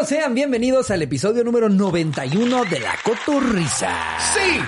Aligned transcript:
amigos, 0.00 0.08
sean 0.08 0.34
bienvenidos 0.34 0.90
al 0.90 1.02
episodio 1.02 1.44
número 1.44 1.68
91 1.68 2.64
de 2.64 2.80
La 2.80 2.94
Cotorrisa. 3.02 3.92
¡Sí! 4.34 4.58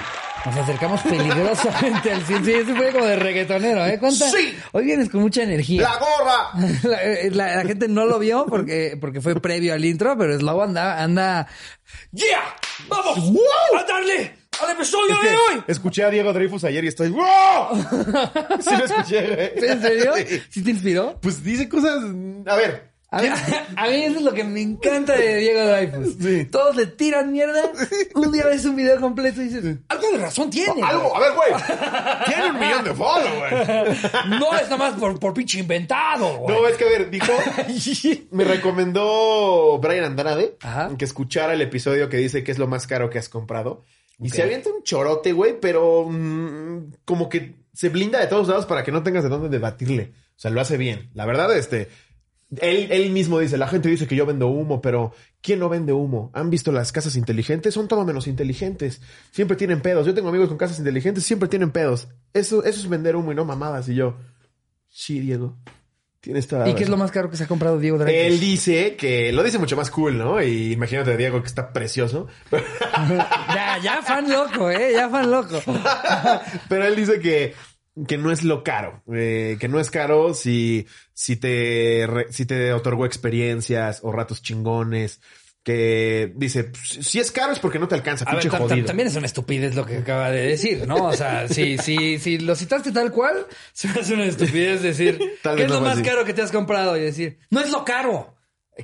Nos 0.44 0.56
acercamos 0.56 1.00
peligrosamente 1.02 2.12
al 2.12 2.22
100. 2.22 2.44
Sí, 2.44 2.52
ese 2.52 2.74
fue 2.74 2.92
como 2.92 3.04
de 3.04 3.16
reggaetonero, 3.16 3.86
¿eh? 3.86 3.98
¿Cuánta? 4.00 4.28
Sí. 4.28 4.54
Hoy 4.72 4.84
vienes 4.84 5.08
con 5.08 5.20
mucha 5.20 5.42
energía. 5.44 5.82
¡La 5.82 5.98
gorra! 5.98 6.50
La, 6.82 7.46
la- 7.46 7.56
la 7.56 7.62
gente 7.64 7.86
no 7.88 8.04
lo 8.06 8.18
vio 8.18 8.46
porque, 8.46 8.98
porque 9.00 9.20
fue 9.20 9.40
previo 9.40 9.72
al 9.74 9.84
intro, 9.84 10.16
pero 10.18 10.36
Slow 10.38 10.62
anda, 10.62 11.00
anda. 11.02 11.46
¡Yeah! 12.10 12.42
¡Vamos! 12.88 13.18
¡A 13.78 13.84
darle 13.84 14.34
al 14.62 14.70
episodio 14.72 15.14
de 15.22 15.28
hoy! 15.30 15.64
Escuché 15.68 16.02
a 16.04 16.10
Diego 16.10 16.32
Dreyfus 16.32 16.64
ayer 16.64 16.84
y 16.84 16.88
estoy... 16.88 17.08
¡Wow! 17.10 17.22
Sí 18.60 18.70
lo 18.76 18.84
escuché, 18.84 19.52
güey. 19.54 19.70
¿En 19.70 19.80
serio? 19.82 20.12
Sí. 20.16 20.42
¿Sí 20.50 20.62
te 20.64 20.70
inspiró? 20.70 21.18
Pues 21.22 21.42
dice 21.42 21.68
cosas... 21.68 22.02
A 22.46 22.56
ver. 22.56 22.91
A 23.12 23.20
mí, 23.20 23.28
a 23.76 23.88
mí 23.88 23.94
eso 24.04 24.16
es 24.16 24.22
lo 24.22 24.32
que 24.32 24.42
me 24.42 24.62
encanta 24.62 25.14
de 25.14 25.36
Diego 25.36 25.66
Dreyfus. 25.66 26.14
Sí. 26.18 26.46
Todos 26.46 26.74
le 26.76 26.86
tiran 26.86 27.30
mierda. 27.30 27.70
Un 28.14 28.32
día 28.32 28.46
ves 28.46 28.64
un 28.64 28.74
video 28.74 28.98
completo 28.98 29.42
y 29.42 29.48
dices, 29.48 29.76
algo 29.88 30.10
de 30.12 30.18
razón 30.18 30.48
tiene. 30.48 30.82
Algo, 30.82 31.14
a 31.14 31.20
ver, 31.20 31.32
güey. 31.34 31.50
Tiene 32.26 32.50
un 32.50 32.58
millón 32.58 32.84
de 32.84 32.94
followers. 32.94 34.00
No 34.40 34.54
es 34.56 34.62
nada 34.62 34.76
más 34.78 34.94
por, 34.94 35.20
por 35.20 35.34
pinche 35.34 35.58
inventado. 35.58 36.38
güey. 36.38 36.56
No, 36.56 36.66
es 36.66 36.76
que 36.78 36.84
a 36.84 36.88
ver, 36.88 37.10
dijo... 37.10 37.32
Me 38.30 38.44
recomendó 38.44 39.78
Brian 39.78 40.04
Andrade 40.04 40.56
Ajá. 40.62 40.90
que 40.96 41.04
escuchara 41.04 41.52
el 41.52 41.60
episodio 41.60 42.08
que 42.08 42.16
dice 42.16 42.42
que 42.42 42.50
es 42.50 42.58
lo 42.58 42.66
más 42.66 42.86
caro 42.86 43.10
que 43.10 43.18
has 43.18 43.28
comprado. 43.28 43.84
Y 44.18 44.30
se 44.30 44.42
avienta 44.42 44.70
un 44.70 44.82
chorote, 44.84 45.32
güey, 45.32 45.60
pero 45.60 46.06
mm, 46.08 46.94
como 47.04 47.28
que 47.28 47.56
se 47.74 47.90
blinda 47.90 48.20
de 48.20 48.26
todos 48.26 48.48
lados 48.48 48.64
para 48.64 48.82
que 48.84 48.92
no 48.92 49.02
tengas 49.02 49.22
de 49.22 49.28
dónde 49.28 49.50
debatirle. 49.50 50.12
O 50.34 50.40
sea, 50.42 50.50
lo 50.50 50.62
hace 50.62 50.78
bien. 50.78 51.10
La 51.12 51.26
verdad, 51.26 51.54
este... 51.54 51.88
Él, 52.60 52.88
él 52.90 53.10
mismo 53.10 53.38
dice, 53.38 53.56
la 53.56 53.66
gente 53.68 53.88
dice 53.88 54.06
que 54.06 54.14
yo 54.14 54.26
vendo 54.26 54.48
humo, 54.48 54.82
pero 54.82 55.12
¿quién 55.40 55.58
no 55.58 55.68
vende 55.70 55.92
humo? 55.92 56.30
¿Han 56.34 56.50
visto 56.50 56.70
las 56.70 56.92
casas 56.92 57.16
inteligentes? 57.16 57.72
Son 57.72 57.88
todo 57.88 58.04
menos 58.04 58.26
inteligentes. 58.26 59.00
Siempre 59.30 59.56
tienen 59.56 59.80
pedos. 59.80 60.04
Yo 60.06 60.12
tengo 60.12 60.28
amigos 60.28 60.48
con 60.48 60.58
casas 60.58 60.78
inteligentes, 60.78 61.24
siempre 61.24 61.48
tienen 61.48 61.70
pedos. 61.70 62.08
Eso, 62.34 62.62
eso 62.64 62.80
es 62.80 62.88
vender 62.88 63.16
humo 63.16 63.32
y 63.32 63.34
no 63.34 63.44
mamadas. 63.46 63.88
Y 63.88 63.94
yo, 63.94 64.16
sí, 64.88 65.18
Diego, 65.20 65.56
tienes 66.20 66.46
toda 66.46 66.68
¿Y 66.68 66.74
qué 66.74 66.82
es 66.84 66.90
lo 66.90 66.96
razón". 66.96 67.04
más 67.04 67.10
caro 67.10 67.30
que 67.30 67.36
se 67.38 67.44
ha 67.44 67.48
comprado 67.48 67.78
Diego 67.78 67.96
Dreyfus? 67.96 68.34
Él 68.34 68.38
dice 68.40 68.96
que 68.96 69.32
lo 69.32 69.42
dice 69.42 69.58
mucho 69.58 69.76
más 69.76 69.90
cool, 69.90 70.18
¿no? 70.18 70.42
Y 70.42 70.72
imagínate 70.72 71.12
a 71.12 71.16
Diego 71.16 71.40
que 71.40 71.48
está 71.48 71.72
precioso. 71.72 72.28
ya, 73.48 73.78
ya 73.82 74.02
fan 74.02 74.30
loco, 74.30 74.70
eh, 74.70 74.92
ya 74.92 75.08
fan 75.08 75.30
loco. 75.30 75.58
Pero 76.68 76.84
él 76.86 76.96
dice 76.96 77.18
que, 77.18 77.54
que 78.06 78.16
no 78.18 78.30
es 78.32 78.42
lo 78.44 78.62
caro. 78.64 79.02
eh, 79.12 79.56
que 79.60 79.68
no 79.68 79.78
es 79.80 79.90
caro 79.90 80.34
si, 80.34 80.86
si 81.14 81.36
te, 81.36 82.06
si 82.30 82.46
te 82.46 82.72
otorgó 82.72 83.04
experiencias 83.06 84.00
o 84.02 84.12
ratos 84.12 84.42
chingones. 84.42 85.20
Que 85.64 86.32
dice, 86.34 86.64
"Pues, 86.64 87.06
si 87.06 87.20
es 87.20 87.30
caro 87.30 87.52
es 87.52 87.60
porque 87.60 87.78
no 87.78 87.86
te 87.86 87.94
alcanza, 87.94 88.24
ver, 88.24 88.40
pinche 88.40 88.48
jodido. 88.58 88.84
también 88.84 89.06
es 89.06 89.14
una 89.14 89.26
estupidez 89.26 89.76
lo 89.76 89.86
que 89.86 89.98
acaba 89.98 90.28
de 90.32 90.42
decir, 90.44 90.88
¿no? 90.88 91.04
O 91.06 91.12
sea, 91.12 91.46
si, 91.48 91.78
si, 91.78 92.18
si 92.18 92.38
lo 92.40 92.56
citaste 92.56 92.90
tal 92.90 93.12
cual, 93.12 93.46
se 93.72 93.86
me 93.86 94.00
hace 94.00 94.14
una 94.14 94.24
estupidez 94.24 94.82
decir, 94.82 95.20
Tal 95.40 95.54
¿qué 95.56 95.62
es 95.64 95.70
lo 95.70 95.80
más 95.80 95.94
así. 95.94 96.02
caro 96.02 96.24
que 96.24 96.34
te 96.34 96.42
has 96.42 96.50
comprado? 96.50 96.96
Y 96.96 97.02
decir, 97.02 97.38
no 97.50 97.60
es 97.60 97.70
lo 97.70 97.84
caro. 97.84 98.34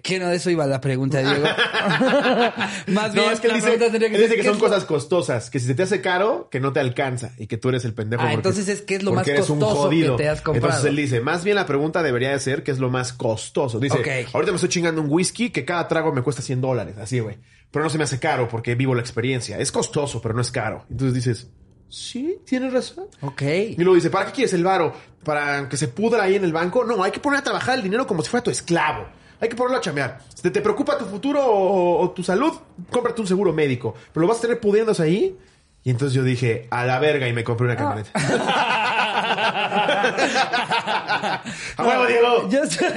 ¿Qué 0.02 0.18
no? 0.18 0.28
De 0.28 0.36
eso 0.36 0.50
iba 0.50 0.66
la 0.66 0.80
pregunta, 0.82 1.20
Diego. 1.20 1.44
más 2.88 3.14
bien, 3.14 3.26
No, 3.26 3.32
es 3.32 3.40
que 3.40 3.46
él 3.46 3.52
la 3.54 3.56
dice, 3.56 3.74
él 3.74 3.80
dice 3.80 3.98
que 4.28 4.36
¿qué 4.36 4.42
son 4.44 4.54
es 4.54 4.58
cosas 4.58 4.84
costosas, 4.84 5.50
que 5.50 5.58
si 5.60 5.66
se 5.66 5.74
te 5.74 5.82
hace 5.82 6.00
caro, 6.02 6.48
que 6.50 6.60
no 6.60 6.72
te 6.72 6.80
alcanza 6.80 7.32
y 7.38 7.46
que 7.46 7.56
tú 7.56 7.70
eres 7.70 7.84
el 7.86 7.94
pendejo. 7.94 8.22
Ah, 8.22 8.26
porque- 8.26 8.34
entonces 8.36 8.68
es, 8.68 8.82
¿qué 8.82 8.96
es 8.96 9.02
lo 9.02 9.12
más 9.12 9.26
costoso 9.26 9.88
que 9.88 10.10
te 10.16 10.28
has 10.28 10.42
comprado? 10.42 10.66
Entonces 10.68 10.90
él 10.90 10.96
dice, 10.96 11.20
más 11.20 11.42
bien 11.42 11.56
la 11.56 11.64
pregunta 11.66 12.02
debería 12.02 12.30
de 12.30 12.38
ser 12.38 12.62
qué 12.62 12.70
es 12.70 12.78
lo 12.78 12.90
más 12.90 13.12
costoso. 13.14 13.80
Dice, 13.80 14.26
ahorita 14.32 14.52
me 14.52 14.56
estoy 14.56 14.68
chingando 14.68 15.00
un 15.00 15.08
whisky 15.10 15.50
que 15.50 15.64
cada 15.64 15.88
trago 15.88 16.12
me 16.12 16.22
cuesta 16.22 16.42
100 16.42 16.60
dólares, 16.60 16.96
así, 16.98 17.20
güey. 17.20 17.38
Pero 17.70 17.82
no 17.84 17.90
se 17.90 17.98
me 17.98 18.04
hace 18.04 18.18
caro 18.18 18.48
porque 18.48 18.74
vivo 18.74 18.94
la 18.94 19.00
experiencia. 19.00 19.58
Es 19.58 19.72
costoso, 19.72 20.20
pero 20.20 20.34
no 20.34 20.40
es 20.42 20.50
caro. 20.50 20.84
Entonces 20.90 21.14
dices, 21.14 21.48
sí, 21.88 22.38
tienes 22.44 22.72
razón. 22.72 23.06
Ok. 23.22 23.42
Y 23.42 23.76
luego 23.76 23.94
dice, 23.94 24.10
¿para 24.10 24.26
qué 24.26 24.32
quieres 24.32 24.52
el 24.54 24.64
varo? 24.64 24.92
¿Para 25.24 25.68
que 25.68 25.76
se 25.76 25.88
pudra 25.88 26.24
ahí 26.24 26.36
en 26.36 26.44
el 26.44 26.52
banco? 26.52 26.84
No, 26.84 27.02
hay 27.02 27.10
que 27.10 27.20
poner 27.20 27.40
a 27.40 27.42
trabajar 27.42 27.76
el 27.76 27.82
dinero 27.82 28.06
como 28.06 28.22
si 28.22 28.30
fuera 28.30 28.44
tu 28.44 28.50
esclavo. 28.50 29.06
Hay 29.40 29.48
que 29.48 29.56
ponerlo 29.56 29.78
a 29.78 29.80
chambear. 29.80 30.20
Si 30.34 30.42
te, 30.42 30.50
te 30.50 30.60
preocupa 30.60 30.98
tu 30.98 31.04
futuro 31.04 31.44
o, 31.44 32.00
o 32.00 32.10
tu 32.10 32.22
salud, 32.22 32.52
cómprate 32.90 33.20
un 33.20 33.26
seguro 33.26 33.52
médico. 33.52 33.94
Pero 34.12 34.22
lo 34.22 34.28
vas 34.28 34.38
a 34.38 34.42
tener 34.42 34.60
pudriéndose 34.60 35.02
ahí. 35.02 35.36
Y 35.84 35.90
entonces 35.90 36.14
yo 36.14 36.24
dije, 36.24 36.66
a 36.70 36.84
la 36.84 36.98
verga, 36.98 37.28
y 37.28 37.32
me 37.32 37.44
compré 37.44 37.66
una 37.66 37.76
camioneta. 37.76 38.10
¡A 41.76 41.86
huevo, 41.86 42.06
Diego! 42.06 42.48
Yo 42.50 42.62
estoy, 42.64 42.88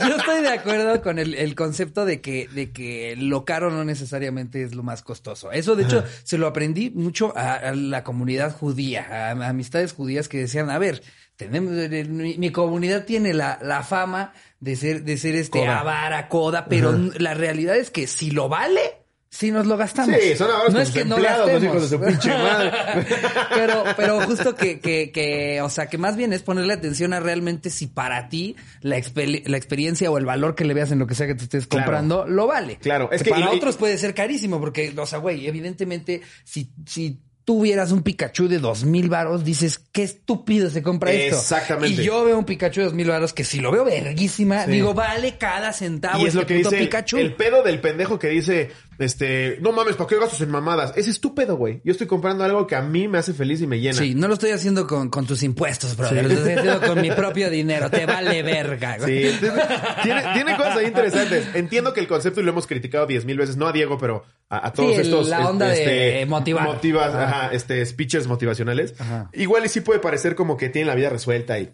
yo 0.00 0.16
estoy 0.16 0.42
de 0.42 0.48
acuerdo 0.50 1.02
con 1.02 1.18
el, 1.18 1.34
el 1.34 1.54
concepto 1.54 2.04
de 2.04 2.20
que, 2.20 2.46
de 2.48 2.72
que 2.72 3.16
lo 3.18 3.44
caro 3.44 3.70
no 3.70 3.84
necesariamente 3.84 4.62
es 4.62 4.74
lo 4.74 4.82
más 4.82 5.02
costoso. 5.02 5.50
Eso, 5.50 5.76
de 5.76 5.84
hecho, 5.84 6.04
se 6.22 6.38
lo 6.38 6.46
aprendí 6.46 6.90
mucho 6.90 7.32
a, 7.36 7.54
a 7.54 7.74
la 7.74 8.04
comunidad 8.04 8.54
judía, 8.56 9.06
a, 9.10 9.30
a 9.30 9.48
amistades 9.48 9.92
judías 9.92 10.28
que 10.28 10.38
decían, 10.38 10.70
a 10.70 10.78
ver, 10.78 11.02
tenemos, 11.36 11.72
eh, 11.74 12.04
mi, 12.04 12.36
mi 12.36 12.50
comunidad 12.52 13.06
tiene 13.06 13.32
la, 13.32 13.58
la 13.62 13.82
fama 13.82 14.34
de 14.60 14.76
ser, 14.76 15.02
de 15.04 15.16
ser 15.16 15.34
este 15.34 15.60
Coda. 15.60 15.80
avara, 15.80 16.28
coda, 16.28 16.66
pero 16.68 16.92
la 16.92 17.34
realidad 17.34 17.76
es 17.76 17.90
que 17.90 18.06
si 18.06 18.30
lo 18.30 18.48
vale, 18.48 18.80
si 19.32 19.52
nos 19.52 19.64
lo 19.66 19.76
gastamos. 19.76 20.16
Sí, 20.20 20.34
son 20.36 20.48
no 20.72 20.80
es 20.80 20.90
que 20.90 21.04
no 21.04 21.16
gastemos. 21.16 21.62
hijos 21.62 21.82
de 21.90 21.96
su 21.96 22.04
pinche 22.04 22.28
madre. 22.30 22.72
pero, 23.54 23.84
pero 23.96 24.20
justo 24.22 24.54
que, 24.56 24.80
que, 24.80 25.12
que, 25.12 25.60
o 25.62 25.70
sea, 25.70 25.86
que 25.86 25.98
más 25.98 26.16
bien 26.16 26.32
es 26.32 26.42
ponerle 26.42 26.74
atención 26.74 27.12
a 27.12 27.20
realmente 27.20 27.70
si 27.70 27.86
para 27.86 28.28
ti 28.28 28.56
la, 28.80 28.96
la 28.96 29.56
experiencia 29.56 30.10
o 30.10 30.18
el 30.18 30.26
valor 30.26 30.54
que 30.56 30.64
le 30.64 30.74
veas 30.74 30.90
en 30.90 30.98
lo 30.98 31.06
que 31.06 31.14
sea 31.14 31.26
que 31.28 31.36
te 31.36 31.44
estés 31.44 31.66
Claro. 31.68 31.84
comprando 31.86 32.26
lo 32.26 32.46
vale. 32.48 32.76
Claro, 32.76 33.08
es 33.12 33.22
Que 33.22 33.26
que- 33.26 33.30
para 33.30 33.54
y- 33.54 33.56
otros 33.56 33.76
puede 33.76 33.96
ser 33.98 34.14
carísimo 34.14 34.58
porque, 34.60 34.92
o 34.96 35.06
sea, 35.06 35.20
güey, 35.20 35.46
evidentemente 35.46 36.22
si, 36.44 36.72
si 36.84 37.20
tuvieras 37.50 37.90
un 37.90 38.04
Pikachu 38.04 38.46
de 38.46 38.60
dos 38.60 38.84
mil 38.84 39.08
varos, 39.08 39.42
dices, 39.42 39.80
qué 39.90 40.04
estúpido 40.04 40.70
se 40.70 40.84
compra 40.84 41.10
esto. 41.10 41.34
Exactamente. 41.36 42.00
Y 42.00 42.04
yo 42.04 42.24
veo 42.24 42.38
un 42.38 42.44
Pikachu 42.44 42.78
de 42.78 42.84
dos 42.84 42.94
mil 42.94 43.08
varos 43.08 43.32
que 43.32 43.42
si 43.42 43.58
lo 43.58 43.72
veo 43.72 43.84
verguísima, 43.84 44.66
Sí. 44.66 44.70
digo, 44.70 44.94
vale 44.94 45.36
cada 45.36 45.72
centavo 45.72 46.20
Y 46.20 46.22
es 46.22 46.28
este 46.28 46.40
lo 46.42 46.46
que 46.46 46.54
dice 46.54 46.76
el- 46.78 46.84
Pikachu. 46.84 47.16
El, 47.16 47.34
pedo 47.34 47.64
del 47.64 47.80
pendejo 47.80 48.20
que 48.20 48.28
dice, 48.28 48.70
este, 49.00 49.58
no 49.60 49.72
mames, 49.72 49.96
¿para 49.96 50.06
qué 50.08 50.16
gastos 50.18 50.40
en 50.42 50.50
mamadas? 50.50 50.92
Es 50.96 51.08
estúpido, 51.08 51.56
güey. 51.56 51.80
Yo 51.84 51.90
estoy 51.92 52.06
comprando 52.06 52.44
algo 52.44 52.66
que 52.66 52.76
a 52.76 52.82
mí 52.82 53.08
me 53.08 53.18
hace 53.18 53.32
feliz 53.32 53.60
y 53.60 53.66
me 53.66 53.80
llena. 53.80 53.98
Sí, 53.98 54.14
no 54.14 54.28
lo 54.28 54.34
estoy 54.34 54.50
haciendo 54.52 54.86
con, 54.86 55.08
con 55.10 55.26
tus 55.26 55.42
impuestos, 55.42 55.96
brother. 55.96 56.24
Lo 56.26 56.34
estoy 56.34 56.52
haciendo 56.52 56.80
con 56.86 57.00
mi 57.00 57.10
propio 57.10 57.50
dinero. 57.50 57.90
Te 57.90 58.06
vale 58.06 58.42
verga. 58.42 58.98
güey. 58.98 59.32
Sí, 59.32 59.38
tiene, 60.02 60.22
tiene 60.34 60.56
cosas 60.56 60.76
ahí 60.76 60.86
interesantes. 60.86 61.48
Entiendo 61.54 61.92
que 61.92 62.00
el 62.00 62.06
concepto 62.06 62.40
y 62.40 62.44
lo 62.44 62.50
hemos 62.52 62.66
criticado 62.66 63.06
diez 63.06 63.24
mil 63.24 63.38
veces, 63.38 63.56
no 63.56 63.66
a 63.66 63.72
Diego, 63.72 63.98
pero 63.98 64.24
a, 64.48 64.66
a 64.68 64.72
todos 64.72 64.94
Sí, 64.94 65.00
estos. 65.00 65.28
la 65.28 65.48
onda 65.48 65.68
de 65.68 66.18
este, 66.18 66.26
motivar. 66.26 66.66
motivas- 66.66 67.08
Ajá. 67.14 67.24
ajá, 67.46 67.54
este, 67.54 67.84
speeches 67.86 68.26
motivacionales. 68.26 68.94
Ajá. 69.00 69.30
Igual 69.32 69.64
y 69.64 69.68
sí 69.68 69.80
puede 69.80 70.00
parecer 70.00 70.34
como 70.34 70.56
que 70.56 70.68
tienen 70.68 70.88
la 70.88 70.94
vida 70.94 71.08
resuelta 71.08 71.58
y 71.58 71.72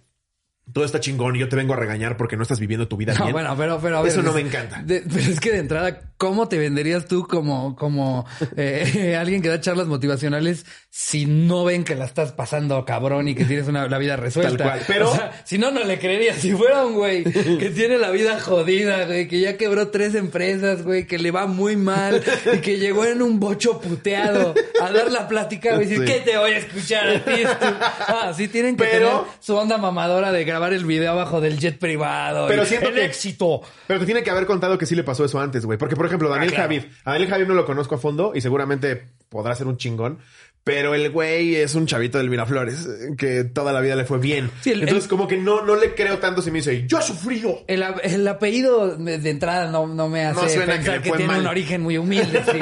todo 0.73 0.85
está 0.85 0.99
chingón 0.99 1.37
y 1.37 1.39
yo 1.39 1.49
te 1.49 1.55
vengo 1.55 1.75
a 1.75 1.77
regañar 1.77 2.17
porque 2.17 2.37
no 2.37 2.43
estás 2.43 2.59
viviendo 2.59 2.89
tu 2.89 2.97
vida 2.97 3.15
No, 3.15 3.27
bien. 3.27 3.33
bueno, 3.35 3.55
pero, 3.57 3.79
pero 3.81 3.99
a 3.99 4.03
ver, 4.03 4.11
Eso 4.11 4.23
no 4.23 4.33
me 4.33 4.41
encanta. 4.41 4.83
de- 4.83 5.01
pero 5.03 5.21
es 5.21 5.39
que 5.39 5.53
de 5.53 5.59
entrada, 5.59 6.01
¿cómo 6.19 6.49
te 6.49 6.59
venderías 6.59 7.07
tú 7.07 7.27
como, 7.27 7.77
como 7.77 8.27
eh, 8.57 9.17
alguien 9.21 9.43
que 9.43 9.49
da 9.49 9.61
charlas 9.61 9.87
motivacionales 9.87 10.65
si 10.91 11.27
no 11.27 11.65
ven 11.65 11.85
que 11.85 11.95
la 11.95 12.07
estás 12.07 12.33
pasando 12.33 12.85
cabrón 12.87 13.29
y 13.29 13.35
que 13.35 13.45
tienes 13.45 13.69
una, 13.69 13.87
la 13.89 13.99
vida 13.99 14.17
resuelta? 14.17 14.57
Tal 14.57 14.67
cual, 14.67 14.81
pero- 14.87 15.11
O 15.11 15.15
sea, 15.15 15.43
si 15.45 15.59
no, 15.59 15.71
no 15.71 15.85
le 15.85 15.99
creería. 15.99 16.35
Si 16.35 16.53
fuera 16.53 16.85
un 16.87 16.95
güey 16.95 17.25
que 17.25 17.71
tiene 17.71 17.99
la 17.99 18.11
vida 18.11 18.41
jodida, 18.41 19.05
güey, 19.07 19.29
que 19.29 19.41
ya 19.41 19.57
quebró 19.57 19.89
tres 19.89 20.15
empresas, 20.15 20.83
güey, 20.83 21.07
que 21.07 21.19
le 21.19 21.31
va 21.31 21.47
muy 21.47 21.77
mal 21.77 22.23
y 22.55 22.59
que 22.59 22.79
llegó 22.79 23.05
en 23.05 23.21
un 23.23 23.39
bocho 23.41 23.81
puteado 23.81 24.55
a 24.81 24.91
dar 24.93 25.11
la 25.13 25.29
plática, 25.29 25.75
güey, 25.75 25.87
decir, 25.87 26.07
Sí. 26.07 26.13
¿qué 26.13 26.21
te 26.21 26.37
voy 26.39 26.53
a 26.53 26.59
escuchar 26.59 27.09
a 27.09 27.25
ti? 27.25 27.31
estú-?" 27.33 27.77
Ah, 28.09 28.33
sí 28.37 28.49
tienen 28.49 28.77
que 28.77 28.85
Pero- 28.85 29.09
tener 29.21 29.25
su 29.41 29.55
onda 29.57 29.77
mamadora 29.79 30.33
de 30.33 30.45
grabar 30.45 30.73
el 30.73 30.85
video 30.85 31.13
abajo 31.13 31.41
del 31.41 31.59
jet 31.59 31.79
privado. 31.79 32.47
Pero 32.49 32.63
y 32.63 32.67
siento 32.67 32.89
el 32.89 32.95
que- 32.95 33.05
éxito. 33.05 33.61
Pero 33.87 34.01
te 34.01 34.07
tiene 34.07 34.23
que 34.23 34.31
haber 34.31 34.47
contado 34.47 34.79
que 34.79 34.87
sí 34.87 34.95
le 34.95 35.05
pasó 35.05 35.25
eso 35.25 35.39
antes, 35.41 35.65
güey. 35.67 35.79
Porque, 35.79 35.95
por 35.97 36.06
ejemplo, 36.07 36.29
Daniel 36.29 36.51
Ah, 36.53 36.55
claro. 36.57 36.75
Javid. 36.75 36.93
A 37.05 37.13
Daniel 37.13 37.31
Javid 37.31 37.47
no 37.47 37.55
lo 37.55 37.65
conozco 37.67 37.95
a 37.95 37.99
fondo 37.99 38.33
y 38.35 38.41
seguramente 38.41 39.09
podrá 39.37 39.55
ser 39.55 39.67
un 39.67 39.77
chingón. 39.77 40.19
Pero 40.65 40.97
el 40.97 41.11
güey 41.11 41.55
es 41.55 41.77
un 41.77 41.87
chavito 41.87 42.19
del 42.19 42.29
Miraflores 42.29 42.87
eh, 42.87 43.15
que 43.17 43.45
toda 43.45 43.73
la 43.73 43.79
vida 43.81 43.95
le 43.95 44.05
fue 44.05 44.19
bien. 44.19 44.51
Sí, 44.63 44.73
el- 44.73 44.81
Entonces, 44.83 45.05
el- 45.05 45.11
como 45.11 45.29
que 45.29 45.37
no, 45.37 45.63
no 45.63 45.77
le 45.77 45.95
creo 45.95 46.19
tanto 46.19 46.43
si 46.43 46.51
me 46.51 46.59
dice, 46.59 46.89
yo 46.89 46.99
he 46.99 47.03
sufrido. 47.03 47.63
El, 47.69 47.85
a- 47.85 47.95
el 48.03 48.27
apellido 48.27 48.97
de 48.97 49.31
entrada 49.31 49.71
no, 49.71 49.87
no 49.87 50.09
me 50.09 50.25
hace 50.27 50.43
No 50.43 50.49
suena 50.49 50.73
pensar 50.75 51.03
que 51.03 51.11
tiene 51.13 51.27
mal. 51.29 51.41
un 51.43 51.47
origen 51.47 51.83
muy 51.83 51.97
humilde, 51.99 52.43
sí. 52.51 52.59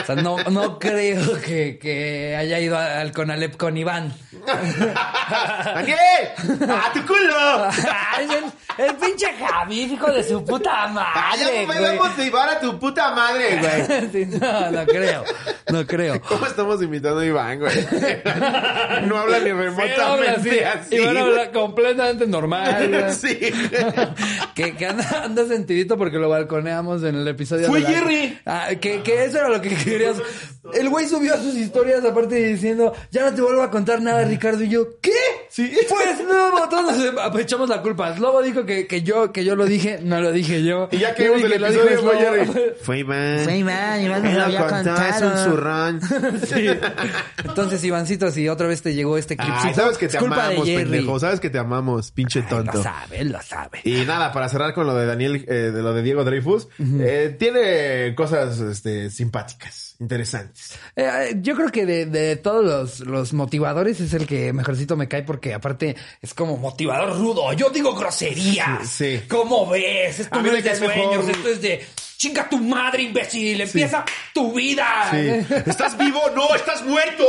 O 0.00 0.04
sea, 0.06 0.14
no, 0.14 0.38
no 0.44 0.78
creo 0.78 1.38
que, 1.42 1.78
que 1.78 2.34
haya 2.36 2.58
ido 2.58 2.78
al 2.78 3.12
Conalep 3.12 3.54
con 3.58 3.76
Iván. 3.76 4.14
¡Daniel! 5.74 5.98
¡A 6.70 6.92
tu 6.92 7.06
culo! 7.06 7.68
el, 8.78 8.94
pinche 8.96 9.26
Javi, 9.38 9.82
hijo 9.82 10.10
de 10.10 10.24
su 10.24 10.44
puta 10.44 10.70
¡Ah, 10.84 11.34
ya 11.36 11.44
madre, 11.44 11.58
me 11.58 11.66
güey. 11.66 11.78
voy 11.78 11.86
a 11.88 11.92
motivar 11.94 12.48
a 12.48 12.60
tu 12.60 12.78
puta 12.78 13.14
madre, 13.14 13.58
güey! 13.58 14.10
Sí, 14.12 14.26
no, 14.40 14.70
no 14.70 14.86
creo. 14.86 15.24
No 15.70 15.86
creo. 15.86 16.11
¿Cómo 16.28 16.46
estamos 16.46 16.82
imitando 16.82 17.20
a 17.20 17.26
Iván, 17.26 17.58
güey? 17.60 17.72
No 19.06 19.18
habla 19.18 19.40
ni 19.40 19.50
habla 19.50 19.62
remotamente 19.64 20.64
así, 20.64 20.96
a 20.96 21.00
güey. 21.04 21.18
hablar 21.18 21.52
completamente 21.52 22.26
normal. 22.26 22.88
güey. 22.88 23.02
Sí. 23.12 23.38
que, 24.54 24.74
que 24.76 24.86
anda, 24.86 25.22
anda 25.24 25.46
sentidito 25.46 25.96
porque 25.96 26.18
lo 26.18 26.28
balconeamos 26.28 27.02
en 27.04 27.16
el 27.16 27.28
episodio. 27.28 27.68
¡Fue 27.68 27.80
de 27.80 27.84
la- 27.84 27.90
Jerry! 27.90 28.38
Ah, 28.46 28.68
que, 28.80 29.02
que 29.02 29.24
eso 29.24 29.38
era 29.38 29.48
lo 29.48 29.60
que 29.60 29.70
querías. 29.74 30.16
El 30.74 30.88
güey 30.88 31.06
subió 31.08 31.36
sus 31.36 31.54
historias 31.54 32.04
aparte 32.04 32.36
diciendo, 32.36 32.92
ya 33.10 33.24
no 33.28 33.34
te 33.34 33.42
vuelvo 33.42 33.62
a 33.62 33.70
contar 33.70 34.00
nada, 34.00 34.24
Ricardo. 34.24 34.62
Y 34.64 34.68
yo, 34.68 35.00
¿qué? 35.00 35.10
Sí. 35.52 35.70
Pues 35.86 36.26
no, 36.26 36.66
todos 36.70 36.96
nos 37.14 37.38
echamos 37.40 37.68
la 37.68 37.82
culpa. 37.82 38.16
Slobo 38.16 38.40
dijo 38.42 38.64
que, 38.64 38.86
que 38.86 39.02
yo, 39.02 39.32
que 39.32 39.44
yo 39.44 39.54
lo 39.54 39.66
dije, 39.66 39.98
no 40.02 40.18
lo 40.20 40.32
dije 40.32 40.62
yo. 40.64 40.88
Y 40.90 40.96
ya 40.98 41.14
que 41.14 41.26
Yo 41.26 41.34
vimos 41.34 41.50
dije 41.50 41.56
el 41.56 41.64
episodio 41.64 42.00
fue. 42.02 42.16
Jerry. 42.16 42.72
Fue 42.82 42.98
Iván. 43.00 43.40
Fue 43.44 43.56
Iván, 43.58 44.02
Iván 44.02 44.22
me 44.22 44.30
Él 44.32 44.38
lo 44.38 44.44
había 44.44 44.66
contó, 44.66 44.90
es 44.96 45.14
un 45.22 45.28
contado. 45.28 45.50
zurrón. 45.50 46.00
Sí. 46.42 46.68
Entonces, 47.44 47.84
Ivancito, 47.84 48.30
si 48.30 48.48
otra 48.48 48.66
vez 48.66 48.80
te 48.80 48.94
llegó 48.94 49.18
este 49.18 49.36
clipcito, 49.36 49.68
Ay, 49.68 49.74
sabes 49.74 49.98
que 49.98 50.08
te 50.08 50.16
amamos, 50.18 50.66
pendejo. 50.68 51.18
Sabes 51.20 51.40
que 51.40 51.50
te 51.50 51.58
amamos, 51.58 52.10
pinche 52.12 52.40
Ay, 52.40 52.46
tonto. 52.48 52.72
Lo 52.78 52.82
sabe, 52.82 53.24
lo 53.24 53.42
sabe. 53.42 53.80
Y 53.84 54.04
nada, 54.06 54.32
para 54.32 54.48
cerrar 54.48 54.72
con 54.72 54.86
lo 54.86 54.94
de 54.94 55.04
Daniel, 55.06 55.44
eh, 55.48 55.54
de 55.72 55.82
lo 55.82 55.92
de 55.92 56.02
Diego 56.02 56.24
Dreyfus, 56.24 56.68
eh, 56.78 57.36
tiene 57.38 58.14
cosas 58.14 58.58
este, 58.60 59.10
simpáticas, 59.10 59.96
interesantes. 60.00 60.78
Eh, 60.96 61.34
yo 61.42 61.54
creo 61.56 61.68
que 61.70 61.84
de, 61.84 62.06
de 62.06 62.36
todos 62.36 62.64
los, 62.64 63.00
los 63.00 63.32
motivadores 63.34 64.00
es 64.00 64.14
el 64.14 64.26
que 64.26 64.52
mejorcito 64.54 64.96
me 64.96 65.08
cae 65.08 65.22
porque 65.22 65.41
aparte 65.54 65.96
es 66.20 66.34
como 66.34 66.56
motivador 66.56 67.18
rudo. 67.18 67.52
Yo 67.54 67.70
digo 67.70 67.94
groserías. 67.94 68.88
Sí, 68.88 69.18
sí. 69.18 69.26
¿Cómo 69.28 69.66
ves? 69.68 70.20
Esto 70.20 70.42
no 70.42 70.52
es 70.52 70.64
de 70.64 70.76
sueños, 70.76 71.24
mejor. 71.24 71.30
esto 71.30 71.48
es 71.48 71.62
de 71.62 71.86
chinga 72.22 72.48
tu 72.48 72.58
madre, 72.58 73.02
imbécil. 73.02 73.60
Empieza 73.60 74.04
tu 74.32 74.52
vida. 74.52 75.08
Sí. 75.10 75.54
¿Estás 75.66 75.98
vivo? 75.98 76.20
¡No! 76.36 76.54
¡Estás 76.54 76.84
muerto! 76.84 77.24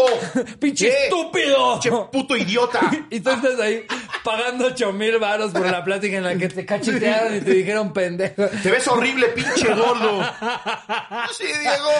Pinche 0.59 0.89
¿Qué? 0.89 1.03
estúpido. 1.05 1.79
¡Che 1.79 1.89
puto 2.11 2.37
idiota! 2.37 2.79
Y 3.09 3.19
tú 3.19 3.29
estás 3.29 3.59
ahí 3.59 3.85
pagando 4.23 4.67
ocho 4.67 4.91
mil 4.91 5.19
varos 5.19 5.51
por 5.51 5.69
la 5.69 5.83
plática 5.83 6.17
en 6.17 6.23
la 6.23 6.35
que 6.35 6.47
te 6.47 6.65
cachetearon 6.65 7.37
y 7.37 7.41
te 7.41 7.51
dijeron 7.51 7.93
pendejo. 7.93 8.47
¡Te 8.61 8.71
ves 8.71 8.87
horrible, 8.87 9.27
pinche 9.29 9.67
gordo! 9.73 10.23
¡Sí, 11.37 11.45
Diego! 11.45 11.91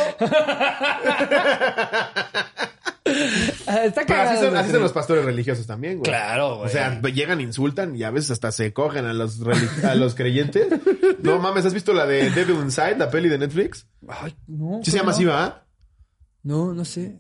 Está 3.83 4.01
así 4.01 4.07
cagado. 4.07 4.41
son, 4.41 4.57
así 4.57 4.71
son 4.71 4.81
los 4.81 4.93
pastores 4.93 5.25
religiosos 5.25 5.67
también, 5.67 5.97
güey. 5.99 6.09
Claro, 6.09 6.57
güey. 6.57 6.67
O 6.67 6.69
sea, 6.69 7.01
llegan, 7.01 7.41
insultan 7.41 7.95
y 7.95 8.03
a 8.03 8.11
veces 8.11 8.31
hasta 8.31 8.51
se 8.51 8.73
cogen 8.73 9.05
a 9.05 9.13
los, 9.13 9.39
a 9.83 9.95
los 9.95 10.15
creyentes. 10.15 10.67
No 11.21 11.39
mames, 11.39 11.65
¿has 11.65 11.73
visto 11.73 11.93
la 11.93 12.05
de 12.05 12.29
Devil 12.29 12.57
Inside, 12.57 12.82
la 12.97 13.09
peli 13.09 13.30
de 13.30 13.38
Netflix? 13.38 13.88
Ay, 14.07 14.35
no. 14.47 14.80
¿Sí 14.83 14.91
se 14.91 14.97
llama 14.97 15.12
no. 15.12 15.15
así, 15.15 15.25
va? 15.25 15.65
No, 16.44 16.74
no 16.74 16.85
sé. 16.85 17.19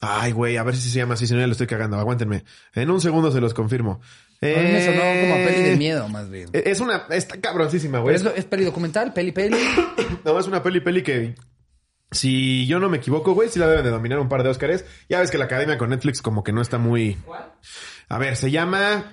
Ay, 0.00 0.32
güey, 0.32 0.56
a 0.56 0.62
ver 0.64 0.76
si 0.76 0.90
se 0.90 0.98
llama 0.98 1.14
así, 1.14 1.26
si 1.26 1.32
no 1.34 1.40
ya 1.40 1.46
lo 1.46 1.52
estoy 1.52 1.66
cagando. 1.66 1.96
Aguántenme. 1.98 2.44
En 2.74 2.90
un 2.90 3.00
segundo 3.00 3.30
se 3.30 3.40
los 3.40 3.54
confirmo. 3.54 4.00
A 4.42 4.46
mí 4.46 4.52
me 4.54 4.84
sonó 4.84 4.98
como 5.00 5.34
a 5.34 5.46
peli 5.46 5.62
de 5.62 5.72
Eh, 5.74 5.76
miedo, 5.76 6.08
más 6.08 6.28
bien. 6.28 6.48
Es 6.52 6.80
una, 6.80 7.06
está 7.10 7.40
cabroncísima, 7.40 8.00
güey. 8.00 8.16
es, 8.16 8.24
es 8.24 8.44
peli 8.44 8.64
documental, 8.64 9.12
peli 9.12 9.30
peli. 9.32 9.56
No, 10.24 10.38
es 10.38 10.46
una 10.46 10.62
peli 10.62 10.80
peli 10.80 11.02
que, 11.02 11.34
si 12.10 12.66
yo 12.66 12.78
no 12.80 12.88
me 12.88 12.98
equivoco, 12.98 13.32
güey, 13.34 13.48
sí 13.48 13.58
la 13.58 13.68
deben 13.68 13.84
de 13.84 13.90
dominar 13.90 14.18
un 14.18 14.28
par 14.28 14.42
de 14.42 14.50
Óscares. 14.50 14.84
Ya 15.08 15.20
ves 15.20 15.30
que 15.30 15.38
la 15.38 15.44
academia 15.44 15.78
con 15.78 15.90
Netflix 15.90 16.20
como 16.20 16.42
que 16.42 16.52
no 16.52 16.60
está 16.60 16.78
muy... 16.78 17.16
A 18.08 18.18
ver, 18.18 18.36
se 18.36 18.50
llama 18.50 19.12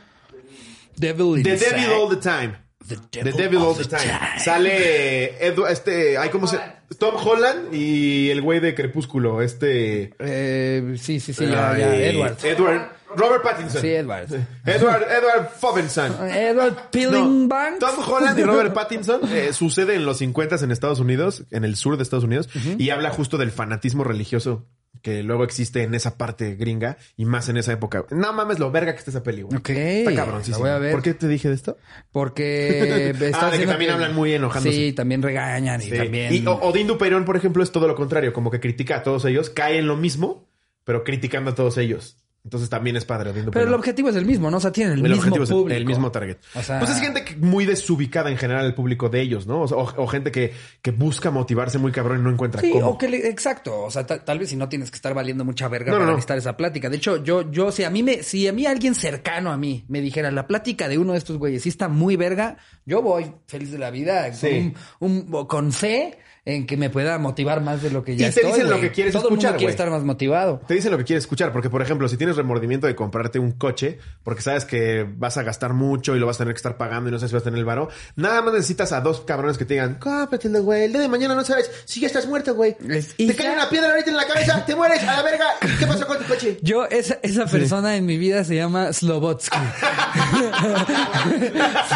Devil 0.97 1.43
The 1.43 1.51
Inside. 1.53 1.69
Devil 1.71 1.89
All 1.93 2.09
the 2.09 2.17
Time. 2.17 2.57
The 2.87 2.95
The 3.23 3.31
Devil 3.33 3.59
All 3.59 3.75
the 3.75 3.85
Time. 3.85 4.11
Sale 4.43 5.37
Edu- 5.41 5.67
este, 5.69 6.17
hay 6.17 6.29
como 6.29 6.47
se... 6.47 6.57
Tom 6.97 7.15
Holland 7.15 7.73
y 7.73 8.29
el 8.31 8.41
güey 8.41 8.59
de 8.59 8.73
Crepúsculo, 8.73 9.41
este... 9.41 10.13
Eh, 10.19 10.95
sí, 10.99 11.19
sí, 11.19 11.33
sí, 11.33 11.45
ya, 11.45 11.77
Edward. 11.77 12.37
Edward. 12.43 12.99
Robert 13.15 13.43
Pattinson. 13.43 13.81
Sí, 13.81 13.87
Edward. 13.89 14.27
Edward, 14.65 15.03
Edward 15.11 15.49
Fovenson. 15.59 16.13
Edward 16.29 16.73
No, 16.75 16.91
Pillingbanks. 16.91 17.79
Tom 17.79 17.95
Holland 18.07 18.39
y 18.39 18.43
Robert 18.43 18.73
Pattinson 18.73 19.21
eh, 19.31 19.51
sucede 19.53 19.95
en 19.95 20.05
los 20.05 20.17
50 20.19 20.57
en 20.63 20.71
Estados 20.71 20.99
Unidos, 20.99 21.43
en 21.51 21.63
el 21.65 21.75
sur 21.75 21.97
de 21.97 22.03
Estados 22.03 22.23
Unidos, 22.23 22.49
y 22.77 22.89
habla 22.91 23.09
justo 23.09 23.37
del 23.37 23.51
fanatismo 23.51 24.03
religioso 24.03 24.65
que 25.01 25.23
luego 25.23 25.43
existe 25.43 25.83
en 25.83 25.93
esa 25.95 26.17
parte 26.17 26.55
gringa 26.55 26.97
y 27.17 27.25
más 27.25 27.49
en 27.49 27.57
esa 27.57 27.71
época. 27.73 28.05
No 28.11 28.33
mames 28.33 28.59
lo 28.59 28.71
verga 28.71 28.91
que 28.93 28.99
está 28.99 29.11
esa 29.11 29.23
peli, 29.23 29.41
güey. 29.43 29.57
Ok, 29.57 29.69
Está 29.69 30.15
cabroncísimo. 30.15 30.57
la 30.65 30.71
voy 30.73 30.75
a 30.75 30.79
ver. 30.79 30.91
¿Por 30.91 31.01
qué 31.01 31.13
te 31.13 31.27
dije 31.27 31.47
de 31.49 31.55
esto? 31.55 31.77
Porque 32.11 33.09
está 33.21 33.47
Ah, 33.47 33.51
de 33.51 33.59
que 33.59 33.67
también 33.67 33.91
hablan 33.91 34.13
muy 34.15 34.33
enojándose. 34.33 34.75
Sí, 34.75 34.93
también 34.93 35.21
regañan 35.21 35.81
y 35.81 35.85
Sí. 35.85 35.97
también. 35.97 36.33
Y 36.33 36.45
O- 36.47 36.53
Odín 36.61 36.87
Dupeirón, 36.87 37.25
por 37.25 37.37
ejemplo, 37.37 37.63
es 37.63 37.71
todo 37.71 37.87
lo 37.87 37.95
contrario, 37.95 38.33
como 38.33 38.51
que 38.51 38.59
critica 38.59 38.97
a 38.97 39.03
todos 39.03 39.25
ellos, 39.25 39.49
cae 39.49 39.77
en 39.77 39.87
lo 39.87 39.95
mismo, 39.95 40.47
pero 40.83 41.03
criticando 41.03 41.51
a 41.51 41.55
todos 41.55 41.77
ellos. 41.77 42.17
Entonces 42.41 42.69
también 42.69 42.95
es 42.95 43.03
padre 43.03 43.31
Pero 43.51 43.67
el 43.67 43.73
objetivo 43.73 44.09
es 44.09 44.15
el 44.15 44.25
mismo, 44.25 44.49
¿no? 44.49 44.57
O 44.57 44.59
sea, 44.61 44.71
tienen 44.71 44.93
el, 44.93 45.05
El 45.05 45.11
mismo 45.11 45.35
el- 45.35 45.47
público. 45.47 45.77
el 45.77 45.85
mismo 45.85 46.09
target. 46.11 46.37
O 46.55 46.61
sea- 46.63 46.79
pues 46.79 46.89
es 46.91 46.99
gente 47.01 47.25
que 47.25 47.35
muy 47.35 47.65
desubicada 47.65 48.31
en 48.31 48.37
general 48.37 48.65
el 48.65 48.73
público 48.73 49.09
de 49.09 49.21
ellos, 49.21 49.45
¿no? 49.45 49.61
O, 49.63 49.67
sea, 49.67 49.77
o- 49.77 50.03
o 50.03 50.07
gente 50.07 50.31
que, 50.31 50.53
que 50.81 50.91
busca 50.91 51.31
motivarse 51.31 51.77
muy 51.77 51.91
cabrón 51.91 52.21
y 52.21 52.23
no 52.23 52.29
encuentra 52.31 52.61
Sí, 52.61 52.71
cómo. 52.71 52.87
o 52.87 52.97
que 52.97 53.09
le- 53.09 53.27
exacto. 53.27 53.81
O 53.83 53.91
sea, 53.91 54.05
ta- 54.07 54.23
tal 54.23 54.39
vez 54.39 54.49
si 54.49 54.55
no 54.55 54.69
tienes 54.69 54.89
que 54.89 54.95
estar 54.95 55.13
valiendo 55.13 55.43
mucha 55.43 55.67
verga 55.67 55.91
no, 55.91 55.97
para 55.97 56.05
no. 56.05 56.11
necesitar 56.13 56.37
esa 56.37 56.55
plática. 56.55 56.89
De 56.89 56.95
hecho, 56.95 57.21
yo, 57.23 57.51
yo, 57.51 57.71
si 57.73 57.83
a 57.83 57.89
mí 57.89 58.03
me, 58.03 58.23
si 58.23 58.47
a 58.47 58.53
mí 58.53 58.65
alguien 58.65 58.95
cercano 58.95 59.51
a 59.51 59.57
mí 59.57 59.83
me 59.89 59.99
dijera 60.01 60.31
la 60.31 60.47
plática 60.47 60.87
de 60.87 60.97
uno 60.97 61.11
de 61.11 61.17
estos 61.19 61.37
güeyes 61.37 61.61
sí 61.63 61.69
está 61.69 61.89
muy 61.89 62.15
verga, 62.15 62.57
yo 62.85 63.01
voy 63.01 63.33
feliz 63.47 63.71
de 63.71 63.79
la 63.79 63.91
vida, 63.91 64.31
Sí. 64.33 64.73
con, 64.99 65.11
un- 65.11 65.27
un- 65.35 65.45
con 65.45 65.71
fe 65.73 66.17
en 66.45 66.65
que 66.65 66.77
me 66.77 66.89
pueda 66.89 67.17
motivar 67.19 67.61
más 67.61 67.81
de 67.81 67.91
lo 67.91 68.03
que 68.03 68.15
ya 68.15 68.27
Y 68.27 68.31
te 68.31 68.41
estoy. 68.41 68.53
dicen 68.53 68.69
lo 68.69 68.79
que 68.81 68.91
quieres 68.91 69.13
Todo 69.13 69.23
escuchar, 69.29 69.51
quiere 69.51 69.65
güey. 69.65 69.71
estar 69.73 69.89
más 69.89 70.03
motivado. 70.03 70.61
Te 70.67 70.73
dicen 70.73 70.91
lo 70.91 70.97
que 70.97 71.03
quieres 71.03 71.23
escuchar, 71.23 71.51
porque 71.51 71.69
por 71.69 71.81
ejemplo, 71.81 72.07
si 72.07 72.17
tienes 72.17 72.35
remordimiento 72.37 72.87
de 72.87 72.95
comprarte 72.95 73.39
un 73.39 73.51
coche, 73.51 73.99
porque 74.23 74.41
sabes 74.41 74.65
que 74.65 75.05
vas 75.17 75.37
a 75.37 75.43
gastar 75.43 75.73
mucho 75.73 76.15
y 76.15 76.19
lo 76.19 76.25
vas 76.25 76.37
a 76.37 76.39
tener 76.39 76.53
que 76.53 76.57
estar 76.59 76.77
pagando 76.77 77.09
y 77.09 77.11
no 77.11 77.19
sabes 77.19 77.31
si 77.31 77.35
vas 77.35 77.41
a 77.41 77.45
tener 77.45 77.59
el 77.59 77.65
varo, 77.65 77.89
nada 78.15 78.41
más 78.41 78.53
necesitas 78.53 78.91
a 78.93 79.01
dos 79.01 79.21
cabrones 79.21 79.57
que 79.57 79.65
te 79.65 79.73
digan, 79.75 79.95
cómpratelo, 79.95 80.63
güey, 80.63 80.83
el 80.85 80.91
día 80.93 81.01
de 81.01 81.07
mañana 81.09 81.35
no 81.35 81.43
sabes 81.43 81.69
si 81.85 81.99
ya 81.99 82.07
estás 82.07 82.25
muerto, 82.27 82.55
güey. 82.55 82.75
Es- 82.87 83.15
Te 83.15 83.35
cae 83.35 83.51
una 83.53 83.69
piedra 83.69 83.89
ahorita 83.91 84.09
en 84.09 84.17
la 84.17 84.25
cabeza, 84.27 84.65
te 84.65 84.75
mueres, 84.75 85.03
a 85.03 85.17
la 85.17 85.23
verga. 85.23 85.45
¿Qué 85.79 85.85
pasó 85.85 86.07
con 86.07 86.17
tu 86.17 86.23
coche? 86.25 86.57
Yo, 86.61 86.85
esa, 86.85 87.19
esa 87.21 87.45
persona 87.45 87.95
en 87.95 88.05
mi 88.05 88.17
vida 88.17 88.43
se 88.43 88.55
llama 88.55 88.91
Slobotsky. 88.93 89.57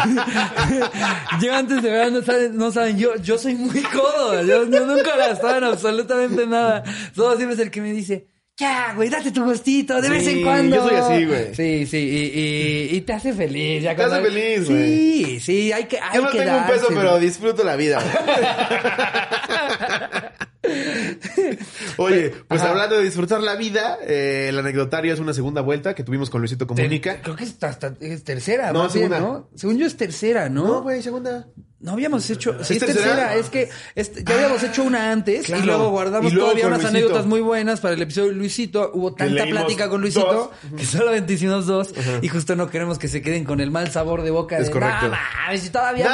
yo 1.40 1.54
antes 1.54 1.82
de 1.82 1.90
ver, 1.90 2.12
no 2.12 2.22
saben, 2.22 2.56
no 2.56 2.70
saben, 2.72 2.98
yo, 2.98 3.16
yo 3.16 3.38
soy 3.38 3.54
muy 3.54 3.82
codo. 3.82 4.42
Yo, 4.46 4.68
yo 4.68 4.86
nunca 4.86 5.16
gastaba 5.16 5.58
en 5.58 5.64
absolutamente 5.64 6.46
nada. 6.46 6.82
Todo 7.14 7.36
siempre 7.36 7.54
es 7.54 7.60
el 7.60 7.70
que 7.70 7.80
me 7.80 7.92
dice, 7.92 8.26
ya, 8.56 8.92
güey, 8.94 9.08
date 9.08 9.32
tu 9.32 9.44
gustito 9.44 10.00
de 10.00 10.08
vez 10.10 10.26
en 10.28 10.42
cuando. 10.42 10.76
yo 10.76 10.88
soy 10.88 10.96
así, 10.96 11.24
güey. 11.26 11.54
Sí, 11.54 11.86
sí, 11.86 11.98
y, 11.98 12.38
y, 12.38 12.96
y 12.96 13.00
te 13.00 13.12
hace 13.14 13.32
feliz. 13.32 13.82
Ya 13.82 13.96
Te 13.96 14.02
hace 14.04 14.20
feliz, 14.22 14.68
güey. 14.70 15.24
Sí, 15.24 15.40
sí, 15.40 15.72
hay 15.72 15.84
que, 15.86 15.98
hay 15.98 16.16
Yo 16.16 16.22
no 16.22 16.30
que 16.30 16.38
tengo 16.38 16.58
un 16.58 16.66
peso, 16.66 16.86
pero 16.88 17.18
disfruto 17.18 17.64
la 17.64 17.76
vida. 17.76 18.00
Oye, 21.96 22.30
pues 22.48 22.60
Ajá. 22.60 22.70
hablando 22.70 22.96
de 22.96 23.04
disfrutar 23.04 23.40
la 23.40 23.56
vida, 23.56 23.98
eh, 24.06 24.46
el 24.48 24.58
anecdotario 24.58 25.12
es 25.12 25.20
una 25.20 25.32
segunda 25.34 25.60
vuelta 25.60 25.94
que 25.94 26.04
tuvimos 26.04 26.30
con 26.30 26.40
Luisito 26.40 26.66
Comunica. 26.66 27.20
Creo 27.22 27.36
que 27.36 27.44
es, 27.44 27.62
hasta- 27.62 27.94
es 28.00 28.24
tercera, 28.24 28.72
No, 28.72 28.84
más 28.84 28.94
bien, 28.94 29.10
segunda. 29.10 29.32
¿no? 29.32 29.50
Según 29.54 29.78
yo 29.78 29.86
es 29.86 29.96
tercera, 29.96 30.48
¿no? 30.48 30.66
No, 30.66 30.82
güey, 30.82 31.02
segunda. 31.02 31.46
No 31.84 31.92
habíamos 31.92 32.28
hecho. 32.30 32.54
Sí, 32.64 32.76
¿Es 32.76 32.82
es 32.82 32.94
tercera. 32.94 33.34
Es 33.34 33.50
que 33.50 33.68
este, 33.94 34.24
ya 34.24 34.34
habíamos 34.36 34.62
hecho 34.62 34.84
una 34.84 35.12
antes 35.12 35.44
claro. 35.44 35.62
y 35.62 35.66
luego 35.66 35.90
guardamos 35.90 36.32
Y 36.32 36.34
luego 36.34 36.48
todavía 36.48 36.66
unas 36.68 36.78
Luisito. 36.78 36.96
anécdotas 36.98 37.26
muy 37.26 37.40
buenas 37.42 37.80
para 37.80 37.92
el 37.92 38.00
episodio 38.00 38.30
de 38.30 38.36
Luisito. 38.36 38.90
Hubo 38.94 39.12
tanta 39.12 39.44
plática 39.44 39.90
con 39.90 40.00
Luisito 40.00 40.50
dos. 40.62 40.78
que 40.78 40.86
solamente 40.86 41.34
hicimos 41.34 41.66
dos 41.66 41.92
y 42.22 42.28
justo 42.28 42.56
no 42.56 42.70
queremos 42.70 42.98
que 42.98 43.08
se 43.08 43.20
queden 43.20 43.44
con 43.44 43.60
el 43.60 43.70
mal 43.70 43.90
sabor 43.92 44.22
de 44.22 44.30
boca. 44.30 44.56
Es 44.56 44.68
de, 44.68 44.72
correcto. 44.72 45.08
No 45.08 45.58
si 45.58 45.68
todavía 45.68 46.06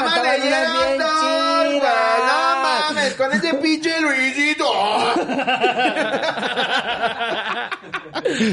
chidas. 0.42 0.68
¡No 0.98 2.62
mames! 2.62 3.14
¡Con 3.14 3.32
ese 3.32 3.54
pinche 3.54 3.92
Luisito! 4.00 4.64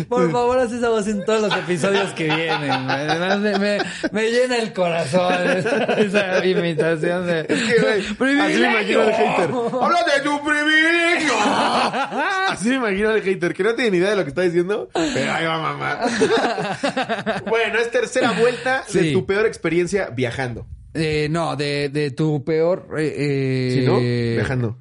Por 0.08 0.32
favor, 0.32 0.60
haz 0.60 0.72
esa 0.72 0.90
voz 0.90 1.08
en 1.08 1.24
todos 1.26 1.42
los 1.42 1.56
episodios 1.58 2.12
que 2.12 2.24
vienen. 2.26 2.72
Además, 2.72 3.40
me, 3.40 3.60
me, 3.60 3.78
me 4.12 4.32
llena 4.32 4.58
el 4.58 4.74
corazón 4.74 5.34
esa 5.98 6.46
imitación 6.46 7.26
de. 7.26 7.42
Es 7.42 7.64
que, 7.64 7.82
güey, 8.18 8.40
así 8.40 8.60
me 8.60 8.70
imagino 8.70 9.02
al 9.02 9.14
hater. 9.14 9.50
¡Habla 9.52 10.00
de 10.16 10.22
tu 10.24 10.44
privilegio! 10.44 11.34
Así 12.50 12.70
me 12.70 12.76
imagino 12.76 13.10
al 13.10 13.22
hater, 13.22 13.54
que 13.54 13.64
no 13.64 13.76
tiene 13.76 13.92
ni 13.92 13.98
idea 13.98 14.12
de 14.12 14.16
lo 14.16 14.24
que 14.24 14.30
está 14.30 14.42
diciendo, 14.42 14.90
pero 14.94 15.32
ahí 15.34 15.46
va 15.46 15.60
mamá. 15.60 16.00
bueno, 17.48 17.80
es 17.80 17.92
tercera 17.92 18.32
vuelta 18.32 18.84
de 18.92 19.12
tu 19.12 19.26
peor 19.26 19.46
experiencia 19.46 20.10
viajando. 20.10 20.66
Eh, 20.94 21.28
no, 21.30 21.56
de, 21.56 21.90
de 21.90 22.12
tu 22.12 22.44
peor. 22.44 22.88
Eh, 22.98 23.14
eh, 23.18 23.76
¿Sí, 23.80 23.86
no? 23.86 24.00
Viajando. 24.00 24.78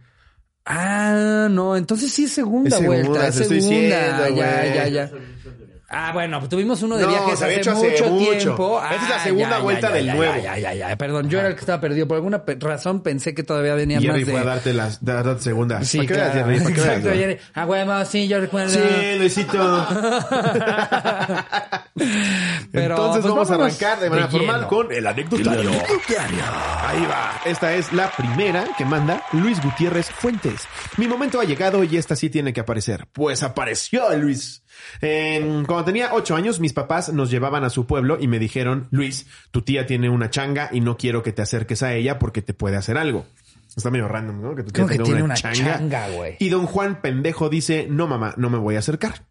Ah, 0.68 1.46
no, 1.48 1.76
entonces 1.76 2.12
sí 2.12 2.24
es 2.24 2.32
segunda 2.32 2.70
Es 2.70 2.74
segunda, 2.82 3.08
vuelta, 3.08 3.28
es 3.28 3.36
te 3.36 3.42
estoy 3.42 3.62
segunda. 3.62 4.18
diciendo, 4.24 4.40
ya, 4.40 4.74
ya, 4.74 4.88
ya. 4.88 5.10
Ah, 5.88 6.10
bueno, 6.12 6.40
pues 6.40 6.50
tuvimos 6.50 6.82
uno 6.82 6.96
de 6.96 7.04
No, 7.04 7.08
viajes 7.10 7.40
hace 7.40 7.60
hecho 7.60 7.70
hace 7.70 7.90
mucho, 7.92 8.08
mucho. 8.10 8.36
tiempo. 8.38 8.82
Esta 8.82 8.96
es 9.04 9.08
la 9.08 9.16
Ah, 9.16 9.20
segunda 9.22 9.50
ya, 9.58 9.62
vuelta 9.62 9.88
ya, 9.88 9.94
del 9.94 10.06
ya, 10.06 10.14
nuevo. 10.16 10.34
Ya, 10.42 10.58
ya, 10.58 10.74
ya, 10.74 10.96
perdón, 10.96 11.30
yo 11.30 11.38
era 11.38 11.46
el 11.48 11.54
que 11.54 11.60
estaba 11.60 11.80
perdido. 11.80 12.08
Por 12.08 12.16
alguna 12.16 12.42
razón 12.58 13.04
pensé 13.04 13.32
que 13.36 13.44
todavía 13.44 13.76
venían 13.76 14.02
Jerry 14.02 14.18
más 14.18 14.26
de... 14.26 14.32
fue 14.32 14.40
a 14.40 14.44
darte 14.44 14.72
las 14.72 15.04
da- 15.04 15.22
darte 15.22 15.44
segunda. 15.44 15.84
Sí, 15.84 15.98
¿Para 15.98 16.08
qué 16.08 16.14
claro. 16.14 16.32
Jerry? 16.34 16.58
¿Para 16.58 16.74
qué 16.74 16.80
Exacto? 16.80 17.10
Jerry. 17.12 17.38
Ah, 17.54 17.66
huevo, 17.66 18.04
sí, 18.04 18.26
yo 18.26 18.40
recuerdo. 18.40 18.70
Sí, 18.70 19.18
Luisito. 19.18 19.86
Pero, 22.76 22.94
Entonces 22.96 23.22
pues, 23.22 23.34
vamos 23.34 23.50
a 23.50 23.54
arrancar 23.54 24.00
de 24.00 24.10
manera 24.10 24.26
de 24.28 24.32
formal 24.38 24.66
con 24.66 24.92
el 24.92 25.06
anecdotario. 25.06 25.70
Ahí 26.82 27.06
va. 27.06 27.40
Esta 27.44 27.74
es 27.74 27.92
la 27.92 28.10
primera 28.10 28.66
que 28.76 28.84
manda 28.84 29.22
Luis 29.32 29.62
Gutiérrez 29.62 30.10
Fuentes. 30.10 30.62
Mi 30.98 31.08
momento 31.08 31.40
ha 31.40 31.44
llegado 31.44 31.82
y 31.84 31.96
esta 31.96 32.16
sí 32.16 32.28
tiene 32.30 32.52
que 32.52 32.60
aparecer. 32.60 33.06
Pues 33.12 33.42
apareció 33.42 34.14
Luis. 34.16 34.62
En- 35.00 35.64
cuando 35.64 35.86
tenía 35.86 36.10
ocho 36.12 36.36
años, 36.36 36.60
mis 36.60 36.72
papás 36.74 37.12
nos 37.12 37.30
llevaban 37.30 37.64
a 37.64 37.70
su 37.70 37.86
pueblo 37.86 38.18
y 38.20 38.28
me 38.28 38.38
dijeron, 38.38 38.88
Luis, 38.90 39.26
tu 39.50 39.62
tía 39.62 39.86
tiene 39.86 40.10
una 40.10 40.30
changa 40.30 40.68
y 40.72 40.80
no 40.80 40.96
quiero 40.96 41.22
que 41.22 41.32
te 41.32 41.42
acerques 41.42 41.82
a 41.82 41.94
ella 41.94 42.18
porque 42.18 42.42
te 42.42 42.52
puede 42.54 42.76
hacer 42.76 42.98
algo. 42.98 43.24
Está 43.74 43.90
medio 43.90 44.08
random, 44.08 44.40
¿no? 44.42 44.54
Que 44.54 44.62
tu 44.62 44.70
tía 44.70 44.84
¿Cómo 44.84 44.96
que 44.96 44.98
tiene 45.02 45.22
una 45.22 45.34
changa, 45.34 46.08
güey? 46.10 46.36
Y 46.38 46.48
don 46.48 46.66
Juan 46.66 47.00
pendejo 47.00 47.48
dice, 47.48 47.86
no 47.90 48.06
mamá, 48.06 48.34
no 48.36 48.48
me 48.50 48.58
voy 48.58 48.76
a 48.76 48.80
acercar. 48.80 49.24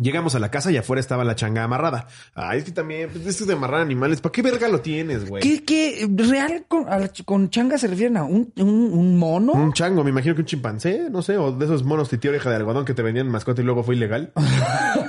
Llegamos 0.00 0.34
a 0.34 0.40
la 0.40 0.50
casa 0.50 0.72
y 0.72 0.76
afuera 0.76 0.98
estaba 0.98 1.22
la 1.22 1.36
changa 1.36 1.62
amarrada. 1.62 2.08
Ay, 2.34 2.58
es 2.58 2.64
que 2.64 2.72
también, 2.72 3.10
pues, 3.10 3.24
esto 3.26 3.46
de 3.46 3.52
amarrar 3.52 3.80
animales, 3.80 4.20
¿para 4.20 4.32
qué 4.32 4.42
verga 4.42 4.66
lo 4.66 4.80
tienes, 4.80 5.28
güey? 5.28 5.40
¿Qué, 5.40 5.64
qué, 5.64 6.08
real 6.16 6.64
con, 6.66 6.88
a 6.88 6.98
la 6.98 7.12
ch- 7.12 7.24
con 7.24 7.48
changa 7.48 7.78
se 7.78 7.86
refieren 7.86 8.16
a 8.16 8.24
un, 8.24 8.52
un, 8.58 8.68
un 8.68 9.16
mono? 9.16 9.52
Un 9.52 9.72
chango, 9.72 10.02
me 10.02 10.10
imagino 10.10 10.34
que 10.34 10.40
un 10.40 10.46
chimpancé, 10.48 11.08
no 11.10 11.22
sé, 11.22 11.36
o 11.36 11.52
de 11.52 11.64
esos 11.64 11.84
monos 11.84 12.08
titio 12.08 12.30
oreja 12.30 12.50
de 12.50 12.56
algodón 12.56 12.84
que 12.84 12.92
te 12.92 13.02
vendían 13.02 13.28
mascota 13.28 13.62
y 13.62 13.64
luego 13.64 13.84
fue 13.84 13.94
ilegal. 13.94 14.32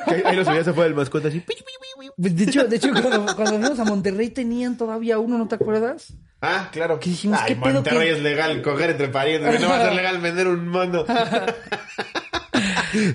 Que 0.07 0.21
ahí 0.23 0.35
los 0.35 0.47
veías 0.47 0.67
afuera 0.67 0.87
del 0.87 0.95
mascota 0.95 1.29
así. 1.29 1.43
De 2.17 2.43
hecho, 2.43 2.67
de 2.67 2.75
hecho 2.75 2.89
cuando, 2.91 3.35
cuando 3.35 3.57
fuimos 3.59 3.79
a 3.79 3.85
Monterrey 3.85 4.29
tenían 4.29 4.77
todavía 4.77 5.17
uno, 5.17 5.39
¿no 5.39 5.47
te 5.47 5.55
acuerdas? 5.55 6.13
Ah, 6.41 6.69
claro. 6.71 6.99
¿Qué 6.99 7.09
dijimos? 7.09 7.39
Ay, 7.41 7.55
¿Qué 7.55 7.61
pedo 7.61 7.73
Monterrey 7.75 8.09
es 8.09 8.21
legal 8.21 8.61
coger 8.61 8.91
entre 8.91 9.07
parientes, 9.07 9.59
no 9.59 9.67
va 9.67 9.77
a 9.77 9.85
ser 9.85 9.95
legal 9.95 10.19
vender 10.21 10.47
un 10.47 10.67
mono. 10.67 11.05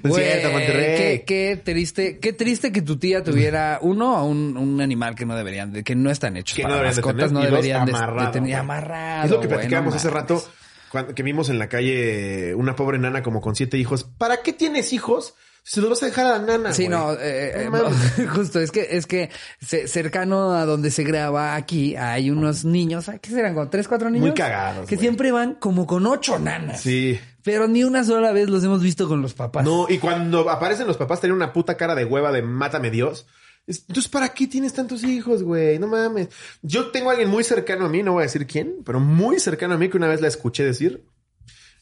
No 0.02 0.14
cierto, 0.14 0.50
Monterrey. 0.50 0.96
Qué, 0.96 1.24
qué 1.26 1.56
triste, 1.62 2.18
qué 2.18 2.32
triste 2.32 2.72
que 2.72 2.82
tu 2.82 2.98
tía 2.98 3.22
tuviera 3.22 3.78
uno 3.82 4.22
o 4.22 4.24
un, 4.24 4.56
un 4.56 4.80
animal 4.80 5.14
que 5.14 5.26
no 5.26 5.36
deberían, 5.36 5.72
de, 5.72 5.84
que 5.84 5.94
no 5.94 6.10
están 6.10 6.36
hechos 6.36 6.56
que 6.56 6.62
no 6.62 6.68
para 6.70 6.80
de 6.80 6.86
mascotas, 6.88 7.32
no 7.32 7.40
dos, 7.40 7.50
deberían 7.50 7.86
de, 7.86 7.92
de 7.92 7.98
amarrado, 7.98 8.30
tener 8.30 8.54
amarrado. 8.56 9.24
Es 9.24 9.30
lo 9.30 9.40
que 9.40 9.48
platicábamos 9.48 9.94
no 9.94 9.96
hace 9.98 10.10
rato, 10.10 10.44
cuando, 10.90 11.14
que 11.14 11.22
vimos 11.22 11.48
en 11.48 11.58
la 11.58 11.68
calle 11.68 12.54
una 12.54 12.74
pobre 12.76 12.98
nana 12.98 13.22
como 13.22 13.40
con 13.40 13.54
siete 13.54 13.76
hijos. 13.78 14.04
¿Para 14.18 14.42
qué 14.42 14.52
tienes 14.52 14.92
hijos? 14.92 15.34
Se 15.62 15.80
los 15.82 15.90
vas 15.90 16.02
a 16.02 16.06
dejar 16.06 16.26
a 16.26 16.38
la 16.38 16.46
nana, 16.46 16.72
Sí, 16.72 16.88
no, 16.88 17.12
eh, 17.12 17.52
eh, 17.64 17.68
No 17.70 17.90
justo, 18.34 18.60
es 18.60 18.70
que, 18.72 18.88
es 18.92 19.06
que 19.06 19.28
ce- 19.60 19.86
cercano 19.88 20.52
a 20.54 20.64
donde 20.64 20.90
se 20.90 21.04
graba 21.04 21.54
aquí 21.54 21.96
hay 21.96 22.30
unos 22.30 22.64
niños, 22.64 23.10
¿qué 23.20 23.30
serán? 23.30 23.54
¿Con 23.54 23.68
tres, 23.68 23.86
cuatro 23.86 24.08
niños? 24.08 24.28
Muy 24.28 24.34
cagados, 24.34 24.88
Que 24.88 24.96
siempre 24.96 25.30
van 25.32 25.54
como 25.56 25.86
con 25.86 26.06
ocho 26.06 26.38
nanas. 26.38 26.80
Sí. 26.80 27.20
Pero 27.42 27.68
ni 27.68 27.84
una 27.84 28.04
sola 28.04 28.32
vez 28.32 28.48
los 28.50 28.62
hemos 28.64 28.82
visto 28.82 29.08
con 29.08 29.22
los 29.22 29.34
papás. 29.34 29.64
No, 29.64 29.86
y 29.88 29.98
cuando 29.98 30.50
aparecen 30.50 30.86
los 30.86 30.96
papás 30.96 31.20
tienen 31.20 31.36
una 31.36 31.52
puta 31.52 31.76
cara 31.76 31.94
de 31.94 32.04
hueva 32.04 32.32
de 32.32 32.42
mátame 32.42 32.90
Dios. 32.90 33.26
Es- 33.66 33.84
Entonces, 33.88 34.08
¿para 34.10 34.30
qué 34.30 34.46
tienes 34.46 34.72
tantos 34.72 35.04
hijos, 35.04 35.42
güey? 35.42 35.78
No 35.78 35.86
mames. 35.86 36.28
Yo 36.62 36.88
tengo 36.90 37.08
a 37.08 37.12
alguien 37.12 37.28
muy 37.30 37.44
cercano 37.44 37.86
a 37.86 37.88
mí, 37.88 38.02
no 38.02 38.12
voy 38.12 38.22
a 38.22 38.26
decir 38.26 38.46
quién, 38.46 38.76
pero 38.84 39.00
muy 39.00 39.38
cercano 39.40 39.74
a 39.74 39.78
mí 39.78 39.88
que 39.88 39.96
una 39.96 40.08
vez 40.08 40.20
la 40.20 40.28
escuché 40.28 40.64
decir, 40.64 41.04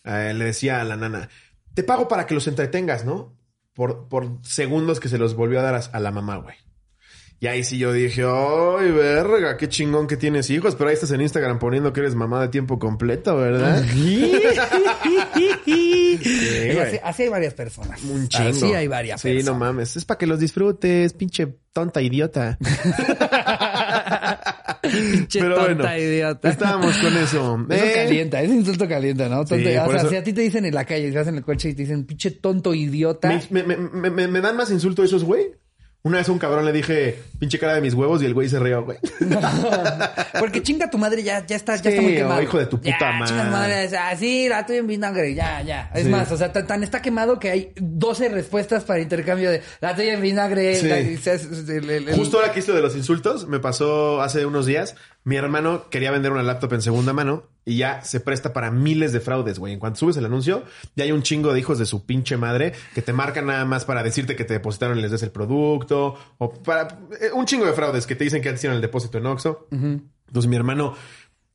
eh, 0.04 0.32
le 0.36 0.44
decía 0.44 0.80
a 0.80 0.84
la 0.84 0.96
nana, 0.96 1.28
te 1.74 1.82
pago 1.82 2.08
para 2.08 2.26
que 2.26 2.34
los 2.34 2.46
entretengas, 2.46 3.04
¿no? 3.04 3.34
Por, 3.74 4.08
por 4.08 4.38
segundos 4.42 4.98
que 5.00 5.08
se 5.08 5.18
los 5.18 5.34
volvió 5.34 5.60
a 5.60 5.62
dar 5.62 5.74
a, 5.76 5.78
a 5.78 6.00
la 6.00 6.10
mamá, 6.10 6.36
güey. 6.36 6.56
Y 7.40 7.46
ahí 7.46 7.62
sí 7.62 7.78
yo 7.78 7.92
dije, 7.92 8.22
ay, 8.24 8.90
verga, 8.90 9.56
qué 9.56 9.68
chingón 9.68 10.08
que 10.08 10.16
tienes 10.16 10.50
hijos, 10.50 10.74
pero 10.74 10.88
ahí 10.90 10.94
estás 10.94 11.12
en 11.12 11.20
Instagram 11.20 11.60
poniendo 11.60 11.92
que 11.92 12.00
eres 12.00 12.16
mamá 12.16 12.40
de 12.42 12.48
tiempo 12.48 12.78
completo, 12.80 13.36
¿verdad? 13.36 13.84
Sí, 15.64 16.76
así, 16.78 16.98
así 17.02 17.22
hay 17.24 17.28
varias 17.28 17.54
personas. 17.54 18.02
Un 18.04 18.28
chingo. 18.28 18.48
Así 18.50 18.64
hay 18.74 18.88
varias 18.88 19.20
Sí, 19.20 19.28
no 19.28 19.34
personas. 19.36 19.60
mames. 19.60 19.96
Es 19.96 20.04
para 20.04 20.18
que 20.18 20.26
los 20.26 20.40
disfrutes, 20.40 21.12
pinche 21.12 21.46
tonta 21.72 22.00
idiota. 22.02 22.58
Pinche 24.82 25.40
Pero 25.40 25.54
tonta 25.56 25.74
bueno, 25.82 25.98
idiota. 25.98 26.48
estábamos 26.48 26.96
con 26.98 27.16
eso. 27.16 27.66
Eso 27.70 27.84
Eh, 27.84 27.92
calienta, 27.94 28.40
ese 28.42 28.54
insulto 28.54 28.88
calienta, 28.88 29.28
¿no? 29.28 29.44
Tonto- 29.44 29.56
Sí, 29.56 29.76
o 29.76 29.86
sea, 29.90 29.96
eso- 29.96 30.08
si 30.08 30.16
a 30.16 30.22
ti 30.24 30.32
te 30.32 30.40
dicen 30.40 30.64
en 30.64 30.74
la 30.74 30.84
calle, 30.84 31.10
si 31.10 31.16
vas 31.16 31.26
en 31.28 31.36
el 31.36 31.42
coche 31.42 31.68
y 31.70 31.74
te 31.74 31.82
dicen 31.82 32.04
pinche 32.04 32.30
tonto 32.32 32.72
idiota. 32.74 33.28
Me, 33.50 33.62
me- 33.64 33.76
me- 33.76 34.10
me- 34.10 34.28
me 34.28 34.40
dan 34.40 34.56
más 34.56 34.70
insulto 34.70 35.02
esos, 35.04 35.24
güey. 35.24 35.52
Una 36.04 36.18
vez 36.18 36.28
a 36.28 36.32
un 36.32 36.38
cabrón 36.38 36.64
le 36.64 36.72
dije, 36.72 37.18
pinche 37.40 37.58
cara 37.58 37.74
de 37.74 37.80
mis 37.80 37.92
huevos, 37.92 38.22
y 38.22 38.24
el 38.26 38.32
güey 38.32 38.48
se 38.48 38.58
rió, 38.60 38.84
güey. 38.84 38.98
Porque 40.38 40.62
chinga 40.62 40.88
tu 40.88 40.96
madre 40.98 41.22
ya, 41.22 41.44
ya 41.44 41.56
está, 41.56 41.76
ya 41.76 41.90
está 41.90 42.02
muy 42.02 42.14
quemado. 42.14 42.42
hijo 42.42 42.58
de 42.58 42.66
tu 42.66 42.78
puta 42.78 42.96
ya, 42.98 43.12
madre. 43.12 43.26
Chinga 43.32 43.44
madre, 43.50 43.74
así, 43.98 44.48
la 44.48 44.64
tuya 44.64 44.78
en 44.78 44.86
vinagre, 44.86 45.34
ya, 45.34 45.60
ya. 45.62 45.90
Es 45.94 46.04
Sí. 46.04 46.08
más, 46.08 46.30
o 46.30 46.36
sea, 46.36 46.52
tan, 46.52 46.66
tan 46.66 46.82
está 46.84 47.02
quemado 47.02 47.38
que 47.38 47.50
hay 47.50 47.72
12 47.76 48.28
respuestas 48.28 48.84
para 48.84 49.00
intercambio 49.00 49.50
de 49.50 49.62
la 49.80 49.94
tuya 49.96 50.14
en 50.14 50.22
vinagre. 50.22 50.76
Sí. 50.76 50.86
la- 50.88 50.98
el- 50.98 51.90
el- 51.90 52.08
el- 52.08 52.14
Justo 52.14 52.38
ahora 52.38 52.52
que 52.52 52.60
hizo 52.60 52.72
de 52.74 52.80
los 52.80 52.94
insultos, 52.96 53.46
me 53.48 53.58
pasó 53.58 54.22
hace 54.22 54.46
unos 54.46 54.66
días. 54.66 54.94
Mi 55.28 55.36
hermano 55.36 55.90
quería 55.90 56.10
vender 56.10 56.32
una 56.32 56.42
laptop 56.42 56.72
en 56.72 56.80
segunda 56.80 57.12
mano 57.12 57.42
y 57.66 57.76
ya 57.76 58.00
se 58.00 58.18
presta 58.18 58.54
para 58.54 58.70
miles 58.70 59.12
de 59.12 59.20
fraudes, 59.20 59.58
güey. 59.58 59.74
En 59.74 59.78
cuanto 59.78 59.98
subes 59.98 60.16
el 60.16 60.24
anuncio, 60.24 60.64
ya 60.96 61.04
hay 61.04 61.12
un 61.12 61.22
chingo 61.22 61.52
de 61.52 61.60
hijos 61.60 61.78
de 61.78 61.84
su 61.84 62.06
pinche 62.06 62.38
madre 62.38 62.72
que 62.94 63.02
te 63.02 63.12
marcan 63.12 63.44
nada 63.44 63.66
más 63.66 63.84
para 63.84 64.02
decirte 64.02 64.36
que 64.36 64.46
te 64.46 64.54
depositaron 64.54 64.98
y 64.98 65.02
les 65.02 65.10
des 65.10 65.22
el 65.22 65.30
producto 65.30 66.16
o 66.38 66.50
para 66.50 66.98
eh, 67.20 67.30
un 67.34 67.44
chingo 67.44 67.66
de 67.66 67.74
fraudes 67.74 68.06
que 68.06 68.16
te 68.16 68.24
dicen 68.24 68.40
que 68.40 68.50
hicieron 68.50 68.76
el 68.76 68.80
depósito 68.80 69.18
en 69.18 69.26
Oxxo. 69.26 69.68
Entonces 69.70 70.48
mi 70.48 70.56
hermano 70.56 70.94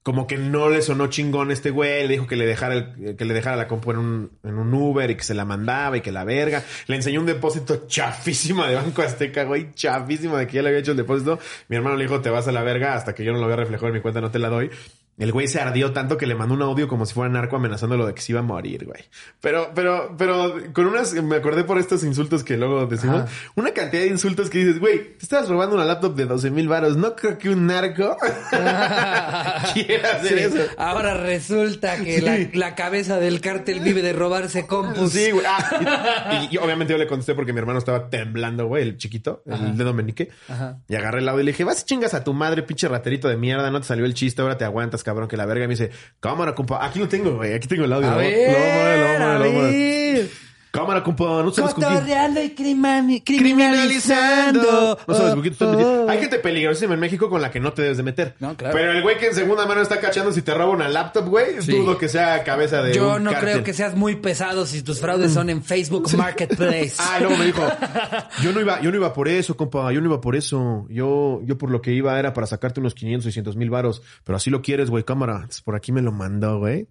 como 0.04 0.28
que 0.28 0.38
no 0.38 0.70
le 0.70 0.82
sonó 0.82 1.08
chingón 1.08 1.50
este 1.50 1.70
güey, 1.72 2.04
le 2.08 2.14
dijo 2.14 2.28
que 2.28 2.36
le 2.36 2.46
dejara 2.46 2.74
el- 2.76 3.16
que 3.16 3.26
le 3.26 3.34
dejara 3.34 3.56
la 3.56 3.68
compu 3.68 3.92
en 3.92 3.98
un, 3.98 4.32
en 4.44 4.56
un 4.58 4.74
Uber 4.74 5.10
y 5.10 5.16
que 5.16 5.24
se 5.24 5.34
la 5.34 5.46
mandaba 5.46 5.98
y 5.98 6.02
que 6.02 6.12
la 6.12 6.24
verga. 6.26 6.62
Le 6.88 6.96
enseñó 6.98 7.22
un 7.22 7.26
depósito 7.26 7.88
chafísima 7.88 8.68
de 8.68 8.76
Banco 8.76 9.02
Azteca, 9.02 9.46
güey, 9.46 9.72
chafísima 9.74 10.38
de 10.40 10.48
que 10.48 10.54
ya 10.54 10.62
le 10.62 10.68
había 10.70 10.82
hecho 10.82 10.92
el 10.92 10.98
depósito. 10.98 11.40
Mi 11.70 11.78
hermano 11.78 11.96
le 11.96 12.04
dijo, 12.04 12.22
te 12.22 12.30
vas 12.30 12.48
a 12.48 12.52
la 12.52 12.64
verga 12.64 12.96
hasta 12.96 13.16
que 13.16 13.24
yo 13.24 13.32
no 13.34 13.40
lo 13.40 13.48
vea 13.48 13.56
reflejado 13.56 13.88
en 13.88 13.94
mi 13.94 14.02
cuenta, 14.02 14.20
no 14.22 14.30
te 14.30 14.40
la 14.40 14.50
doy. 14.50 14.70
El 15.18 15.32
güey 15.32 15.48
se 15.48 15.62
ardió 15.62 15.94
tanto 15.94 16.18
que 16.18 16.26
le 16.26 16.34
mandó 16.34 16.56
un 16.56 16.62
audio 16.64 16.88
como 16.88 17.06
si 17.06 17.14
fuera 17.14 17.30
narco 17.32 17.56
amenazándolo 17.58 18.08
de 18.08 18.16
que 18.16 18.22
se 18.22 18.32
iba 18.32 18.40
a 18.40 18.44
morir, 18.44 18.86
güey. 18.86 19.02
Pero, 19.42 19.72
pero, 19.76 20.16
pero 20.18 20.56
con 20.74 20.88
unas, 20.88 21.14
me 21.14 21.36
acordé 21.36 21.64
por 21.64 21.78
estos 21.78 22.04
insultos 22.04 22.44
que 22.44 22.58
luego 22.58 22.88
decimos, 22.88 23.22
Ajá. 23.22 23.32
una 23.56 23.72
cantidad 23.72 24.02
de 24.02 24.08
insultos 24.10 24.50
que 24.50 24.58
dices, 24.60 24.80
güey, 24.80 25.14
te 25.18 25.24
estabas 25.24 25.48
robando 25.50 25.76
una 25.76 25.86
laptop 25.86 26.16
de 26.16 26.26
12 26.26 26.50
mil 26.50 26.68
varos, 26.68 26.98
no 26.98 27.16
creo 27.16 27.38
que 27.38 27.50
un 27.50 27.68
narco 27.68 28.18
quiera 29.74 30.12
hacer 30.18 30.38
Sí. 30.40 30.44
eso. 30.46 30.66
Ahora 30.78 31.14
resulta 31.16 31.98
que 31.98 32.20
Sí. 32.20 32.22
la, 32.22 32.68
la 32.70 32.76
cabeza 32.76 33.20
del 33.20 33.42
cártel 33.42 33.80
vive 33.82 34.02
de 34.02 34.14
robarse 34.14 34.66
compus. 34.68 35.12
Sí, 35.12 35.32
güey. 35.32 35.46
Ah, 35.48 36.48
y, 36.50 36.56
y 36.56 36.58
obviamente 36.58 36.94
yo 36.94 36.98
le 36.98 37.08
contesté 37.08 37.36
porque 37.36 37.54
mi 37.54 37.60
hermano 37.60 37.80
estaba 37.80 38.10
temblando, 38.10 38.66
güey, 38.68 38.84
el 38.84 38.98
chiquito, 38.98 39.44
el 39.46 39.78
dedo 39.78 39.94
meñique. 39.94 40.30
Ajá. 40.50 40.80
Y 40.88 40.96
agarré 40.96 41.20
el 41.20 41.30
audio 41.30 41.42
y 41.42 41.46
le 41.46 41.52
dije, 41.52 41.64
vas 41.64 41.82
y 41.82 41.86
chingas 41.86 42.14
a 42.14 42.24
tu 42.24 42.34
madre, 42.34 42.64
pinche 42.64 42.88
raterito 42.88 43.28
de 43.28 43.38
mierda, 43.38 43.70
no 43.72 43.80
te 43.80 43.88
salió 43.88 44.06
el 44.06 44.14
chiste, 44.14 44.42
ahora 44.42 44.58
te 44.58 44.66
aguantas, 44.66 45.03
cabrón, 45.04 45.28
que 45.28 45.38
la 45.38 45.46
verga. 45.46 45.66
Y 45.66 45.68
me 45.68 45.74
dice, 45.76 45.92
cámara, 46.20 46.56
compa. 46.56 46.86
Aquí 46.86 47.00
lo 47.00 47.08
tengo, 47.08 47.36
güey, 47.36 47.54
aquí 47.54 47.68
tengo 47.68 47.86
el 47.86 47.94
audio. 47.94 48.10
A 48.10 48.12
Lo- 48.14 48.18
ver, 48.18 48.52
lo 48.52 48.58
a 48.58 49.38
ver, 49.38 49.40
lo 49.40 49.60
a 49.62 49.70
ver, 49.70 50.30
Cámara, 50.74 51.04
compa, 51.04 51.44
no 51.44 51.52
sabes 51.52 51.76
con 51.76 51.84
quién. 51.84 51.94
Cotorreando 51.94 52.42
y 52.42 52.50
criminalizando. 52.50 53.24
criminalizando. 53.26 54.98
No 55.08 55.14
sabes 55.14 55.42
te 55.44 55.50
estás 55.50 55.68
Oh, 55.68 55.72
metiendo. 55.72 56.06
oh. 56.06 56.10
Hay 56.10 56.20
gente 56.20 56.40
peligrosísima 56.40 56.96
en 56.96 57.00
México 57.00 57.30
con 57.30 57.44
la 57.44 57.52
que 57.52 57.60
no 57.60 57.74
te 57.74 57.84
debes 57.84 57.98
de 57.98 58.04
meter. 58.04 58.34
No, 58.40 58.58
claro. 58.58 58.76
Pero 58.76 58.92
el 58.92 59.04
güey 59.04 59.20
que 59.20 59.28
en 59.28 59.36
segunda 59.36 59.68
mano 59.68 59.82
está 59.82 60.00
cachando 60.00 60.32
si 60.32 60.42
te 60.42 60.52
roba 60.52 60.72
una 60.74 60.90
laptop, 60.90 61.28
güey, 61.30 61.62
Sí. 61.62 61.74
dudo 61.78 62.00
que 62.00 62.10
sea 62.10 62.44
cabeza 62.44 62.82
de 62.82 62.94
Yo 62.96 63.18
un 63.18 63.24
no 63.24 63.32
cártel. 63.34 63.52
creo 63.52 63.64
que 63.64 63.74
seas 63.74 63.96
muy 63.96 64.16
pesado 64.16 64.66
si 64.66 64.82
tus 64.82 65.00
fraudes 65.00 65.32
son 65.32 65.52
en 65.52 65.64
Facebook 65.64 66.10
Marketplace. 66.18 66.96
Ah, 67.00 67.18
y 67.20 67.22
luego 67.22 67.38
me 67.38 67.46
dijo, 67.46 67.62
yo 68.42 68.52
no 68.52 68.60
iba, 68.60 68.82
yo 68.82 68.90
no 68.90 68.98
iba 68.98 69.14
por 69.14 69.28
eso, 69.28 69.56
compa, 69.56 69.92
yo 69.92 70.02
no 70.02 70.08
iba 70.08 70.22
por 70.22 70.36
eso. 70.36 70.88
Yo, 70.90 71.42
yo 71.46 71.56
por 71.56 71.70
lo 71.70 71.84
que 71.84 71.92
iba 71.92 72.18
era 72.18 72.34
para 72.34 72.48
sacarte 72.48 72.80
unos 72.80 72.96
500, 72.96 73.26
600 73.26 73.56
mil 73.58 73.70
varos. 73.70 74.02
Pero 74.24 74.38
así 74.38 74.50
lo 74.50 74.64
quieres, 74.64 74.90
güey, 74.90 75.04
cámara. 75.04 75.36
Entonces, 75.36 75.62
por 75.62 75.76
aquí 75.76 75.92
me 75.92 76.02
lo 76.02 76.12
mandó, 76.12 76.58
güey. 76.58 76.88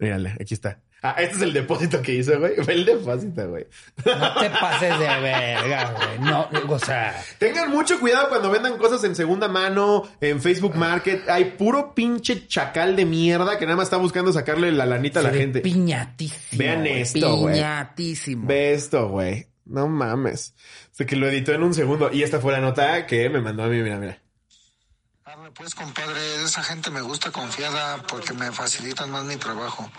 Mírale, 0.00 0.34
aquí 0.40 0.54
está. 0.54 0.80
Ah, 1.02 1.16
este 1.18 1.36
es 1.36 1.42
el 1.42 1.52
depósito 1.54 2.02
que 2.02 2.12
hizo, 2.12 2.38
güey. 2.38 2.56
Fue 2.56 2.74
el 2.74 2.84
depósito, 2.84 3.48
güey. 3.48 3.66
No 4.04 4.34
te 4.34 4.50
pases 4.50 4.98
de 4.98 5.06
verga, 5.06 5.94
güey. 5.94 6.18
No, 6.30 6.48
o 6.68 6.78
sea. 6.78 7.24
Tengan 7.38 7.70
mucho 7.70 7.98
cuidado 7.98 8.28
cuando 8.28 8.50
vendan 8.50 8.76
cosas 8.76 9.02
en 9.04 9.14
segunda 9.14 9.48
mano, 9.48 10.06
en 10.20 10.42
Facebook 10.42 10.76
Market. 10.76 11.28
Hay 11.30 11.52
puro 11.52 11.94
pinche 11.94 12.46
chacal 12.46 12.96
de 12.96 13.06
mierda 13.06 13.58
que 13.58 13.64
nada 13.64 13.76
más 13.76 13.84
está 13.84 13.96
buscando 13.96 14.30
sacarle 14.32 14.72
la 14.72 14.84
lanita 14.84 15.20
a 15.20 15.22
la 15.22 15.30
gente. 15.30 15.60
Piñatísimo. 15.60 16.58
Vean 16.58 16.80
güey, 16.80 17.00
esto, 17.00 17.36
güey. 17.36 17.54
Piñatísimo. 17.54 18.46
Ve 18.46 18.74
esto, 18.74 19.08
güey. 19.08 19.46
No 19.64 19.88
mames. 19.88 20.54
O 20.92 20.94
sea, 20.94 21.06
que 21.06 21.16
lo 21.16 21.28
editó 21.28 21.52
en 21.52 21.62
un 21.62 21.72
segundo. 21.72 22.10
Y 22.12 22.24
esta 22.24 22.40
fue 22.40 22.52
la 22.52 22.60
nota 22.60 23.06
que 23.06 23.30
me 23.30 23.40
mandó 23.40 23.62
a 23.62 23.68
mí, 23.68 23.80
mira, 23.80 23.96
mira. 23.96 24.18
Pues 25.54 25.74
compadre, 25.74 26.44
esa 26.44 26.62
gente 26.62 26.90
me 26.90 27.00
gusta 27.00 27.30
confiada 27.30 28.02
porque 28.02 28.32
me 28.34 28.52
facilitan 28.52 29.10
más 29.10 29.24
mi 29.24 29.36
trabajo. 29.36 29.90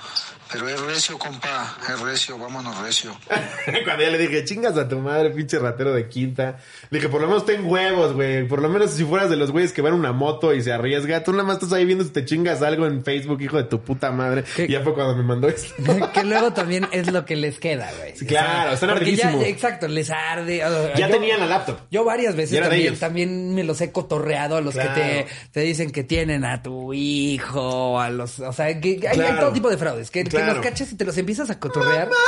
Pero 0.51 0.67
es 0.67 0.81
recio, 0.81 1.17
compa, 1.17 1.77
es 1.87 1.99
recio, 2.01 2.37
vámonos 2.37 2.77
recio. 2.81 3.11
Cuando 3.85 4.03
ya 4.03 4.09
le 4.09 4.17
dije, 4.17 4.43
chingas 4.43 4.77
a 4.77 4.87
tu 4.87 4.99
madre, 4.99 5.29
pinche 5.29 5.57
ratero 5.59 5.93
de 5.93 6.07
quinta. 6.09 6.57
Le 6.89 6.97
dije, 6.99 7.09
por 7.09 7.21
lo 7.21 7.27
menos 7.27 7.45
ten 7.45 7.65
huevos, 7.65 8.13
güey. 8.13 8.47
Por 8.47 8.61
lo 8.61 8.67
menos 8.69 8.91
si 8.91 9.05
fueras 9.05 9.29
de 9.29 9.37
los 9.37 9.51
güeyes 9.51 9.71
que 9.71 9.81
van 9.81 9.93
a 9.93 9.95
una 9.95 10.11
moto 10.11 10.53
y 10.53 10.61
se 10.61 10.73
arriesga, 10.73 11.23
tú 11.23 11.31
nada 11.31 11.43
más 11.45 11.55
estás 11.57 11.71
ahí 11.73 11.85
viendo 11.85 12.03
si 12.03 12.09
te 12.11 12.25
chingas 12.25 12.61
algo 12.61 12.85
en 12.85 13.03
Facebook, 13.03 13.41
hijo 13.41 13.57
de 13.57 13.63
tu 13.63 13.81
puta 13.81 14.11
madre. 14.11 14.43
Y 14.57 14.71
ya 14.71 14.81
fue 14.81 14.93
cuando 14.93 15.15
me 15.15 15.23
mandó 15.23 15.47
esto. 15.47 15.73
que 16.13 16.23
luego 16.23 16.51
también 16.51 16.87
es 16.91 17.11
lo 17.11 17.23
que 17.25 17.35
les 17.37 17.57
queda, 17.59 17.89
güey. 17.99 18.15
Sí, 18.17 18.25
claro, 18.25 18.73
están 18.73 18.89
Porque 18.89 19.15
ya, 19.15 19.27
ardidísimos. 19.27 19.45
exacto, 19.55 19.87
les 19.87 20.09
arde. 20.09 20.65
O- 20.65 20.93
Ya 20.95 21.07
yo- 21.07 21.13
tenían 21.13 21.39
la 21.39 21.45
laptop. 21.47 21.77
Yo 21.91 22.03
varias 22.03 22.35
veces 22.35 22.59
también, 22.59 22.97
también 22.99 23.55
me 23.55 23.63
los 23.63 23.79
he 23.81 23.91
cotorreado 23.91 24.57
a 24.57 24.61
los 24.61 24.73
Claro. 24.73 24.93
que 24.95 25.01
te, 25.01 25.27
te 25.51 25.59
dicen 25.61 25.91
que 25.91 26.03
tienen 26.03 26.43
a 26.45 26.61
tu 26.61 26.93
hijo, 26.93 27.99
a 27.99 28.09
los, 28.09 28.39
o 28.39 28.51
sea, 28.53 28.79
que 28.79 28.99
hay, 29.07 29.17
todo 29.39 29.51
tipo 29.53 29.69
de 29.69 29.77
fraudes, 29.77 30.11
que, 30.11 30.23
que 30.45 30.53
los 30.53 30.63
cachas 30.63 30.91
y 30.91 30.95
te 30.95 31.05
los 31.05 31.17
empiezas 31.17 31.49
a 31.49 31.59
cotorrear. 31.59 32.09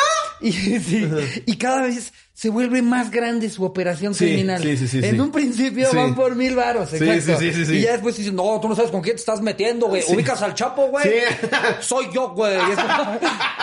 Y, 0.41 0.51
sí, 0.51 1.09
y 1.45 1.55
cada 1.55 1.83
vez 1.83 2.11
se 2.35 2.49
vuelve 2.49 2.81
más 2.81 3.11
grande 3.11 3.47
su 3.49 3.63
operación 3.63 4.15
Sí, 4.15 4.25
criminal. 4.25 4.59
sí, 4.61 4.75
sí, 4.75 4.87
sí, 4.87 4.97
en 5.03 5.11
sí. 5.11 5.19
un 5.19 5.31
principio 5.31 5.87
van 5.93 6.15
por 6.15 6.35
mil 6.35 6.55
varos, 6.55 6.91
exacto. 6.91 7.39
sí, 7.39 7.53
sí, 7.53 7.65
sí. 7.65 7.75
Y 7.77 7.81
ya 7.81 7.91
después 7.91 8.17
dicen, 8.17 8.35
no, 8.35 8.59
tú 8.59 8.67
no 8.67 8.75
sabes 8.75 8.89
con 8.89 9.01
quién 9.01 9.15
te 9.15 9.19
estás 9.19 9.39
metiendo, 9.41 9.85
güey. 9.87 10.03
Ubicas 10.09 10.41
al 10.41 10.55
Chapo, 10.55 10.87
güey. 10.87 11.03
Sí. 11.05 11.47
Soy 11.81 12.07
yo, 12.13 12.29
güey. 12.31 12.57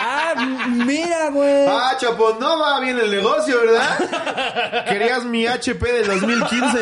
Ah, 0.03 0.33
mira, 0.67 1.29
güey. 1.29 1.65
Ah, 1.67 1.95
Chapo, 1.99 2.35
no 2.39 2.59
va 2.59 2.79
bien 2.79 2.97
el 2.97 3.11
negocio, 3.11 3.55
¿verdad? 3.61 4.85
Querías 4.89 5.23
mi 5.25 5.45
HP 5.45 5.91
del 5.91 6.07
2015. 6.07 6.79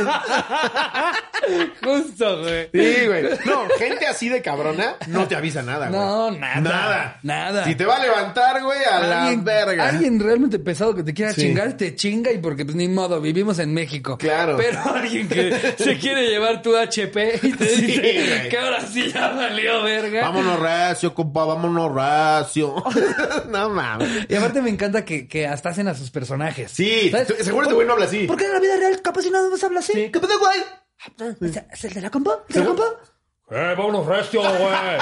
Justo, 1.83 2.41
güey. 2.41 2.69
Sí, 2.71 3.07
güey. 3.07 3.23
No, 3.45 3.67
gente 3.77 4.07
así 4.07 4.29
de 4.29 4.41
cabrona 4.41 4.95
no 5.07 5.27
te 5.27 5.35
avisa 5.35 5.61
nada, 5.61 5.87
güey. 5.89 5.99
No, 5.99 6.31
nada. 6.31 6.61
Nada. 6.61 7.19
Nada. 7.23 7.65
Si 7.65 7.75
te 7.75 7.85
va 7.85 7.97
a 7.97 7.99
levantar, 7.99 8.61
güey, 8.63 8.79
a 8.89 8.99
la 8.99 9.35
verga. 9.37 9.89
Alguien 9.89 10.19
realmente 10.19 10.59
pesado 10.59 10.95
que 10.95 11.03
te 11.03 11.13
quiera 11.13 11.33
chingar, 11.33 11.75
te 11.79 11.95
chinga 11.95 12.31
y 12.31 12.37
porque 12.37 12.63
pues 12.65 12.75
ni 12.75 12.87
modo, 12.87 13.19
vivimos 13.19 13.57
en 13.57 13.73
México. 13.73 14.17
Claro. 14.19 14.55
Pero 14.57 14.79
alguien 14.93 15.27
que 15.27 15.75
se 15.79 15.97
quiere 15.97 16.27
llevar 16.29 16.61
tu 16.61 16.75
HP 16.77 17.39
y 17.41 17.51
te 17.53 17.67
Sí, 17.69 17.81
dice 17.87 18.01
güey. 18.01 18.49
que 18.49 18.57
ahora 18.59 18.81
sí 18.85 19.11
ya 19.11 19.29
valió 19.29 19.81
verga. 19.81 20.21
Vámonos 20.21 20.59
recio, 20.59 21.15
compa, 21.15 21.45
vámonos 21.45 21.91
recio. 21.91 22.75
no 23.49 23.69
mames. 23.69 24.27
Y 24.29 24.35
aparte 24.35 24.61
me 24.61 24.69
encanta 24.69 25.03
que, 25.03 25.27
que 25.27 25.47
hasta 25.47 25.69
hacen 25.69 25.87
a 25.87 25.95
sus 25.95 26.11
personajes. 26.11 26.69
Sí, 26.71 27.09
¿Sabes? 27.09 27.33
seguro 27.41 27.63
este 27.63 27.73
güey 27.73 27.87
no 27.87 27.93
habla 27.93 28.05
así. 28.05 28.27
¿Por 28.27 28.37
qué 28.37 28.45
en 28.45 28.53
la 28.53 28.59
vida 28.59 28.75
real 28.77 29.01
capaz 29.01 29.21
si 29.23 29.31
nada 29.31 29.49
más 29.49 29.63
habla 29.63 29.79
así? 29.79 29.93
¿Qué 30.11 30.19
pedo, 30.19 30.37
güey? 30.37 30.59
¿Es, 31.49 31.63
es 31.71 31.83
el 31.85 31.93
de 31.93 32.01
la 32.01 32.11
compa? 32.11 32.43
¿Es 32.49 32.55
el 32.57 32.63
de 32.63 32.69
la 32.69 32.75
compa? 32.75 33.01
Eh, 33.51 33.73
vámonos 33.75 34.05
recio, 34.05 34.41
güey. 34.41 34.97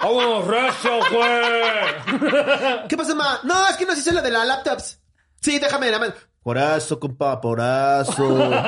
Vámonos 0.00 0.46
recio, 0.46 0.90
güey. 1.10 2.86
¿Qué 2.88 2.96
pasa, 2.96 3.14
ma? 3.14 3.40
No, 3.42 3.68
es 3.68 3.76
que 3.76 3.86
no 3.86 3.94
se 3.94 4.00
hizo 4.00 4.12
lo 4.12 4.22
de 4.22 4.30
la 4.30 4.44
laptops. 4.44 5.00
Sí, 5.40 5.58
déjame 5.58 5.90
más. 5.98 6.12
Porazo, 6.42 6.98
compa, 6.98 7.40
porazo. 7.42 8.24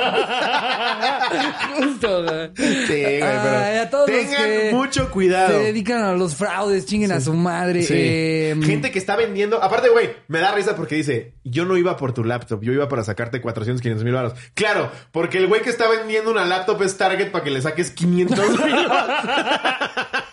Justo, 1.75 2.23
güey. 2.23 2.51
Sí, 2.55 2.63
güey, 2.85 3.19
pero 3.19 3.57
Ay, 3.59 3.77
a 3.77 3.89
todos 3.89 4.07
los 4.07 4.19
tengan 4.19 4.43
que 4.49 4.69
mucho 4.71 5.09
cuidado. 5.09 5.57
Se 5.57 5.63
dedican 5.65 6.03
a 6.03 6.13
los 6.13 6.35
fraudes, 6.35 6.85
chinguen 6.85 7.11
a 7.11 7.21
su 7.21 7.33
madre. 7.33 7.81
Sí. 7.81 7.93
eh, 7.97 8.55
Gente 8.61 8.91
que 8.91 8.99
está 8.99 9.15
vendiendo. 9.15 9.63
Aparte, 9.63 9.89
güey, 9.89 10.11
me 10.27 10.39
da 10.39 10.51
risa 10.53 10.75
porque 10.75 10.93
dice: 10.95 11.33
Yo 11.43 11.65
no 11.65 11.75
iba 11.75 11.97
por 11.97 12.13
tu 12.13 12.23
laptop, 12.23 12.61
yo 12.61 12.71
iba 12.71 12.87
para 12.87 13.03
sacarte 13.03 13.41
400, 13.41 13.81
500 13.81 14.03
mil 14.03 14.13
baros. 14.13 14.33
Claro, 14.53 14.91
porque 15.11 15.39
el 15.39 15.47
güey 15.47 15.61
que 15.61 15.69
está 15.71 15.87
vendiendo 15.89 16.29
una 16.29 16.45
laptop 16.45 16.83
es 16.83 16.97
Target 16.97 17.31
para 17.31 17.43
que 17.43 17.49
le 17.51 17.61
saques 17.63 17.89
500 17.91 18.37
mil 18.63 18.75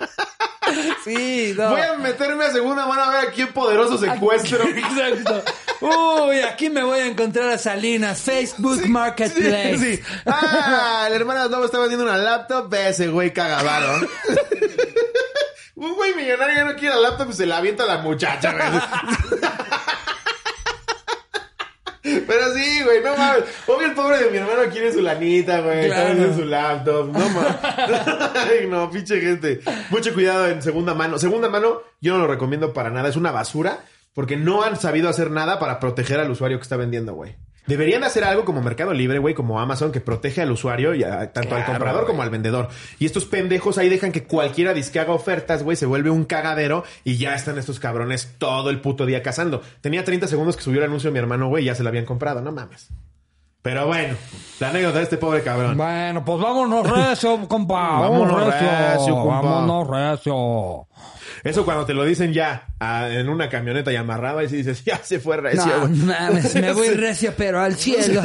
Sí, 1.04 1.54
no. 1.56 1.70
Voy 1.70 1.80
a 1.80 1.94
meterme 1.94 2.44
a 2.44 2.52
segunda 2.52 2.86
mano 2.86 3.02
a 3.02 3.10
ver 3.10 3.28
a 3.28 3.30
quién 3.30 3.52
poderoso 3.52 3.98
secuestro. 3.98 4.64
Exacto. 4.68 5.42
Uy, 5.80 6.40
aquí 6.40 6.70
me 6.70 6.82
voy 6.82 7.00
a 7.00 7.06
encontrar 7.06 7.50
a 7.50 7.58
Salinas, 7.58 8.20
Facebook 8.20 8.86
Marketplace. 8.88 9.78
Sí, 9.78 9.96
sí. 9.96 10.02
Ah, 10.26 11.04
el 11.08 11.14
hermano 11.14 11.48
Lobo 11.48 11.64
está 11.64 11.78
vendiendo 11.78 12.04
una 12.04 12.16
laptop. 12.16 12.72
Ese 12.74 13.08
güey 13.08 13.32
cagavaro. 13.32 14.06
Un 15.76 15.94
güey 15.94 16.12
millonario 16.14 16.56
ya 16.56 16.64
no 16.64 16.74
quiere 16.74 16.96
la 16.96 17.02
laptop 17.02 17.30
y 17.30 17.34
se 17.34 17.46
la 17.46 17.58
avienta 17.58 17.84
a 17.84 17.86
la 17.86 17.98
muchacha, 17.98 18.52
güey. 18.52 19.40
Pero 22.26 22.54
sí, 22.54 22.82
güey, 22.84 23.02
no 23.02 23.16
mames. 23.16 23.44
Obvio 23.66 23.86
el 23.86 23.94
pobre 23.94 24.18
de 24.24 24.30
mi 24.30 24.36
hermano 24.38 24.70
quiere 24.70 24.92
su 24.92 25.00
lanita, 25.00 25.60
güey. 25.60 25.80
Está 25.86 25.94
Claro. 25.94 26.08
vendiendo 26.10 26.36
su 26.36 26.44
laptop. 26.44 27.06
No 27.12 27.28
mames. 27.28 27.56
Ay, 28.34 28.66
no, 28.68 28.90
pinche 28.90 29.20
gente. 29.20 29.60
Mucho 29.90 30.12
cuidado 30.14 30.46
en 30.48 30.62
segunda 30.62 30.94
mano. 30.94 31.18
Segunda 31.18 31.48
mano, 31.48 31.82
yo 32.00 32.12
no 32.14 32.20
lo 32.20 32.26
recomiendo 32.28 32.72
para 32.72 32.90
nada. 32.90 33.08
Es 33.08 33.16
una 33.16 33.30
basura 33.32 33.80
porque 34.14 34.36
no 34.36 34.62
han 34.62 34.76
sabido 34.78 35.08
hacer 35.08 35.30
nada 35.30 35.58
para 35.58 35.78
proteger 35.80 36.18
al 36.20 36.30
usuario 36.30 36.58
que 36.58 36.62
está 36.62 36.76
vendiendo, 36.76 37.14
güey. 37.14 37.36
Deberían 37.68 38.00
de 38.00 38.08
hacer 38.08 38.24
algo 38.24 38.44
como 38.44 38.60
Mercado 38.62 38.92
Libre, 38.92 39.18
güey, 39.20 39.34
como 39.34 39.60
Amazon, 39.60 39.92
que 39.92 40.00
protege 40.00 40.42
al 40.42 40.50
usuario, 40.50 40.94
y 40.94 41.04
a- 41.04 41.32
tanto 41.32 41.54
al 41.54 41.64
comprador 41.64 42.00
güey. 42.02 42.06
como 42.08 42.22
al 42.22 42.30
vendedor. 42.30 42.68
Y 42.98 43.06
estos 43.06 43.26
pendejos 43.26 43.78
ahí 43.78 43.88
dejan 43.88 44.10
que 44.10 44.24
cualquiera 44.24 44.74
disque 44.74 44.98
haga 44.98 45.12
ofertas, 45.12 45.62
güey, 45.62 45.76
se 45.76 45.86
vuelve 45.86 46.10
un 46.10 46.24
cagadero 46.24 46.82
y 47.04 47.18
ya 47.18 47.34
están 47.34 47.58
estos 47.58 47.78
cabrones 47.78 48.34
todo 48.38 48.70
el 48.70 48.80
puto 48.80 49.06
día 49.06 49.22
cazando. 49.22 49.62
Tenía 49.80 50.02
30 50.02 50.26
segundos 50.26 50.56
que 50.56 50.62
subió 50.62 50.78
el 50.80 50.86
anuncio 50.86 51.08
de 51.10 51.12
mi 51.12 51.18
hermano, 51.20 51.48
güey, 51.48 51.62
y 51.62 51.66
ya 51.66 51.74
se 51.74 51.82
lo 51.84 51.90
habían 51.90 52.06
comprado, 52.06 52.40
no 52.40 52.50
mames. 52.50 52.88
Pero 53.60 53.86
bueno, 53.86 54.16
la 54.60 54.70
anécdota 54.70 54.98
de 54.98 55.04
este 55.04 55.18
pobre 55.18 55.42
cabrón. 55.42 55.76
Bueno, 55.76 56.24
pues 56.24 56.40
vámonos 56.40 56.88
recio, 56.90 57.46
compa. 57.48 58.00
Vámonos 58.00 58.28
Vámonos 58.32 58.54
recio. 58.54 58.68
recio, 58.94 59.14
compa. 59.16 59.40
Vámonos 59.42 59.88
recio. 59.88 60.86
Eso 61.44 61.64
cuando 61.64 61.84
te 61.86 61.94
lo 61.94 62.04
dicen 62.04 62.32
ya 62.32 62.66
en 62.80 63.28
una 63.28 63.48
camioneta 63.48 63.92
y 63.92 63.96
amarrada 63.96 64.42
y 64.44 64.48
si 64.48 64.56
dices, 64.56 64.84
ya 64.84 64.98
se 64.98 65.20
fue 65.20 65.36
recio, 65.38 65.64
No, 65.66 65.80
güey. 65.88 65.92
mames, 66.00 66.54
me 66.54 66.72
voy 66.72 66.88
recio, 66.94 67.32
pero 67.36 67.60
al 67.60 67.74
cielo. 67.76 68.22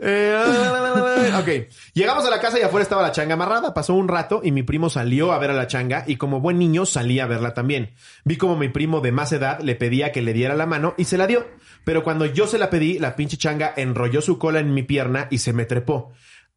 Eh, 0.00 1.32
ok. 1.38 1.48
Llegamos 1.94 2.24
a 2.26 2.30
la 2.30 2.40
casa 2.40 2.58
y 2.58 2.62
afuera 2.62 2.82
estaba 2.82 3.02
la 3.02 3.12
changa 3.12 3.34
amarrada. 3.34 3.74
Pasó 3.74 3.94
un 3.94 4.08
rato 4.08 4.40
y 4.42 4.52
mi 4.52 4.62
primo 4.62 4.90
salió 4.90 5.32
a 5.32 5.38
ver 5.38 5.50
a 5.50 5.54
la 5.54 5.66
changa 5.66 6.04
y 6.06 6.16
como 6.16 6.40
buen 6.40 6.58
niño 6.58 6.86
salí 6.86 7.20
a 7.20 7.26
verla 7.26 7.54
también. 7.54 7.90
Vi 8.24 8.36
como 8.36 8.56
mi 8.56 8.68
primo 8.68 9.00
de 9.00 9.12
más 9.12 9.32
edad 9.32 9.60
le 9.60 9.74
pedía 9.74 10.12
que 10.12 10.22
le 10.22 10.32
diera 10.32 10.54
la 10.54 10.66
mano 10.66 10.94
y 10.96 11.04
se 11.04 11.18
la 11.18 11.26
dio. 11.26 11.46
Pero 11.84 12.04
cuando 12.04 12.26
yo 12.26 12.46
se 12.46 12.58
la 12.58 12.70
pedí, 12.70 12.98
la 12.98 13.16
pinche 13.16 13.36
changa 13.36 13.72
enrolló 13.76 14.20
su 14.20 14.38
cola 14.38 14.60
en 14.60 14.72
mi 14.74 14.82
pierna 14.82 15.26
y 15.30 15.38
se 15.38 15.52
me 15.52 15.64
trepó. 15.64 16.12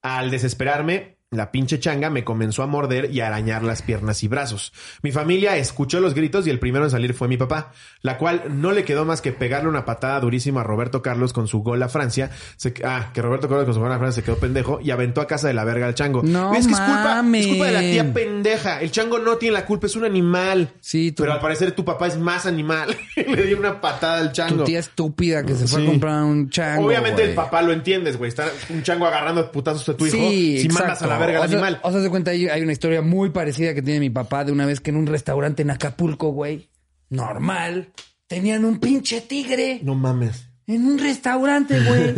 Al 0.06 0.30
desesperarme, 0.30 1.18
la 1.32 1.52
pinche 1.52 1.80
changa 1.80 2.10
me 2.10 2.24
comenzó 2.24 2.62
a 2.64 2.68
morder 2.68 3.10
y 3.12 3.20
a 3.20 3.28
arañar 3.28 3.64
las 3.64 3.82
piernas 3.82 4.24
y 4.24 4.28
brazos. 4.28 4.72
Mi 5.02 5.12
familia 5.12 5.58
escuchó 5.58 6.00
los 6.00 6.14
gritos 6.14 6.46
y 6.48 6.50
el 6.52 6.60
primero 6.60 6.86
en 6.86 6.92
salir 6.92 7.14
fue 7.14 7.28
mi 7.28 7.36
papá, 7.36 7.72
la 8.02 8.18
cual 8.18 8.44
no 8.50 8.72
le 8.72 8.84
quedó 8.86 9.06
más 9.06 9.22
que 9.22 9.32
pegarle 9.34 9.68
una 9.68 9.86
patada 9.86 10.20
durísima 10.20 10.62
a 10.62 10.64
Roberto 10.64 11.02
Carlos 11.02 11.34
con 11.34 11.48
su 11.48 11.60
gol 11.64 11.82
a 11.84 11.90
Francia. 11.90 12.30
Se- 12.58 12.74
ah, 12.86 13.10
que 13.14 13.22
Roberto 13.22 13.50
Carlos 13.50 13.66
con 13.66 13.74
su 13.74 13.80
gol 13.82 13.92
a 13.92 13.98
Francia 13.98 14.22
se 14.22 14.26
quedó 14.26 14.38
pendejo 14.38 14.80
y 14.82 14.92
aventó 14.92 15.20
a 15.20 15.28
casa 15.28 15.48
de 15.48 15.56
la 15.56 15.64
verga 15.66 15.88
al 15.88 15.96
chango. 15.96 16.22
No 16.24 16.54
es 16.54 16.68
que 16.68 16.74
es 16.74 16.80
culpa, 16.80 17.22
es 17.34 17.48
culpa 17.48 17.66
de 17.66 17.72
la 17.72 17.80
tía 17.82 18.14
pendeja. 18.14 18.80
El 18.82 18.92
chango 18.92 19.20
no 19.20 19.36
tiene 19.38 19.54
la 19.56 19.66
culpa, 19.66 19.88
es 19.88 19.96
un 19.96 20.06
animal. 20.06 20.70
Sí, 20.80 21.12
tu- 21.12 21.24
Pero 21.24 21.34
al 21.34 21.40
parecer 21.42 21.72
tu 21.74 21.84
papá 21.84 22.08
es 22.08 22.18
más 22.18 22.46
animal. 22.46 22.96
le 23.16 23.44
dio 23.48 23.58
una 23.58 23.82
patada 23.82 24.20
al 24.20 24.32
chango. 24.32 24.60
Tu 24.60 24.64
tía 24.66 24.80
estúpida 24.80 25.44
que 25.44 25.56
se 25.56 25.68
fue 25.68 25.82
Sí. 25.82 25.88
a 25.88 25.90
comprar 25.90 26.24
un 26.24 26.50
chango. 26.50 26.86
Obviamente 26.88 27.24
el 27.24 27.34
papá 27.34 27.62
lo 27.62 27.74
entiendes, 27.74 28.16
güey. 28.18 28.30
Está 28.30 28.46
un 28.70 28.84
chango 28.84 29.06
agarrando 29.08 29.52
putazos 29.52 29.90
a 29.90 29.98
tu 29.98 30.06
hijo. 30.06 30.16
Sí, 30.16 30.60
si 30.62 30.70
mandas 30.70 31.02
a 31.02 31.08
la 31.08 31.25
verga 31.26 31.40
al 31.40 31.46
o 31.46 31.50
sea, 31.50 31.58
animal. 31.60 31.80
O 31.84 31.92
sea, 31.92 32.00
de 32.02 32.10
cuenta, 32.10 32.32
hay, 32.32 32.48
hay 32.48 32.62
una 32.62 32.72
historia 32.72 33.02
muy 33.02 33.30
parecida 33.30 33.74
que 33.74 33.82
tiene 33.82 34.00
mi 34.00 34.10
papá 34.10 34.44
de 34.44 34.52
una 34.52 34.66
vez 34.66 34.80
que 34.80 34.92
en 34.92 34.98
un 34.98 35.08
restaurante 35.08 35.62
en 35.62 35.72
Acapulco, 35.72 36.30
güey, 36.30 36.70
normal, 37.10 37.92
tenían 38.28 38.66
un 38.66 38.80
pinche 38.80 39.22
tigre 39.22 39.80
No 39.84 39.96
mames. 39.96 40.45
En 40.68 40.86
un 40.86 40.98
restaurante, 40.98 41.80
güey. 41.80 42.16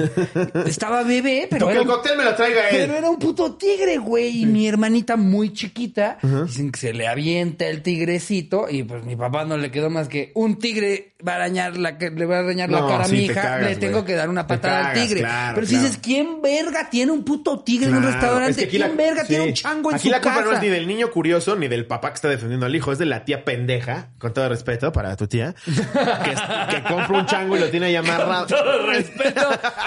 Estaba 0.68 1.04
bebé, 1.04 1.48
pero 1.50 1.66
Pero 1.66 1.68
que 1.68 1.72
era 1.74 1.82
el 1.82 1.88
cóctel 1.88 2.18
me 2.18 2.24
lo 2.24 2.36
traiga 2.36 2.70
él. 2.70 2.78
Pero 2.80 2.94
era 2.96 3.10
un 3.10 3.20
puto 3.20 3.56
tigre, 3.56 3.98
güey. 3.98 4.42
Y 4.42 4.46
mi 4.46 4.68
hermanita 4.68 5.16
muy 5.18 5.52
chiquita, 5.54 6.18
dicen 6.46 6.72
que 6.72 6.80
se 6.80 6.94
le 6.94 7.08
avienta 7.08 7.66
el 7.68 7.82
tigrecito 7.82 8.68
y 8.70 8.84
pues 8.84 9.04
mi 9.04 9.16
papá 9.16 9.44
no 9.46 9.58
le 9.58 9.70
quedó 9.72 9.90
más 9.90 10.08
que 10.08 10.32
un 10.36 10.60
tigre 10.60 11.14
va 11.28 11.34
a 11.34 11.36
arañar 11.38 11.78
la, 11.78 11.98
que- 11.98 12.12
le 12.12 12.26
va 12.28 12.38
a 12.38 12.40
arañar 12.42 12.70
la 12.70 12.82
No, 12.82 12.88
cara 12.88 13.04
a 13.06 13.08
sí, 13.08 13.14
mi 13.16 13.26
te 13.26 13.32
hija, 13.34 13.42
cagas, 13.42 13.70
le 13.70 13.76
tengo 13.78 13.94
güey. 13.94 14.06
que 14.06 14.14
dar 14.14 14.30
una 14.30 14.46
patada 14.46 14.78
al 14.78 14.84
cagas, 14.94 15.02
tigre. 15.08 15.20
claro, 15.22 15.56
Pero 15.56 15.68
si 15.68 15.74
claro. 15.74 15.88
dices, 15.88 16.02
¿quién 16.04 16.42
verga 16.44 16.90
tiene 16.92 17.12
un 17.12 17.24
puto 17.24 17.60
tigre 17.64 17.88
en 17.88 17.96
un 17.96 18.02
Claro, 18.02 18.14
restaurante? 18.18 18.52
es 18.52 18.58
que 18.58 18.64
aquí 18.66 18.78
¿Quién 18.78 18.90
la- 18.90 18.96
verga 18.96 19.24
tiene 19.26 19.44
sí. 19.46 19.50
un 19.50 19.56
chango 19.56 19.90
en 19.90 19.96
Aquí 19.96 20.08
su 20.08 20.12
la 20.12 20.22
culpa 20.22 20.42
no 20.42 20.50
casa? 20.52 20.56
es 20.58 20.62
ni 20.62 20.70
del 20.70 20.88
niño 20.88 21.10
curioso 21.10 21.56
ni 21.56 21.68
del 21.68 21.88
papá 21.88 22.10
que 22.10 22.16
está 22.16 22.30
defendiendo 22.30 22.68
al 22.68 22.76
hijo, 22.76 22.92
es 22.92 23.00
de 23.00 23.08
la 23.08 23.26
tía 23.26 23.44
pendeja, 23.44 24.10
con 24.20 24.32
todo 24.34 24.48
respeto 24.48 24.92
para 24.92 25.16
tu 25.18 25.26
tía, 25.28 25.56
que, 25.66 26.76
que 26.76 26.84
compra 26.84 27.20
un 27.20 27.26
chango 27.26 27.58
y 27.58 27.60
lo 27.62 27.70
tiene 27.70 27.88
ahí 27.88 27.96
amarrado. 27.96 28.37
Todo 28.46 28.88
respeto. 28.88 29.42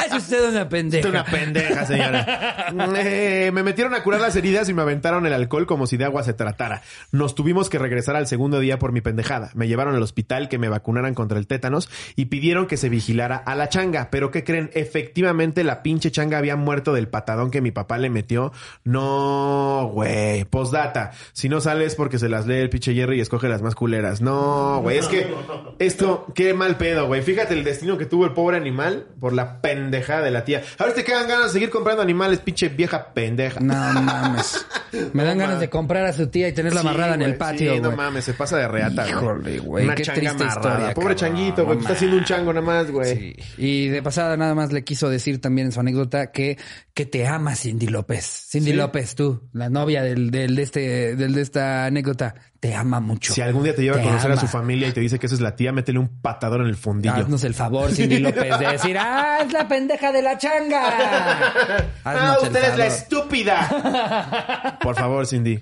Es 0.06 0.14
usted 0.14 0.50
una 0.50 0.68
pendeja. 0.68 1.06
Es 1.06 1.12
una 1.12 1.24
pendeja, 1.24 1.86
señora. 1.86 2.72
Eh, 2.96 3.50
me 3.52 3.62
metieron 3.62 3.94
a 3.94 4.02
curar 4.02 4.20
las 4.20 4.36
heridas 4.36 4.68
y 4.68 4.74
me 4.74 4.82
aventaron 4.82 5.26
el 5.26 5.32
alcohol 5.32 5.66
como 5.66 5.86
si 5.86 5.96
de 5.96 6.04
agua 6.04 6.22
se 6.22 6.32
tratara. 6.32 6.82
Nos 7.12 7.34
tuvimos 7.34 7.68
que 7.68 7.78
regresar 7.78 8.16
al 8.16 8.26
segundo 8.26 8.60
día 8.60 8.78
por 8.78 8.92
mi 8.92 9.00
pendejada. 9.00 9.50
Me 9.54 9.68
llevaron 9.68 9.94
al 9.94 10.02
hospital 10.02 10.48
que 10.48 10.58
me 10.58 10.68
vacunaran 10.68 11.14
contra 11.14 11.38
el 11.38 11.46
tétanos 11.46 11.88
y 12.16 12.26
pidieron 12.26 12.66
que 12.66 12.76
se 12.76 12.88
vigilara 12.88 13.36
a 13.36 13.54
la 13.54 13.68
changa. 13.68 14.08
Pero 14.10 14.30
¿qué 14.30 14.44
creen? 14.44 14.70
Efectivamente 14.74 15.64
la 15.64 15.82
pinche 15.82 16.10
changa 16.10 16.38
había 16.38 16.56
muerto 16.56 16.92
del 16.92 17.08
patadón 17.08 17.50
que 17.50 17.60
mi 17.60 17.70
papá 17.70 17.98
le 17.98 18.10
metió. 18.10 18.52
No, 18.84 19.90
güey. 19.92 20.44
Postdata. 20.44 21.12
Si 21.32 21.48
no 21.48 21.60
sales 21.60 21.94
porque 21.94 22.18
se 22.18 22.28
las 22.28 22.46
lee 22.46 22.56
el 22.58 22.70
pinche 22.70 22.94
Jerry 22.94 23.18
y 23.18 23.20
escoge 23.20 23.48
las 23.48 23.62
más 23.62 23.74
culeras. 23.74 24.20
No, 24.20 24.80
güey. 24.82 24.98
Es 24.98 25.08
que 25.08 25.34
esto, 25.78 26.26
qué 26.34 26.54
mal 26.54 26.76
pedo, 26.76 27.06
güey. 27.06 27.22
Fíjate 27.22 27.54
el 27.54 27.64
destino 27.64 27.98
que 27.98 28.06
tuvo 28.06 28.24
el 28.24 28.32
pobre 28.40 28.56
animal 28.56 29.06
por 29.20 29.34
la 29.34 29.60
pendejada 29.60 30.22
de 30.22 30.30
la 30.30 30.44
tía. 30.44 30.62
A 30.78 30.84
ver 30.84 30.94
si 30.94 31.00
te 31.00 31.04
quedan 31.04 31.28
ganas 31.28 31.46
de 31.48 31.52
seguir 31.52 31.68
comprando 31.68 32.02
animales, 32.02 32.38
pinche 32.40 32.68
vieja 32.70 33.12
pendeja. 33.12 33.60
No 33.60 33.74
mames. 33.74 34.66
Me 35.12 35.22
dan 35.24 35.38
ganas 35.38 35.60
de 35.60 35.68
comprar 35.68 36.06
a 36.06 36.12
su 36.12 36.26
tía 36.28 36.48
y 36.48 36.52
tenerla 36.52 36.80
Sí, 36.80 36.88
amarrada 36.88 37.14
en 37.14 37.22
el 37.22 37.36
patio, 37.36 37.74
Sí, 37.74 37.80
no 37.80 37.92
mames, 37.92 38.24
se 38.24 38.32
pasa 38.34 38.56
de 38.56 38.66
reata. 38.66 39.08
Híjole, 39.08 39.58
güey, 39.58 39.84
Una 39.84 39.94
qué 39.94 40.02
changa 40.02 40.20
triste 40.20 40.42
amarrada. 40.44 40.58
historia, 40.70 40.94
Pobre 40.94 41.14
cabrón, 41.14 41.16
changuito, 41.16 41.64
güey. 41.64 41.76
no 41.76 41.82
Está 41.82 41.92
haciendo 41.92 42.16
un 42.16 42.24
chango 42.24 42.52
nada 42.52 42.66
más, 42.66 42.90
güey. 42.90 43.16
Sí. 43.16 43.36
Y 43.58 43.88
de 43.88 44.02
pasada 44.02 44.36
nada 44.36 44.54
más 44.54 44.72
le 44.72 44.82
quiso 44.84 45.08
decir 45.10 45.40
también 45.40 45.66
en 45.66 45.72
su 45.72 45.80
anécdota 45.80 46.30
que, 46.32 46.56
que 46.94 47.04
te 47.06 47.26
ama 47.26 47.54
Cindy 47.54 47.86
López. 47.88 48.24
Cindy. 48.50 48.72
López, 48.72 49.14
tú, 49.14 49.48
la 49.52 49.68
novia 49.68 50.02
del, 50.02 50.30
del, 50.30 50.56
de 50.56 50.62
este, 50.62 51.14
del 51.16 51.34
de 51.34 51.42
esta 51.42 51.84
anécdota, 51.86 52.34
te 52.60 52.74
ama 52.74 53.00
mucho. 53.00 53.32
Si 53.32 53.40
algún 53.40 53.64
día 53.64 53.74
te 53.74 53.80
lleva 53.82 53.98
a 53.98 54.02
conocer 54.02 54.30
a 54.32 54.36
su 54.36 54.46
familia 54.46 54.86
y 54.88 54.92
te 54.92 55.00
dice 55.00 55.18
que 55.18 55.24
esa 55.26 55.34
es 55.34 55.40
la 55.40 55.56
tía, 55.56 55.72
métele 55.72 55.98
un 55.98 56.20
patador 56.20 56.60
en 56.60 56.66
el 56.66 56.76
fundillo. 56.76 57.14
Haznos 57.14 57.42
el 57.44 57.54
favor, 57.54 57.90
Cindy 57.90 58.18
López, 58.20 58.58
de 58.58 58.66
decir, 58.66 58.98
¡ah, 58.98 59.38
es 59.46 59.52
la 59.52 59.66
pendeja 59.66 60.12
de 60.12 60.20
la 60.22 60.36
changa! 60.36 60.82
¡Ah, 62.04 62.10
Haznos 62.32 62.42
usted 62.44 62.64
es 62.72 62.76
la 62.78 62.86
estúpida! 62.86 64.78
Por 64.82 64.94
favor, 64.94 65.26
Cindy. 65.26 65.58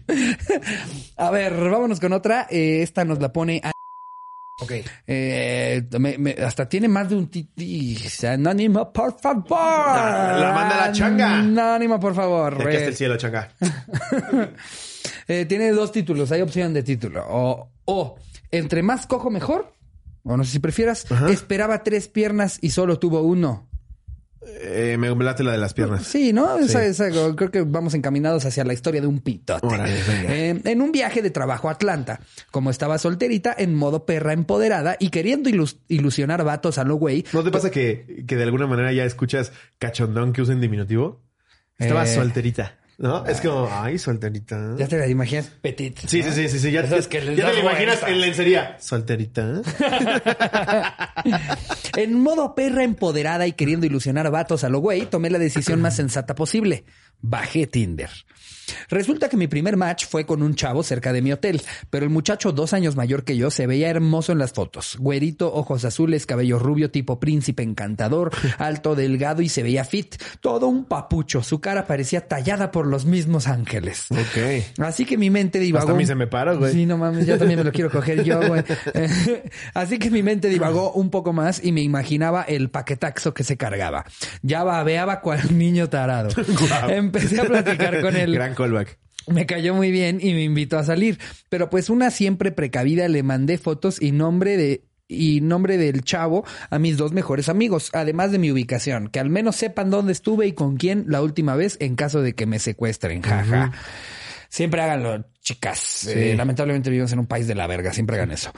A 1.17 1.31
ver, 1.31 1.55
vámonos 1.55 2.01
con 2.01 2.13
otra. 2.13 2.47
Eh, 2.51 2.83
esta 2.83 3.05
nos 3.05 3.21
la 3.21 3.33
pone 3.33 3.61
a- 3.63 3.71
Ok. 4.61 4.73
Eh, 5.07 5.87
me- 6.01 6.19
me- 6.19 6.33
hasta 6.33 6.69
tiene 6.69 6.89
más 6.89 7.09
de 7.09 7.15
un 7.15 7.29
titi. 7.29 7.97
Anónimo, 8.27 8.93
por 8.93 9.17
favor. 9.21 9.47
La 9.57 10.53
manda 10.53 10.87
la 10.87 10.93
changa. 10.93 11.39
Anónimo, 11.39 12.01
por 12.01 12.13
favor. 12.13 12.55
Aquí 12.67 12.77
Eh, 12.77 12.85
el 12.87 12.97
cielo, 12.97 13.17
changa. 13.17 13.51
Eh, 15.27 15.45
tiene 15.47 15.71
dos 15.73 15.93
títulos. 15.93 16.31
Hay 16.33 16.41
opción 16.43 16.73
de 16.75 16.83
título. 16.83 17.25
O, 17.29 17.71
o 17.85 18.17
entre 18.51 18.83
más 18.83 19.07
cojo 19.07 19.31
mejor. 19.31 19.73
O 20.25 20.37
no 20.37 20.45
sé 20.45 20.53
si 20.53 20.59
prefieras. 20.59 21.07
Esperaba 21.31 21.83
tres 21.83 22.09
piernas 22.09 22.59
y 22.61 22.71
solo 22.71 22.99
tuvo 22.99 23.23
uno. 23.23 23.67
Eh, 24.61 24.97
me 24.99 25.13
late 25.25 25.43
la 25.43 25.53
de 25.53 25.59
las 25.59 25.75
piernas. 25.75 26.05
Sí, 26.07 26.33
¿no? 26.33 26.59
Esa- 26.59 26.85
esa- 26.85 27.11
creo 27.11 27.51
que 27.51 27.63
vamos 27.63 27.93
encaminados 27.95 28.45
hacia 28.45 28.65
la 28.65 28.73
historia 28.73 29.01
de 29.01 29.07
un 29.07 29.19
pitote. 29.21 29.67
Órale. 29.67 29.93
Eh, 30.29 30.61
en 30.65 30.81
un 30.81 30.93
viaje 30.93 31.23
de 31.23 31.31
trabajo 31.31 31.69
a 31.69 31.73
Atlanta, 31.73 32.21
como 32.51 32.71
estaba 32.71 32.99
solterita, 32.99 33.55
en 33.59 33.75
modo 33.75 34.07
perra 34.07 34.33
empoderada 34.33 34.97
y 35.01 35.11
queriendo 35.11 35.51
ilus- 35.51 35.79
ilusionar 35.89 36.45
vatos 36.45 36.79
a 36.79 36.85
lo 36.85 36.95
güey, 36.97 37.25
¿No 37.33 37.43
te 37.43 37.51
pasa 37.51 37.71
que, 37.71 38.25
que 38.27 38.37
de 38.37 38.43
alguna 38.45 38.67
manera 38.67 38.93
ya 38.93 39.05
escuchas 39.05 39.53
cachondón 39.79 40.33
que 40.33 40.41
usen 40.43 40.61
diminutivo? 40.61 41.21
Estaba 41.79 42.05
Eh. 42.05 42.15
solterita, 42.15 42.78
¿no? 42.99 43.25
Es 43.27 43.41
como, 43.41 43.69
ay, 43.71 43.97
solterita. 43.99 44.75
ya 44.77 44.87
te 44.89 44.99
la 44.99 45.07
imaginas 45.07 45.47
petit. 45.63 45.99
Sí, 46.01 46.23
sí, 46.23 46.31
sí, 46.33 46.49
sí, 46.49 46.59
sí. 46.59 46.71
Ya, 46.73 46.81
Esas 46.81 47.07
que 47.07 47.21
ya 47.35 47.47
te 47.47 47.55
lo 47.55 47.61
imaginas 47.61 48.03
en 48.07 48.21
lencería. 48.21 48.77
Solterita. 48.81 49.63
En 51.97 52.15
modo 52.15 52.55
perra 52.55 52.85
empoderada 52.85 53.47
y 53.49 53.53
queriendo 53.55 53.85
ilusionar 53.85 54.27
a 54.29 54.31
vatos 54.31 54.63
a 54.63 54.69
lo 54.69 54.79
güey, 54.79 55.07
tomé 55.07 55.31
la 55.31 55.39
decisión 55.39 55.81
más 55.81 55.97
sensata 55.97 56.37
posible. 56.37 56.85
Bajé 57.21 57.67
Tinder. 57.67 58.11
Resulta 58.91 59.29
que 59.29 59.37
mi 59.37 59.47
primer 59.47 59.77
match 59.77 60.07
fue 60.07 60.27
con 60.27 60.43
un 60.43 60.55
chavo 60.55 60.83
cerca 60.83 61.13
de 61.13 61.23
mi 61.23 61.33
hotel, 61.33 61.63
pero 61.91 62.05
el 62.05 62.11
muchacho 62.11 62.53
dos 62.53 62.73
años 62.73 62.97
mayor 62.97 63.25
que 63.25 63.37
yo 63.37 63.51
se 63.51 63.67
veía 63.67 63.89
hermoso 63.89 64.33
en 64.33 64.39
las 64.39 64.53
fotos. 64.53 64.97
Güerito, 64.99 65.53
ojos 65.53 65.85
azules, 65.85 66.27
cabello 66.27 66.59
rubio 66.59 66.91
tipo 66.91 67.21
príncipe 67.21 67.63
encantador, 67.63 68.31
alto, 68.59 68.95
delgado 68.95 69.43
y 69.43 69.49
se 69.49 69.63
veía 69.63 69.85
fit. 69.85 70.17
Todo 70.41 70.69
un 70.69 70.85
papucho. 70.85 71.43
Su 71.43 71.61
cara 71.61 71.87
parecía 71.87 72.27
tallada 72.27 72.71
por 72.71 72.87
los 72.87 73.05
mismos 73.05 73.49
ángeles. 73.49 74.07
Ok. 74.11 74.65
Así 74.79 75.05
que 75.05 75.17
mi 75.17 75.31
mente 75.31 75.59
divagó. 75.59 75.87
Hasta 75.87 75.95
a 75.95 75.97
mí 75.97 76.07
se 76.07 76.15
me 76.15 76.27
para, 76.27 76.55
güey. 76.55 76.73
Sí, 76.73 76.87
no 76.87 76.99
mames, 76.99 77.27
ya 77.27 77.39
también 77.39 77.59
me 77.59 77.65
lo 77.65 77.73
quiero 77.73 77.91
coger 77.91 78.25
yo, 78.25 78.41
güey. 78.47 78.65
Así 79.75 79.99
que 79.99 80.11
mi 80.11 80.23
mente 80.23 80.49
divagó 80.49 80.93
un 80.93 81.11
poco 81.11 81.33
más 81.33 81.63
y 81.63 81.73
me 81.73 81.81
imaginaba 81.81 82.43
el 82.43 82.71
paquetaxo 82.71 83.35
que 83.35 83.45
se 83.45 83.57
cargaba. 83.57 84.05
Ya 84.43 84.65
babeaba 84.65 85.21
cual 85.21 85.57
niño 85.57 85.89
tarado. 85.89 86.29
Empecé 87.09 87.41
a 87.41 87.45
platicar 87.45 88.01
con 88.01 88.17
él. 88.17 88.35
Gran 88.35 88.55
callback. 88.55 88.99
Me 89.27 89.47
cayó 89.47 89.75
muy 89.75 89.91
bien 89.91 90.21
y 90.23 90.33
me 90.33 90.43
invitó 90.43 90.79
a 90.79 90.85
salir. 90.85 91.19
Pero 91.49 91.69
pues 91.69 91.91
una 91.91 92.11
siempre 92.11 92.53
precavida 92.53 93.09
le 93.09 93.23
mandé 93.23 93.59
fotos 93.59 94.01
y 94.01 94.13
nombre 94.13 94.57
de 94.57 94.85
y 95.09 95.41
nombre 95.41 95.79
del 95.79 96.03
chavo 96.03 96.45
a 96.69 96.79
mis 96.79 96.99
dos 96.99 97.13
mejores 97.13 97.49
amigos, 97.49 97.91
además 97.95 98.31
de 98.31 98.39
mi 98.39 98.53
ubicación, 98.53 99.09
que 99.09 99.19
al 99.19 99.31
menos 99.31 99.57
sepan 99.57 99.89
dónde 99.89 100.13
estuve 100.13 100.47
y 100.47 100.53
con 100.53 100.77
quién 100.77 101.07
la 101.09 101.23
última 101.23 101.57
vez 101.57 101.79
en 101.81 101.97
caso 101.97 102.21
de 102.21 102.35
que 102.35 102.45
me 102.45 102.59
secuestren, 102.59 103.23
jaja. 103.23 103.73
Siempre 104.49 104.81
háganlo, 104.81 105.25
chicas. 105.43 106.07
Eh, 106.09 106.35
lamentablemente 106.37 106.89
vivimos 106.89 107.13
en 107.13 107.19
un 107.19 107.27
país 107.27 107.47
de 107.47 107.55
la 107.55 107.67
verga, 107.67 107.93
siempre 107.93 108.17
hagan 108.17 108.31
eso. 108.31 108.51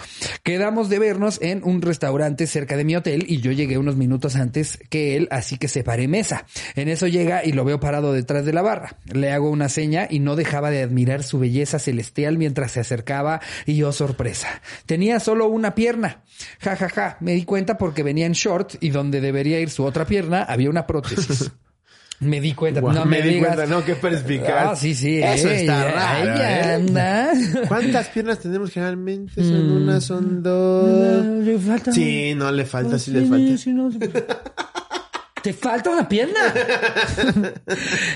Quedamos 0.44 0.88
de 0.88 0.98
vernos 0.98 1.38
en 1.42 1.62
un 1.64 1.83
restaurante 1.83 2.46
cerca 2.46 2.76
de 2.76 2.85
mi 2.85 2.94
hotel 2.94 3.24
y 3.29 3.40
yo 3.40 3.50
llegué 3.50 3.76
unos 3.76 3.96
minutos 3.96 4.37
antes 4.37 4.79
que 4.88 5.16
él, 5.16 5.26
así 5.31 5.59
que 5.59 5.66
separé 5.66 6.07
mesa. 6.07 6.46
En 6.76 6.88
eso 6.88 7.09
llega 7.09 7.44
y 7.44 7.53
lo 7.53 7.64
veo 7.64 7.81
parado 7.81 8.12
detrás 8.12 8.44
de 8.44 8.53
la 8.53 8.62
barra. 8.62 8.96
Le 9.12 9.33
hago 9.33 9.50
una 9.50 9.68
seña 9.68 10.07
y 10.09 10.20
no 10.20 10.37
dejaba 10.37 10.70
de 10.70 10.83
admirar 10.83 11.24
su 11.24 11.40
belleza 11.40 11.79
celestial 11.79 12.38
mientras 12.38 12.72
se 12.72 12.81
acercaba 12.81 13.40
y 13.66 13.76
yo 13.76 13.92
sorpresa. 13.92 14.62
Tenía 14.87 15.18
solo 15.18 15.48
una 15.48 15.74
pierna. 15.74 16.22
Ja, 16.61 16.76
ja, 16.76 16.88
ja. 16.88 17.16
Me 17.20 17.33
di 17.33 17.44
cuenta 17.44 17.79
porque 17.79 18.03
venía 18.03 18.26
en 18.26 18.33
short 18.33 18.74
y 18.81 18.90
donde 18.90 19.20
debería 19.20 19.61
ir 19.61 19.70
su 19.70 19.85
otra 19.85 20.07
pierna 20.07 20.42
había 20.44 20.70
una 20.70 20.87
prótesis. 20.87 21.50
Me 22.20 22.38
di 22.40 22.52
cuenta. 22.54 22.80
Guau, 22.80 22.92
no 22.94 23.04
me 23.06 23.16
me, 23.16 23.22
di 23.22 23.35
digas. 23.35 23.54
cuenta, 23.56 23.74
no, 23.74 23.83
qué 23.85 23.94
perspicaz. 23.94 24.68
Ah, 24.72 24.76
sí, 24.76 24.94
sí. 24.94 25.20
Eso 25.22 25.48
está 25.48 25.90
raro, 25.90 26.33
ahí 26.35 26.40
¿eh? 26.42 26.74
anda. 26.74 27.33
¿Cuántas 27.66 28.09
piernas 28.09 28.38
tenemos 28.40 28.70
generalmente? 28.70 29.42
Son 29.42 29.70
una, 29.70 30.00
son 30.02 30.42
dos. 30.42 31.24
Le 31.44 31.59
falta- 31.59 31.92
Sí, 31.92 32.35
no 32.37 32.52
le 32.52 32.64
falta, 32.66 32.98
sí 32.98 33.11
le 33.11 33.24
falta. 33.24 33.56
sí, 33.56 33.72
no. 33.72 33.90
¿Te 35.42 35.53
falta 35.53 35.90
una 35.90 36.09
pierna? 36.09 36.40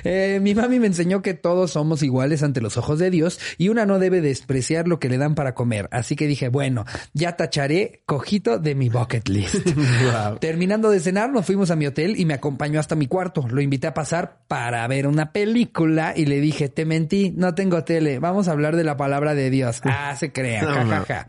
Eh, 0.05 0.39
mi 0.43 0.55
mami 0.55 0.79
me 0.81 0.87
enseñó 0.87 1.23
que 1.23 1.35
todos 1.35 1.73
somos 1.73 2.03
iguales 2.03 2.43
ante 2.43 2.61
los 2.61 2.77
ojos 2.77 2.99
de 2.99 3.11
Dios 3.11 3.39
y 3.57 3.69
una 3.69 3.87
no 3.87 3.99
debe 3.99 4.21
despreciar 4.21 4.87
lo 4.87 4.99
que 4.99 5.09
le 5.09 5.17
dan 5.17 5.35
para 5.35 5.55
comer. 5.55 5.89
Así 5.91 6.17
que 6.17 6.27
dije, 6.27 6.49
bueno, 6.49 6.85
ya 7.15 7.37
tacharé 7.37 8.03
cojito 8.05 8.59
de 8.59 8.75
mi 8.75 8.89
bucket 8.89 9.29
list. 9.29 9.55
Wow. 10.05 10.39
Terminando 10.39 10.91
de 10.91 11.01
cenar, 11.01 11.31
nos 11.31 11.47
fuimos 11.47 11.71
a 11.71 11.77
mi 11.77 11.87
hotel 11.87 12.19
y 12.19 12.25
me 12.25 12.35
acompañó 12.35 12.81
hasta 12.81 12.95
mi 12.95 13.07
cuarto. 13.07 13.47
Lo 13.49 13.61
invité 13.61 13.87
a 13.87 13.95
pasar 13.95 14.41
para 14.49 14.87
ver 14.89 15.07
una 15.07 15.33
película 15.33 16.13
y 16.15 16.27
le 16.27 16.41
dije, 16.41 16.69
te 16.69 16.85
mentí, 16.85 17.33
no 17.37 17.55
tengo 17.55 17.85
tele, 17.85 18.19
vamos 18.19 18.49
a 18.49 18.53
hablar 18.53 18.77
de 18.77 18.85
la 18.85 18.97
palabra 18.97 19.35
de 19.35 19.51
Dios. 19.51 19.81
Ah, 19.97 20.17
se 20.17 20.33
crea, 20.33 20.63
No, 20.63 20.75
ja, 20.75 20.85
ja, 20.87 21.05
ja. 21.05 21.27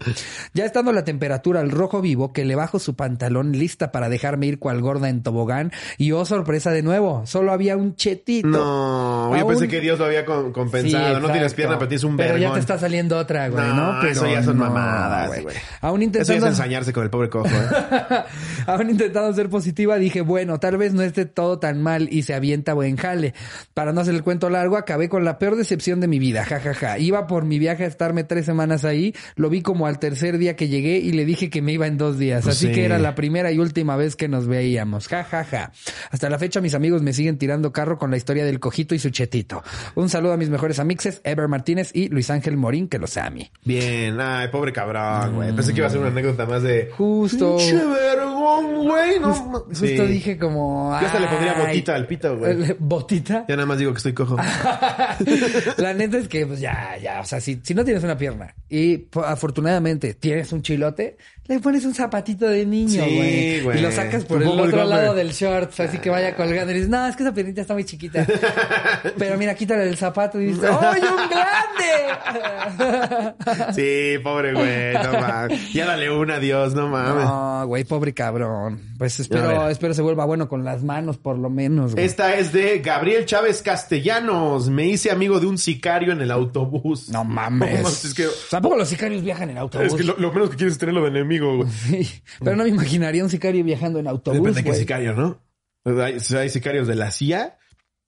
Ya 0.54 0.66
estando 0.66 0.92
la 0.92 1.04
temperatura 1.04 1.62
al 1.62 1.72
rojo 1.72 2.02
vivo, 2.02 2.34
que 2.34 2.44
le 2.44 2.56
bajo 2.56 2.80
su 2.80 2.96
pantalón 2.96 3.54
lista 3.54 3.92
para 3.92 4.10
dejarme 4.10 4.48
ir 4.48 4.60
cual 4.60 4.82
gorda 4.82 5.08
en 5.08 5.24
tobogán 5.24 5.72
y 5.98 6.12
oh 6.12 6.26
sorpresa 6.26 6.72
de 6.72 6.82
nuevo, 6.82 7.24
solo 7.26 7.52
había 7.52 7.78
un 7.78 7.96
chetito. 7.96 8.48
No, 8.48 9.36
yo 9.38 9.48
pensé 9.48 9.68
que 9.68 9.82
Dios 9.82 10.00
lo 10.00 10.06
había 10.06 10.26
compensado. 10.26 11.16
Sí, 11.16 11.22
no 11.22 11.32
tienes 11.32 11.54
pierna, 11.54 11.78
pero 11.78 11.88
tienes 11.90 12.04
un 12.04 12.18
Pero 12.18 12.30
ya 12.34 12.40
vergón. 12.40 12.54
te 12.56 12.60
está 12.60 12.78
saliendo 12.78 13.18
otra, 13.18 13.50
güey, 13.50 13.66
¿no? 13.68 13.94
No, 13.94 14.00
Pero 14.00 14.12
eso 14.12 14.28
ya 14.28 14.44
son 14.44 14.58
no, 14.58 14.66
mamadas, 14.66 15.28
güey. 15.28 15.44
güey. 15.44 15.56
Aún 15.82 16.02
Eso 16.02 16.12
ya 16.12 16.22
es 16.22 16.28
intentando... 16.30 16.48
ensañarse 16.48 16.94
con 16.94 17.04
el 17.04 17.10
pobre 17.10 17.30
cojo, 17.30 17.48
¿eh? 17.48 18.24
Aún 18.68 18.90
intentando 18.90 19.34
ser 19.34 19.50
positiva, 19.50 19.98
dije, 19.98 20.22
bueno, 20.22 20.60
tal 20.60 20.78
vez 20.78 20.94
no 20.94 21.02
esté 21.04 21.26
todo 21.26 21.60
tan 21.60 21.82
mal 21.82 22.08
y 22.12 22.24
se 22.24 22.34
avienta 22.34 22.74
buen 22.74 22.96
jale. 22.98 23.34
Para 23.74 23.94
no 23.94 24.02
hacer 24.02 24.16
el 24.16 24.24
cuento 24.24 24.50
largo, 24.50 24.78
acabé 24.78 25.10
con 25.10 25.24
la 25.24 25.38
peor 25.40 25.56
decepción 25.56 26.00
de 26.00 26.08
mi 26.08 26.20
vida, 26.20 26.44
jajaja. 26.46 26.74
Ja, 26.74 26.88
ja. 26.94 27.00
Iba 27.00 27.28
por 27.28 27.46
mi 27.46 27.60
viaje 27.60 27.84
a 27.84 27.88
estarme 27.88 28.24
tres 28.24 28.46
semanas 28.46 28.86
ahí, 28.86 29.14
lo 29.36 29.50
vi 29.50 29.62
como 29.62 29.88
al 29.88 30.00
tercer 30.00 30.38
día 30.38 30.56
que 30.56 30.68
llegué 30.68 30.98
y 30.98 31.12
le 31.12 31.26
dije 31.26 31.50
que 31.50 31.62
me 31.62 31.74
iba 31.74 31.88
en 31.88 31.98
dos 31.98 32.18
días. 32.18 32.44
Pues 32.44 32.58
Así 32.58 32.68
sí. 32.68 32.74
que 32.74 32.86
era 32.86 32.98
la 33.00 33.16
primera 33.16 33.52
y 33.52 33.60
última 33.60 33.96
vez 33.96 34.16
que 34.16 34.28
nos 34.28 34.48
veíamos, 34.48 35.08
jajaja. 35.08 35.44
Ja, 35.44 35.66
ja. 35.66 35.72
Hasta 36.12 36.30
la 36.30 36.40
fecha 36.40 36.62
mis 36.62 36.74
amigos 36.74 37.02
me 37.02 37.14
siguen 37.14 37.38
tirando 37.38 37.72
carro 37.72 37.98
con 37.98 38.12
la 38.12 38.18
historia 38.18 38.46
del 38.46 38.60
cojito 38.60 38.96
y 38.96 39.00
su 39.00 39.10
chetito. 39.10 39.64
Un 39.96 40.10
saludo 40.10 40.34
a 40.34 40.38
mis 40.38 40.50
mejores 40.50 40.80
amixes, 40.80 41.22
Ever 41.24 41.48
Martínez 41.48 41.92
y 41.94 42.10
Luis 42.10 42.30
Ángel 42.30 42.58
Morín, 42.58 42.88
que 42.88 43.00
los 43.00 43.18
ame. 43.18 43.52
Bien, 43.64 44.20
ay, 44.20 44.48
pobre 44.50 44.72
cabrón, 44.74 45.36
güey. 45.36 45.54
Pensé 45.56 45.74
que 45.74 45.80
iba 45.80 45.88
a 45.88 45.90
ser 45.90 46.00
una 46.00 46.10
anécdota 46.10 46.46
más 46.46 46.64
de. 46.64 46.90
Justo. 46.96 47.58
Pinche 47.58 47.76
vergón, 47.86 48.76
güey. 48.88 49.20
No, 49.20 49.34
Justo 49.34 49.66
Sí. 49.74 49.96
dije 50.08 50.38
como... 50.38 50.98
Yo 51.00 51.08
hasta 51.08 51.20
le 51.20 51.28
pondría 51.28 51.54
botita 51.54 51.96
al 51.96 52.08
pito, 52.08 52.38
güey. 52.38 52.76
¿Botita? 52.80 53.46
Ya 53.48 53.56
nada 53.56 53.66
más 53.66 53.78
digo 53.78 53.92
que 53.92 53.98
estoy 53.98 54.14
cojo. 54.14 54.38
la 55.78 55.94
neta 55.94 56.18
es 56.18 56.28
que, 56.28 56.46
pues 56.46 56.60
ya, 56.60 56.98
ya, 57.02 57.20
o 57.22 57.26
sea, 57.26 57.40
si, 57.42 57.60
si 57.64 57.74
no 57.74 57.84
tienes 57.84 58.04
una 58.04 58.18
pierna 58.18 58.54
y 58.70 59.06
afortunadamente 59.26 60.14
tienes 60.16 60.52
un 60.52 60.62
chilote, 60.62 61.18
le 61.48 61.60
pones 61.60 61.86
un 61.86 61.94
zapatito 61.94 62.48
de 62.48 62.66
niño, 62.66 63.04
Sí, 63.06 63.16
güey. 63.16 63.62
güey. 63.62 63.80
Y 63.80 63.82
lo 63.82 63.92
sacas 63.92 64.26
por 64.26 64.42
el 64.42 64.48
otro 64.50 64.84
lado 64.86 65.14
del 65.14 65.32
short, 65.32 65.65
así 65.78 65.98
que 66.00 66.10
vaya 66.10 66.36
colgando. 66.36 66.72
Y 66.72 66.76
dices, 66.76 66.90
no, 66.90 67.06
es 67.08 67.16
que 67.16 67.24
esa 67.24 67.34
piernita 67.34 67.62
está 67.62 67.74
muy 67.74 67.86
chiquita. 67.86 68.26
Pero 69.18 69.38
mira, 69.38 69.56
quítale 69.56 69.88
el 69.88 69.98
zapato 69.98 70.40
y 70.42 70.48
dices, 70.48 70.64
¡ay, 70.82 71.02
un 71.02 71.30
grande! 71.30 73.36
Sí, 73.74 74.18
pobre 74.24 74.54
güey. 74.54 74.94
No 74.94 75.20
mames. 75.20 75.74
Ya 75.74 75.86
dale 75.86 76.10
una, 76.12 76.40
Dios, 76.40 76.74
no 76.74 76.88
mames. 76.88 77.26
No, 77.26 77.68
güey, 77.68 77.84
pobre 77.84 78.14
cabrón. 78.14 78.82
Pues 78.98 79.20
espero, 79.20 79.70
espero 79.70 79.94
se 79.94 80.02
vuelva 80.02 80.26
bueno 80.26 80.48
con 80.48 80.64
las 80.64 80.84
manos, 80.84 81.18
por 81.18 81.38
lo 81.38 81.50
menos, 81.50 81.94
güey. 81.94 82.06
Esta 82.06 82.36
es 82.36 82.52
de 82.52 82.80
Gabriel 82.80 83.26
Chávez 83.26 83.62
Castellanos. 83.62 84.70
Me 84.70 84.88
hice 84.88 85.12
amigo 85.12 85.40
de 85.40 85.48
un 85.48 85.58
sicario 85.58 86.12
en 86.14 86.22
el 86.22 86.32
autobús. 86.32 87.10
No 87.10 87.24
mames. 87.24 87.78
No 87.78 87.84
mames, 87.84 88.06
es 88.06 88.14
que- 88.14 88.28
Tampoco 88.50 88.76
los 88.76 88.88
sicarios 88.90 89.24
viajan 89.24 89.50
en 89.50 89.58
autobús. 89.58 89.88
Es 89.88 89.94
que 89.94 90.04
lo, 90.04 90.16
lo 90.18 90.32
menos 90.32 90.50
que 90.50 90.58
quieres 90.58 90.74
es 90.74 90.80
tenerlo 90.80 91.02
de 91.04 91.10
enemigo, 91.10 91.58
güey. 91.58 91.70
Sí, 91.70 92.10
pero 92.44 92.56
no 92.56 92.64
me 92.64 92.70
imaginaría 92.70 93.24
un 93.24 93.30
sicario 93.30 93.64
viajando 93.64 94.00
en 94.00 94.08
autobús, 94.08 94.40
Depende 94.40 94.62
de 94.62 94.70
qué 94.72 94.76
sicario, 94.76 95.14
¿no? 95.14 95.40
Hay, 95.86 96.18
hay 96.36 96.50
sicarios 96.50 96.88
de 96.88 96.96
la 96.96 97.12
CIA 97.12 97.58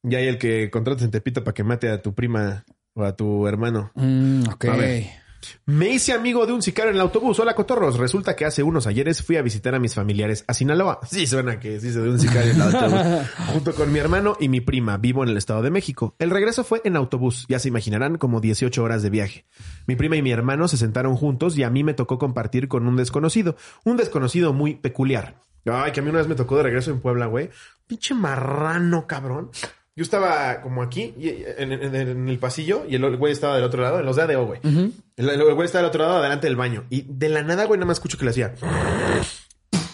y 0.03 0.15
hay 0.15 0.27
el 0.27 0.37
que 0.37 0.69
contratas 0.69 1.03
en 1.03 1.11
Tepito 1.11 1.43
para 1.43 1.53
que 1.53 1.63
mate 1.63 1.89
a 1.89 2.01
tu 2.01 2.13
prima 2.13 2.65
o 2.93 3.03
a 3.03 3.15
tu 3.15 3.47
hermano. 3.47 3.91
Mm, 3.95 4.49
ok. 4.49 4.65
A 4.65 4.75
ver. 4.75 5.27
Me 5.65 5.89
hice 5.89 6.13
amigo 6.13 6.45
de 6.45 6.53
un 6.53 6.61
sicario 6.61 6.89
en 6.89 6.95
el 6.95 7.01
autobús. 7.01 7.39
Hola, 7.39 7.53
cotorros. 7.53 7.97
Resulta 7.97 8.35
que 8.35 8.45
hace 8.45 8.63
unos 8.63 8.87
ayeres 8.87 9.21
fui 9.21 9.37
a 9.37 9.41
visitar 9.41 9.75
a 9.75 9.79
mis 9.79 9.93
familiares 9.93 10.43
a 10.47 10.53
Sinaloa. 10.53 10.99
Sí, 11.07 11.27
suena 11.27 11.59
que 11.59 11.79
se 11.79 11.91
de 11.91 12.09
un 12.09 12.19
sicario 12.19 12.51
en 12.51 12.57
el 12.57 12.61
autobús. 12.61 13.27
Junto 13.53 13.73
con 13.75 13.91
mi 13.91 13.99
hermano 13.99 14.35
y 14.39 14.49
mi 14.49 14.61
prima. 14.61 14.97
Vivo 14.97 15.23
en 15.23 15.29
el 15.29 15.37
Estado 15.37 15.61
de 15.61 15.69
México. 15.69 16.15
El 16.19 16.31
regreso 16.31 16.63
fue 16.63 16.81
en 16.83 16.95
autobús. 16.95 17.45
Ya 17.47 17.59
se 17.59 17.67
imaginarán 17.67 18.17
como 18.17 18.41
18 18.41 18.83
horas 18.83 19.03
de 19.03 19.09
viaje. 19.09 19.45
Mi 19.85 19.95
prima 19.95 20.15
y 20.15 20.21
mi 20.21 20.31
hermano 20.31 20.67
se 20.67 20.77
sentaron 20.77 21.15
juntos 21.15 21.57
y 21.57 21.63
a 21.63 21.69
mí 21.69 21.83
me 21.83 21.93
tocó 21.93 22.17
compartir 22.17 22.67
con 22.67 22.87
un 22.87 22.95
desconocido. 22.95 23.55
Un 23.83 23.97
desconocido 23.97 24.53
muy 24.53 24.75
peculiar. 24.75 25.46
Ay, 25.73 25.91
que 25.91 25.99
a 25.99 26.03
mí 26.03 26.10
una 26.10 26.19
vez 26.19 26.27
me 26.27 26.36
tocó 26.36 26.58
de 26.58 26.63
regreso 26.63 26.91
en 26.91 26.99
Puebla, 27.01 27.25
güey. 27.27 27.49
Pinche 27.88 28.13
marrano, 28.13 29.08
cabrón. 29.08 29.51
Yo 29.95 30.03
estaba 30.03 30.62
como 30.62 30.84
aquí, 30.84 31.15
en, 31.58 31.71
en- 31.71 31.95
en 31.95 32.30
el 32.30 32.38
pasillo, 32.38 32.86
y 32.88 32.93
el 32.95 33.17
güey 33.17 33.34
estaba 33.34 33.56
del 33.56 33.63
otro 33.63 33.82
lado, 33.82 33.99
en 33.99 34.06
los 34.06 34.15
de 34.15 34.21
ADO, 34.23 34.45
güey. 34.45 34.60
el, 34.63 35.30
el 35.30 35.53
güey 35.56 35.65
estaba 35.65 35.82
del 35.82 35.89
otro 35.89 36.03
lado, 36.03 36.17
adelante 36.19 36.45
del 36.45 36.56
baño. 36.56 36.86
Y 36.91 37.06
de 37.08 37.30
la 37.30 37.41
nada, 37.41 37.65
güey, 37.65 37.80
nada 37.80 37.88
más 37.88 37.97
escucho 37.97 38.17
que 38.17 38.25
le 38.25 38.32
hacía. 38.32 38.53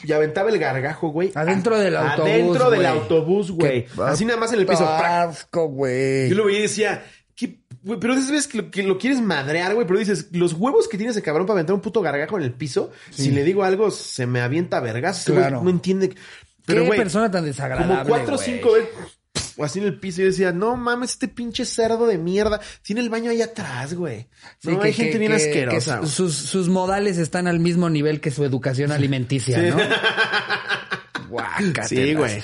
Y 0.06 0.12
aventaba 0.12 0.50
el 0.50 0.60
gargajo, 0.60 1.10
güey. 1.10 1.32
Adentro 1.34 1.78
del 1.80 1.96
autobús, 1.96 2.30
Adentro 2.30 2.70
del 2.72 2.86
autobús, 2.86 3.52
güey. 3.52 3.86
Qué 3.86 4.02
Así 4.02 4.26
nada 4.26 4.38
más 4.38 4.52
en 4.52 4.60
el 4.60 4.66
piso. 4.66 4.86
Asco, 4.86 5.68
güey. 5.68 6.30
Yo 6.30 6.36
lo 6.36 6.46
veía 6.46 6.60
y 6.60 6.64
decía, 6.64 7.06
Güey, 7.84 8.00
pero 8.00 8.14
esas 8.14 8.32
veces 8.32 8.48
que 8.48 8.58
lo, 8.60 8.72
que 8.72 8.84
lo 8.84 8.98
quieres 8.98 9.20
madrear, 9.22 9.74
güey, 9.76 9.86
pero 9.86 10.00
dices, 10.00 10.28
los 10.32 10.54
huevos 10.54 10.88
que 10.88 10.98
tiene 10.98 11.12
ese 11.12 11.22
cabrón 11.22 11.46
para 11.46 11.58
aventar 11.60 11.74
un 11.76 11.82
puto 11.82 12.02
gargajo 12.02 12.38
en 12.38 12.44
el 12.44 12.54
piso, 12.54 12.92
si 13.12 13.30
le 13.32 13.44
digo 13.44 13.64
algo, 13.64 13.92
se 13.92 14.26
me 14.26 14.40
avienta 14.42 14.80
vergas. 14.80 15.26
Claro. 15.26 15.62
No 15.62 15.70
entiende. 15.70 16.16
Pero, 16.66 16.86
Qué 16.90 16.92
persona 16.98 17.30
tan 17.30 17.44
desagradable, 17.44 17.94
como 17.96 18.08
cuatro 18.08 18.36
o 18.36 18.38
cinco 18.38 18.72
veces, 18.74 18.90
o 19.58 19.66
así 19.66 19.80
en 19.80 19.86
el 19.86 20.00
piso, 20.00 20.22
y 20.22 20.24
yo 20.24 20.30
decía, 20.32 20.52
no 20.54 20.78
mames, 20.78 21.12
este 21.12 21.28
pinche 21.28 21.66
cerdo 21.66 22.08
de 22.08 22.18
mierda. 22.18 22.62
Tiene 22.84 23.02
el 23.02 23.10
baño 23.10 23.32
ahí 23.32 23.42
atrás, 23.42 23.94
güey. 23.96 24.28
Sí, 24.60 24.70
no, 24.72 24.80
que- 24.80 24.88
hay 24.88 24.94
gente 24.94 25.12
que- 25.14 25.20
bien 25.20 25.32
que- 25.32 25.36
asquerosa. 25.38 26.06
sus, 26.08 26.34
sus 26.36 26.70
modales 26.70 27.18
están 27.18 27.48
al 27.48 27.60
mismo 27.60 27.90
nivel 27.90 28.22
que 28.22 28.32
su 28.32 28.46
educación 28.46 28.94
alimenticia, 28.94 29.60
Sí. 29.62 29.70
¿no? 29.70 29.78
Guácatelas. 31.30 31.90
Sí, 31.90 32.14
güey. 32.14 32.42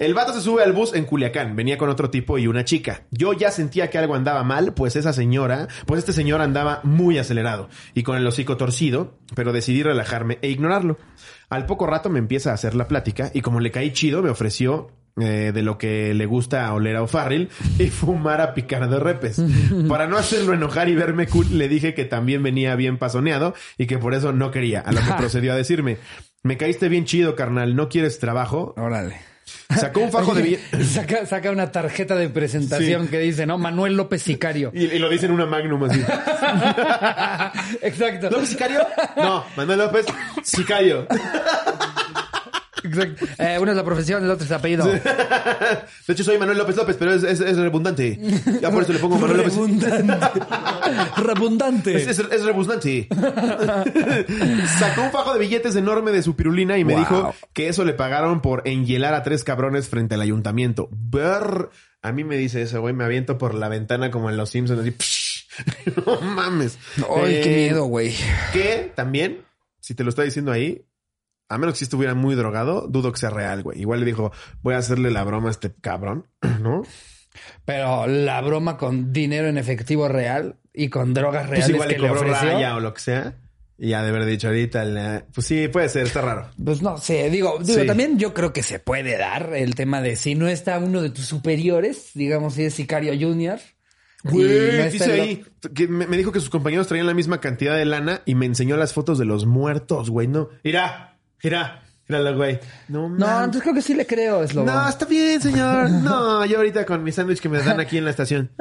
El 0.00 0.14
vato 0.14 0.32
se 0.32 0.40
sube 0.40 0.62
al 0.62 0.72
bus 0.72 0.94
en 0.94 1.04
Culiacán. 1.04 1.54
Venía 1.54 1.76
con 1.76 1.90
otro 1.90 2.08
tipo 2.08 2.38
y 2.38 2.46
una 2.46 2.64
chica. 2.64 3.02
Yo 3.10 3.34
ya 3.34 3.50
sentía 3.50 3.90
que 3.90 3.98
algo 3.98 4.14
andaba 4.14 4.42
mal, 4.44 4.72
pues 4.72 4.96
esa 4.96 5.12
señora, 5.12 5.68
pues 5.84 5.98
este 5.98 6.14
señor 6.14 6.40
andaba 6.40 6.80
muy 6.84 7.18
acelerado 7.18 7.68
y 7.92 8.02
con 8.02 8.16
el 8.16 8.26
hocico 8.26 8.56
torcido, 8.56 9.18
pero 9.34 9.52
decidí 9.52 9.82
relajarme 9.82 10.38
e 10.40 10.48
ignorarlo. 10.48 10.96
Al 11.50 11.66
poco 11.66 11.86
rato 11.86 12.08
me 12.08 12.18
empieza 12.18 12.50
a 12.50 12.54
hacer 12.54 12.74
la 12.74 12.88
plática 12.88 13.30
y 13.34 13.42
como 13.42 13.60
le 13.60 13.70
caí 13.70 13.92
chido, 13.92 14.22
me 14.22 14.30
ofreció 14.30 14.90
eh, 15.20 15.52
de 15.52 15.62
lo 15.62 15.76
que 15.76 16.14
le 16.14 16.24
gusta 16.24 16.72
oler 16.72 16.96
a 16.96 17.02
O'Farrill 17.02 17.50
y 17.78 17.88
fumar 17.90 18.40
a 18.40 18.54
picar 18.54 18.88
de 18.88 19.00
repes. 19.00 19.42
Para 19.88 20.06
no 20.06 20.16
hacerlo 20.16 20.54
enojar 20.54 20.88
y 20.88 20.94
verme 20.94 21.26
cool, 21.26 21.58
le 21.58 21.68
dije 21.68 21.92
que 21.92 22.06
también 22.06 22.42
venía 22.42 22.74
bien 22.74 22.96
pasoneado 22.96 23.52
y 23.76 23.86
que 23.86 23.98
por 23.98 24.14
eso 24.14 24.32
no 24.32 24.50
quería. 24.50 24.80
A 24.80 24.92
lo 24.92 25.00
que 25.00 25.12
procedió 25.18 25.52
a 25.52 25.56
decirme, 25.56 25.98
me 26.42 26.56
caíste 26.56 26.88
bien 26.88 27.04
chido, 27.04 27.36
carnal, 27.36 27.76
¿no 27.76 27.90
quieres 27.90 28.18
trabajo? 28.18 28.72
Órale. 28.78 29.29
Sacó 29.78 30.00
un 30.00 30.10
fajo 30.10 30.34
de 30.34 30.42
billetes. 30.42 30.88
saca, 30.92 31.26
saca 31.26 31.50
una 31.50 31.70
tarjeta 31.70 32.16
de 32.16 32.28
presentación 32.28 33.04
Sí. 33.04 33.08
que 33.10 33.18
dice, 33.20 33.46
¿no? 33.46 33.56
Manuel 33.58 33.96
López 33.96 34.22
Sicario. 34.22 34.70
Y, 34.74 34.84
y 34.86 34.98
lo 34.98 35.08
dice 35.08 35.26
en 35.26 35.32
una 35.32 35.46
magnum 35.46 35.84
así. 35.84 36.00
Exacto. 37.82 38.30
¿López 38.30 38.48
Sicario? 38.50 38.80
No, 39.16 39.44
Manuel 39.56 39.78
López 39.78 40.06
Sicario. 40.42 41.06
Exacto. 42.84 43.26
Eh, 43.38 43.58
uno 43.60 43.70
es 43.72 43.76
la 43.76 43.84
profesión, 43.84 44.24
el 44.24 44.30
otro 44.30 44.44
es 44.44 44.50
el 44.50 44.56
apellido. 44.56 44.86
De 44.86 45.00
hecho, 46.08 46.24
soy 46.24 46.38
Manuel 46.38 46.58
López 46.58 46.76
López, 46.76 46.96
pero 46.98 47.12
es, 47.14 47.22
es, 47.22 47.40
es 47.40 47.56
redundante. 47.56 48.18
Ya 48.60 48.70
por 48.70 48.82
eso 48.82 48.92
le 48.92 48.98
pongo 48.98 49.18
Manuel 49.18 49.38
López. 49.38 49.54
Rebundante. 49.54 50.40
Rebundante. 51.16 51.96
Es, 51.96 52.06
es, 52.06 52.18
es 52.18 52.44
rebundante. 52.44 53.08
Sacó 54.78 55.02
un 55.02 55.10
fajo 55.10 55.32
de 55.34 55.40
billetes 55.40 55.76
enorme 55.76 56.10
de 56.12 56.22
su 56.22 56.36
pirulina 56.36 56.78
y 56.78 56.84
me 56.84 56.94
Wow. 56.94 57.00
dijo 57.00 57.34
que 57.52 57.68
eso 57.68 57.84
le 57.84 57.92
pagaron 57.94 58.40
por 58.42 58.62
enhielar 58.66 59.14
a 59.14 59.22
tres 59.22 59.44
cabrones 59.44 59.88
frente 59.88 60.14
al 60.16 60.20
ayuntamiento. 60.20 60.88
Ver, 60.92 61.68
a 62.02 62.12
mí 62.12 62.24
me 62.24 62.36
dice 62.36 62.62
eso, 62.62 62.80
güey, 62.80 62.94
me 62.94 63.04
aviento 63.04 63.38
por 63.38 63.54
la 63.54 63.68
ventana 63.68 64.10
como 64.10 64.28
en 64.30 64.36
Los 64.36 64.50
Simpsons, 64.50 64.80
así. 64.80 64.90
psh. 64.90 65.40
no 66.06 66.20
mames. 66.20 66.78
Ay, 66.98 67.40
qué 67.42 67.52
Eh, 67.52 67.68
miedo, 67.68 67.84
güey. 67.84 68.14
Que 68.52 68.92
también, 68.94 69.42
si 69.80 69.94
te 69.94 70.02
lo 70.04 70.10
está 70.10 70.22
diciendo 70.22 70.52
ahí, 70.52 70.84
a 71.50 71.58
menos 71.58 71.74
que 71.74 71.78
si 71.80 71.84
estuviera 71.84 72.14
muy 72.14 72.34
drogado, 72.34 72.86
dudo 72.88 73.12
que 73.12 73.18
sea 73.18 73.30
real, 73.30 73.62
güey. 73.62 73.80
Igual 73.80 74.00
le 74.00 74.06
dijo, 74.06 74.32
voy 74.62 74.74
a 74.74 74.78
hacerle 74.78 75.10
la 75.10 75.24
broma 75.24 75.48
a 75.48 75.50
este 75.50 75.72
cabrón, 75.80 76.26
¿no? 76.62 76.82
Pero 77.64 78.06
la 78.06 78.40
broma 78.40 78.76
con 78.76 79.12
dinero 79.12 79.48
en 79.48 79.58
efectivo 79.58 80.08
real 80.08 80.56
y 80.72 80.88
con 80.88 81.12
drogas 81.14 81.46
Pues 81.48 81.50
reales 81.58 81.68
igual 81.74 81.88
que 81.88 81.94
le 81.98 82.02
le 82.02 82.08
cobró 82.08 82.20
ofreció. 82.22 82.48
raya 82.52 82.76
o 82.76 82.80
lo 82.80 82.94
que 82.94 83.00
sea. 83.00 83.34
Y 83.82 83.88
ya 83.90 84.02
de 84.02 84.10
haber 84.10 84.26
dicho 84.26 84.48
ahorita, 84.48 84.84
la- 84.84 85.24
pues 85.32 85.46
sí, 85.46 85.68
puede 85.68 85.88
ser, 85.88 86.06
está 86.06 86.20
raro. 86.20 86.50
Pues 86.62 86.82
no 86.82 86.98
sé, 86.98 87.30
digo, 87.30 87.58
digo, 87.62 87.80
Sí. 87.80 87.86
también 87.86 88.18
yo 88.18 88.34
creo 88.34 88.52
que 88.52 88.62
se 88.62 88.78
puede 88.78 89.16
dar 89.16 89.54
el 89.54 89.74
tema 89.74 90.02
de 90.02 90.16
si 90.16 90.34
no 90.34 90.48
está 90.48 90.78
uno 90.78 91.00
de 91.00 91.08
tus 91.10 91.24
superiores, 91.24 92.10
digamos 92.14 92.54
si 92.54 92.64
es 92.64 92.74
Sicario 92.74 93.12
Junior. 93.18 93.58
no 94.22 94.32
Güey, 94.32 94.90
dice 94.90 95.44
que 95.74 95.88
me, 95.88 96.06
me 96.06 96.18
dijo 96.18 96.30
que 96.30 96.40
sus 96.40 96.50
compañeros 96.50 96.88
traían 96.88 97.06
la 97.06 97.14
misma 97.14 97.40
cantidad 97.40 97.74
de 97.74 97.86
lana 97.86 98.20
y 98.26 98.34
me 98.34 98.44
enseñó 98.44 98.76
las 98.76 98.92
fotos 98.92 99.18
de 99.18 99.24
los 99.24 99.46
muertos, 99.46 100.10
güey. 100.10 100.26
No, 100.28 100.50
mira, 100.62 101.09
mira, 101.42 101.82
míralo, 102.10 102.36
güey. 102.36 102.58
No, 102.88 103.08
No, 103.08 103.26
entonces 103.38 103.62
creo 103.62 103.74
que 103.74 103.82
sí 103.82 103.94
le 103.94 104.06
creo, 104.06 104.42
es 104.42 104.54
lo 104.54 104.64
No, 104.64 104.88
está 104.88 105.04
bien, 105.06 105.40
señor. 105.40 105.88
No, 105.90 106.44
yo 106.44 106.56
ahorita 106.58 106.84
con 106.84 107.02
mi 107.04 107.12
sándwich 107.12 107.40
que 107.40 107.48
me 107.48 107.58
dan 107.58 107.78
aquí 107.80 107.98
en 107.98 108.04
la 108.04 108.10
estación. 108.10 108.50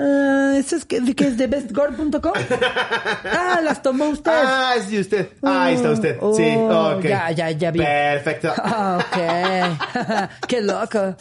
Ah, 0.50 0.58
¿Eso 0.58 0.78
es 0.78 0.86
que, 0.86 1.14
que 1.16 1.28
es 1.28 1.38
de 1.38 1.46
bestgore.com? 1.46 2.34
ah, 3.32 3.60
las 3.64 3.84
tomó 3.84 4.06
usted. 4.10 4.32
Ah, 4.34 4.74
es 4.78 4.90
de 4.90 5.00
usted. 5.00 5.30
Ah, 5.44 5.66
ahí 5.66 5.76
está 5.76 5.92
usted. 5.92 6.18
Oh, 6.20 6.34
Sí, 6.34 6.44
ok. 6.58 7.04
ya, 7.04 7.30
ya, 7.32 7.52
ya 7.52 7.70
vi. 7.70 7.80
Perfecto. 7.80 8.52
Ah, 8.58 8.98
ok. 9.00 10.40
Qué 10.48 10.62
loco. 10.62 11.16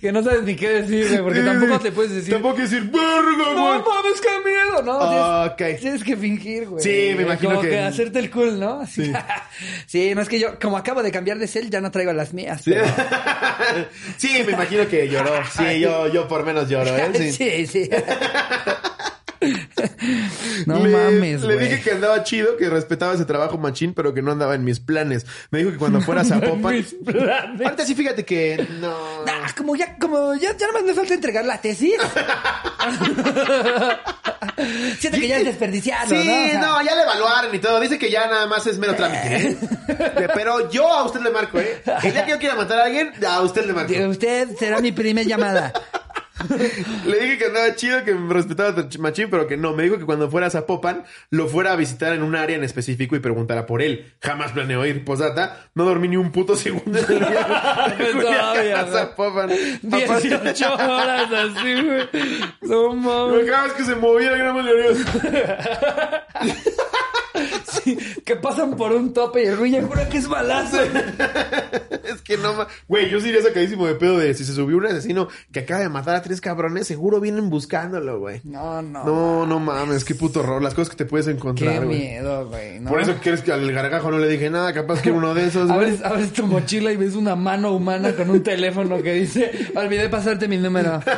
que 0.00 0.12
no 0.12 0.22
sabes 0.22 0.42
ni 0.42 0.56
qué 0.56 0.82
decir, 0.82 1.08
güey, 1.10 1.22
porque 1.22 1.40
tampoco 1.42 1.78
te 1.80 1.92
puedes 1.92 2.12
decir. 2.12 2.32
Tampoco 2.34 2.56
decir, 2.60 2.82
verga, 2.90 3.54
No 3.54 3.66
güey. 3.68 3.78
mames, 3.78 4.20
qué 4.20 4.28
miedo, 4.50 4.82
¿no? 4.82 4.98
Tienes- 4.98 5.52
Ok. 5.74 5.80
Tienes 5.80 6.04
que 6.04 6.16
fingir, 6.16 6.68
güey. 6.68 6.82
Sí, 6.82 7.14
me 7.16 7.22
imagino 7.22 7.50
Como 7.56 7.62
que- 7.62 7.78
hacerte 7.80 8.18
el 8.18 8.30
cool, 8.30 8.58
¿no? 8.58 8.80
Así. 8.80 9.12
Sí. 9.86 10.12
no 10.14 10.22
es 10.22 10.27
que 10.28 10.38
yo, 10.38 10.58
como 10.58 10.76
acabo 10.76 11.02
de 11.02 11.10
cambiar 11.10 11.38
de 11.38 11.46
cel, 11.48 11.70
ya 11.70 11.80
no 11.80 11.90
traigo 11.90 12.12
las 12.12 12.32
mías. 12.32 12.60
Sí. 12.62 12.72
pero- 12.72 12.86
sí, 14.16 14.42
me 14.46 14.52
imagino 14.52 14.86
que 14.88 15.08
lloró. 15.08 15.32
Sí, 15.56 15.80
yo, 15.80 16.06
yo 16.12 16.28
por 16.28 16.44
menos 16.44 16.68
lloro, 16.68 16.96
¿eh? 16.96 17.10
Sí. 17.14 17.32
sí, 17.32 17.66
sí. 17.66 17.90
no 20.66 20.84
le, 20.84 20.88
mames, 20.90 21.42
Le 21.42 21.58
dije 21.58 21.80
que 21.80 21.92
andaba 21.92 22.22
chido, 22.24 22.56
que 22.56 22.68
respetaba 22.68 23.14
ese 23.14 23.24
trabajo 23.24 23.58
machín, 23.58 23.94
pero 23.94 24.14
que 24.14 24.22
no 24.22 24.32
andaba 24.32 24.54
en 24.54 24.64
mis 24.64 24.80
planes. 24.80 25.26
Me 25.50 25.58
dijo 25.60 25.70
que 25.70 25.78
cuando 25.78 26.00
fuera 26.00 26.20
a 26.22 26.24
Zapopan... 26.24 26.74
Mis 26.74 26.94
planes. 26.94 27.60
Ahorita 27.60 27.84
sí, 27.86 27.94
fíjate 27.94 28.24
que 28.24 28.66
no... 28.80 28.96
Como 29.56 29.76
ya, 29.76 29.96
como 29.98 30.34
ya, 30.34 30.56
ya 30.56 30.66
nada 30.66 30.72
más 30.74 30.84
me 30.84 30.94
falta 30.94 31.14
entregar 31.14 31.44
la 31.44 31.60
tesis. 31.60 31.94
Siento 34.98 35.18
que 35.18 35.28
ya 35.28 35.38
es 35.38 35.44
desperdiciado, 35.44 36.08
Sí, 36.08 36.14
¿no? 36.14 36.20
O 36.20 36.24
sea, 36.24 36.60
no, 36.60 36.82
ya 36.82 36.94
le 36.94 37.02
evaluaron 37.02 37.54
y 37.54 37.58
todo. 37.58 37.80
Dice 37.80 37.98
que 37.98 38.10
ya 38.10 38.26
nada 38.26 38.46
más 38.46 38.66
es 38.66 38.78
mero 38.78 38.94
trámite. 38.94 39.36
¿eh? 39.36 39.56
Pero 40.34 40.70
yo 40.70 40.86
a 40.88 41.04
usted 41.04 41.20
le 41.20 41.30
marco, 41.30 41.58
¿eh? 41.58 41.82
El 42.02 42.12
día 42.12 42.24
que 42.24 42.30
yo 42.32 42.38
quiera 42.38 42.54
matar 42.54 42.80
a 42.80 42.84
alguien, 42.84 43.12
a 43.26 43.40
usted 43.42 43.66
le 43.66 43.72
marco. 43.72 43.92
Usted 44.08 44.56
será 44.58 44.80
mi 44.80 44.92
primer 44.92 45.26
llamada. 45.26 45.72
Le 47.06 47.18
dije 47.18 47.38
que 47.38 47.46
andaba 47.46 47.74
chido, 47.74 48.04
que 48.04 48.14
me 48.14 48.32
respetaba 48.32 48.70
a 48.70 48.98
machín, 48.98 49.28
pero 49.30 49.46
que 49.46 49.56
no. 49.56 49.74
Me 49.74 49.82
dijo 49.82 49.98
que 49.98 50.04
cuando 50.04 50.30
fuera 50.30 50.46
a 50.46 50.50
Zapopan, 50.50 51.04
lo 51.30 51.48
fuera 51.48 51.72
a 51.72 51.76
visitar 51.76 52.12
en 52.12 52.22
un 52.22 52.36
área 52.36 52.56
en 52.56 52.64
específico 52.64 53.16
y 53.16 53.20
preguntara 53.20 53.66
por 53.66 53.82
él. 53.82 54.12
Jamás 54.22 54.52
planeó 54.52 54.84
ir. 54.86 55.04
Posdata, 55.04 55.68
no 55.74 55.84
dormí 55.84 56.08
ni 56.08 56.16
un 56.16 56.32
puto 56.32 56.56
segundo 56.56 56.98
en 56.98 57.04
el 57.04 57.18
viaje 57.18 58.04
Todavía, 58.20 58.80
a. 58.80 58.86
Zapopan. 58.86 59.50
18 59.82 60.74
horas 60.74 61.32
así, 61.32 61.82
güey. 61.82 62.08
No 62.62 62.94
mames. 62.94 63.48
Cada 63.48 63.64
vez 63.64 63.72
que 63.74 63.84
se 63.84 63.94
movía, 63.94 64.36
yo 64.36 64.44
nada 64.44 64.58
más. 67.68 67.82
Que 68.24 68.36
pasan 68.36 68.76
por 68.76 68.92
un 68.92 69.12
tope 69.12 69.42
y 69.44 69.46
el 69.46 69.56
güey 69.56 69.70
ya 69.72 69.82
jura 69.82 70.08
que 70.08 70.18
es 70.18 70.28
balazo. 70.28 70.78
Es 72.08 72.22
que 72.22 72.38
no 72.38 72.54
ma- 72.54 72.66
Güey, 72.88 73.10
yo 73.10 73.20
sí 73.20 73.28
iría 73.28 73.42
sacadísimo 73.42 73.86
de 73.86 73.94
pedo 73.94 74.16
de 74.16 74.32
si 74.32 74.42
se 74.42 74.54
subió 74.54 74.78
un 74.78 74.86
asesino 74.86 75.28
que 75.52 75.60
acaba 75.60 75.80
de 75.80 75.90
matar 75.90 76.16
a 76.16 76.22
tres 76.22 76.40
cabrones, 76.40 76.86
seguro 76.86 77.20
vienen 77.20 77.50
buscándolo, 77.50 78.18
güey. 78.18 78.40
No, 78.44 78.80
no. 78.80 79.04
No, 79.04 79.46
no 79.46 79.60
mames, 79.60 80.04
qué 80.06 80.14
puto 80.14 80.40
horror. 80.40 80.62
Las 80.62 80.72
cosas 80.72 80.88
que 80.88 80.96
te 80.96 81.04
puedes 81.04 81.26
Qué 81.26 81.32
encontrar, 81.32 81.84
güey. 81.84 81.98
miedo, 81.98 82.48
güey. 82.48 82.80
¿no? 82.80 82.88
Por 82.88 83.02
eso 83.02 83.14
quieres 83.22 83.42
que 83.42 83.52
al 83.52 83.70
gargajo 83.72 84.10
no 84.10 84.18
le 84.18 84.26
dije 84.28 84.48
nada, 84.48 84.72
capaz 84.72 85.02
que 85.02 85.10
uno 85.10 85.34
de 85.34 85.48
esos, 85.48 85.66
güey. 85.66 85.78
Abres, 85.78 86.02
abres 86.02 86.32
tu 86.32 86.46
mochila 86.46 86.90
y 86.92 86.96
ves 86.96 87.14
una 87.14 87.36
mano 87.36 87.72
humana 87.72 88.14
con 88.16 88.30
un 88.30 88.42
teléfono 88.42 89.02
que 89.02 89.12
dice, 89.12 89.50
olvidé 89.76 90.08
pasarte 90.08 90.48
mi 90.48 90.56
número. 90.56 91.02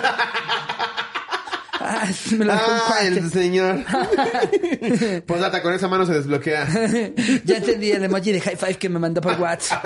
Ah, 1.92 2.08
me 2.38 2.44
lo 2.44 2.52
Ah, 2.52 2.98
el 3.02 3.30
señor. 3.30 3.80
pues 5.26 5.40
data, 5.40 5.60
con 5.60 5.72
esa 5.74 5.88
mano 5.88 6.06
se 6.06 6.12
desbloquea. 6.14 6.68
ya 7.44 7.56
entendí 7.56 7.90
el 7.90 8.04
emoji 8.04 8.30
de 8.32 8.40
high 8.40 8.56
five 8.56 8.74
que 8.76 8.88
me 8.88 8.98
mandó 9.00 9.20
por 9.20 9.40
WhatsApp. 9.40 9.84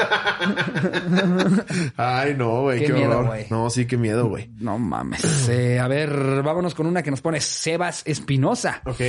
Ay, 1.97 2.35
no, 2.37 2.63
güey, 2.63 2.81
Qué 2.81 2.87
qué, 2.87 2.93
miedo, 2.93 3.11
horror. 3.11 3.27
güey. 3.27 3.47
No, 3.49 3.71
sí, 3.71 3.87
qué 3.87 3.97
miedo, 3.97 4.27
güey. 4.29 4.51
No 4.59 4.79
mames. 4.79 5.49
Eh, 5.49 5.79
a 5.81 5.89
ver, 5.89 6.43
vámonos 6.43 6.75
con 6.75 6.87
una 6.87 7.03
que 7.03 7.11
nos 7.11 7.21
pone 7.23 7.41
Sebas 7.41 8.03
Espinosa. 8.05 8.83
Ok. 8.85 9.01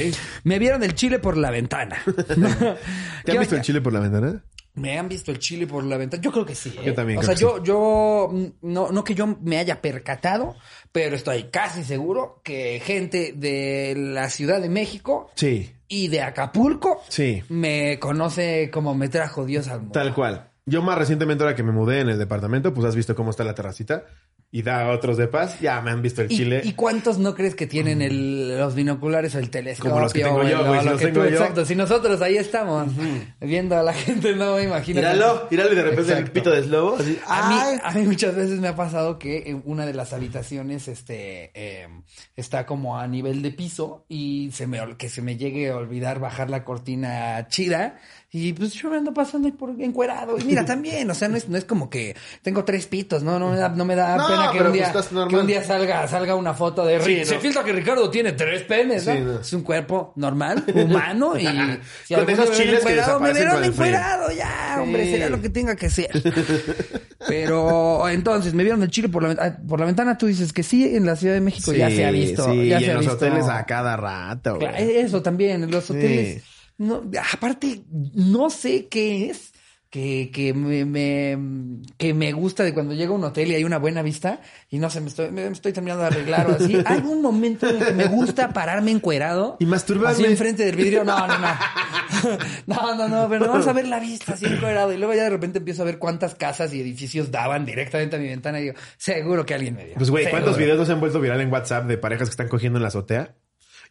Me 0.45 0.57
vieron 0.59 0.81
el 0.83 0.95
chile 0.95 1.19
por 1.19 1.35
la 1.37 1.51
ventana. 1.51 1.97
¿Te 3.25 3.31
has 3.33 3.39
visto 3.39 3.55
el 3.55 3.61
chile 3.61 3.81
por 3.81 3.91
la 3.93 3.99
ventana? 3.99 4.41
¿Me 4.75 4.97
han 4.99 5.07
visto 5.09 5.31
el 5.31 5.39
chile 5.39 5.67
por 5.67 5.83
la 5.83 5.97
ventana? 5.97 6.21
Yo 6.21 6.31
creo 6.31 6.45
que 6.45 6.55
sí. 6.55 6.69
¿eh? 6.77 6.81
Yo 6.85 6.93
también 6.93 7.17
O 7.17 7.21
creo 7.21 7.35
sea, 7.35 7.35
que 7.35 7.41
yo, 7.41 7.63
yo, 7.63 8.29
mm, 8.31 8.45
no, 8.71 8.91
no 8.91 9.03
que 9.03 9.15
yo 9.15 9.25
me 9.41 9.57
haya 9.57 9.81
percatado, 9.81 10.55
pero 10.91 11.15
estoy 11.15 11.45
casi 11.45 11.83
seguro 11.83 12.41
que 12.43 12.81
gente 12.83 13.33
de 13.35 13.93
la 13.97 14.29
Ciudad 14.29 14.61
de 14.61 14.69
México 14.69 15.29
Sí, 15.35 15.73
y 15.87 16.09
de 16.09 16.21
Acapulco 16.21 17.01
sí, 17.09 17.43
me 17.49 17.99
conoce 17.99 18.69
como 18.71 18.93
me 18.95 19.07
trajo 19.09 19.45
Dios 19.45 19.67
al 19.67 19.79
mundo. 19.79 19.93
tal 19.93 20.13
cual. 20.13 20.51
Yo 20.67 20.81
más 20.81 20.97
recientemente, 20.97 21.43
ahora 21.43 21.55
que 21.55 21.61
me 21.61 21.71
mudé 21.71 21.99
en 21.99 22.09
el 22.09 22.17
departamento, 22.17 22.73
pues 22.73 22.87
has 22.87 22.95
visto 22.95 23.15
cómo 23.15 23.29
está 23.29 23.43
la 23.43 23.53
terracita. 23.53 24.05
Y 24.55 24.61
da 24.61 24.87
otros 24.89 25.17
de 25.17 25.27
paz. 25.27 25.59
Ya 25.59 25.81
me 25.81 25.91
han 25.91 26.01
visto 26.01 26.21
el 26.21 26.31
¿Y, 26.31 26.37
chile. 26.37 26.61
¿Y 26.63 26.71
cuántos 26.73 27.17
no 27.17 27.35
crees 27.35 27.55
que 27.55 27.67
tienen 27.67 28.01
el, 28.01 28.57
los 28.57 28.73
binoculares 28.73 29.35
o 29.35 29.39
el 29.39 29.49
telescopio? 29.49 29.91
Como 29.91 30.01
los 30.03 30.13
que 30.13 30.23
tengo 30.23 30.43
yo, 30.47 30.65
güey, 30.65 30.79
si 30.79 30.85
lo 30.85 30.91
los 30.93 30.99
que 31.01 31.07
tengo 31.07 31.23
tú- 31.23 31.29
yo. 31.29 31.35
Exacto, 31.35 31.65
si 31.65 31.75
nosotros 31.75 32.21
ahí 32.21 32.37
estamos 32.37 32.87
viendo 33.41 33.75
a 33.77 33.83
la 33.83 33.91
gente, 34.05 34.33
no 34.33 34.55
me 34.55 34.63
imagino. 34.63 35.01
Míralo, 35.01 35.47
míralo 35.51 35.73
y 35.73 35.75
de 35.75 35.83
repente 35.83 36.13
el 36.13 36.31
pito 36.31 36.51
de 36.51 36.63
slobo. 36.63 36.95
Así. 36.97 37.19
A 37.27 37.49
mí, 37.49 37.79
a 37.83 37.91
mí 37.91 38.05
muchas 38.05 38.33
veces 38.33 38.61
me 38.61 38.69
ha 38.69 38.75
pasado 38.77 39.19
que 39.19 39.43
en 39.47 39.61
una 39.65 39.85
de 39.85 39.93
las 39.93 40.13
habitaciones 40.13 40.87
este, 40.87 41.51
eh, 41.53 41.87
está 42.37 42.65
como 42.65 42.97
a 42.97 43.07
nivel 43.07 43.41
de 43.41 43.51
piso 43.51 44.05
y 44.07 44.51
se 44.53 44.67
me, 44.67 44.79
ol- 44.79 44.95
que 44.95 45.09
se 45.09 45.21
me 45.21 45.35
llegue 45.35 45.69
a 45.71 45.75
olvidar 45.75 46.19
bajar 46.21 46.49
la 46.49 46.63
cortina 46.63 47.45
chida 47.49 47.97
y 48.37 48.51
pues 48.51 48.73
yo 48.73 48.89
me 48.89 48.97
ando 48.97 49.13
pasando 49.13 49.47
ahí 49.47 49.53
por 49.53 49.69
encuerado. 49.79 50.37
Y 50.37 50.43
mira, 50.43 50.65
también, 50.65 51.09
o 51.09 51.13
sea, 51.15 51.29
no 51.29 51.37
es, 51.37 51.47
no 51.47 51.57
es 51.57 51.63
como 51.63 51.89
que 51.89 52.17
tengo 52.41 52.65
tres 52.65 52.85
pitos, 52.85 53.23
no, 53.23 53.39
no 53.39 53.51
me 53.51 53.57
da, 53.57 53.69
no 53.69 53.85
me 53.85 53.95
da 53.95 54.17
No, 54.17 54.27
pena 54.27 54.51
que 54.51 54.61
un, 54.61 54.73
día, 54.73 54.89
pues 54.91 55.07
que 55.07 55.37
un 55.37 55.47
día 55.47 55.63
salga, 55.63 56.05
salga 56.09 56.35
una 56.35 56.53
foto 56.53 56.85
de 56.85 56.99
Sí. 56.99 57.23
Se 57.23 57.39
filtra 57.39 57.63
que 57.63 57.71
Ricardo 57.71 58.09
tiene 58.09 58.33
tres 58.33 58.63
penes, 58.63 59.07
¿no? 59.07 59.39
Es 59.39 59.53
un 59.53 59.61
cuerpo 59.61 60.11
normal, 60.17 60.65
humano 60.73 61.37
y 61.37 61.45
si 62.03 62.13
Con 62.13 62.29
esos 62.29 62.51
chiles 62.51 62.83
que 62.83 62.95
me 63.21 63.33
frío. 63.33 63.63
encuerado, 63.63 64.31
ya, 64.33 64.79
hombre, 64.81 65.09
será 65.09 65.29
lo 65.29 65.41
que 65.41 65.49
tenga 65.49 65.77
que 65.77 65.89
ser. 65.89 66.09
Pero 67.27 68.09
entonces, 68.09 68.53
me 68.53 68.63
vieron 68.63 68.83
el 68.83 68.89
chile 68.89 69.07
por 69.07 69.23
la, 69.23 69.31
ah, 69.41 69.57
por 69.67 69.79
la 69.79 69.85
ventana. 69.85 70.17
Tú 70.17 70.25
dices 70.27 70.51
que 70.51 70.61
sí, 70.63 70.95
en 70.95 71.05
la 71.05 71.15
Ciudad 71.15 71.33
de 71.35 71.41
México 71.41 71.71
ya 71.73 71.89
se 71.89 72.05
ha 72.05 72.11
visto. 72.11 72.53
Ya 72.53 72.79
y 72.79 72.83
se 72.83 72.85
en 72.85 72.91
ha 72.91 72.93
los 72.95 73.05
visto. 73.05 73.13
hoteles 73.15 73.47
a 73.47 73.65
cada 73.65 73.95
rato, 73.95 74.59
güey. 74.59 74.97
Eso 74.97 75.21
también, 75.21 75.63
en 75.63 75.71
los 75.71 75.85
Sí. 75.85 75.93
hoteles. 75.93 76.54
No, 76.77 77.03
aparte, 77.33 77.83
no 78.13 78.49
sé 78.49 78.87
qué 78.87 79.29
es. 79.29 79.51
Que, 79.87 80.29
que 80.33 80.53
me, 80.53 80.83
me- 80.83 81.37
que 81.97 82.13
me 82.13 82.33
gusta 82.33 82.65
de 82.65 82.73
cuando 82.73 82.93
llego 82.93 83.13
a 83.13 83.17
un 83.17 83.23
hotel 83.23 83.49
y 83.51 83.55
hay 83.55 83.63
una 83.63 83.77
buena 83.77 84.01
vista 84.01 84.41
y 84.69 84.77
no 84.77 84.89
sé, 84.89 84.99
me 84.99 85.07
estoy, 85.07 85.31
me 85.31 85.47
estoy 85.47 85.71
terminando 85.71 86.01
de 86.01 86.07
arreglar 86.07 86.47
o 86.51 86.55
así. 86.55 86.75
Hay 86.85 86.99
un 86.99 87.21
momento 87.21 87.69
en 87.69 87.77
el 87.77 87.85
que 87.85 87.93
me 87.93 88.07
gusta 88.07 88.49
pararme 88.51 88.91
encuerado. 88.91 89.55
Y 89.57 89.65
masturbarme. 89.65 90.11
Así 90.11 90.25
enfrente 90.25 90.65
del 90.65 90.75
vidrio. 90.75 91.05
No, 91.05 91.25
no, 91.25 91.37
no. 91.39 91.47
No, 92.67 92.95
no, 92.95 93.07
no, 93.07 93.29
pero 93.29 93.47
vamos 93.47 93.67
a 93.67 93.73
ver 93.73 93.87
la 93.87 93.99
vista 93.99 94.33
así 94.33 94.45
encuerado. 94.45 94.91
Y 94.91 94.97
luego 94.97 95.13
ya 95.13 95.23
de 95.23 95.29
repente 95.29 95.59
empiezo 95.59 95.83
a 95.83 95.85
ver 95.85 95.97
cuántas 95.97 96.35
casas 96.35 96.73
y 96.73 96.81
edificios 96.81 97.31
daban 97.31 97.65
directamente 97.65 98.15
a 98.17 98.19
mi 98.19 98.27
ventana 98.27 98.59
y 98.59 98.63
digo, 98.63 98.75
seguro 98.97 99.45
que 99.45 99.53
alguien 99.53 99.75
me 99.75 99.85
vio. 99.85 99.93
Pues, 99.95 100.09
güey, 100.09 100.29
¿cuántos 100.29 100.57
videos 100.57 100.77
no 100.77 100.85
se 100.85 100.91
han 100.91 100.99
vuelto 100.99 101.21
viral 101.21 101.39
en 101.39 101.51
WhatsApp 101.51 101.85
de 101.85 101.97
parejas 101.97 102.27
que 102.27 102.31
están 102.33 102.47
cogiendo 102.49 102.77
en 102.79 102.83
la 102.83 102.89
azotea? 102.89 103.35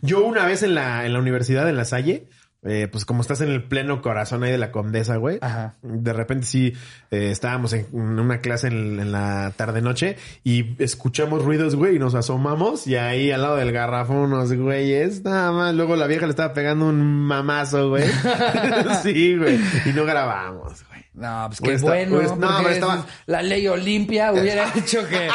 Yo 0.01 0.25
una 0.27 0.45
vez 0.45 0.63
en 0.63 0.75
la, 0.75 1.07
en 1.07 1.13
la 1.15 1.19
universidad, 1.21 1.67
en 1.69 1.77
la 1.77 1.85
Salle, 1.85 2.29
eh, 2.65 2.89
pues 2.91 3.05
como 3.05 3.21
estás 3.21 3.41
en 3.41 3.51
el 3.51 3.65
pleno 3.65 4.03
corazón 4.03 4.43
ahí 4.43 4.51
de 4.51 4.59
la 4.59 4.73
condesa, 4.73 5.17
güey. 5.17 5.39
Ajá. 5.41 5.75
De 5.83 6.13
repente 6.13 6.47
sí, 6.47 6.73
eh, 7.11 7.31
estábamos 7.31 7.73
en 7.73 7.87
una 7.93 8.39
clase 8.39 8.69
en, 8.69 8.99
en 9.01 9.13
la 9.13 9.53
tarde-noche 9.57 10.17
y 10.43 10.83
escuchamos 10.83 11.45
ruidos, 11.45 11.77
güey, 11.77 11.97
y 11.97 11.99
nos 11.99 12.15
asomamos 12.15 12.87
y 12.87 12.97
ahí 12.97 13.31
al 13.31 13.43
lado 13.43 13.57
del 13.57 13.73
garrafón 13.73 14.17
unos 14.17 14.53
güeyes, 14.53 15.25
nada 15.25 15.53
más. 15.53 15.75
Luego 15.75 15.97
la 15.97 16.07
vieja 16.07 16.27
le 16.27 16.31
estaba 16.31 16.53
pegando 16.53 16.87
un 16.87 17.03
mamazo, 17.03 17.91
güey. 17.91 18.05
sí, 19.03 19.37
güey. 19.37 19.59
Y 19.85 19.91
no 19.91 20.05
grabamos, 20.05 20.85
güey. 20.89 20.94
No, 21.15 21.45
pues 21.47 21.61
qué 21.61 21.75
está- 21.75 21.87
bueno. 21.87 22.17
o 22.17 22.21
es- 22.21 22.37
no, 22.37 22.49
pero 22.59 22.69
es- 22.71 22.75
estaba- 22.75 23.07
la 23.27 23.41
ley 23.43 23.69
Olimpia 23.69 24.33
hubiera 24.33 24.73
hecho 24.75 25.07
que, 25.09 25.29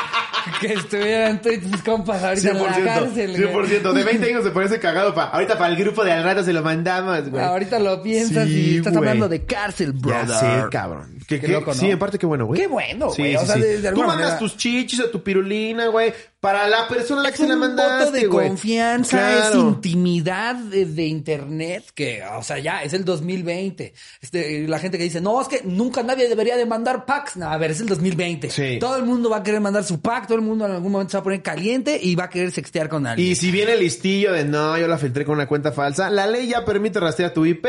que 0.59 0.73
estuvieran 0.73 1.41
todos 1.41 1.59
tus 1.61 1.81
compas 1.83 2.21
ahorita 2.21 2.49
en 2.49 2.57
la 2.57 2.73
100%, 2.73 2.85
cárcel. 2.85 3.31
güey. 3.31 3.37
100%. 3.43 3.93
De 3.93 4.03
20 4.03 4.27
años 4.29 4.43
se 4.43 4.51
parece 4.51 4.79
cagado. 4.79 5.13
Pa, 5.15 5.23
ahorita 5.29 5.57
para 5.57 5.69
el 5.73 5.77
grupo 5.79 6.03
de 6.03 6.11
al 6.11 6.23
rato 6.23 6.43
se 6.43 6.51
lo 6.51 6.61
mandamos, 6.63 7.29
güey. 7.29 7.41
Ahorita 7.43 7.79
lo 7.79 8.01
piensas 8.03 8.45
Sí, 8.47 8.71
y 8.73 8.77
estás 8.77 8.91
güey. 8.91 8.97
hablando 9.07 9.29
de 9.29 9.45
cárcel, 9.45 9.93
brother. 9.93 10.27
Ya 10.27 10.39
sé, 10.39 10.63
cabrón. 10.69 11.15
¿Qué, 11.27 11.39
Qué 11.39 11.45
qué- 11.47 11.53
loco, 11.53 11.71
¿no? 11.73 11.79
Sí, 11.79 11.89
en 11.91 11.99
parte 11.99 12.17
qué 12.17 12.25
bueno, 12.25 12.45
güey. 12.45 12.59
Qué 12.59 12.67
bueno, 12.67 13.11
Sí, 13.11 13.21
güey. 13.21 13.31
sí, 13.37 13.43
O 13.43 13.45
sea, 13.45 13.55
de- 13.55 13.81
de 13.81 13.91
Tú 13.91 13.99
mandas 13.99 14.17
manera- 14.17 14.37
tus 14.39 14.57
chichis 14.57 14.99
o 14.99 15.09
tu 15.09 15.21
pirulina, 15.23 15.87
güey, 15.87 16.11
para 16.39 16.69
la 16.69 16.87
persona 16.87 17.19
a 17.19 17.23
la 17.25 17.29
que 17.31 17.35
Es 17.35 17.41
se 17.41 17.47
la 17.47 17.55
un 17.55 17.59
mandaste, 17.59 18.05
voto 18.05 18.11
de 18.17 18.27
güey. 18.27 18.47
confianza, 18.47 19.49
es 19.49 19.55
intimidad 19.55 20.55
de, 20.55 20.85
de 20.85 21.05
internet, 21.05 21.83
que, 21.93 22.23
o 22.23 22.41
sea, 22.43 22.59
ya 22.59 22.81
es 22.83 22.93
el 22.93 23.03
2020. 23.03 23.93
Este, 24.21 24.67
la 24.67 24.79
gente 24.79 24.97
que 24.97 25.03
dice, 25.03 25.19
no, 25.19 25.41
es 25.41 25.47
que 25.49 25.61
nunca 25.65 26.01
nadie 26.01 26.29
debería 26.29 26.55
de 26.55 26.65
mandar 26.65 27.05
packs. 27.05 27.35
No, 27.35 27.49
a 27.49 27.57
ver, 27.57 27.71
es 27.71 27.81
el 27.81 27.87
2020. 27.87 28.49
Sí. 28.49 28.77
Todo 28.79 28.95
el 28.97 29.03
mundo 29.03 29.29
va 29.29 29.37
a 29.37 29.43
querer 29.43 29.59
mandar 29.59 29.83
su 29.83 29.99
pack, 30.01 30.27
todo 30.27 30.37
el 30.37 30.43
mundo 30.43 30.65
en 30.65 30.71
algún 30.71 30.91
momento 30.93 31.11
se 31.11 31.17
va 31.17 31.21
a 31.21 31.23
poner 31.25 31.41
caliente 31.41 31.99
y 32.01 32.15
va 32.15 32.25
a 32.25 32.29
querer 32.29 32.51
sextear 32.51 32.87
con 32.87 33.05
alguien. 33.05 33.29
Y 33.31 33.35
si 33.35 33.51
viene 33.51 33.73
el 33.73 33.79
listillo 33.79 34.31
de 34.31 34.45
no, 34.45 34.77
yo 34.77 34.87
la 34.87 34.97
filtré 34.97 35.25
con 35.25 35.35
una 35.35 35.47
cuenta 35.47 35.71
falsa, 35.73 36.09
la 36.09 36.25
ley 36.25 36.47
ya 36.47 36.63
permite 36.63 36.99
rastrear 37.01 37.33
tu 37.33 37.45
IP, 37.45 37.65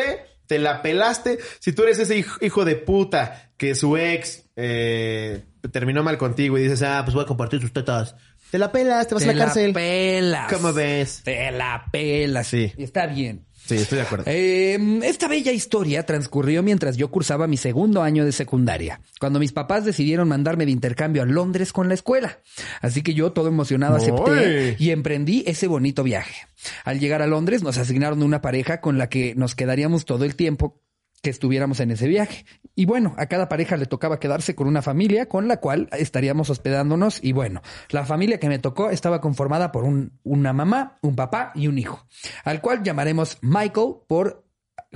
te 0.47 0.59
la 0.61 0.81
pelaste. 0.83 1.39
Si 1.59 1.73
tú 1.73 1.83
eres 1.83 1.99
ese 1.99 2.25
hijo, 2.41 2.65
de 2.65 2.77
puta 2.77 3.51
que 3.57 3.75
su 3.75 3.97
ex 3.97 4.45
eh, 4.57 5.45
terminó 5.73 6.03
mal 6.03 6.19
contigo 6.19 6.57
y 6.59 6.63
dices, 6.63 6.83
ah, 6.83 7.03
pues 7.05 7.15
voy 7.15 7.25
a 7.25 7.27
compartir 7.27 7.61
tus 7.61 7.73
tetas. 7.73 8.15
Te 8.51 8.59
la 8.59 8.73
pelas, 8.73 9.07
te 9.07 9.15
vas 9.15 9.25
te 9.25 9.31
a 9.31 9.33
la 9.33 9.45
cárcel. 9.45 9.69
la 9.69 9.75
pelas. 9.75 10.53
¿Cómo 10.53 10.73
ves? 10.73 11.23
Te 11.25 11.51
la 11.53 11.87
pelas. 11.91 12.47
Sí. 12.47 12.73
Y 12.77 12.83
está 12.83 13.07
bien. 13.07 13.47
Sí, 13.67 13.77
estoy 13.77 13.99
de 13.99 14.03
acuerdo. 14.03 14.25
Eh, 14.27 15.01
esta 15.05 15.29
bella 15.29 15.53
historia 15.53 16.05
transcurrió 16.05 16.63
mientras 16.63 16.97
yo 16.97 17.09
cursaba 17.11 17.47
mi 17.47 17.57
segundo 17.57 18.03
año 18.03 18.25
de 18.25 18.33
secundaria, 18.33 19.01
cuando 19.21 19.39
mis 19.39 19.53
papás 19.53 19.85
decidieron 19.85 20.27
mandarme 20.27 20.65
de 20.67 20.73
intercambio 20.73 21.23
a 21.23 21.27
Londres 21.27 21.73
con 21.73 21.87
la 21.87 21.95
escuela. 21.95 22.41
Así 22.81 23.03
que 23.03 23.15
yo, 23.15 23.31
todo 23.33 23.47
emocionado, 23.47 23.97
acepté 23.97 24.75
y 24.79 24.91
emprendí 24.91 25.45
ese 25.47 25.69
bonito 25.69 26.03
viaje. 26.03 26.49
Al 26.85 26.99
llegar 26.99 27.23
a 27.23 27.29
Londres, 27.29 27.63
nos 27.63 27.79
asignaron 27.79 28.25
una 28.25 28.41
pareja 28.41 28.81
con 28.81 28.99
la 28.99 29.09
que 29.09 29.35
nos 29.37 29.55
quedaríamos 29.55 30.05
todo 30.05 30.25
el 30.25 30.35
tiempo 30.35 30.81
que 31.23 31.31
estuviéramos 31.31 31.81
en 31.81 31.91
ese 31.91 32.09
viaje. 32.09 32.45
Y 32.75 32.87
bueno, 32.87 33.15
a 33.19 33.27
cada 33.27 33.49
pareja 33.49 33.77
le 33.77 33.87
tocaba 33.87 34.21
quedarse 34.21 34.55
con 34.55 34.67
una 34.67 34.83
familia 34.83 35.27
con 35.27 35.49
la 35.49 35.59
cual 35.59 35.89
estaríamos 35.93 36.51
hospedándonos. 36.51 37.23
Y 37.23 37.33
bueno, 37.33 37.63
la 37.91 38.07
familia 38.07 38.39
que 38.39 38.49
me 38.49 38.59
tocó 38.59 38.91
estaba 38.91 39.21
conformada 39.21 39.73
por 39.73 39.85
un, 39.85 40.19
una 40.23 40.53
mamá, 40.53 40.99
un 41.03 41.17
papá 41.17 41.53
y 41.55 41.67
un 41.69 41.79
hijo, 41.79 42.07
al 42.45 42.61
cual 42.61 42.83
llamaremos 42.83 43.39
Michael 43.43 43.97
por 44.07 44.45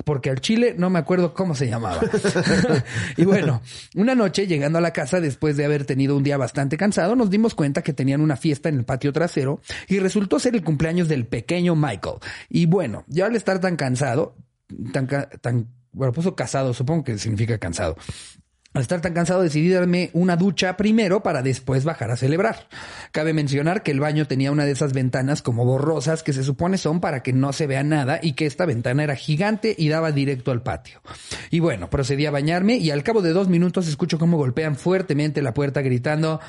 porque 0.04 0.28
al 0.28 0.40
chile 0.40 0.74
no 0.76 0.90
me 0.90 0.98
acuerdo 0.98 1.34
cómo 1.34 1.54
se 1.54 1.68
llamaba. 1.68 2.00
y 3.16 3.24
bueno, 3.24 3.62
una 3.94 4.14
noche 4.14 4.46
llegando 4.46 4.78
a 4.78 4.82
la 4.82 4.92
casa 4.92 5.20
después 5.20 5.56
de 5.56 5.64
haber 5.64 5.84
tenido 5.84 6.16
un 6.16 6.24
día 6.24 6.36
bastante 6.36 6.76
cansado, 6.76 7.14
nos 7.14 7.30
dimos 7.30 7.54
cuenta 7.54 7.82
que 7.82 7.92
tenían 7.92 8.20
una 8.20 8.36
fiesta 8.36 8.68
en 8.68 8.76
el 8.78 8.84
patio 8.84 9.12
trasero 9.12 9.60
y 9.86 10.00
resultó 10.00 10.40
ser 10.40 10.56
el 10.56 10.64
cumpleaños 10.64 11.08
del 11.08 11.26
pequeño 11.26 11.76
Michael. 11.76 12.16
Y 12.48 12.66
bueno, 12.66 13.04
yo 13.06 13.24
al 13.24 13.36
estar 13.36 13.60
tan 13.60 13.76
cansado, 13.76 14.36
tan, 14.92 15.06
tan, 15.40 15.68
bueno, 15.94 16.12
puso 16.12 16.34
casado, 16.34 16.74
supongo 16.74 17.04
que 17.04 17.18
significa 17.18 17.58
cansado. 17.58 17.96
Al 18.74 18.82
estar 18.82 19.00
tan 19.00 19.14
cansado 19.14 19.42
decidí 19.42 19.70
darme 19.70 20.10
una 20.14 20.34
ducha 20.34 20.76
primero 20.76 21.22
para 21.22 21.42
después 21.42 21.84
bajar 21.84 22.10
a 22.10 22.16
celebrar. 22.16 22.66
Cabe 23.12 23.32
mencionar 23.32 23.84
que 23.84 23.92
el 23.92 24.00
baño 24.00 24.26
tenía 24.26 24.50
una 24.50 24.64
de 24.64 24.72
esas 24.72 24.92
ventanas 24.92 25.42
como 25.42 25.64
borrosas 25.64 26.24
que 26.24 26.32
se 26.32 26.42
supone 26.42 26.76
son 26.76 26.98
para 26.98 27.22
que 27.22 27.32
no 27.32 27.52
se 27.52 27.68
vea 27.68 27.84
nada 27.84 28.18
y 28.20 28.32
que 28.32 28.46
esta 28.46 28.66
ventana 28.66 29.04
era 29.04 29.14
gigante 29.14 29.76
y 29.78 29.90
daba 29.90 30.10
directo 30.10 30.50
al 30.50 30.64
patio. 30.64 31.00
Y 31.52 31.60
bueno, 31.60 31.88
procedí 31.88 32.26
a 32.26 32.32
bañarme 32.32 32.74
y 32.74 32.90
al 32.90 33.04
cabo 33.04 33.22
de 33.22 33.32
dos 33.32 33.46
minutos 33.46 33.86
escucho 33.86 34.18
cómo 34.18 34.38
golpean 34.38 34.74
fuertemente 34.74 35.40
la 35.40 35.54
puerta 35.54 35.80
gritando 35.80 36.40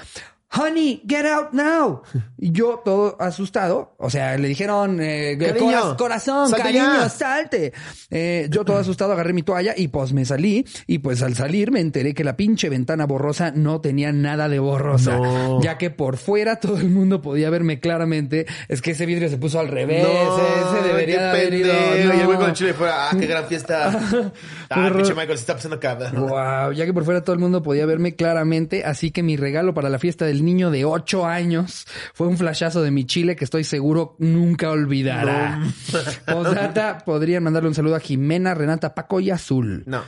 Honey, 0.51 1.01
get 1.07 1.25
out 1.25 1.51
now. 1.51 2.01
Y 2.37 2.51
yo 2.51 2.81
todo 2.85 3.17
asustado, 3.19 3.95
o 3.97 4.09
sea, 4.09 4.37
le 4.37 4.47
dijeron, 4.47 4.99
eh, 5.01 5.35
Cariño, 5.39 5.81
"Cora- 5.81 5.97
corazón, 5.97 6.47
salte 6.49 6.63
cariño, 6.63 6.93
ya". 7.01 7.09
salte. 7.09 7.73
Eh, 8.09 8.47
yo 8.49 8.63
todo 8.63 8.77
asustado 8.77 9.11
agarré 9.13 9.33
mi 9.33 9.41
toalla 9.43 9.73
y 9.75 9.89
pues 9.89 10.13
me 10.13 10.23
salí 10.23 10.65
y 10.87 10.99
pues 10.99 11.21
al 11.23 11.35
salir 11.35 11.71
me 11.71 11.81
enteré 11.81 12.13
que 12.13 12.23
la 12.23 12.37
pinche 12.37 12.69
ventana 12.69 13.05
borrosa 13.05 13.51
no 13.51 13.81
tenía 13.81 14.13
nada 14.13 14.47
de 14.47 14.59
borrosa, 14.59 15.17
No. 15.17 15.61
ya 15.61 15.77
que 15.77 15.89
por 15.89 16.15
fuera 16.17 16.57
todo 16.59 16.77
el 16.77 16.89
mundo 16.89 17.21
podía 17.21 17.49
verme 17.49 17.79
claramente. 17.81 18.45
Es 18.69 18.81
que 18.81 18.91
ese 18.91 19.05
vidrio 19.05 19.27
se 19.29 19.37
puso 19.37 19.59
al 19.59 19.67
revés, 19.67 20.05
ese 20.07 20.87
debería 20.87 21.17
qué 21.17 21.23
haber 21.25 21.53
ido. 21.53 21.73
pendejo. 21.73 21.95
Y 21.97 22.19
el 22.19 22.25
güey 22.25 22.37
no. 22.37 22.39
con 22.39 22.49
el 22.51 22.55
chile 22.55 22.73
fuera, 22.73 23.09
ah, 23.09 23.15
qué 23.19 23.25
gran 23.27 23.45
fiesta. 23.47 23.89
ah, 24.69 24.91
pinche 24.95 25.13
Michael, 25.13 25.37
se 25.37 25.41
está 25.41 25.55
pasando 25.55 25.79
cabrón. 25.79 26.27
Wow, 26.29 26.71
ya 26.71 26.85
que 26.85 26.93
por 26.93 27.03
fuera 27.03 27.23
todo 27.23 27.33
el 27.33 27.39
mundo 27.39 27.61
podía 27.61 27.85
verme 27.85 28.15
claramente, 28.15 28.85
así 28.85 29.11
que 29.11 29.21
mi 29.23 29.35
regalo 29.35 29.73
para 29.73 29.89
la 29.89 29.99
fiesta 29.99 30.25
del 30.25 30.34
niño 30.43 30.71
de 30.71 30.83
8 30.85 31.25
años 31.25 31.85
fue 32.13 32.27
un 32.27 32.37
flashazo 32.37 32.81
de 32.81 32.91
mi 32.91 33.05
chile 33.05 33.35
que 33.35 33.45
estoy 33.45 33.63
seguro 33.63 34.15
nunca 34.19 34.71
olvidará. 34.71 35.61
Posdata, 36.25 36.97
podrían 37.05 37.43
mandarle 37.43 37.69
un 37.69 37.75
saludo 37.75 37.95
a 37.95 37.99
Jimena, 37.99 38.53
Renata, 38.53 38.93
Paco 38.95 39.19
y 39.19 39.29
Azul. 39.31 39.83
No, 39.85 40.03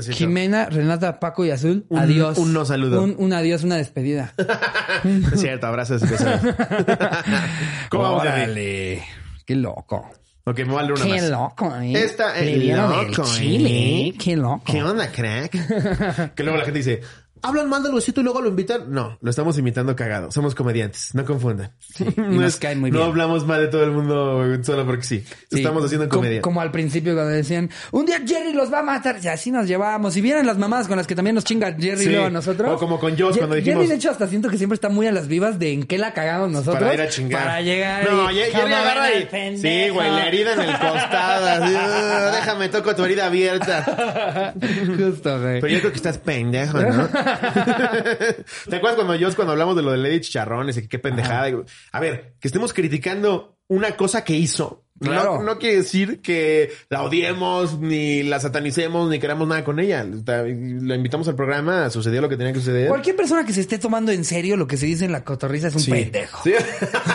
siento. 0.00 0.18
Jimena, 0.18 0.66
Renata, 0.66 1.20
Paco 1.20 1.44
y 1.44 1.50
Azul, 1.50 1.86
Un- 1.88 1.98
adiós. 2.00 2.38
un 2.38 2.52
no 2.52 2.64
saludo. 2.64 3.02
Un, 3.02 3.14
un 3.18 3.32
adiós, 3.32 3.62
una 3.62 3.76
despedida. 3.76 4.32
Es 5.32 5.40
cierto, 5.40 5.66
abrazos 5.66 6.02
y 6.02 6.06
besos. 6.06 6.26
¿Cómo 7.90 8.02
vamos? 8.04 8.22
Órale, 8.22 9.02
qué 9.44 9.54
loco. 9.54 10.10
Ok, 10.46 10.58
me 10.58 10.64
voy 10.64 10.78
a 10.78 10.82
leer 10.82 10.92
una 10.94 11.04
Qué 11.04 11.10
más. 11.22 11.30
loco, 11.30 11.76
¿eh? 11.76 11.92
Esta 11.94 12.38
es 12.38 12.76
loco, 12.76 13.24
chile, 13.24 13.70
¿eh? 13.70 14.06
¿eh? 14.08 14.14
Qué 14.18 14.36
loco. 14.36 14.62
¿Qué 14.66 14.82
onda, 14.82 15.10
crack? 15.10 16.34
que 16.34 16.42
luego 16.42 16.58
la 16.58 16.64
gente 16.64 16.78
dice, 16.80 17.00
hablan 17.44 17.68
mal 17.68 17.82
del 17.82 17.94
huesito 17.94 18.20
y 18.20 18.24
luego 18.24 18.40
lo 18.40 18.48
invitan. 18.48 18.90
No, 18.92 19.18
lo 19.20 19.30
estamos 19.30 19.56
imitando 19.58 19.94
cagado. 19.94 20.30
Somos 20.32 20.54
comediantes, 20.54 21.14
no 21.14 21.24
confundan. 21.24 21.70
y 21.98 22.20
nos 22.20 22.56
cae 22.60 22.74
muy 22.76 22.90
no 22.90 22.98
bien. 22.98 23.10
hablamos 23.10 23.46
mal 23.46 23.60
de 23.60 23.68
todo 23.68 23.84
el 23.84 23.90
mundo 23.92 24.42
solo 24.62 24.84
porque 24.86 25.04
sí. 25.04 25.24
Sí, 25.50 25.58
Estamos 25.58 25.84
haciendo 25.84 26.08
comedia. 26.08 26.40
Como 26.42 26.60
al 26.60 26.70
principio 26.70 27.14
cuando 27.14 27.32
decían, 27.32 27.70
un 27.92 28.06
día 28.06 28.20
Jerry 28.26 28.52
los 28.52 28.72
va 28.72 28.80
a 28.80 28.82
matar. 28.82 29.18
Y 29.22 29.28
así 29.28 29.50
nos 29.50 29.66
llevábamos. 29.68 30.16
Y 30.16 30.20
vieran 30.20 30.46
las 30.46 30.58
mamás 30.58 30.88
con 30.88 30.96
las 30.96 31.06
que 31.06 31.14
también 31.14 31.34
nos 31.34 31.44
chinga 31.44 31.72
Jerry 31.78 32.04
Sí. 32.04 32.08
luego 32.10 32.26
a 32.26 32.30
nosotros. 32.30 32.70
O 32.72 32.78
como 32.78 32.98
con 32.98 33.16
Joss 33.18 33.34
Ye- 33.34 33.38
cuando 33.38 33.56
dijimos- 33.56 33.76
Jerry, 33.82 33.88
de 33.88 33.94
hecho, 33.96 34.10
hasta 34.10 34.26
siento 34.26 34.48
que 34.48 34.56
siempre 34.58 34.74
está 34.74 34.88
muy 34.88 35.06
a 35.06 35.12
las 35.12 35.28
vivas 35.28 35.58
de 35.58 35.72
en 35.72 35.82
qué 35.84 35.98
la 35.98 36.12
cagamos 36.12 36.50
nosotros. 36.50 36.82
Para 36.82 36.94
ir 36.94 37.00
a 37.02 37.08
chingar. 37.08 37.44
Para 37.44 37.60
llegar. 37.60 38.10
No, 38.10 38.30
y, 38.30 38.34
Jerry 38.36 38.52
"¿Cómo 38.52 38.74
agarra 38.76 39.12
y... 39.12 39.16
al 39.22 39.28
pendejo?" 39.28 39.62
Sí, 39.84 39.88
güey, 39.90 40.10
la 40.10 40.26
herida 40.26 40.52
en 40.54 40.60
el 40.60 40.78
costado. 40.78 41.46
así, 41.64 41.74
"Ah, 41.76 42.30
déjame, 42.34 42.68
toco 42.68 42.94
tu 42.94 43.04
herida 43.04 43.26
abierta. 43.26 44.54
Justo, 44.96 45.40
güey. 45.40 45.60
Pero 45.60 45.72
yo 45.72 45.78
creo 45.80 45.90
que 45.90 45.96
estás 45.96 46.18
pendejo, 46.18 46.80
¿no? 46.80 47.08
¿Te 48.68 48.76
acuerdas 48.76 48.96
cuando 48.96 49.14
yo, 49.14 49.34
cuando 49.34 49.52
hablamos 49.52 49.76
de 49.76 49.82
lo 49.82 49.92
de 49.92 49.98
Lady 49.98 50.20
Chicharrones 50.20 50.76
y 50.76 50.88
qué 50.88 50.98
pendejada? 50.98 51.50
A 51.92 52.00
ver, 52.00 52.34
que 52.40 52.48
estemos 52.48 52.72
criticando 52.72 53.58
una 53.68 53.96
cosa 53.96 54.24
que 54.24 54.34
hizo. 54.34 54.83
Claro. 55.04 55.38
No, 55.38 55.42
no 55.44 55.58
quiere 55.58 55.76
decir 55.76 56.20
que 56.20 56.72
la 56.88 57.02
odiemos, 57.02 57.78
ni 57.78 58.22
la 58.22 58.40
satanicemos, 58.40 59.08
ni 59.10 59.18
queramos 59.18 59.46
nada 59.48 59.64
con 59.64 59.78
ella. 59.80 60.04
La 60.04 60.94
invitamos 60.94 61.28
al 61.28 61.34
programa, 61.36 61.90
sucedió 61.90 62.20
lo 62.20 62.28
que 62.28 62.36
tenía 62.36 62.52
que 62.52 62.58
suceder. 62.60 62.88
Cualquier 62.88 63.16
persona 63.16 63.44
que 63.44 63.52
se 63.52 63.60
esté 63.60 63.78
tomando 63.78 64.12
en 64.12 64.24
serio 64.24 64.56
lo 64.56 64.66
que 64.66 64.76
se 64.76 64.86
dice 64.86 65.04
en 65.04 65.12
la 65.12 65.24
cotorriza 65.24 65.68
es 65.68 65.74
un 65.74 65.80
Sí. 65.80 65.90
pendejo. 65.90 66.40
Sí. 66.44 66.52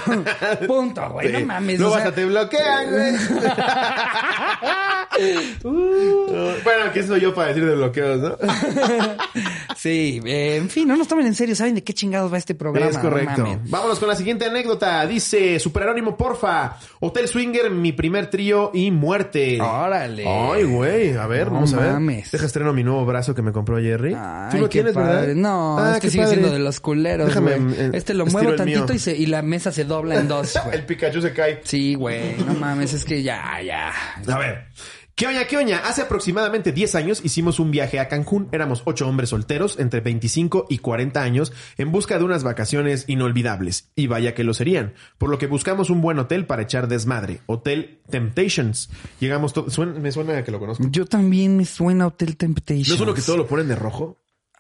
Punto, 0.68 1.10
güey. 1.12 1.32
No 1.32 1.40
mames. 1.46 1.80
Luego 1.80 1.94
o 1.94 1.98
sea- 1.98 2.06
hasta 2.08 2.16
te 2.16 2.26
bloquean, 2.26 2.90
güey. 2.92 3.14
bueno, 6.64 6.92
¿qué 6.94 7.04
soy 7.04 7.20
yo 7.22 7.34
para 7.34 7.50
decir 7.50 7.66
de 7.66 7.76
bloqueos, 7.76 8.20
no? 8.20 8.38
Sí, 9.78 10.20
eh, 10.26 10.58
en 10.58 10.70
fin, 10.70 10.86
no 10.90 10.98
nos 10.98 11.08
tomen 11.08 11.26
en 11.26 11.34
serio. 11.36 11.56
¿Saben 11.56 11.74
de 11.76 11.84
qué 11.86 11.94
chingados 11.94 12.34
va 12.34 12.38
este 12.38 12.54
programa? 12.54 12.90
Es 12.90 12.98
No 12.98 13.02
correcto. 13.02 13.60
Vámonos 13.68 13.98
con 13.98 14.10
la 14.10 14.16
siguiente 14.16 14.44
anécdota. 14.46 15.06
Dice 15.08 15.58
Superanónimo, 15.58 16.18
porfa. 16.18 16.76
Hotel 17.00 17.30
Swinger, 17.30 17.70
mi 17.80 17.92
primer 17.92 18.30
trío 18.30 18.72
y 18.74 18.92
muerte. 18.92 19.60
Órale. 19.62 20.26
Ay, 20.28 20.64
güey. 20.64 21.14
A 21.18 21.26
ver, 21.28 21.48
No 21.48 21.54
vamos 21.56 21.74
a 21.74 21.78
ver. 21.82 21.94
mames. 21.94 22.32
Deja 22.32 22.46
estreno 22.46 22.74
mi 22.74 22.84
nuevo 22.84 23.06
brazo 23.06 23.34
que 23.34 23.42
me 23.42 23.52
compró 23.52 23.80
Jerry. 23.80 24.14
Ay, 24.18 24.52
Tú 24.52 24.58
lo 24.58 24.70
tienes, 24.70 24.94
padre. 24.94 25.28
¿verdad? 25.28 25.36
No, 25.36 25.78
Ah, 25.80 25.94
este 25.96 26.10
sigue 26.10 26.24
padre. 26.24 26.36
siendo 26.38 26.54
de 26.54 26.60
los 26.60 26.80
culeros, 26.80 27.28
Déjame, 27.28 27.58
güey. 27.58 27.74
eh, 27.80 27.92
Este 27.94 28.14
lo 28.14 28.26
muevo 28.26 28.56
tantito 28.56 28.94
y, 28.94 29.00
se, 29.00 29.16
y 29.16 29.26
la 29.26 29.42
mesa 29.42 29.72
se 29.72 29.86
dobla 29.86 30.16
en 30.16 30.28
dos. 30.28 30.54
El 30.72 30.86
Pikachu 30.86 31.22
se 31.22 31.34
cae. 31.34 31.62
Sí, 31.64 31.96
güey. 31.96 32.36
No 32.46 32.54
mames, 32.54 32.94
es 32.94 33.06
que 33.06 33.24
ya, 33.24 33.62
ya. 33.66 33.92
A 34.28 34.38
ver. 34.38 34.66
¿Qué 35.20 35.28
oña, 35.28 35.46
qué 35.48 35.58
oña? 35.58 35.80
Hace 35.84 36.04
aproximadamente 36.04 36.72
10 36.72 36.96
años 36.96 37.20
hicimos 37.26 37.60
un 37.60 37.72
viaje 37.72 38.00
a 38.00 38.08
Cancún. 38.08 38.48
Éramos 38.54 38.84
ocho 38.86 39.06
hombres 39.06 39.28
solteros 39.32 39.78
entre 39.78 40.00
25 40.00 40.68
y 40.70 40.78
40 40.78 41.22
años 41.22 41.52
en 41.78 41.92
busca 41.92 42.18
de 42.18 42.24
unas 42.24 42.46
vacaciones 42.46 43.04
inolvidables. 43.08 43.90
Y 43.98 44.08
vaya 44.08 44.34
que 44.34 44.46
lo 44.46 44.54
serían. 44.54 44.94
Por 45.18 45.30
lo 45.30 45.38
que 45.38 45.48
buscamos 45.48 45.90
un 45.90 46.00
buen 46.00 46.20
hotel 46.20 46.46
para 46.46 46.62
echar 46.62 46.88
desmadre. 46.88 47.42
Hotel 47.48 48.00
Temptations. 48.10 48.90
Llegamos 49.20 49.54
suena- 49.68 50.00
me 50.00 50.10
suena 50.14 50.42
que 50.42 50.52
lo 50.52 50.60
conozco. 50.62 50.86
Yo 50.90 51.06
también 51.06 51.58
me 51.58 51.66
suena 51.66 52.08
Hotel 52.08 52.38
Temptation. 52.38 52.88
¿No 52.88 52.96
es 52.96 53.02
uno 53.02 53.14
que 53.14 53.22
todo 53.22 53.36
lo 53.36 53.46
ponen 53.46 53.68
de 53.68 53.76
rojo? 53.76 54.16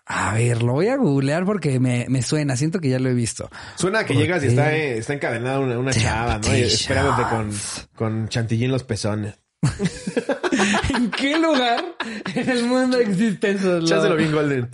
A 0.07 0.33
ver, 0.33 0.61
lo 0.61 0.73
voy 0.73 0.87
a 0.89 0.97
googlear 0.97 1.45
porque 1.45 1.79
me, 1.79 2.05
me 2.09 2.21
suena. 2.21 2.57
Siento 2.57 2.81
que 2.81 2.89
ya 2.89 2.99
lo 2.99 3.07
he 3.07 3.13
visto. 3.13 3.49
Suena 3.77 3.99
a 3.99 4.05
que 4.05 4.13
llegas 4.13 4.43
y 4.43 4.47
está, 4.47 4.75
eh, 4.75 4.97
está 4.97 5.13
encadenada 5.13 5.61
una, 5.61 5.79
una 5.79 5.93
chava, 5.93 6.33
¿no? 6.33 6.39
Y 6.39 6.41
Temptations. 6.41 6.81
esperándote 6.81 7.23
con, 7.29 7.51
con 7.95 8.27
chantilly 8.27 8.65
en 8.65 8.71
los 8.71 8.83
pezones. 8.83 9.35
¿En 10.95 11.11
qué 11.11 11.37
lugar 11.37 11.83
en 12.35 12.49
el 12.49 12.63
mundo 12.65 12.97
existe 12.99 13.51
eso? 13.51 13.77
Echáselo 13.77 14.15
bien 14.15 14.31
golden. 14.33 14.69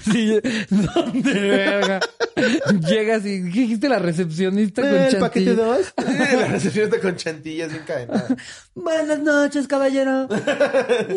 Sí, 0.00 0.38
¿dónde, 0.70 1.32
verga? 1.32 2.00
Llegas 2.88 3.24
y 3.26 3.42
¿qué 3.50 3.60
dijiste 3.60 3.88
la 3.88 3.98
recepcionista 3.98 4.82
con 4.82 4.90
¿El 4.90 4.98
chantilly? 5.10 5.20
paquete 5.20 5.54
2? 5.56 5.94
La 6.38 6.46
recepcionista 6.46 7.00
con 7.00 7.16
chantillas 7.16 7.72
encadenada. 7.72 8.28
Buenas 8.74 9.18
noches, 9.20 9.66
caballero. 9.66 10.28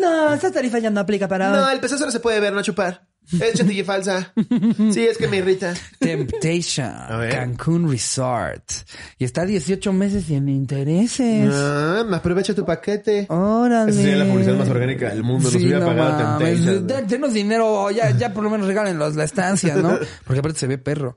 No, 0.00 0.34
esa 0.34 0.50
tarifa 0.50 0.78
ya 0.78 0.90
no 0.90 1.00
aplica 1.00 1.28
para 1.28 1.50
No, 1.50 1.70
el 1.70 1.80
peso 1.80 1.96
no 1.98 2.10
se 2.10 2.20
puede 2.20 2.40
ver, 2.40 2.52
no 2.52 2.62
chupar. 2.62 3.06
Es 3.32 3.54
chantilly 3.54 3.84
falsa. 3.84 4.32
Sí, 4.92 5.00
es 5.06 5.16
que 5.18 5.28
me 5.28 5.36
irrita. 5.38 5.74
Temptation, 5.98 6.92
ver. 7.18 7.30
Cancún 7.32 7.90
Resort. 7.90 8.64
Y 9.18 9.24
está 9.24 9.44
18 9.44 9.92
meses 9.92 10.24
sin 10.24 10.48
intereses. 10.48 11.48
Ah, 11.52 12.04
aprovecha 12.12 12.54
tu 12.54 12.64
paquete. 12.64 13.26
Órale. 13.28 13.90
Esa 13.92 14.00
sería 14.00 14.16
la 14.16 14.24
publicidad 14.30 14.56
más 14.56 14.68
orgánica 14.68 15.08
del 15.10 15.22
mundo. 15.22 15.44
Nos 15.44 15.52
Sí, 15.52 15.58
hubiera 15.58 15.80
no 15.80 15.86
pagado 15.86 16.12
mames. 16.12 16.56
Temptation. 16.56 16.86
De- 16.86 17.02
Denos 17.02 17.32
dinero, 17.34 17.90
ya, 17.90 18.10
ya 18.16 18.32
por 18.32 18.42
lo 18.44 18.50
menos 18.50 18.66
regálenos 18.66 19.16
la 19.16 19.24
estancia, 19.24 19.76
¿no? 19.76 19.98
Porque 20.24 20.40
aparte 20.40 20.58
se 20.58 20.66
ve 20.66 20.78
perro. 20.78 21.14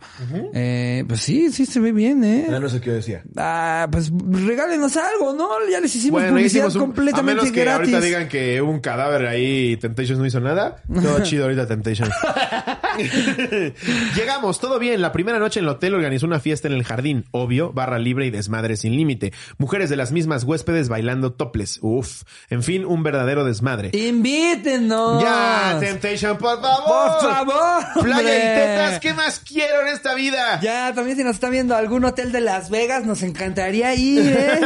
eh, 0.53 1.03
pues 1.07 1.21
sí, 1.21 1.51
sí 1.51 1.65
se 1.65 1.79
ve 1.79 1.91
bien, 1.91 2.23
¿eh? 2.23 2.47
Ah, 2.49 2.59
no 2.59 2.69
sé 2.69 2.79
qué 2.81 2.91
decía. 2.91 3.23
Ah, 3.37 3.87
pues 3.91 4.11
regálenos 4.29 4.95
algo, 4.97 5.33
¿no? 5.33 5.49
Ya 5.71 5.79
les 5.79 5.95
hicimos 5.95 6.21
Bueno, 6.21 6.35
publicidad 6.35 6.67
hicimos 6.67 6.75
un, 6.75 6.81
a 6.81 6.85
completamente 6.85 7.33
menos 7.41 7.51
que 7.51 7.61
gratis. 7.63 7.93
ahorita 7.93 8.01
digan 8.05 8.27
que 8.27 8.61
hubo 8.61 8.71
un 8.71 8.79
cadáver 8.79 9.27
ahí 9.27 9.71
y 9.73 9.77
Temptations 9.77 10.19
no 10.19 10.25
hizo 10.25 10.39
nada. 10.39 10.77
Todo 10.93 11.19
chido 11.23 11.43
ahorita 11.45 11.67
Llegamos, 14.15 14.59
todo 14.59 14.79
bien. 14.79 15.01
La 15.01 15.11
primera 15.11 15.39
noche 15.39 15.59
en 15.59 15.65
el 15.65 15.69
hotel 15.69 15.95
organizó 15.95 16.25
una 16.25 16.39
fiesta 16.39 16.67
en 16.67 16.73
el 16.73 16.83
jardín. 16.83 17.25
Obvio, 17.31 17.71
barra 17.73 17.99
libre 17.99 18.25
y 18.25 18.31
desmadre 18.31 18.77
sin 18.77 18.95
límite. 18.95 19.33
Mujeres 19.57 19.89
de 19.89 19.95
las 19.95 20.11
mismas 20.11 20.43
huéspedes 20.43 20.89
bailando 20.89 21.33
toples. 21.33 21.79
Uf. 21.81 22.23
En 22.49 22.63
fin, 22.63 22.85
un 22.85 23.03
verdadero 23.03 23.45
desmadre. 23.45 23.89
Invítenos. 23.93 25.23
Ya, 25.23 25.77
Temptation, 25.79 26.37
por 26.37 26.61
favor. 26.61 27.19
Por 27.19 27.31
favor. 27.31 27.83
Playa 28.03 28.19
hombre. 28.19 28.37
y 28.37 28.41
tetas, 28.41 28.99
¿qué 28.99 29.13
más 29.13 29.39
quiero 29.39 29.81
en 29.81 29.87
esta 29.87 30.13
vida? 30.13 30.59
Ya, 30.61 30.93
también 30.93 31.17
si 31.17 31.23
nos 31.23 31.35
está 31.35 31.49
viendo 31.49 31.75
algún 31.75 32.05
hotel 32.05 32.31
de 32.31 32.41
Las 32.41 32.69
Vegas, 32.69 33.05
nos 33.05 33.23
encantaría 33.23 33.93
ir, 33.95 34.33
¿eh? 34.37 34.61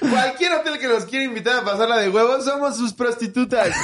Cualquier 0.00 0.52
hotel 0.52 0.78
que 0.78 0.88
nos 0.88 1.04
quiera 1.04 1.24
invitar 1.24 1.58
a 1.58 1.64
pasarla 1.64 1.98
de 1.98 2.08
huevos, 2.08 2.44
somos 2.44 2.76
sus 2.76 2.92
prostitutas. 2.92 3.68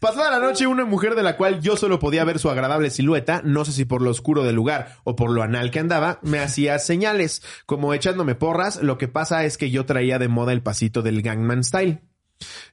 Pasada 0.00 0.30
la 0.30 0.46
noche, 0.46 0.66
una 0.66 0.84
mujer 0.84 1.14
de 1.14 1.22
la 1.22 1.36
cual 1.36 1.60
yo 1.60 1.76
solo 1.76 1.98
podía 1.98 2.24
ver 2.24 2.38
su 2.38 2.50
agradable 2.50 2.90
silueta, 2.90 3.40
no 3.44 3.64
sé 3.64 3.72
si 3.72 3.84
por 3.84 4.02
lo 4.02 4.10
oscuro 4.10 4.44
del 4.44 4.54
lugar 4.54 4.96
o 5.04 5.16
por 5.16 5.30
lo 5.30 5.42
anal 5.42 5.70
que 5.70 5.78
andaba, 5.78 6.18
me 6.22 6.38
hacía 6.38 6.78
señales, 6.78 7.42
como 7.64 7.94
echándome 7.94 8.34
porras. 8.34 8.82
Lo 8.82 8.98
que 8.98 9.08
pasa 9.08 9.44
es 9.44 9.56
que 9.58 9.70
yo 9.70 9.86
traía 9.86 10.18
de 10.18 10.28
moda 10.28 10.52
el 10.52 10.62
pasito 10.62 11.02
del 11.02 11.22
Gangman 11.22 11.64
Style. 11.64 12.02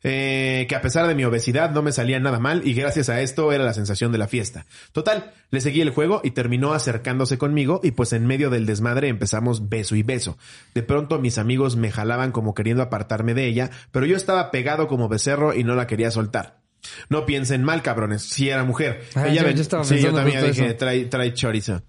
Eh, 0.03 0.65
que 0.67 0.75
a 0.75 0.81
pesar 0.81 1.07
de 1.07 1.15
mi 1.15 1.23
obesidad 1.23 1.71
no 1.71 1.81
me 1.81 1.91
salía 1.93 2.19
nada 2.19 2.39
mal 2.39 2.67
y 2.67 2.73
gracias 2.73 3.07
a 3.09 3.21
esto 3.21 3.51
era 3.53 3.63
la 3.63 3.73
sensación 3.73 4.11
de 4.11 4.17
la 4.17 4.27
fiesta. 4.27 4.65
Total, 4.91 5.31
le 5.51 5.61
seguí 5.61 5.81
el 5.81 5.91
juego 5.91 6.19
y 6.23 6.31
terminó 6.31 6.73
acercándose 6.73 7.37
conmigo 7.37 7.79
y 7.83 7.91
pues 7.91 8.11
en 8.13 8.25
medio 8.27 8.49
del 8.49 8.65
desmadre 8.65 9.07
empezamos 9.07 9.69
beso 9.69 9.95
y 9.95 10.03
beso. 10.03 10.37
De 10.73 10.83
pronto 10.83 11.19
mis 11.19 11.37
amigos 11.37 11.75
me 11.77 11.91
jalaban 11.91 12.31
como 12.31 12.53
queriendo 12.53 12.83
apartarme 12.83 13.33
de 13.33 13.45
ella, 13.47 13.69
pero 13.91 14.05
yo 14.05 14.17
estaba 14.17 14.51
pegado 14.51 14.87
como 14.87 15.07
becerro 15.07 15.53
y 15.53 15.63
no 15.63 15.75
la 15.75 15.87
quería 15.87 16.11
soltar. 16.11 16.59
No 17.07 17.25
piensen 17.25 17.63
mal, 17.63 17.81
cabrones, 17.81 18.23
si 18.23 18.49
era 18.49 18.65
mujer. 18.65 19.03
Ah, 19.15 19.27
ella 19.29 19.41
yo- 19.41 19.47
ven- 19.47 19.55
yo 19.55 19.61
estaba 19.61 19.83
sí, 19.85 20.01
yo 20.01 20.13
también 20.13 20.45
dije, 20.45 20.73
trae, 20.73 21.05
trae 21.05 21.33
chorizo. 21.33 21.81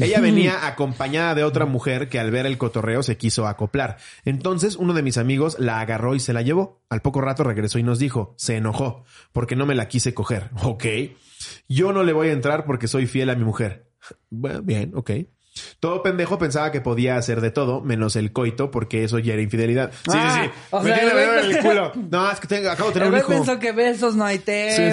Ella 0.00 0.20
venía 0.20 0.66
acompañada 0.66 1.34
de 1.34 1.44
otra 1.44 1.66
mujer 1.66 2.08
que 2.08 2.18
al 2.18 2.30
ver 2.30 2.46
el 2.46 2.58
cotorreo 2.58 3.02
se 3.02 3.16
quiso 3.16 3.46
acoplar. 3.46 3.98
Entonces 4.24 4.76
uno 4.76 4.94
de 4.94 5.02
mis 5.02 5.18
amigos 5.18 5.56
la 5.58 5.80
agarró 5.80 6.14
y 6.14 6.20
se 6.20 6.32
la 6.32 6.42
llevó. 6.42 6.82
Al 6.88 7.02
poco 7.02 7.20
rato 7.20 7.44
regresó 7.44 7.78
y 7.78 7.82
nos 7.82 7.98
dijo, 7.98 8.34
se 8.36 8.56
enojó, 8.56 9.04
porque 9.32 9.56
no 9.56 9.66
me 9.66 9.74
la 9.74 9.88
quise 9.88 10.14
coger. 10.14 10.50
Ok. 10.62 10.84
Yo 11.68 11.92
no 11.92 12.02
le 12.02 12.12
voy 12.12 12.28
a 12.28 12.32
entrar 12.32 12.64
porque 12.64 12.88
soy 12.88 13.06
fiel 13.06 13.30
a 13.30 13.34
mi 13.34 13.44
mujer. 13.44 13.90
Bueno, 14.30 14.62
bien, 14.62 14.92
ok. 14.94 15.10
Todo 15.80 16.02
pendejo 16.02 16.38
pensaba 16.38 16.70
que 16.72 16.80
podía 16.80 17.16
hacer 17.16 17.40
de 17.40 17.50
todo, 17.50 17.80
menos 17.80 18.16
el 18.16 18.32
coito, 18.32 18.70
porque 18.70 19.04
eso 19.04 19.18
ya 19.18 19.32
era 19.34 19.42
infidelidad. 19.42 19.90
Sí, 19.92 20.10
Ah, 20.14 20.40
sí, 20.42 20.48
sí. 20.48 20.66
o 20.70 20.80
Me 20.80 20.88
sea, 20.90 20.98
tiene 20.98 21.10
el 21.12 21.16
güey- 21.16 21.30
dedo 21.30 21.40
en 21.50 21.56
el 21.56 21.62
culo. 21.62 21.92
No, 22.10 22.30
es 22.30 22.40
que 22.40 22.46
tengo- 22.48 22.70
acabo 22.70 22.88
de 22.90 22.94
tener 22.94 23.08
El 23.08 23.14
un 23.14 23.20
hijo. 23.20 23.28
pensó 23.28 23.58
que 23.58 23.72
besos 23.72 24.16
no 24.16 24.24
hay 24.24 24.38
tema, 24.38 24.70
Sí, 24.76 24.82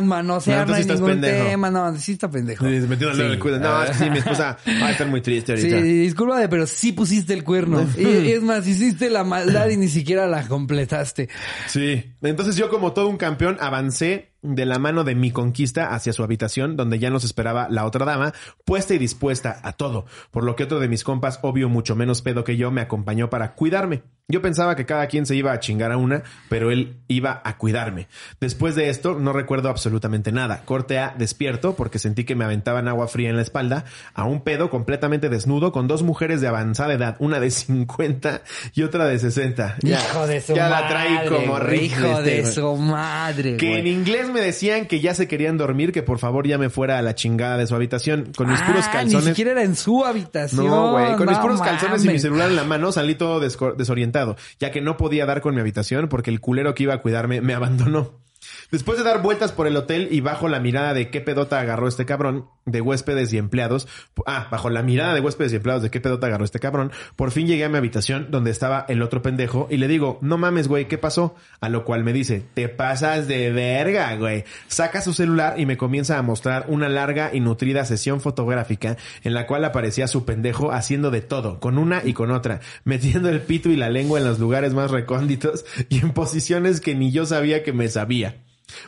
sí. 0.00 0.04
manosear 0.06 0.68
No, 0.68 0.74
sí 0.74 0.80
hay 0.82 0.86
ningún 0.88 1.08
pendejo. 1.10 1.44
tema. 1.48 1.70
No, 1.70 1.96
sí 1.98 2.12
está 2.12 2.30
pendejo. 2.30 2.64
Sí, 2.66 2.80
se 2.80 2.86
metió 2.86 3.10
el 3.10 3.16
dedo 3.16 3.26
en 3.26 3.32
el 3.32 3.38
culo. 3.38 3.58
No, 3.58 3.82
es 3.82 3.90
que 3.90 3.96
sí, 4.04 4.10
mi 4.10 4.18
esposa 4.18 4.58
va 4.82 4.86
a 4.86 4.90
estar 4.92 5.06
muy 5.06 5.20
triste 5.20 5.56
Sí, 5.56 5.70
ahorita. 5.72 5.82
discúlpame, 5.82 6.48
pero 6.48 6.66
sí 6.66 6.92
pusiste 6.92 7.32
el 7.34 7.44
cuerno. 7.44 7.86
Y, 7.96 8.06
y 8.06 8.32
es 8.32 8.42
más, 8.42 8.66
hiciste 8.66 9.10
la 9.10 9.24
maldad 9.24 9.68
y 9.68 9.76
ni 9.76 9.88
siquiera 9.88 10.26
la 10.26 10.46
completaste. 10.46 11.28
Sí. 11.66 12.14
Entonces 12.22 12.56
yo 12.56 12.68
como 12.68 12.92
todo 12.92 13.08
un 13.08 13.16
campeón 13.16 13.56
avancé 13.60 14.32
de 14.54 14.66
la 14.66 14.78
mano 14.78 15.04
de 15.04 15.14
mi 15.14 15.30
conquista 15.30 15.94
hacia 15.94 16.12
su 16.12 16.22
habitación 16.22 16.76
donde 16.76 16.98
ya 16.98 17.10
nos 17.10 17.24
esperaba 17.24 17.68
la 17.70 17.84
otra 17.84 18.04
dama, 18.04 18.32
puesta 18.64 18.94
y 18.94 18.98
dispuesta 18.98 19.60
a 19.62 19.72
todo, 19.72 20.06
por 20.30 20.44
lo 20.44 20.56
que 20.56 20.64
otro 20.64 20.80
de 20.80 20.88
mis 20.88 21.04
compas, 21.04 21.38
obvio 21.42 21.68
mucho 21.68 21.96
menos 21.96 22.22
pedo 22.22 22.44
que 22.44 22.56
yo, 22.56 22.70
me 22.70 22.80
acompañó 22.80 23.30
para 23.30 23.54
cuidarme. 23.54 24.02
Yo 24.28 24.42
pensaba 24.42 24.74
que 24.74 24.86
cada 24.86 25.06
quien 25.06 25.24
se 25.24 25.36
iba 25.36 25.52
a 25.52 25.60
chingar 25.60 25.92
a 25.92 25.96
una, 25.96 26.24
pero 26.48 26.72
él 26.72 26.96
iba 27.06 27.40
a 27.44 27.58
cuidarme. 27.58 28.08
Después 28.40 28.74
de 28.74 28.88
esto 28.88 29.14
no 29.20 29.32
recuerdo 29.32 29.68
absolutamente 29.68 30.32
nada. 30.32 30.62
Corte 30.64 30.98
A 30.98 31.14
despierto 31.16 31.76
porque 31.76 32.00
sentí 32.00 32.24
que 32.24 32.34
me 32.34 32.44
aventaban 32.44 32.88
agua 32.88 33.06
fría 33.06 33.30
en 33.30 33.36
la 33.36 33.42
espalda, 33.42 33.84
a 34.14 34.24
un 34.24 34.40
pedo 34.40 34.68
completamente 34.68 35.28
desnudo 35.28 35.70
con 35.70 35.86
dos 35.86 36.02
mujeres 36.02 36.40
de 36.40 36.48
avanzada 36.48 36.94
edad, 36.94 37.16
una 37.20 37.38
de 37.38 37.50
50 37.52 38.42
y 38.74 38.82
otra 38.82 39.06
de 39.06 39.20
60. 39.20 39.76
Ya, 39.82 40.00
hijo 40.00 40.26
de 40.26 40.40
su 40.40 40.54
ya 40.54 40.70
madre. 40.70 40.82
la 40.82 40.88
trae 40.88 41.28
como 41.28 41.58
este, 41.58 42.22
de 42.22 42.40
güey. 42.40 42.52
su 42.52 42.76
madre. 42.76 43.56
Que 43.58 43.78
en 43.78 43.86
inglés 43.86 44.28
me 44.28 44.35
decían 44.40 44.86
que 44.86 45.00
ya 45.00 45.14
se 45.14 45.28
querían 45.28 45.56
dormir, 45.58 45.92
que 45.92 46.02
por 46.02 46.18
favor 46.18 46.46
ya 46.46 46.58
me 46.58 46.70
fuera 46.70 46.98
a 46.98 47.02
la 47.02 47.14
chingada 47.14 47.56
de 47.56 47.66
su 47.66 47.74
habitación. 47.74 48.32
Con 48.36 48.48
mis 48.50 48.60
puros 48.62 48.84
Ah, 48.88 48.92
calzones. 48.92 49.24
Ni 49.24 49.30
siquiera 49.30 49.52
era 49.52 49.62
en 49.62 49.76
su 49.76 50.04
habitación. 50.04 50.66
No, 50.66 50.92
güey. 50.92 51.16
Con 51.16 51.28
mis 51.28 51.38
puros 51.38 51.60
calzones 51.60 52.04
y 52.04 52.08
mi 52.08 52.18
celular 52.18 52.48
en 52.50 52.56
la 52.56 52.64
mano 52.64 52.92
salí 52.92 53.14
todo 53.14 53.40
desorientado, 53.40 54.36
ya 54.60 54.70
que 54.70 54.80
no 54.80 54.96
podía 54.96 55.26
dar 55.26 55.40
con 55.40 55.54
mi 55.54 55.60
habitación 55.60 56.08
porque 56.08 56.30
el 56.30 56.40
culero 56.40 56.74
que 56.74 56.84
iba 56.84 56.94
a 56.94 56.98
cuidarme 57.02 57.40
me 57.40 57.54
abandonó. 57.54 58.25
Después 58.70 58.98
de 58.98 59.04
dar 59.04 59.22
vueltas 59.22 59.52
por 59.52 59.66
el 59.66 59.76
hotel 59.76 60.08
y 60.10 60.20
bajo 60.20 60.48
la 60.48 60.60
mirada 60.60 60.92
de 60.92 61.10
qué 61.10 61.20
pedota 61.20 61.60
agarró 61.60 61.86
este 61.86 62.04
cabrón, 62.04 62.46
de 62.64 62.80
huéspedes 62.80 63.32
y 63.32 63.38
empleados, 63.38 63.86
ah, 64.26 64.48
bajo 64.50 64.70
la 64.70 64.82
mirada 64.82 65.14
de 65.14 65.20
huéspedes 65.20 65.52
y 65.52 65.56
empleados 65.56 65.84
de 65.84 65.90
qué 65.90 66.00
pedota 66.00 66.26
agarró 66.26 66.44
este 66.44 66.58
cabrón, 66.58 66.90
por 67.14 67.30
fin 67.30 67.46
llegué 67.46 67.64
a 67.64 67.68
mi 67.68 67.78
habitación 67.78 68.26
donde 68.30 68.50
estaba 68.50 68.84
el 68.88 69.02
otro 69.02 69.22
pendejo 69.22 69.68
y 69.70 69.76
le 69.76 69.86
digo, 69.86 70.18
no 70.20 70.36
mames, 70.36 70.66
güey, 70.66 70.88
¿qué 70.88 70.98
pasó? 70.98 71.36
A 71.60 71.68
lo 71.68 71.84
cual 71.84 72.02
me 72.02 72.12
dice, 72.12 72.42
te 72.54 72.68
pasas 72.68 73.28
de 73.28 73.52
verga, 73.52 74.14
güey. 74.16 74.44
Saca 74.66 75.00
su 75.00 75.12
celular 75.12 75.60
y 75.60 75.66
me 75.66 75.76
comienza 75.76 76.18
a 76.18 76.22
mostrar 76.22 76.64
una 76.68 76.88
larga 76.88 77.30
y 77.32 77.40
nutrida 77.40 77.84
sesión 77.84 78.20
fotográfica 78.20 78.96
en 79.22 79.34
la 79.34 79.46
cual 79.46 79.64
aparecía 79.64 80.08
su 80.08 80.24
pendejo 80.24 80.72
haciendo 80.72 81.12
de 81.12 81.20
todo, 81.20 81.60
con 81.60 81.78
una 81.78 82.02
y 82.04 82.14
con 82.14 82.32
otra, 82.32 82.60
metiendo 82.84 83.28
el 83.28 83.40
pito 83.40 83.70
y 83.70 83.76
la 83.76 83.90
lengua 83.90 84.18
en 84.18 84.24
los 84.24 84.40
lugares 84.40 84.74
más 84.74 84.90
recónditos 84.90 85.64
y 85.88 86.00
en 86.00 86.12
posiciones 86.12 86.80
que 86.80 86.96
ni 86.96 87.12
yo 87.12 87.26
sabía 87.26 87.62
que 87.62 87.72
me 87.72 87.88
sabía. 87.88 88.42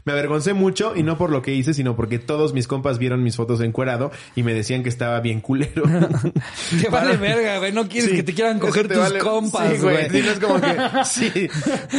Me 0.05 0.13
avergoncé 0.13 0.55
mucho 0.55 0.95
y 0.97 1.03
no 1.05 1.17
por 1.17 1.31
lo 1.31 1.41
que 1.43 1.55
hice, 1.55 1.73
sino 1.73 1.95
porque 1.95 2.19
todos 2.19 2.53
mis 2.53 2.67
compas 2.67 2.99
vieron 2.99 3.23
mis 3.23 3.37
fotos 3.37 3.61
encuerado 3.61 4.11
y 4.35 4.43
me 4.43 4.53
decían 4.53 4.83
que 4.83 4.89
estaba 4.89 5.21
bien 5.21 5.41
culero. 5.41 5.83
Te 6.83 6.89
vale 6.89 7.17
verga, 7.17 7.59
güey. 7.59 7.73
No 7.73 7.89
quieres 7.89 8.11
Sí, 8.11 8.17
que 8.17 8.23
te 8.23 8.35
quieran 8.35 8.59
coger 8.59 8.89
tus 8.89 8.99
vale- 8.99 9.19
compas, 9.21 9.73
Sí, 9.75 9.79
güey. 9.83 10.07
Es 10.17 10.39
como 10.41 10.61
que, 10.61 10.77
sí. 11.05 11.49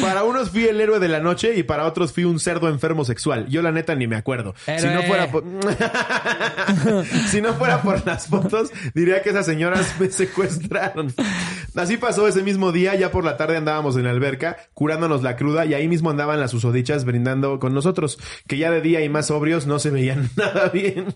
Para 0.02 0.24
unos 0.24 0.50
fui 0.50 0.66
el 0.66 0.80
héroe 0.82 1.00
de 1.00 1.08
la 1.08 1.20
noche 1.20 1.54
y 1.56 1.64
para 1.64 1.86
otros 1.86 2.12
fui 2.14 2.26
un 2.26 2.40
cerdo 2.40 2.68
enfermo 2.70 3.06
sexual. 3.06 3.48
Yo 3.48 3.62
la 3.62 3.72
neta 3.72 3.96
ni 3.96 4.08
me 4.08 4.16
acuerdo. 4.18 4.56
Si 4.66 4.88
no 4.88 5.02
fuera 5.04 5.32
por, 5.32 5.44
si 7.30 7.42
no 7.42 7.54
fuera 7.54 7.82
por 7.82 8.06
las 8.06 8.28
fotos, 8.28 8.72
diría 8.94 9.22
que 9.22 9.30
esas 9.30 9.46
señoras 9.46 9.96
me 10.00 10.10
secuestraron. 10.10 11.14
Así 11.76 11.98
pasó 11.98 12.28
ese 12.28 12.44
mismo 12.44 12.72
día, 12.72 12.96
ya 12.96 13.12
por 13.12 13.24
la 13.24 13.38
tarde 13.38 13.58
andábamos 13.58 13.96
en 13.98 14.04
la 14.04 14.10
alberca, 14.12 14.58
curándonos 14.74 15.24
la 15.24 15.36
cruda 15.36 15.66
y 15.66 15.74
ahí 15.74 15.88
mismo 15.88 16.10
andaban 16.10 16.40
las 16.40 16.52
susodichas 16.52 17.06
brindando 17.06 17.60
con 17.60 17.69
nosotros, 17.74 18.20
que 18.48 18.58
ya 18.58 18.72
de 18.72 18.82
día 18.82 19.02
y 19.02 19.10
más 19.10 19.28
sobrios 19.28 19.68
no 19.68 19.80
se 19.80 19.90
veían 19.90 20.30
nada 20.36 20.70
bien. 20.70 21.14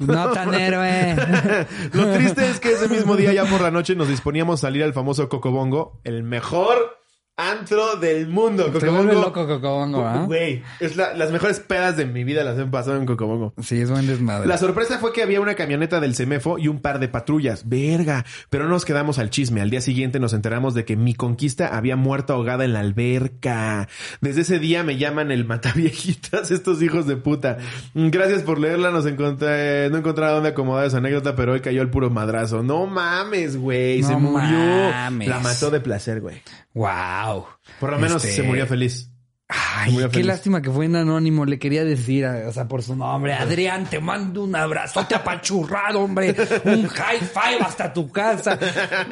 No 0.00 0.30
tan 0.30 0.54
héroe. 0.60 1.16
Lo 1.92 2.12
triste 2.12 2.48
es 2.48 2.60
que 2.60 2.72
ese 2.72 2.88
mismo 2.88 3.16
día, 3.16 3.32
ya 3.32 3.44
por 3.44 3.60
la 3.60 3.70
noche, 3.70 3.94
nos 3.94 4.08
disponíamos 4.08 4.60
a 4.60 4.68
salir 4.68 4.82
al 4.82 4.92
famoso 4.92 5.28
Cocobongo, 5.28 6.00
el 6.04 6.22
mejor 6.22 6.97
antro 7.38 7.96
del 7.96 8.28
mundo. 8.28 8.66
Te 8.66 8.88
vuelve 8.90 9.14
loco 9.14 9.46
Cocobongo, 9.46 10.04
¿ah? 10.04 10.24
Güey, 10.26 10.62
es 10.80 10.96
la- 10.96 11.14
las 11.14 11.30
mejores 11.30 11.60
pedas 11.60 11.96
de 11.96 12.04
mi 12.04 12.24
vida 12.24 12.42
las 12.44 12.58
he 12.58 12.64
pasado 12.66 12.96
en 12.96 13.06
Cocobongo. 13.06 13.54
Sí, 13.62 13.80
es 13.80 13.90
buen 13.90 14.06
desmadre. 14.06 14.46
La 14.48 14.58
sorpresa 14.58 14.98
fue 14.98 15.12
que 15.12 15.22
había 15.22 15.40
una 15.40 15.54
camioneta 15.54 16.00
del 16.00 16.14
Semefo 16.14 16.58
y 16.58 16.68
un 16.68 16.80
par 16.80 16.98
de 16.98 17.08
patrullas. 17.08 17.68
Verga. 17.68 18.24
Pero 18.50 18.64
no 18.64 18.70
nos 18.70 18.84
quedamos 18.84 19.18
al 19.18 19.30
chisme. 19.30 19.60
Al 19.60 19.70
día 19.70 19.80
siguiente 19.80 20.18
nos 20.20 20.32
enteramos 20.32 20.74
de 20.74 20.84
que 20.84 20.96
mi 20.96 21.14
conquista 21.14 21.68
había 21.76 21.96
muerto 21.96 22.32
ahogada 22.34 22.64
en 22.64 22.72
la 22.72 22.80
alberca. 22.80 23.88
Desde 24.20 24.40
ese 24.40 24.58
día 24.58 24.82
me 24.82 24.96
llaman 24.96 25.30
el 25.30 25.44
mataviejitas, 25.44 26.50
estos 26.50 26.82
hijos 26.82 27.06
de 27.06 27.16
puta. 27.16 27.58
Gracias 27.94 28.42
por 28.42 28.58
leerla. 28.58 28.90
Nos 28.90 29.06
encontré, 29.06 29.88
no 29.90 29.98
encontraba 29.98 30.32
dónde 30.32 30.48
acomodar 30.50 30.86
esa 30.86 30.98
anécdota, 30.98 31.36
pero 31.36 31.52
hoy 31.52 31.60
cayó 31.60 31.82
el 31.82 31.90
puro 31.90 32.10
madrazo. 32.10 32.62
No 32.64 32.86
mames, 32.86 33.56
güey. 33.56 34.02
se 34.02 34.12
No 34.12 34.18
murió. 34.20 34.58
mames. 34.90 35.28
La 35.28 35.38
mató 35.38 35.70
de 35.70 35.80
placer, 35.80 36.20
güey. 36.20 36.42
Wow. 36.78 37.44
Por 37.80 37.90
lo 37.90 37.98
menos 37.98 38.24
Este- 38.24 38.36
se 38.36 38.42
murió 38.44 38.66
feliz. 38.66 39.10
Ay, 39.50 39.96
qué 39.96 40.08
feliz. 40.10 40.26
lástima 40.26 40.60
que 40.60 40.70
fue 40.70 40.84
en 40.84 40.94
anónimo. 40.96 41.44
Le 41.46 41.58
quería 41.58 41.82
decir, 41.82 42.24
o 42.26 42.52
sea, 42.52 42.68
por 42.68 42.82
su 42.82 42.94
nombre. 42.94 43.32
Adrián, 43.32 43.86
te 43.86 43.98
mando 43.98 44.44
un 44.44 44.54
abrazote 44.54 45.14
apachurrado, 45.14 46.00
hombre. 46.02 46.36
Un 46.64 46.86
high 46.86 47.18
five 47.20 47.58
hasta 47.64 47.90
tu 47.92 48.12
casa. 48.12 48.58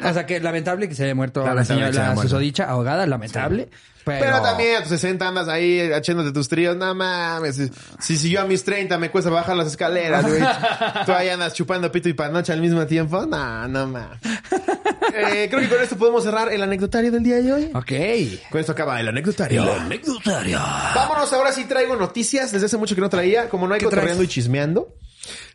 O 0.03 0.13
sea, 0.13 0.25
que 0.27 0.39
lamentable 0.39 0.87
que 0.87 0.93
se 0.95 1.05
haya 1.05 1.15
muerto 1.15 1.43
la 1.43 1.65
señora, 1.65 1.91
se 1.91 1.99
haya 1.99 2.09
la 2.13 2.21
susodicha 2.21 2.65
ahogada, 2.69 3.05
lamentable. 3.07 3.69
Pero, 4.07 4.25
Pero 4.25 4.41
también 4.41 4.77
a 4.77 4.79
tus 4.79 4.89
60 4.89 5.27
andas 5.27 5.49
ahí 5.49 5.81
echándote 5.81 6.31
tus 6.31 6.47
tríos. 6.47 6.77
No 6.77 6.95
mames. 6.95 7.57
Si, 7.99 8.17
si, 8.17 8.29
yo 8.29 8.39
a 8.39 8.45
mis 8.45 8.63
30 8.63 8.97
me 8.97 9.11
cuesta 9.11 9.29
bajar 9.29 9.57
las 9.57 9.67
escaleras, 9.67 10.25
güey. 10.25 10.41
Tú 11.05 11.11
ahí 11.11 11.27
andas 11.27 11.53
chupando 11.53 11.91
pito 11.91 12.07
y 12.07 12.13
panocha 12.13 12.53
al 12.53 12.61
mismo 12.61 12.85
tiempo. 12.85 13.25
No, 13.25 13.67
no 13.67 13.87
mames. 13.87 14.19
Eh, 15.13 15.47
creo 15.49 15.61
que 15.61 15.69
con 15.69 15.81
esto 15.81 15.97
podemos 15.97 16.23
cerrar 16.23 16.53
el 16.53 16.63
anecdotario 16.63 17.11
del 17.11 17.23
día 17.23 17.41
de 17.41 17.51
hoy. 17.51 17.71
Ok. 17.73 18.49
Con 18.49 18.61
esto 18.61 18.71
acaba 18.71 18.99
el 18.99 19.09
anecdotario. 19.09 19.73
anecdotario. 19.73 20.59
Vámonos, 20.59 21.31
ahora 21.33 21.51
sí 21.51 21.65
traigo 21.65 21.97
noticias. 21.97 22.53
Desde 22.53 22.67
hace 22.67 22.77
mucho 22.77 22.95
que 22.95 23.01
no 23.01 23.09
traía. 23.09 23.49
Como 23.49 23.67
no 23.67 23.73
hay 23.73 23.79
¿Qué 23.79 23.85
cotorreando 23.85 24.23
y 24.23 24.27
chismeando. 24.27 24.95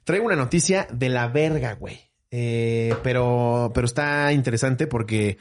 Traigo 0.04 0.26
una 0.26 0.36
noticia 0.36 0.86
de 0.92 1.08
la 1.08 1.28
verga, 1.28 1.74
güey. 1.74 2.12
Eh, 2.34 2.96
pero, 3.02 3.70
pero 3.74 3.86
está 3.86 4.32
interesante 4.32 4.86
porque 4.86 5.36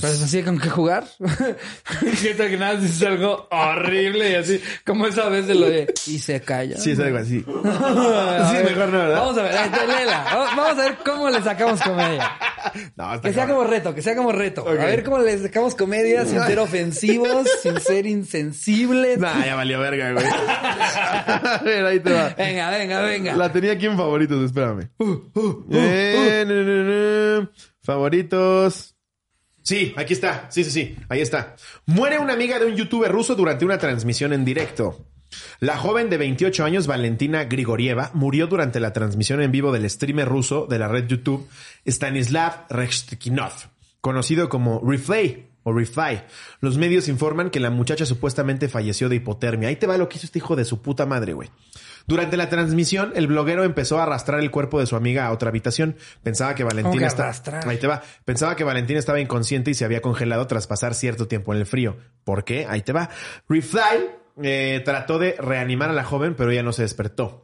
Pues 0.00 0.22
así 0.22 0.42
con 0.42 0.58
qué 0.58 0.68
jugar. 0.70 1.04
Siento 2.16 2.44
que 2.44 2.56
nada 2.56 2.76
dices 2.76 3.02
algo 3.06 3.48
horrible 3.50 4.30
y 4.30 4.34
así, 4.34 4.60
como 4.84 5.06
esa 5.06 5.28
vez 5.28 5.46
de 5.46 5.54
lo 5.54 5.68
de 5.68 5.92
y 6.06 6.18
se 6.18 6.40
calla. 6.40 6.76
sí 6.78 6.92
es 6.92 6.98
algo 7.00 7.18
así. 7.18 7.44
Sí, 7.54 8.56
ver, 8.56 8.64
mejor 8.70 8.88
no, 8.88 8.98
¿verdad? 8.98 9.16
Vamos 9.16 9.38
a 9.38 9.42
ver, 9.42 9.54
eh, 9.54 9.86
léela. 9.86 10.24
Vamos 10.24 10.56
vamos 10.56 10.78
a 10.78 10.82
ver 10.82 10.98
cómo 11.04 11.30
le 11.30 11.42
sacamos 11.42 11.80
comedia. 11.80 12.30
No, 12.96 13.20
Que 13.20 13.32
sea 13.32 13.46
como 13.46 13.62
reto, 13.64 13.94
que 13.94 14.00
sea 14.00 14.16
como 14.16 14.32
reto. 14.32 14.66
A 14.66 14.72
ver 14.72 15.04
cómo 15.04 15.18
le 15.18 15.36
sacamos 15.38 15.74
comedia 15.74 16.24
sin 16.24 16.40
ser 16.40 16.58
ofensivos, 16.58 17.46
sin 17.62 17.78
ser 17.78 18.06
insensibles. 18.06 19.18
Nah, 19.18 19.44
ya 19.44 19.54
valió 19.54 19.78
verga, 19.80 20.12
güey. 20.12 20.24
A 20.26 21.60
ver, 21.62 21.84
ahí 21.84 22.00
te 22.00 22.10
va. 22.10 22.30
Venga, 22.38 22.70
venga, 22.70 23.00
venga. 23.02 23.36
La 23.36 23.52
tenía 23.52 23.72
aquí 23.72 23.84
en 23.86 23.96
favoritos, 23.98 24.42
espérame. 24.44 24.88
Eh, 25.70 26.44
no, 26.46 26.54
no, 26.54 27.40
no. 27.42 27.50
Favoritos. 27.82 28.93
Sí, 29.64 29.94
aquí 29.96 30.12
está. 30.12 30.46
Sí, 30.50 30.62
sí, 30.62 30.70
sí. 30.70 30.96
Ahí 31.08 31.22
está. 31.22 31.56
Muere 31.86 32.18
una 32.18 32.34
amiga 32.34 32.58
de 32.58 32.66
un 32.66 32.76
youtuber 32.76 33.10
ruso 33.10 33.34
durante 33.34 33.64
una 33.64 33.78
transmisión 33.78 34.34
en 34.34 34.44
directo. 34.44 35.06
La 35.58 35.78
joven 35.78 36.10
de 36.10 36.18
28 36.18 36.64
años, 36.64 36.86
Valentina 36.86 37.44
Grigorieva, 37.44 38.10
murió 38.12 38.46
durante 38.46 38.78
la 38.78 38.92
transmisión 38.92 39.40
en 39.40 39.50
vivo 39.50 39.72
del 39.72 39.88
streamer 39.88 40.28
ruso 40.28 40.66
de 40.68 40.78
la 40.78 40.86
red 40.86 41.06
YouTube 41.06 41.48
Stanislav 41.86 42.66
Reshtikinov, 42.68 43.52
conocido 44.02 44.50
como 44.50 44.82
Reflay 44.86 45.48
o 45.62 45.72
Refly. 45.72 46.20
Los 46.60 46.76
medios 46.76 47.08
informan 47.08 47.48
que 47.48 47.58
la 47.58 47.70
muchacha 47.70 48.04
supuestamente 48.04 48.68
falleció 48.68 49.08
de 49.08 49.16
hipotermia. 49.16 49.70
Ahí 49.70 49.76
te 49.76 49.86
va 49.86 49.96
lo 49.96 50.10
que 50.10 50.18
hizo 50.18 50.26
este 50.26 50.40
hijo 50.40 50.56
de 50.56 50.66
su 50.66 50.82
puta 50.82 51.06
madre, 51.06 51.32
güey. 51.32 51.48
Durante 52.06 52.36
la 52.36 52.48
transmisión, 52.48 53.12
el 53.14 53.26
bloguero 53.26 53.64
empezó 53.64 53.98
a 53.98 54.02
arrastrar 54.02 54.40
el 54.40 54.50
cuerpo 54.50 54.80
de 54.80 54.86
su 54.86 54.96
amiga 54.96 55.26
a 55.26 55.32
otra 55.32 55.48
habitación. 55.48 55.96
Pensaba 56.22 56.54
que 56.54 56.62
¿Cómo 56.62 56.74
Valentina 56.74 57.06
estaba... 57.06 57.32
Ahí 57.66 57.78
te 57.78 57.86
va. 57.86 58.02
Pensaba 58.24 58.56
que 58.56 58.64
Valentina 58.64 58.98
estaba 58.98 59.20
inconsciente 59.20 59.70
y 59.70 59.74
se 59.74 59.84
había 59.84 60.02
congelado 60.02 60.46
tras 60.46 60.66
pasar 60.66 60.94
cierto 60.94 61.28
tiempo 61.28 61.54
en 61.54 61.60
el 61.60 61.66
frío. 61.66 61.96
¿Por 62.24 62.44
qué? 62.44 62.66
Ahí 62.68 62.82
te 62.82 62.92
va. 62.92 63.08
Refly 63.48 64.10
eh, 64.42 64.82
trató 64.84 65.18
de 65.18 65.36
reanimar 65.38 65.90
a 65.90 65.92
la 65.92 66.04
joven, 66.04 66.34
pero 66.34 66.50
ella 66.50 66.62
no 66.62 66.72
se 66.72 66.82
despertó. 66.82 67.43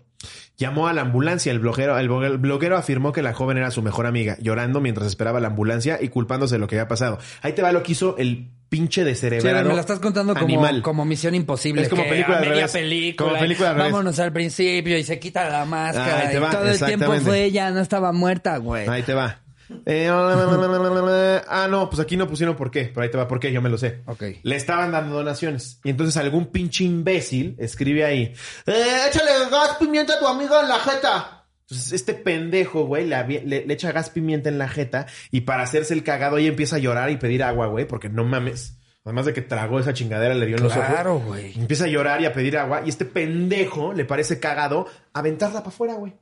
Llamó 0.60 0.86
a 0.88 0.92
la 0.92 1.00
ambulancia. 1.00 1.50
El 1.50 1.58
bloguero, 1.58 1.98
el 1.98 2.08
bloguero- 2.08 2.76
afirmó 2.76 3.12
que 3.12 3.22
la 3.22 3.32
joven 3.32 3.56
era 3.56 3.70
su 3.70 3.80
mejor 3.82 4.06
amiga, 4.06 4.36
llorando 4.40 4.80
mientras 4.80 5.06
esperaba 5.08 5.40
la 5.40 5.48
ambulancia 5.48 5.98
y 6.00 6.08
culpándose 6.08 6.56
de 6.56 6.58
lo 6.58 6.68
que 6.68 6.76
había 6.76 6.86
pasado. 6.86 7.18
Ahí 7.40 7.54
te 7.54 7.62
va 7.62 7.72
lo 7.72 7.82
que 7.82 7.92
hizo 7.92 8.16
el 8.18 8.46
pinche 8.68 9.02
de 9.02 9.14
Sí, 9.14 9.22
cerebro. 9.22 9.68
me 9.70 9.74
la 9.74 9.80
estás 9.80 9.98
contando 9.98 10.34
como, 10.34 10.44
animal. 10.44 10.82
como 10.82 11.04
Misión 11.06 11.34
Imposible. 11.34 11.80
Es 11.82 11.88
como 11.88 12.04
que 12.04 12.10
película 12.10 12.38
a 12.38 12.40
media 12.42 12.68
película. 12.68 13.28
Como 13.30 13.40
película. 13.40 13.72
Vámonos 13.72 14.18
al 14.20 14.32
principio 14.32 14.96
y 14.98 15.02
se 15.02 15.18
quita 15.18 15.48
la 15.48 15.64
máscara. 15.64 16.18
Ahí 16.28 16.28
te 16.28 16.36
y 16.36 16.50
todo 16.50 16.68
el 16.70 16.78
tiempo 16.78 17.12
fue 17.22 17.44
ella, 17.44 17.70
no 17.70 17.80
estaba 17.80 18.12
muerta, 18.12 18.58
güey. 18.58 18.86
Ahí 18.86 19.02
te 19.02 19.14
va. 19.14 19.38
Eh, 19.86 21.40
ah, 21.48 21.66
no, 21.70 21.88
pues 21.90 22.00
aquí 22.00 22.16
no 22.16 22.26
pusieron 22.28 22.56
por 22.56 22.70
qué, 22.70 22.90
pero 22.92 23.02
ahí 23.02 23.10
te 23.10 23.16
va 23.16 23.26
por 23.28 23.40
qué, 23.40 23.52
yo 23.52 23.62
me 23.62 23.68
lo 23.68 23.78
sé. 23.78 24.02
Ok. 24.06 24.22
Le 24.42 24.56
estaban 24.56 24.92
dando 24.92 25.16
donaciones. 25.16 25.80
Y 25.84 25.90
entonces 25.90 26.16
algún 26.16 26.46
pinche 26.46 26.84
imbécil 26.84 27.56
escribe 27.58 28.04
ahí, 28.04 28.32
eh, 28.66 28.96
échale 29.08 29.30
gas 29.50 29.76
pimienta 29.78 30.14
a 30.14 30.18
tu 30.18 30.26
amiga 30.26 30.60
en 30.60 30.68
la 30.68 30.78
jeta. 30.78 31.46
Entonces 31.62 31.92
este 31.92 32.14
pendejo, 32.14 32.84
güey, 32.86 33.06
le, 33.06 33.22
le- 33.44 33.64
le 33.66 33.74
echa 33.74 33.92
gas 33.92 34.10
pimienta 34.10 34.48
en 34.48 34.58
la 34.58 34.68
jeta 34.68 35.06
y 35.30 35.42
para 35.42 35.62
hacerse 35.62 35.94
el 35.94 36.02
cagado 36.02 36.38
ella 36.38 36.48
empieza 36.48 36.76
a 36.76 36.80
llorar 36.80 37.10
y 37.10 37.16
pedir 37.16 37.42
agua, 37.44 37.66
güey, 37.68 37.86
porque 37.86 38.08
no 38.08 38.24
mames. 38.24 38.76
Además 39.04 39.24
de 39.26 39.32
que 39.32 39.40
tragó 39.40 39.80
esa 39.80 39.94
chingadera, 39.94 40.34
le 40.34 40.44
dio 40.46 40.56
en 40.56 40.62
los 40.64 40.76
ojos. 40.76 40.84
Claro, 40.90 41.20
güey. 41.20 41.58
Empieza 41.58 41.84
a 41.84 41.88
llorar 41.88 42.20
y 42.20 42.26
a 42.26 42.32
pedir 42.34 42.58
agua. 42.58 42.82
Y 42.84 42.90
este 42.90 43.04
pendejo 43.06 43.92
le 43.94 44.04
parece 44.04 44.38
cagado 44.40 44.86
aventarla 45.14 45.60
para 45.60 45.68
afuera, 45.70 45.94
güey. 45.94 46.12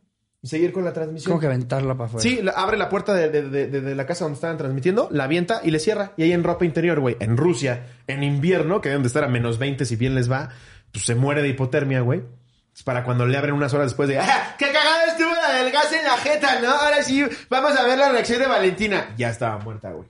Y 0.41 0.47
seguir 0.49 0.73
con 0.73 0.85
la 0.85 0.93
transmisión. 0.93 1.31
Como 1.33 1.41
que 1.41 1.47
aventarla 1.47 1.95
para 1.97 2.07
afuera. 2.07 2.23
Sí, 2.23 2.41
la- 2.43 2.53
abre 2.53 2.77
la 2.79 2.89
puerta 2.89 3.13
de, 3.15 3.29
de- 3.29 3.67
de- 3.69 3.95
la 3.95 4.07
casa 4.07 4.25
donde 4.25 4.37
estaban 4.37 4.57
transmitiendo, 4.57 5.09
la 5.11 5.25
avienta 5.25 5.61
y 5.65 5.71
le 5.73 5.81
cierra. 5.81 6.13
Y 6.17 6.23
ahí 6.23 6.33
en 6.33 6.45
ropa 6.45 6.65
interior, 6.65 7.01
güey, 7.01 7.17
en 7.19 7.37
Rusia, 7.37 7.87
en 8.07 8.23
invierno, 8.23 8.81
que 8.81 8.89
deben 8.91 9.03
de 9.03 9.09
estar 9.09 9.25
a 9.25 9.29
menos 9.29 9.59
20 9.59 9.85
si 9.85 9.97
bien 9.97 10.15
les 10.15 10.31
va, 10.31 10.51
pues 10.93 11.05
se 11.05 11.15
muere 11.17 11.43
de 11.43 11.49
hipotermia, 11.49 12.01
güey. 12.03 12.23
Es 12.75 12.85
para 12.85 13.03
cuando 13.03 13.27
le 13.27 13.37
abren 13.37 13.55
unas 13.57 13.75
horas 13.75 13.89
después 13.89 14.09
de, 14.09 14.21
¡ah! 14.21 14.55
¡Qué 14.57 14.67
cagada 14.67 15.07
estuvo 15.11 15.31
la 15.35 15.55
del 15.61 15.73
gas 15.73 15.93
en 15.93 16.05
la 16.05 16.17
jeta, 16.19 16.61
¿no? 16.61 16.71
Ahora 16.71 17.03
sí, 17.03 17.25
vamos 17.51 17.73
a 17.77 17.83
ver 17.85 17.99
la 17.99 18.13
reacción 18.13 18.39
de 18.39 18.47
Valentina. 18.47 19.15
Ya 19.19 19.31
estaba 19.31 19.59
muerta, 19.59 19.91
güey. 19.91 20.09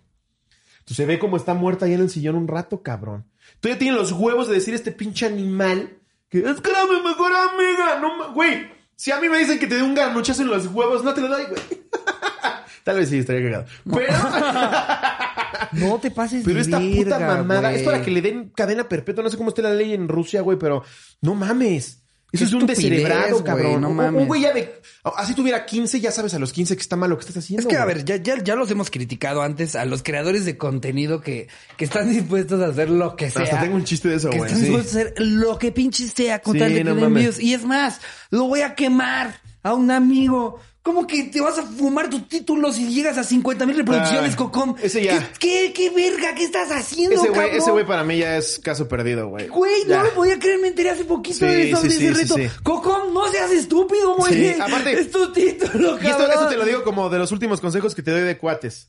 Entonces 0.80 0.96
se 0.98 1.06
ve 1.06 1.18
como 1.18 1.38
está 1.38 1.54
muerta 1.54 1.86
ahí 1.86 1.94
en 1.94 2.00
el 2.00 2.10
sillón 2.10 2.34
un 2.36 2.48
rato, 2.48 2.82
cabrón. 2.82 3.24
Todavía 3.60 3.78
tienen 3.78 3.96
los 3.96 4.12
huevos 4.12 4.48
de 4.48 4.54
decir 4.54 4.74
este 4.74 4.92
pinche 4.92 5.24
animal 5.24 5.96
que 6.28 6.40
es 6.40 6.60
que 6.60 6.70
era 6.70 6.84
mi 6.84 7.00
mejor 7.02 7.32
amiga. 7.32 7.98
No, 8.00 8.34
güey. 8.34 8.76
Si 8.98 9.12
a 9.12 9.20
mí 9.20 9.28
me 9.28 9.38
dicen 9.38 9.60
que 9.60 9.68
te 9.68 9.76
dé 9.76 9.82
un 9.84 9.94
garnuchazo 9.94 10.42
en 10.42 10.48
los 10.48 10.66
huevos, 10.66 11.04
no 11.04 11.14
te 11.14 11.20
lo 11.20 11.28
doy, 11.28 11.44
güey. 11.44 11.62
Tal 12.82 12.96
vez 12.96 13.08
sí, 13.08 13.18
estaría 13.18 13.44
cagado. 13.44 13.66
Pero, 13.94 14.12
No 15.86 16.00
te 16.00 16.10
pases 16.10 16.42
pero 16.44 16.56
de 16.56 16.62
esta 16.62 16.80
puta 16.80 17.20
mamada 17.20 17.68
güey. 17.68 17.80
es 17.80 17.86
para 17.86 18.02
que 18.02 18.10
le 18.10 18.20
den 18.20 18.50
cadena 18.50 18.88
perpetua. 18.88 19.22
No 19.22 19.30
sé 19.30 19.36
cómo 19.36 19.50
esté 19.50 19.62
la 19.62 19.72
ley 19.72 19.94
en 19.94 20.08
Rusia, 20.08 20.40
güey, 20.40 20.58
pero 20.58 20.82
no 21.20 21.36
mames. 21.36 22.02
Eso 22.30 22.44
es 22.44 22.52
un 22.52 22.66
descerebrado, 22.66 23.42
cabrón. 23.42 23.80
no 23.80 23.88
Un- 23.88 23.96
mames. 23.96 24.20
Un 24.22 24.28
güey 24.28 24.42
ya 24.42 24.52
de. 24.52 24.80
Así 25.16 25.34
tuviera 25.34 25.64
15, 25.64 25.98
ya 26.00 26.10
sabes 26.12 26.34
a 26.34 26.38
los 26.38 26.52
15 26.52 26.76
que 26.76 26.82
está 26.82 26.94
mal 26.96 27.08
lo 27.08 27.16
que 27.16 27.22
estás 27.22 27.38
haciendo. 27.38 27.62
Es 27.62 27.66
que, 27.66 27.76
a 27.80 27.84
ver, 27.86 28.04
ya, 28.04 28.16
ya, 28.16 28.42
ya 28.42 28.54
los 28.54 28.70
hemos 28.70 28.90
criticado 28.90 29.40
antes 29.40 29.74
a 29.76 29.86
los 29.86 30.02
creadores 30.02 30.44
de 30.44 30.58
contenido 30.58 31.22
que, 31.22 31.48
que 31.78 31.84
están 31.86 32.10
dispuestos 32.10 32.60
a 32.60 32.66
hacer 32.66 32.90
lo 32.90 33.16
que 33.16 33.30
sea. 33.30 33.42
Hasta 33.44 33.60
tengo 33.62 33.76
un 33.76 33.84
chiste 33.84 34.08
de 34.10 34.16
eso, 34.16 34.28
que 34.28 34.36
güey. 34.38 34.48
están 34.50 34.60
sí. 34.62 34.66
dispuestos 34.66 34.96
a 34.96 35.00
hacer 35.00 35.14
lo 35.18 35.58
que 35.58 35.72
pinche 35.72 36.06
sea 36.08 36.40
con 36.40 36.52
Sí, 36.52 36.58
tal 36.58 36.68
de 36.72 36.78
que 36.78 36.84
no 36.84 36.94
den 36.96 37.14
views. 37.14 37.40
Y 37.40 37.54
es 37.54 37.64
más, 37.64 38.00
lo 38.30 38.44
voy 38.44 38.60
a 38.60 38.74
quemar 38.74 39.40
a 39.62 39.72
un 39.72 39.90
amigo. 39.90 40.60
¿Cómo 40.88 41.06
que 41.06 41.24
te 41.24 41.38
vas 41.42 41.58
a 41.58 41.62
fumar 41.64 42.08
tus 42.08 42.26
títulos 42.28 42.78
y 42.78 42.88
llegas 42.88 43.18
a 43.18 43.22
50 43.24 43.66
mil 43.66 43.76
reproducciones, 43.76 44.32
Ah, 44.32 44.36
Cocom? 44.36 44.74
ese 44.82 45.02
ya. 45.04 45.18
¿Qué, 45.38 45.38
qué, 45.38 45.72
qué 45.74 45.90
verga? 45.90 46.34
¿Qué 46.34 46.44
estás 46.44 46.70
haciendo, 46.70 47.14
Ese 47.16 47.28
güey, 47.28 47.40
cabrón? 47.42 47.56
ese 47.58 47.70
güey 47.70 47.86
para 47.86 48.04
mí 48.04 48.16
ya 48.16 48.38
es 48.38 48.58
caso 48.58 48.88
perdido, 48.88 49.28
güey. 49.28 49.48
Güey, 49.48 49.84
no 49.86 50.02
lo 50.02 50.14
podía 50.14 50.38
creer, 50.38 50.58
me 50.60 50.68
enteré 50.68 50.88
hace 50.88 51.04
poquito 51.04 51.40
Sí, 51.40 51.44
de, 51.44 51.70
eso, 51.70 51.82
sí, 51.82 51.88
de 51.88 51.94
ese 52.08 52.26
sí, 52.26 52.34
reto. 52.36 52.54
Cocom, 52.62 53.12
no 53.12 53.28
seas 53.28 53.50
estúpido, 53.50 54.16
güey. 54.16 54.58
Aparte- 54.58 54.98
es 54.98 55.10
tu 55.10 55.30
título, 55.30 55.98
Y 56.00 56.06
esto, 56.06 56.18
cabrón. 56.20 56.30
esto 56.30 56.48
te 56.48 56.56
lo 56.56 56.64
digo 56.64 56.82
como 56.84 57.10
de 57.10 57.18
los 57.18 57.32
últimos 57.32 57.60
consejos 57.60 57.94
que 57.94 58.02
te 58.02 58.10
doy 58.10 58.22
de 58.22 58.38
cuates. 58.38 58.86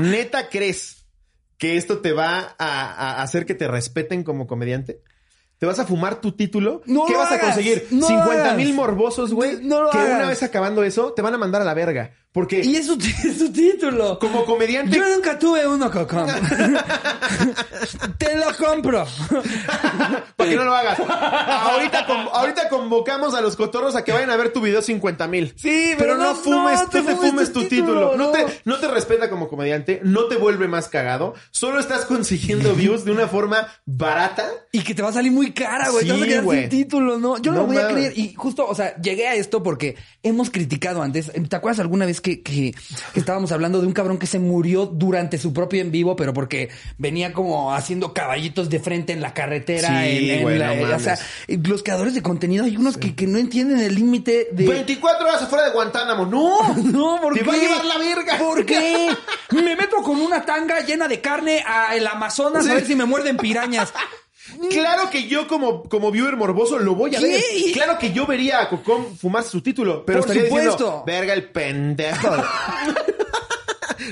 ¿Neta 0.00 0.48
crees 0.48 1.04
que 1.58 1.76
esto 1.76 1.98
te 1.98 2.12
va 2.12 2.54
a, 2.58 3.16
a 3.18 3.22
hacer 3.22 3.44
que 3.44 3.54
te 3.54 3.66
respeten 3.66 4.22
como 4.22 4.46
comediante? 4.46 5.02
¿Te 5.58 5.66
vas 5.66 5.78
a 5.80 5.84
fumar 5.84 6.20
tu 6.20 6.32
título? 6.32 6.82
No 6.86 7.04
¿Qué 7.06 7.12
lo 7.14 7.18
vas 7.18 7.32
a 7.32 7.40
conseguir? 7.40 7.86
no 7.90 8.00
lo 8.00 8.06
50 8.06 8.42
hagas. 8.44 8.56
mil 8.56 8.74
morbosos, 8.74 9.34
güey. 9.34 9.58
No 9.62 9.90
que 9.90 9.98
una 9.98 10.28
vez 10.28 10.42
acabando 10.42 10.84
eso, 10.84 11.12
te 11.14 11.22
van 11.22 11.34
a 11.34 11.38
mandar 11.38 11.60
a 11.62 11.64
la 11.64 11.74
verga. 11.74 12.12
Porque 12.38 12.60
Y 12.64 12.76
es 12.76 12.86
su, 12.86 12.92
es 13.24 13.36
su 13.36 13.50
título. 13.52 14.16
como 14.20 14.44
comediante... 14.44 14.96
Yo 14.96 15.08
nunca 15.08 15.36
tuve 15.36 15.66
uno, 15.66 15.90
Cocom. 15.90 16.24
Te 18.18 18.36
lo 18.36 18.54
compro. 18.56 19.04
para 20.36 20.50
que 20.50 20.54
no 20.56 20.64
lo 20.64 20.72
hagas. 20.74 21.00
Ahorita, 21.00 22.06
ahorita 22.32 22.68
convocamos 22.68 23.34
a 23.34 23.40
los 23.40 23.56
cotorros 23.56 23.96
a 23.96 24.04
que 24.04 24.12
vayan 24.12 24.30
a 24.30 24.36
ver 24.36 24.52
tu 24.52 24.60
video 24.60 24.82
50 24.82 25.26
mil. 25.26 25.52
Sí, 25.56 25.94
pero, 25.98 26.14
pero 26.14 26.16
no, 26.16 26.24
no- 26.30 26.34
fumes, 26.36 26.80
no 26.80 26.88
te 26.88 27.02
fumes 27.02 27.16
fumes 27.30 27.52
tu 27.52 27.62
tu 27.62 27.68
título. 27.68 28.10
título, 28.10 28.16
No, 28.16 28.26
no. 28.26 28.30
te, 28.30 28.46
no 28.64 28.78
te 28.78 28.86
respeta 28.88 29.28
como 29.30 29.48
comediante, 29.48 30.00
no 30.04 30.26
te 30.26 30.36
vuelve 30.36 30.68
más 30.68 30.86
cagado. 30.88 31.34
Solo 31.50 31.80
estás 31.80 32.04
consiguiendo 32.04 32.72
views 32.76 33.04
de 33.04 33.10
una 33.10 33.26
forma 33.26 33.66
barata. 33.84 34.48
Y 34.70 34.82
que 34.82 34.94
te 34.94 35.02
va 35.02 35.08
a 35.08 35.12
salir 35.12 35.32
muy 35.32 35.52
cara, 35.52 35.88
güey. 35.90 36.06
te 36.06 36.12
vas 36.12 36.20
a 36.20 36.24
Sí, 36.24 36.28
quedar 36.30 36.44
sin 36.50 36.68
título, 36.68 37.18
¿no? 37.18 37.38
Yo 37.38 37.50
no, 37.50 37.58
lo 37.62 37.66
voy 37.66 37.78
a 37.78 37.88
creer. 37.88 38.12
Y 38.16 38.32
justo, 38.34 38.64
o 38.64 38.74
sea, 38.76 38.94
llegué 39.00 39.26
a 39.26 39.34
esto 39.34 39.62
porque 39.62 39.96
hemos 40.22 40.50
criticado 40.50 41.02
antes. 41.02 41.32
¿Te 41.48 41.56
acuerdas 41.56 41.80
alguna 41.80 42.06
vez 42.06 42.20
que, 42.20 42.27
que, 42.36 42.74
que 43.12 43.20
estábamos 43.20 43.50
hablando 43.52 43.80
de 43.80 43.86
un 43.86 43.92
cabrón 43.92 44.18
que 44.18 44.26
se 44.26 44.38
murió 44.38 44.86
durante 44.86 45.38
su 45.38 45.52
propio 45.52 45.80
en 45.80 45.90
vivo, 45.90 46.14
pero 46.16 46.32
porque 46.34 46.68
venía 46.98 47.32
como 47.32 47.74
haciendo 47.74 48.12
caballitos 48.14 48.68
de 48.70 48.80
frente 48.80 49.12
en 49.12 49.20
la 49.20 49.34
carretera? 49.34 49.88
Sí, 49.88 49.94
en, 50.30 50.30
en 50.36 50.42
güey, 50.42 50.58
la- 50.58 50.74
no 50.74 50.96
o 50.96 51.00
sea, 51.00 51.18
los 51.48 51.82
creadores 51.82 52.14
de 52.14 52.22
contenido, 52.22 52.64
hay 52.64 52.76
unos 52.76 52.96
que, 52.98 53.14
que 53.14 53.26
no 53.26 53.38
entienden 53.38 53.80
el 53.80 53.94
límite 53.94 54.48
de... 54.52 54.66
24 54.68 55.26
horas 55.26 55.42
afuera 55.42 55.64
de 55.66 55.70
Guantánamo. 55.72 56.26
No, 56.26 56.74
No, 56.84 57.20
¿por 57.20 57.34
Te 57.34 57.40
qué? 57.40 57.46
va 57.46 57.54
a 57.54 57.56
llevar 57.56 57.84
la 57.84 57.98
verga. 57.98 58.38
¿Por 58.38 58.64
qué? 58.66 59.08
Me 59.52 59.76
meto 59.76 59.96
con 60.02 60.20
una 60.20 60.44
tanga 60.44 60.80
llena 60.80 61.08
de 61.08 61.20
carne 61.20 61.62
a 61.66 61.96
el 61.96 62.06
Amazonas 62.06 62.64
Sí. 62.64 62.70
a 62.70 62.74
ver 62.74 62.84
si 62.86 62.94
me 62.94 63.04
muerden 63.04 63.36
pirañas. 63.36 63.92
Claro 64.70 65.10
que 65.10 65.26
yo 65.28 65.46
como, 65.48 65.82
como 65.84 66.10
viewer 66.10 66.36
morboso 66.36 66.78
lo 66.78 66.94
voy 66.94 67.14
a 67.16 67.18
¿Qué? 67.18 67.26
ver. 67.26 67.42
Claro 67.72 67.98
que 67.98 68.12
yo 68.12 68.26
vería 68.26 68.60
a 68.62 68.68
Cocom 68.68 69.16
fumarse 69.16 69.50
su 69.50 69.60
título, 69.62 70.04
pero 70.04 70.20
Por 70.20 70.28
estaría 70.30 70.48
supuesto. 70.48 70.70
diciendo, 70.84 71.04
verga 71.06 71.32
el 71.34 71.44
pendejo. 71.50 72.28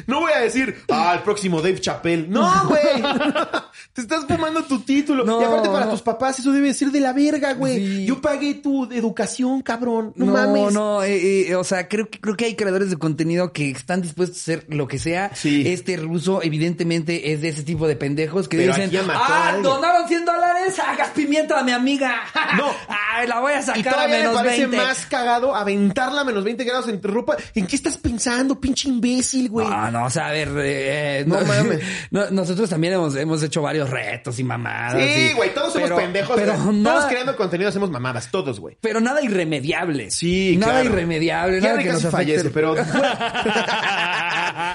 No 0.07 0.21
voy 0.21 0.33
a 0.33 0.41
decir, 0.41 0.83
ah, 0.91 1.15
el 1.17 1.23
próximo 1.23 1.61
Dave 1.63 1.81
Chappelle. 1.81 2.27
No, 2.29 2.51
güey. 2.69 3.03
Te 3.93 4.03
estás 4.03 4.25
fumando 4.27 4.63
tu 4.65 4.81
título. 4.81 5.25
No, 5.25 5.41
y 5.41 5.45
aparte 5.45 5.69
para 5.69 5.89
tus 5.91 6.03
papás 6.03 6.39
eso 6.39 6.53
debe 6.53 6.73
ser 6.75 6.91
de 6.91 7.01
la 7.01 7.13
verga, 7.13 7.55
güey. 7.55 7.77
Sí. 7.77 8.07
Yo 8.07 8.21
pagué 8.21 8.55
tu 8.55 8.85
educación, 8.93 9.63
cabrón. 9.63 10.13
No, 10.17 10.27
No, 10.27 10.33
mames. 10.33 10.73
no, 10.73 11.03
eh, 11.03 11.49
eh, 11.49 11.55
o 11.57 11.65
sea, 11.65 11.89
creo 11.89 12.09
que 12.09 12.21
creo 12.21 12.37
que 12.37 12.45
hay 12.47 12.55
creadores 12.57 12.91
de 12.91 12.97
contenido 12.97 13.53
que 13.53 13.71
están 13.71 14.03
dispuestos 14.03 14.39
a 14.39 14.41
hacer 14.41 14.67
lo 14.69 14.87
que 14.89 14.99
sea. 14.99 15.31
Sí. 15.35 15.63
Este 15.67 15.97
ruso, 15.97 16.43
evidentemente, 16.43 17.33
es 17.33 17.41
de 17.41 17.49
ese 17.49 17.63
tipo 17.63 17.87
de 17.89 17.97
pendejos 17.97 18.49
que 18.49 18.57
Pero 18.59 18.75
dicen, 18.75 18.91
ah, 19.11 19.47
alguien". 19.49 19.63
donaron 19.63 20.09
100 20.09 20.25
dólares, 20.25 20.79
hagas 20.79 21.09
pimienta 21.11 21.59
a 21.61 21.63
mi 21.65 21.73
amiga. 21.73 22.15
No. 22.57 22.71
Ay, 22.89 23.27
la 23.27 23.41
voy 23.41 23.53
a 23.53 23.59
Y 23.61 23.63
sacar 23.63 23.89
a 23.89 23.91
todavía 23.93 24.29
me 24.29 24.35
parece 24.35 24.67
20. 24.67 24.77
más 24.77 25.07
cagado 25.07 25.55
aventarla 25.55 26.21
a 26.21 26.25
menos 26.25 26.45
20 26.45 26.65
grados 26.65 26.89
en 26.89 27.01
tu 27.01 27.09
ropa. 27.09 27.37
¿En 27.55 27.67
qué 27.67 27.77
estás 27.77 27.99
pensando, 27.99 28.59
pinche 28.61 28.89
imbécil, 28.89 29.49
güey? 29.51 29.67
No, 29.77 29.91
no, 29.91 30.05
o 30.07 30.11
sea, 30.11 30.29
a 30.29 30.33
ver, 30.33 30.49
eh, 30.59 31.25
No 31.27 31.41
mames. 31.47 31.81
no, 32.11 32.31
nosotros 32.31 32.69
también 32.71 32.95
hemos, 32.95 33.15
hemos 33.17 33.43
hecho 33.43 33.63
varios 33.63 33.91
retos 33.91 34.39
y 34.39 34.45
mamadas. 34.45 35.03
Sí, 35.03 35.33
güey, 35.35 35.53
todos 35.53 35.73
somos 35.73 35.91
pendejos. 35.93 36.37
Pero 36.37 36.53
güey. 36.53 36.63
todos 36.65 36.75
nada, 36.77 37.09
creando 37.09 37.37
contenido 37.37 37.69
hacemos 37.69 37.91
mamadas, 37.91 38.31
todos, 38.31 38.59
güey. 38.61 38.77
pero 38.81 39.01
nada 39.01 39.23
irremediable. 39.23 40.11
Sí, 40.11 40.57
Nada 40.59 40.81
claro. 40.81 40.91
irremediable, 40.91 41.61
nada 41.61 41.79
que 41.83 41.93
nos 41.93 42.07
fallece, 42.07 42.51
pero... 42.51 42.75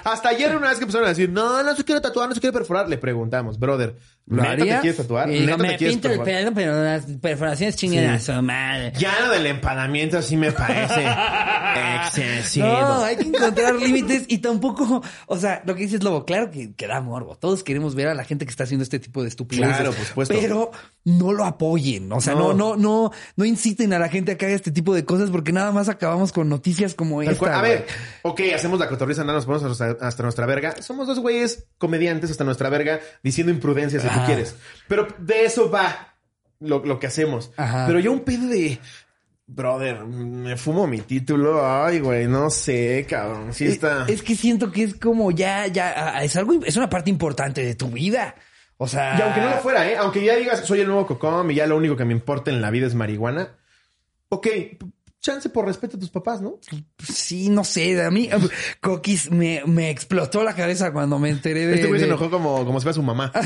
Hasta 0.03 0.29
ayer 0.29 0.55
una 0.55 0.69
vez 0.69 0.77
que 0.77 0.83
empezaron 0.83 1.05
a 1.07 1.09
decir, 1.09 1.29
no, 1.29 1.63
no 1.63 1.75
se 1.75 1.83
quiere 1.83 2.01
tatuar, 2.01 2.27
no 2.29 2.35
se 2.35 2.41
quiere 2.41 2.53
perforar, 2.53 2.87
le 2.89 2.97
preguntamos, 2.97 3.59
brother, 3.59 3.95
¿Lo 4.27 4.43
¿neta 4.43 4.55
te 4.55 4.61
harías? 4.61 4.81
quieres 4.81 4.97
tatuar? 4.97 5.29
Y 5.29 5.33
digo, 5.33 5.45
¿Neta 5.45 5.57
me 5.57 5.69
te 5.69 5.77
quieres 5.77 5.95
pinto 5.97 6.09
el 6.09 6.21
pelo, 6.21 6.53
pero 6.53 6.83
las 6.83 7.05
perforaciones 7.21 7.75
chingan 7.75 8.05
a 8.05 8.19
su 8.19 8.31
madre. 8.41 8.93
Ya 8.97 9.19
lo 9.25 9.31
del 9.31 9.45
empanamiento 9.47 10.21
sí 10.21 10.37
me 10.37 10.51
parece 10.51 11.05
excesivo. 12.05 12.67
No, 12.67 13.03
hay 13.03 13.17
que 13.17 13.23
encontrar 13.23 13.75
límites 13.75 14.25
y 14.27 14.37
tampoco, 14.37 15.01
o 15.25 15.37
sea, 15.37 15.61
lo 15.65 15.75
que 15.75 15.83
dices 15.83 16.03
Lobo, 16.03 16.25
claro 16.25 16.49
que, 16.51 16.73
que 16.73 16.87
da 16.87 17.01
morbo. 17.01 17.35
Todos 17.35 17.63
queremos 17.63 17.95
ver 17.95 18.07
a 18.07 18.13
la 18.13 18.23
gente 18.23 18.45
que 18.45 18.51
está 18.51 18.63
haciendo 18.63 18.83
este 18.83 18.99
tipo 18.99 19.21
de 19.21 19.29
estupideces. 19.29 19.75
Claro, 19.75 19.91
por 19.91 20.05
supuesto. 20.05 20.33
Pero 20.39 20.71
no 21.03 21.33
lo 21.33 21.45
apoyen. 21.45 22.11
O 22.11 22.21
sea, 22.21 22.35
no, 22.35 22.53
no, 22.53 22.75
No. 22.75 22.77
no, 22.77 23.11
no, 23.35 23.45
inciten 23.45 23.93
a 23.93 23.99
la 23.99 24.09
gente 24.09 24.33
a 24.33 24.37
que 24.37 24.45
haga 24.45 24.55
este 24.55 24.71
tipo 24.71 24.93
de 24.93 25.03
cosas 25.05 25.29
porque 25.29 25.51
nada 25.51 25.71
más 25.71 25.89
acabamos 25.89 26.31
con 26.31 26.47
noticias 26.49 26.93
como 26.93 27.21
esta. 27.21 27.35
cual. 27.37 27.53
A 27.53 27.61
ver, 27.61 27.87
ok, 28.21 28.41
hacemos 28.55 28.79
la 28.79 28.87
cotorriza, 28.87 29.21
nada, 29.23 29.33
nos 29.39 29.45
ponemos 29.45 29.81
hasta, 29.81 30.05
hasta 30.05 30.23
nuestra 30.23 30.45
verga. 30.45 30.81
Somos 30.81 31.07
dos 31.07 31.19
güeyes 31.19 31.65
comediantes 31.77 32.29
hasta 32.31 32.43
nuestra 32.43 32.69
verga 32.69 32.99
diciendo 33.23 33.51
imprudencias 33.51 34.03
si 34.03 34.09
tú 34.09 34.19
quieres. 34.25 34.55
Pero 34.87 35.07
de 35.17 35.45
eso 35.45 35.69
va 35.71 36.15
lo, 36.59 36.85
lo 36.85 36.99
que 36.99 37.07
hacemos. 37.07 37.51
Ajá. 37.57 37.85
Pero 37.87 37.99
yo 37.99 38.11
un 38.11 38.21
pedo 38.21 38.47
de... 38.47 38.79
Brother, 39.47 40.05
me 40.05 40.55
fumo 40.55 40.87
mi 40.87 41.01
título. 41.01 41.59
Ay, 41.69 41.99
güey, 41.99 42.25
no 42.25 42.49
sé, 42.49 43.05
cabrón. 43.09 43.53
Sí 43.53 43.65
está... 43.65 44.05
Es 44.07 44.21
que 44.21 44.33
siento 44.35 44.71
que 44.71 44.83
es 44.83 44.95
como 44.95 45.31
ya, 45.31 45.67
ya, 45.67 46.23
es 46.23 46.37
algo, 46.37 46.63
es 46.63 46.77
una 46.77 46.89
parte 46.89 47.09
importante 47.09 47.61
de 47.65 47.75
tu 47.75 47.89
vida. 47.89 48.35
O 48.83 48.87
sea. 48.87 49.15
Y 49.15 49.21
aunque 49.21 49.41
no 49.41 49.51
lo 49.51 49.57
fuera, 49.57 49.87
¿eh? 49.87 49.95
Aunque 49.95 50.23
ya 50.23 50.35
digas, 50.35 50.65
soy 50.65 50.79
el 50.79 50.87
nuevo 50.87 51.05
Cocom 51.05 51.51
y 51.51 51.53
ya 51.53 51.67
lo 51.67 51.77
único 51.77 51.95
que 51.95 52.03
me 52.03 52.13
importa 52.13 52.49
en 52.49 52.61
la 52.61 52.71
vida 52.71 52.87
es 52.87 52.95
marihuana. 52.95 53.49
Ok, 54.29 54.47
chance 55.21 55.49
por 55.49 55.65
respeto 55.65 55.97
a 55.97 55.99
tus 55.99 56.09
papás, 56.09 56.41
¿no? 56.41 56.59
Sí, 57.01 57.49
no 57.49 57.63
sé, 57.63 58.03
a 58.03 58.09
mí, 58.11 58.29
Coquis 58.81 59.31
me, 59.31 59.61
me 59.65 59.89
explotó 59.89 60.43
la 60.43 60.55
cabeza 60.55 60.91
cuando 60.91 61.19
me 61.19 61.29
enteré 61.29 61.67
de. 61.67 61.75
Este 61.75 61.87
güey 61.87 61.99
se 61.99 62.07
enojó 62.07 62.29
como, 62.29 62.65
como 62.65 62.79
si 62.79 62.83
fuera 62.83 62.93
su 62.95 63.03
mamá. 63.03 63.31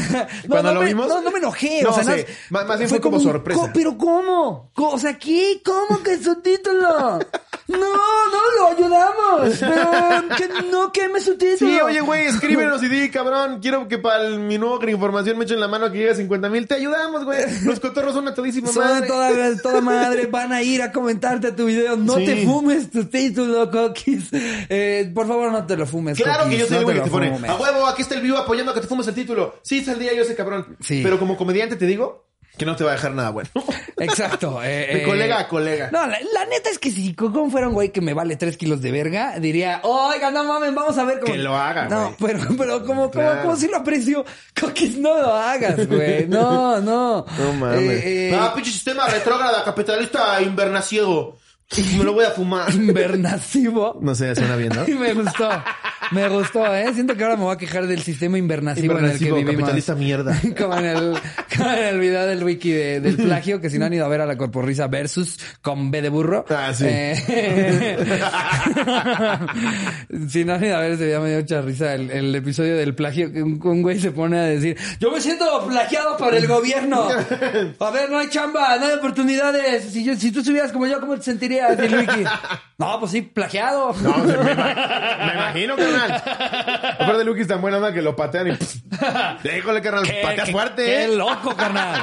No, 0.46 0.50
Cuando 0.50 0.70
no 0.70 0.74
lo 0.76 0.82
me, 0.82 0.88
vimos. 0.88 1.08
No, 1.08 1.22
no 1.22 1.32
me 1.32 1.40
enojé. 1.40 1.82
No 1.84 1.90
o 1.90 1.94
sea, 1.94 2.04
sé, 2.04 2.10
nada- 2.12 2.26
más- 2.50 2.68
más 2.68 2.78
bien 2.78 2.90
fue 2.90 3.02
como 3.02 3.20
sorpresa. 3.20 3.60
co- 3.60 3.70
Pero 3.74 3.98
¿cómo? 3.98 4.72
Co- 4.74 4.90
O 4.92 4.98
sea, 5.00 5.18
¿qué? 5.18 5.62
¿Cómo 5.64 6.02
que 6.04 6.18
su 6.18 6.36
título? 6.42 7.20
No, 7.68 7.78
no 7.80 8.42
lo 8.60 8.68
ayudamos. 8.68 9.58
Pero 9.60 10.36
que 10.38 10.70
no 10.72 10.92
queme 10.92 11.20
su 11.20 11.38
título. 11.38 11.70
Sí, 11.72 11.80
oye, 11.82 12.00
güey, 12.02 12.26
escríbenos 12.28 12.82
y 12.84 12.88
di, 12.88 13.10
cabrón, 13.10 13.60
quiero 13.62 13.88
que 13.88 13.98
para 13.98 14.30
mi 14.30 14.58
nuevo 14.58 14.80
información 14.88 15.38
me 15.38 15.46
echen 15.46 15.60
la 15.60 15.68
mano 15.68 15.92
que 15.92 15.98
llegue 15.98 16.12
a 16.12 16.16
50 16.16 16.50
mil. 16.50 16.68
Te 16.68 16.76
ayudamos, 16.76 17.26
güey. 17.26 17.40
Los 17.64 17.80
cotorros 17.80 18.14
son 18.14 18.28
a 18.28 18.34
todísima 18.34 18.72
Son 18.72 18.84
madre. 18.84 19.08
toda, 19.08 19.32
toda 19.64 19.82
madre, 19.82 20.28
van 20.28 20.54
a 20.54 20.62
ir 20.62 20.82
a 20.82 20.92
comentarte 20.92 21.48
a 21.48 21.56
tu 21.56 21.65
video. 21.66 21.96
No 21.98 22.16
Sí. 22.16 22.26
te 22.26 22.46
fumes 22.46 22.90
tu 22.92 23.06
título, 23.06 23.70
Coquis. 23.72 24.30
Eh, 24.34 25.12
por 25.14 25.28
favor, 25.28 25.52
no 25.52 25.66
te 25.66 25.76
lo 25.78 25.86
fumes. 25.86 26.18
Claro 26.18 26.50
que 26.50 26.58
yo 26.58 26.66
no 26.70 26.82
güey 26.84 26.96
que 26.98 27.02
te 27.04 27.10
pone, 27.10 27.32
fumes. 27.32 27.50
a 27.52 27.56
huevo, 27.56 27.86
aquí 27.88 28.02
está 28.02 28.16
el 28.16 28.22
vivo 28.22 28.38
apoyando 28.38 28.72
a 28.72 28.76
que 28.76 28.82
te 28.82 28.88
fumes 28.88 29.08
el 29.08 29.16
título. 29.16 29.56
Sí, 29.64 29.84
saldría 29.84 30.14
yo 30.14 30.22
ese 30.24 30.36
cabrón. 30.36 30.78
Sí. 30.82 31.02
Pero 31.04 31.20
como 31.20 31.36
comediante 31.38 31.76
te 31.76 31.86
digo 31.86 32.24
que 32.58 32.66
no 32.66 32.76
te 32.78 32.86
va 32.86 32.92
a 32.92 32.94
dejar 32.94 33.12
nada 33.12 33.32
bueno. 33.32 33.50
Exacto. 33.98 34.62
eh, 34.64 34.68
De 34.94 35.02
eh, 35.02 35.04
colega 35.04 35.40
a 35.40 35.48
colega. 35.50 35.90
No, 35.92 36.06
la, 36.08 36.18
la 36.34 36.46
neta 36.46 36.70
es 36.70 36.80
que 36.80 36.90
si 36.90 37.14
Cocón 37.14 37.52
fuera 37.52 37.68
un 37.68 37.74
güey 37.74 37.90
que 37.92 38.00
me 38.00 38.14
vale 38.14 38.36
tres 38.38 38.56
kilos 38.56 38.82
de 38.82 38.92
verga, 38.92 39.40
diría, 39.40 39.82
oiga, 39.84 40.32
no 40.32 40.44
mames, 40.46 40.74
vamos 40.74 40.98
a 40.98 41.04
ver 41.04 41.20
cómo. 41.20 41.34
Que 41.34 41.40
lo 41.40 41.56
haga, 41.56 41.90
No, 41.90 42.16
güey. 42.18 42.34
pero, 42.34 42.56
pero 42.58 42.80
como, 42.86 43.10
como, 43.10 43.12
Claro. 43.12 43.42
como 43.42 43.56
si 43.58 43.68
lo 43.68 43.78
aprecio, 43.78 44.24
Coquis, 44.60 44.98
no 44.98 45.18
lo 45.18 45.34
hagas, 45.34 45.86
güey. 45.88 46.28
No, 46.28 46.80
no. 46.80 47.26
No 47.38 47.54
mames. 47.54 47.80
Eh, 48.06 48.30
eh, 48.30 48.36
Ah, 48.40 48.54
pinche 48.56 48.72
sistema 48.72 49.06
retrógrada, 49.10 49.64
capitalista 49.66 50.42
invernaciego. 50.42 51.38
Me 51.98 52.04
lo 52.04 52.14
voy 52.14 52.26
a 52.26 52.30
fumar. 52.32 52.72
invernasivo. 52.74 53.98
No 54.02 54.14
sé, 54.16 54.36
suena 54.36 54.56
bien, 54.56 54.72
¿no? 54.76 54.86
me 55.00 55.14
gustó. 55.14 55.50
Me 56.12 56.30
gustó, 56.30 56.74
¿eh? 56.76 56.94
Siento 56.94 57.16
que 57.18 57.24
ahora 57.24 57.36
me 57.36 57.44
voy 57.46 57.56
a 57.56 57.58
quejar 57.58 57.88
del 57.88 58.00
sistema 58.04 58.38
invernasivo, 58.38 58.92
en 59.00 59.06
el 59.06 59.18
que 59.18 59.26
Invernasivo, 59.26 59.36
vivimos. 59.38 59.56
capitalista 59.62 59.96
mierda. 59.96 60.40
Como 60.58 60.78
en 60.78 60.86
el, 60.86 61.18
como 61.58 61.72
en 61.72 61.84
el 61.84 62.00
video 62.00 62.28
del 62.28 62.44
wiki 62.44 62.72
de- 62.72 63.00
del 63.02 63.16
plagio, 63.18 63.60
que 63.60 63.72
si 63.72 63.80
no 63.80 63.86
han 63.86 63.94
ido 63.94 64.06
a 64.06 64.08
ver 64.10 64.22
a 64.22 64.26
la 64.28 64.38
corporrisa 64.38 64.86
versus 64.88 65.40
con 65.64 65.90
B 65.90 66.04
de 66.04 66.10
burro. 66.10 66.46
Ah, 66.50 66.72
sí. 66.76 66.86
Eh, 66.88 67.96
si 70.30 70.46
no 70.46 70.54
han 70.54 70.64
ido 70.64 70.78
a 70.78 70.82
ver 70.82 70.92
ese 70.92 71.06
video, 71.06 71.22
me 71.22 71.30
dio 71.30 71.40
mucha 71.40 71.62
risa 71.62 71.96
el, 71.96 72.12
el 72.12 72.36
episodio 72.36 72.76
del 72.78 72.94
plagio, 72.94 73.32
que 73.32 73.42
un, 73.42 73.60
un 73.64 73.82
güey 73.82 74.00
se 74.00 74.12
pone 74.12 74.38
a 74.38 74.44
decir, 74.44 74.78
yo 75.00 75.12
me 75.12 75.20
siento 75.22 75.66
plagiado 75.68 76.18
por 76.18 76.36
el 76.36 76.46
gobierno. 76.48 77.08
A 77.80 77.92
ver, 77.92 78.12
no 78.12 78.20
hay 78.20 78.30
chamba, 78.30 78.78
no 78.78 78.86
hay 78.86 78.94
oportunidades. 78.94 79.86
Si, 79.86 80.04
yo, 80.04 80.16
si 80.16 80.32
tú 80.32 80.40
estuvieras 80.40 80.72
como 80.72 80.86
yo, 80.88 81.00
¿cómo 81.00 81.16
te 81.16 81.24
sentirías? 81.24 81.55
Wiki, 81.64 82.24
no, 82.78 83.00
pues 83.00 83.12
sí, 83.12 83.22
plagiado. 83.22 83.94
No, 84.02 84.18
me, 84.18 84.34
ima- 84.34 85.26
me 85.26 85.34
imagino, 85.34 85.76
carnal. 85.76 86.12
Aparte, 87.00 87.24
Lucky 87.24 87.42
es 87.42 87.48
tan 87.48 87.62
buena 87.62 87.78
onda 87.78 87.94
que 87.94 88.02
lo 88.02 88.16
patean 88.16 88.48
y... 88.50 88.58
Déjole, 89.44 89.82
carnal, 89.82 90.04
Qué- 90.04 90.52
fuerte, 90.52 90.86
Qué 90.86 91.04
¿eh? 91.06 91.08
loco, 91.16 91.56
carnal. 91.56 92.02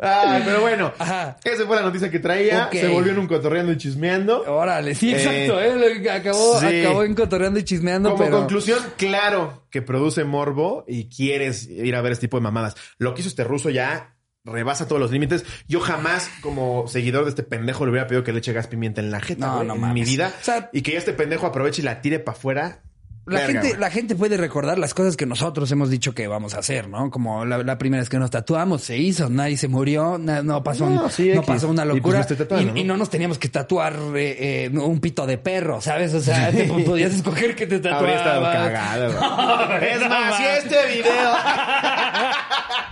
Ay, 0.00 0.42
pero 0.44 0.60
bueno, 0.60 0.92
Ajá. 0.98 1.36
esa 1.44 1.64
fue 1.66 1.76
la 1.76 1.82
noticia 1.82 2.10
que 2.10 2.18
traía. 2.18 2.66
Ok. 2.66 2.72
Se 2.72 2.88
volvió 2.88 3.12
en 3.12 3.18
un 3.18 3.26
cotorreando 3.26 3.72
y 3.72 3.76
chismeando. 3.76 4.42
Órale, 4.46 4.94
sí, 4.94 5.12
Eh, 5.12 5.16
exacto, 5.16 5.60
¿eh? 5.60 5.74
Lo 5.96 6.02
que 6.02 6.10
Acabó, 6.10 6.60
sí. 6.60 6.80
acabó 6.80 7.02
encotorreando 7.04 7.58
y 7.58 7.64
chismeando, 7.64 8.10
Como 8.12 8.24
pero... 8.24 8.38
conclusión, 8.38 8.78
claro 8.96 9.66
que 9.70 9.82
produce 9.82 10.24
morbo 10.24 10.84
y 10.86 11.08
quieres 11.08 11.66
ir 11.68 11.94
a 11.96 12.00
ver 12.02 12.12
este 12.12 12.26
tipo 12.28 12.36
de 12.36 12.42
mamadas. 12.42 12.76
Lo 12.98 13.14
que 13.14 13.20
hizo 13.20 13.28
este 13.28 13.44
ruso 13.44 13.70
ya 13.70 14.13
rebasa 14.44 14.86
todos 14.86 15.00
los 15.00 15.10
límites. 15.10 15.44
Yo 15.68 15.80
jamás, 15.80 16.30
como 16.40 16.86
seguidor 16.86 17.24
de 17.24 17.30
este 17.30 17.42
pendejo, 17.42 17.84
le 17.86 17.90
hubiera 17.92 18.06
pedido 18.06 18.24
que 18.24 18.32
le 18.32 18.38
eche 18.38 18.52
gas 18.52 18.66
pimienta 18.66 19.00
en 19.00 19.10
la 19.10 19.20
jeta, 19.20 19.46
No, 19.46 19.64
no 19.64 19.74
en 19.74 19.80
mames. 19.80 19.94
mi 19.94 20.10
vida. 20.12 20.32
O 20.40 20.44
sea- 20.44 20.70
y 20.72 20.82
que 20.82 20.92
ya 20.92 20.98
este 20.98 21.12
pendejo 21.14 21.46
aproveche 21.46 21.82
y 21.82 21.84
la 21.84 22.00
tire 22.00 22.18
para 22.18 22.36
afuera. 22.36 22.82
La 23.26 23.40
Verga, 23.40 23.52
gente, 23.54 23.68
güey. 23.68 23.80
la 23.80 23.90
gente 23.90 24.14
puede 24.16 24.36
recordar 24.36 24.78
las 24.78 24.92
cosas 24.92 25.16
que 25.16 25.24
nosotros 25.24 25.72
hemos 25.72 25.88
dicho 25.88 26.14
que 26.14 26.26
vamos 26.28 26.52
a 26.54 26.58
hacer, 26.58 26.88
¿no? 26.88 27.10
Como 27.10 27.46
la, 27.46 27.58
la 27.62 27.78
primera 27.78 28.02
vez 28.02 28.10
que 28.10 28.18
nos 28.18 28.30
tatuamos, 28.30 28.82
se 28.82 28.98
hizo, 28.98 29.30
nadie 29.30 29.56
se 29.56 29.66
murió, 29.66 30.18
na- 30.18 30.42
no 30.42 30.62
pasó, 30.62 30.90
No, 30.90 31.04
un- 31.04 31.10
sí, 31.10 31.32
no 31.34 31.42
pasó 31.42 31.68
una 31.68 31.84
Y 31.84 32.00
pues 32.00 32.14
locura. 32.16 32.26
tatuando, 32.26 32.76
y, 32.76 32.80
y 32.80 32.84
¿no? 32.84 32.92
no 32.94 32.98
nos 32.98 33.08
teníamos 33.08 33.38
que 33.38 33.48
tatuar 33.48 33.94
eh, 34.14 34.66
eh, 34.66 34.78
un 34.78 35.00
pito 35.00 35.26
de 35.26 35.38
perro, 35.38 35.80
¿sabes? 35.80 36.12
O 36.12 36.20
sea, 36.20 36.50
te 36.50 36.64
po- 36.64 36.84
podías 36.84 37.14
escoger 37.14 37.56
que 37.56 37.66
te 37.66 37.78
tatuabas. 37.78 38.00
Habría 38.02 38.16
estado 38.16 38.42
cagado, 38.44 39.12
güey. 39.12 39.90
es 39.92 40.00
no 40.00 40.08
más, 40.10 40.36
si 40.36 40.44
este 40.44 40.86
video 40.94 41.34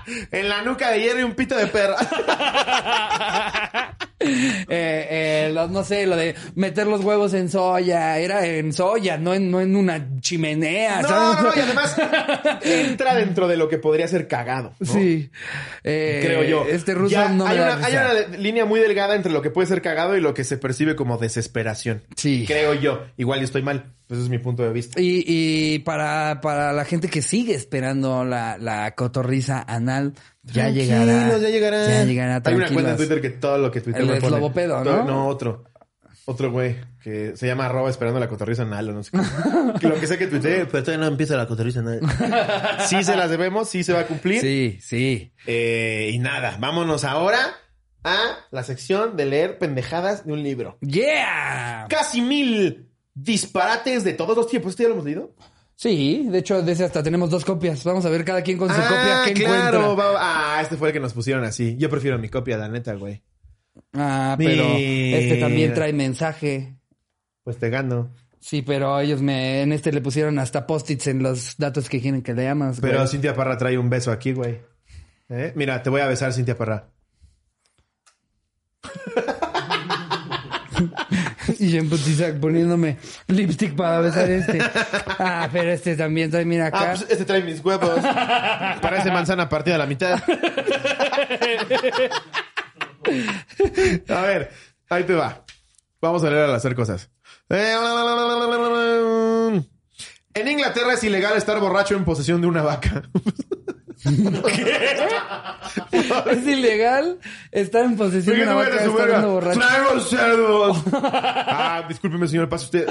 en 0.33 0.49
la 0.49 0.62
nuca 0.62 0.91
de 0.93 1.01
hierro 1.03 1.20
y 1.20 1.24
un 1.24 1.35
pito 1.35 1.57
de 1.57 1.66
perro. 1.66 1.95
Eh, 4.68 5.07
eh, 5.49 5.51
lo- 5.53 5.68
no 5.68 5.85
sé, 5.85 6.07
lo 6.07 6.16
de 6.16 6.35
meter 6.55 6.87
los 6.87 7.03
huevos 7.05 7.35
en 7.35 7.49
soya, 7.49 8.18
era 8.18 8.47
en 8.47 8.73
soya, 8.73 9.16
no 9.18 9.35
en, 9.35 9.51
no 9.51 9.61
en 9.61 9.77
una 9.77 10.07
chimenea, 10.20 11.03
No, 11.03 11.09
¿sabes? 11.09 11.43
no, 11.43 11.49
no, 11.51 11.57
y 11.57 11.61
además 11.61 11.97
entra 12.62 13.14
dentro 13.14 13.49
de 13.49 13.57
lo 13.57 13.68
que 13.68 13.79
podría 13.79 14.09
ser 14.09 14.29
cagado. 14.29 14.75
¿no? 14.79 14.87
Sí. 14.93 15.31
Eh, 15.85 16.20
Creo 16.25 16.45
yo. 16.45 16.66
Este 16.68 16.95
ruso 16.95 17.12
Ya 17.12 17.29
no 17.29 17.45
me 17.45 17.51
hay, 17.51 17.59
da 17.59 17.77
una, 17.77 17.87
hay 17.87 17.93
una 17.95 18.37
línea 18.39 18.64
muy 18.64 18.81
delgada 18.81 19.14
entre 19.14 19.33
lo 19.33 19.43
que 19.43 19.51
puede 19.51 19.66
ser 19.68 19.83
cagado 19.83 20.16
y 20.16 20.20
lo 20.20 20.35
que 20.35 20.45
se 20.45 20.57
percibe 20.57 20.97
como 20.97 21.18
desesperación. 21.18 22.03
Sí. 22.16 22.45
Creo 22.47 22.75
yo. 22.75 23.05
Igual 23.16 23.41
yo 23.41 23.45
estoy 23.45 23.62
mal. 23.62 23.87
Ese 24.13 24.21
es 24.25 24.29
mi 24.29 24.37
punto 24.37 24.63
de 24.63 24.71
vista. 24.75 25.01
Y, 25.01 25.25
y 25.27 25.79
para, 25.79 26.43
para 26.43 26.75
la 26.75 26.85
gente 26.85 27.09
que 27.09 27.23
sigue 27.23 27.55
esperando 27.55 28.27
la, 28.27 28.59
la 28.59 28.95
cotorriza 28.95 29.65
anal, 29.67 30.13
ya 30.43 30.69
llegará. 30.69 31.39
Ya 31.39 31.49
llegará. 31.49 31.89
Ya 31.89 32.05
llegará, 32.05 32.43
Hay 32.45 32.55
una 32.55 32.69
cuenta 32.69 32.91
en. 32.91 32.97
Twitter 32.99 33.23
que 33.23 33.31
todo 33.31 33.57
lo 33.57 33.71
que 33.71 33.81
tuitea 33.81 34.03
El 34.03 34.09
me 34.09 34.21
pone. 34.21 34.39
Todo- 34.39 34.85
¿no? 34.85 35.05
No, 35.05 35.27
otro. 35.29 35.65
Otro 36.27 36.53
güey 36.53 36.77
que 37.03 37.37
se 37.37 37.47
llama 37.47 37.65
arroba 37.67 37.89
esperando 37.89 38.21
la 38.21 38.29
cotorriza 38.29 38.63
anal 38.63 38.91
o 38.91 38.93
no 38.93 39.03
sé 39.03 39.13
qué. 39.13 39.89
Lo 39.89 39.95
que 39.99 40.07
sé 40.07 40.19
que 40.19 40.27
tuitee, 40.29 40.67
pero 40.67 40.85
todavía 40.85 41.05
no 41.05 41.11
empieza 41.11 41.35
la 41.37 41.49
cotorriza 41.49 41.81
anal. 41.81 42.01
sí 42.87 43.03
se 43.03 43.17
las 43.17 43.31
debemos, 43.31 43.69
sí 43.69 43.83
se 43.83 43.93
va 43.95 44.01
a 44.01 44.07
cumplir. 44.07 44.41
Sí, 44.41 44.79
sí. 44.81 45.33
Eh, 45.47 46.11
y 46.13 46.19
nada, 46.21 46.59
vámonos 46.61 47.03
ahora 47.05 47.41
a 48.05 48.37
la 48.53 48.63
sección 48.63 49.17
de 49.17 49.25
leer 49.27 49.59
pendejadas 49.59 50.25
de 50.27 50.33
un 50.33 50.43
libro. 50.45 50.79
¡Yeah! 50.83 51.87
Casi 51.89 52.21
mil 52.21 52.91
disparates 53.15 54.05
de 54.05 54.13
todos 54.15 54.37
los 54.37 54.47
tiempos. 54.49 54.71
¿Esto 54.71 54.83
ya 54.85 54.89
lo 54.89 54.95
hemos 54.95 55.05
leído? 55.05 55.35
Sí, 55.75 56.27
de 56.31 56.39
hecho, 56.39 56.63
de 56.63 56.73
ese 56.73 56.85
hasta 56.85 57.03
tenemos 57.03 57.31
dos 57.31 57.45
copias. 57.45 57.83
Vamos 57.85 58.05
a 58.05 58.11
ver 58.11 58.25
cada 58.25 58.43
quien 58.43 58.57
con 58.59 58.69
su 58.69 58.75
copia 58.81 59.23
qué 59.27 59.35
claro. 59.35 59.81
encuentra. 59.93 60.05
va- 60.13 60.57
ah, 60.59 60.63
este 60.63 60.77
fue 60.77 60.89
el 60.89 60.95
que 60.95 61.01
nos 61.01 61.13
pusieron 61.13 61.43
así. 61.45 61.77
Yo 61.77 61.91
prefiero 61.91 62.19
mi 62.19 62.29
copia, 62.29 62.57
la 62.57 62.69
neta, 62.69 62.95
güey. 62.95 63.23
Ah, 63.95 64.35
pero 64.39 64.65
Mira. 64.75 65.19
este 65.19 65.37
también 65.39 65.75
trae 65.75 65.93
mensaje. 65.93 66.77
Pues 67.43 67.59
te 67.59 67.69
gano. 67.71 68.11
Sí, 68.39 68.63
pero 68.63 68.99
ellos 69.01 69.23
me, 69.23 69.63
en 69.63 69.73
este 69.73 69.93
le 69.93 70.01
pusieron 70.01 70.39
hasta 70.39 70.67
post-its 70.67 71.07
en 71.07 71.23
los 71.23 71.57
datos 71.57 71.89
que 71.89 72.01
quieren 72.01 72.23
que 72.23 72.35
leamos. 72.35 72.81
güey. 72.81 72.93
Pero 72.93 73.07
Cintia 73.07 73.35
Parra 73.35 73.57
trae 73.57 73.79
un 73.79 73.89
beso 73.89 74.13
aquí, 74.13 74.33
güey. 74.33 74.61
¿Eh? 75.29 75.53
Mira, 75.57 75.83
te 75.83 75.91
voy 75.91 76.01
a 76.01 76.07
besar, 76.07 76.33
Cintia 76.33 76.57
Parra. 76.59 76.89
Y 81.63 81.71
yo 81.71 81.79
en 81.79 81.89
putiza 81.89 82.27
poniéndome 82.41 82.97
lipstick 83.29 83.77
para 83.77 84.01
besar 84.01 84.29
este. 84.31 84.59
Ah, 85.19 85.49
pero 85.53 85.71
este 85.71 85.95
también 85.97 86.29
trae, 86.31 86.45
mira 86.45 86.65
Ah, 86.65 86.69
acá. 86.69 86.95
pues 86.97 87.07
este 87.09 87.25
trae 87.25 87.43
mis 87.43 87.65
huevos. 87.65 88.01
Parece 88.81 89.13
manzana 89.13 89.49
partida 89.49 89.77
a 89.77 89.79
la 89.79 89.87
mitad. 89.87 90.21
A 94.09 94.21
ver, 94.23 94.51
ahí 94.89 95.05
te 95.05 95.15
va. 95.15 95.45
Vamos 96.01 96.25
a 96.25 96.31
leer 96.31 96.45
al 96.45 96.55
hacer 96.55 96.75
cosas. 96.75 97.11
En 100.35 100.49
Inglaterra 100.49 100.95
es 100.95 101.05
ilegal 101.05 101.37
estar 101.37 101.61
borracho 101.61 101.95
en 101.95 102.05
posesión 102.05 102.41
de 102.41 102.47
una 102.49 102.63
vaca. 102.63 103.03
Es 106.30 106.46
ilegal 106.46 107.18
estar 107.50 107.84
en 107.84 107.96
posesión 107.96 108.36
de 108.36 108.42
una 108.42 108.55
vaca 108.55 108.88
borracho. 109.24 109.61
Traigo 109.61 110.00
cerdos. 110.00 110.82
Ah, 110.92 111.84
discúlpeme, 111.88 112.26
señor, 112.26 112.48
pase 112.48 112.64
usted. 112.64 112.86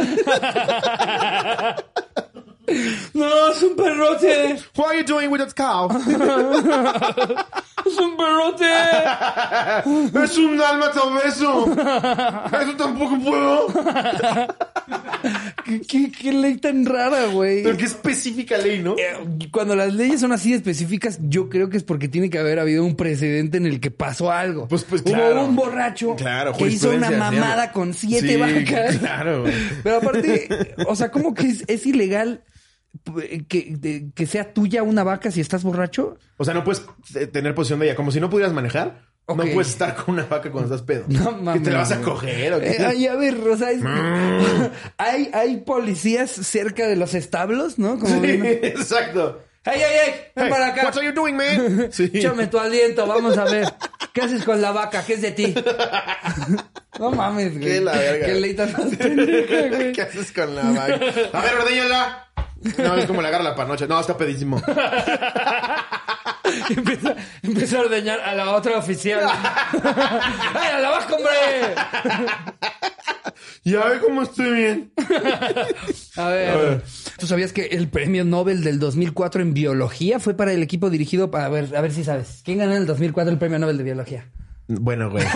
No, 3.13 3.51
es 3.51 3.61
un 3.63 3.75
perrote. 3.75 4.55
What 4.77 4.87
are 4.89 4.97
you 4.99 5.05
doing 5.05 5.29
with 5.29 5.39
that 5.39 5.53
cow? 5.53 5.89
Es 7.85 7.97
un 7.97 8.15
perrote. 8.17 8.65
es 10.23 10.37
un 10.37 10.57
dálmata 10.57 11.01
obeso. 11.01 11.65
Eso 12.61 12.75
tampoco 12.77 13.17
puedo. 13.19 13.67
¿Qué, 15.65 15.81
qué, 15.81 16.11
qué 16.11 16.31
ley 16.33 16.57
tan 16.57 16.85
rara, 16.85 17.25
güey. 17.27 17.63
Pero 17.63 17.77
qué 17.77 17.85
específica 17.85 18.57
ley, 18.57 18.79
¿no? 18.81 18.95
Eh, 18.97 19.47
Cuando 19.51 19.75
las 19.75 19.93
leyes 19.93 20.19
son 20.21 20.31
así 20.31 20.53
específicas, 20.53 21.19
yo 21.21 21.49
creo 21.49 21.69
que 21.69 21.77
es 21.77 21.83
porque 21.83 22.07
tiene 22.07 22.29
que 22.29 22.39
haber 22.39 22.59
habido 22.59 22.83
un 22.83 22.95
precedente 22.95 23.57
en 23.57 23.65
el 23.65 23.79
que 23.79 23.91
pasó 23.91 24.31
algo. 24.31 24.67
Pues- 24.67 24.83
pues, 24.83 25.01
Hubo 25.03 25.13
claro. 25.13 25.45
un 25.45 25.55
borracho 25.55 26.15
Claro, 26.15 26.53
que 26.53 26.67
hizo 26.67 26.89
una 26.91 27.11
mamada 27.11 27.71
con 27.71 27.93
siete 27.93 28.27
Sí, 28.29 28.35
vacas. 28.37 28.97
claro, 28.97 29.41
güey. 29.41 29.53
Pero 29.83 29.97
aparte, 29.97 30.75
o 30.87 30.95
sea, 30.95 31.09
¿cómo 31.11 31.33
que 31.33 31.47
es, 31.47 31.63
es 31.67 31.85
ilegal 31.85 32.41
que, 33.47 33.73
de- 33.77 34.11
que 34.13 34.25
sea 34.27 34.53
tuya 34.53 34.83
una 34.83 35.03
vaca 35.03 35.31
si 35.31 35.41
estás 35.41 35.63
borracho? 35.63 36.17
O 36.37 36.45
sea, 36.45 36.53
no 36.53 36.63
puedes 36.63 36.83
eh, 37.15 37.27
tener 37.27 37.55
posición 37.55 37.79
de 37.79 37.87
ella. 37.87 37.95
Como 37.95 38.11
si 38.11 38.19
no 38.19 38.29
pudieras 38.29 38.53
manejar. 38.53 39.09
No 39.27 39.35
puedes 39.37 39.69
estar 39.69 39.95
con 39.95 40.15
una 40.15 40.25
vaca 40.25 40.51
cuando 40.51 40.73
estás 40.75 40.85
pedo. 40.85 41.05
No 41.07 41.37
¿Que 41.37 41.41
mames. 41.43 41.63
te 41.63 41.71
la 41.71 41.77
vas 41.79 41.91
a 41.91 42.01
coger 42.01 42.53
o 42.53 42.59
qué? 42.59 42.71
Eh, 42.71 42.85
ay, 42.85 43.07
a 43.07 43.15
ver, 43.15 43.35
o 43.37 43.55
sea, 43.57 43.71
es- 43.71 43.81
hay, 44.97 45.29
hay 45.33 45.57
policías 45.61 46.29
cerca 46.31 46.87
de 46.87 46.95
los 46.97 47.13
establos, 47.13 47.79
¿no? 47.79 47.97
Como 47.99 48.13
Sí, 48.15 48.19
viendo- 48.27 48.45
exacto. 48.67 49.41
¡Ey, 49.63 49.79
ey, 49.79 49.83
ey! 49.83 50.13
¡Ven 50.35 50.45
Hey, 50.45 50.49
para 50.49 50.67
acá! 50.69 50.81
What 50.85 50.97
are 50.97 51.05
you 51.05 51.13
doing, 51.13 51.35
man? 51.35 51.89
Sí. 51.91 52.09
Échame 52.11 52.47
tu 52.47 52.57
aliento, 52.57 53.05
vamos 53.05 53.37
a 53.37 53.43
ver. 53.45 53.71
¿Qué 54.11 54.21
haces 54.21 54.43
con 54.43 54.59
la 54.59 54.71
vaca? 54.71 55.03
¿Qué 55.05 55.13
es 55.13 55.21
de 55.21 55.31
ti? 55.31 55.53
No 56.99 57.11
mames, 57.11 57.53
güey. 57.57 57.63
Qué 57.73 57.81
la 57.81 57.91
verga. 57.93 58.25
Qué 58.25 58.55
más 58.73 58.95
pendeja, 58.97 59.67
güey. 59.69 59.91
¿Qué 59.93 60.01
haces 60.01 60.31
con 60.31 60.55
la 60.55 60.63
vaca? 60.63 60.99
A 61.33 61.41
ver, 61.43 61.55
ordeñala. 61.61 62.30
No, 62.77 62.95
es 62.95 63.05
como 63.05 63.21
le 63.21 63.27
agarra 63.27 63.43
la 63.43 63.55
panocha. 63.55 63.87
No, 63.87 63.99
está 63.99 64.17
pedísimo. 64.17 64.61
Y 66.69 66.73
empieza, 66.77 67.15
empieza 67.41 67.77
a 67.77 67.81
ordeñar 67.81 68.19
a 68.19 68.35
la 68.35 68.51
otra 68.51 68.77
oficial. 68.77 69.21
¡Ay, 70.53 70.69
a 70.73 70.79
la 70.79 70.89
vaca, 70.89 71.15
hombre! 71.15 71.75
Ya 73.63 73.85
ve 73.85 73.99
cómo 73.99 74.23
estoy 74.23 74.51
bien. 74.51 74.91
A 76.15 76.29
ver, 76.29 76.83
¿tú 77.17 77.27
sabías 77.27 77.53
que 77.53 77.65
el 77.67 77.89
premio 77.89 78.25
Nobel 78.25 78.63
del 78.63 78.79
2004 78.79 79.41
en 79.41 79.53
biología 79.53 80.19
fue 80.19 80.33
para 80.33 80.51
el 80.51 80.63
equipo 80.63 80.89
dirigido 80.89 81.29
para... 81.29 81.45
A 81.45 81.49
ver, 81.49 81.75
a 81.75 81.81
ver 81.81 81.91
si 81.91 82.03
sabes. 82.03 82.41
¿Quién 82.43 82.57
ganó 82.57 82.71
en 82.71 82.79
el 82.79 82.87
2004 82.87 83.31
el 83.31 83.39
premio 83.39 83.59
Nobel 83.59 83.77
de 83.77 83.83
biología? 83.83 84.25
Bueno, 84.79 85.09
güey. 85.09 85.25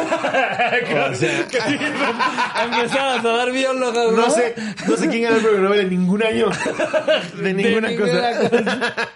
O 0.95 1.15
sea, 1.15 1.41
Empezaron 2.63 3.25
a 3.25 3.37
dar 3.37 3.51
biólogos, 3.51 4.13
no 4.13 4.29
sé, 4.29 4.55
no 4.87 4.97
sé 4.97 5.07
quién 5.09 5.23
ganó 5.23 5.37
el 5.37 5.41
premio 5.43 5.61
Nobel 5.61 5.79
en 5.81 5.89
ningún 5.89 6.23
año. 6.23 6.47
De 7.41 7.53
ninguna 7.53 7.95
cosa. 7.95 9.09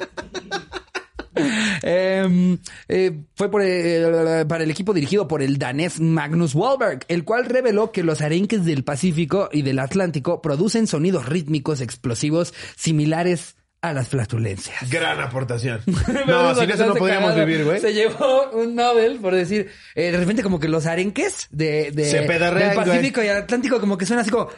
Eh, 1.84 2.58
eh, 2.88 3.20
fue 3.36 3.50
por, 3.50 3.62
eh, 3.64 4.46
para 4.48 4.64
el 4.64 4.72
equipo 4.72 4.94
dirigido 4.94 5.28
por 5.28 5.42
el 5.42 5.58
danés 5.58 6.00
Magnus 6.00 6.54
Wahlberg, 6.54 7.06
el 7.08 7.24
cual 7.24 7.46
reveló 7.46 7.92
que 7.92 8.04
los 8.04 8.22
arenques 8.22 8.66
del 8.66 8.84
Pacífico 8.84 9.50
y 9.52 9.62
del 9.62 9.80
Atlántico 9.80 10.42
producen 10.42 10.88
sonidos 10.88 11.28
rítmicos 11.28 11.82
explosivos 11.82 12.54
similares 12.76 13.56
a 13.82 13.94
las 13.94 14.10
flatulencias. 14.10 14.90
Gran 14.90 15.20
aportación. 15.20 15.82
No, 16.28 16.54
sin 16.56 16.68
que 16.68 16.74
eso 16.74 16.86
no 16.86 16.96
podríamos 16.96 17.32
cagado. 17.32 17.46
vivir, 17.48 17.66
güey. 17.66 17.80
Se 17.80 17.94
llevó 17.94 18.50
un 18.52 18.76
Nobel 18.76 19.20
por 19.20 19.34
decir, 19.34 19.72
eh, 19.96 20.12
de 20.12 20.18
repente 20.18 20.44
como 20.44 20.60
que 20.60 20.68
los 20.68 20.86
arenques 20.86 21.48
de, 21.52 21.92
de 21.92 22.06
Se 22.06 22.20
del 22.22 22.76
Pacífico 22.76 23.24
y 23.24 23.28
Atlántico 23.30 23.80
como 23.80 23.98
que 23.98 24.06
suena 24.06 24.22
así 24.22 24.32
como... 24.32 24.50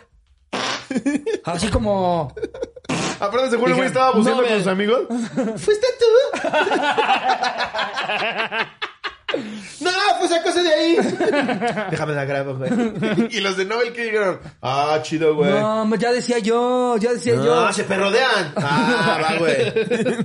Así 1.45 1.67
como... 1.67 2.33
Aparte, 3.19 3.51
seguro, 3.51 3.75
güey, 3.75 3.87
estaba 3.87 4.11
buceando 4.11 4.41
Nobel. 4.41 4.55
con 4.55 4.63
sus 4.63 4.71
amigos. 4.71 5.07
¿Fuiste 5.57 5.87
tú? 5.99 6.05
no, 9.81 9.91
pues 10.19 10.31
esa 10.31 10.43
cosa 10.43 10.61
de 10.61 10.73
ahí. 10.73 10.97
Déjame 11.91 12.13
la 12.13 12.25
grabo, 12.25 12.55
güey. 12.55 12.71
y 13.31 13.39
los 13.41 13.57
de 13.57 13.65
Nobel 13.65 13.93
que 13.93 14.05
dijeron, 14.05 14.39
ah, 14.61 14.99
chido, 15.01 15.35
güey. 15.35 15.51
No, 15.51 15.95
ya 15.95 16.11
decía 16.11 16.39
yo, 16.39 16.97
ya 16.97 17.13
decía 17.13 17.35
No, 17.35 17.45
yo. 17.45 17.73
se 17.73 17.83
perrodean. 17.83 18.53
Ah, 18.55 19.19
va, 19.23 19.37
güey. 19.37 19.73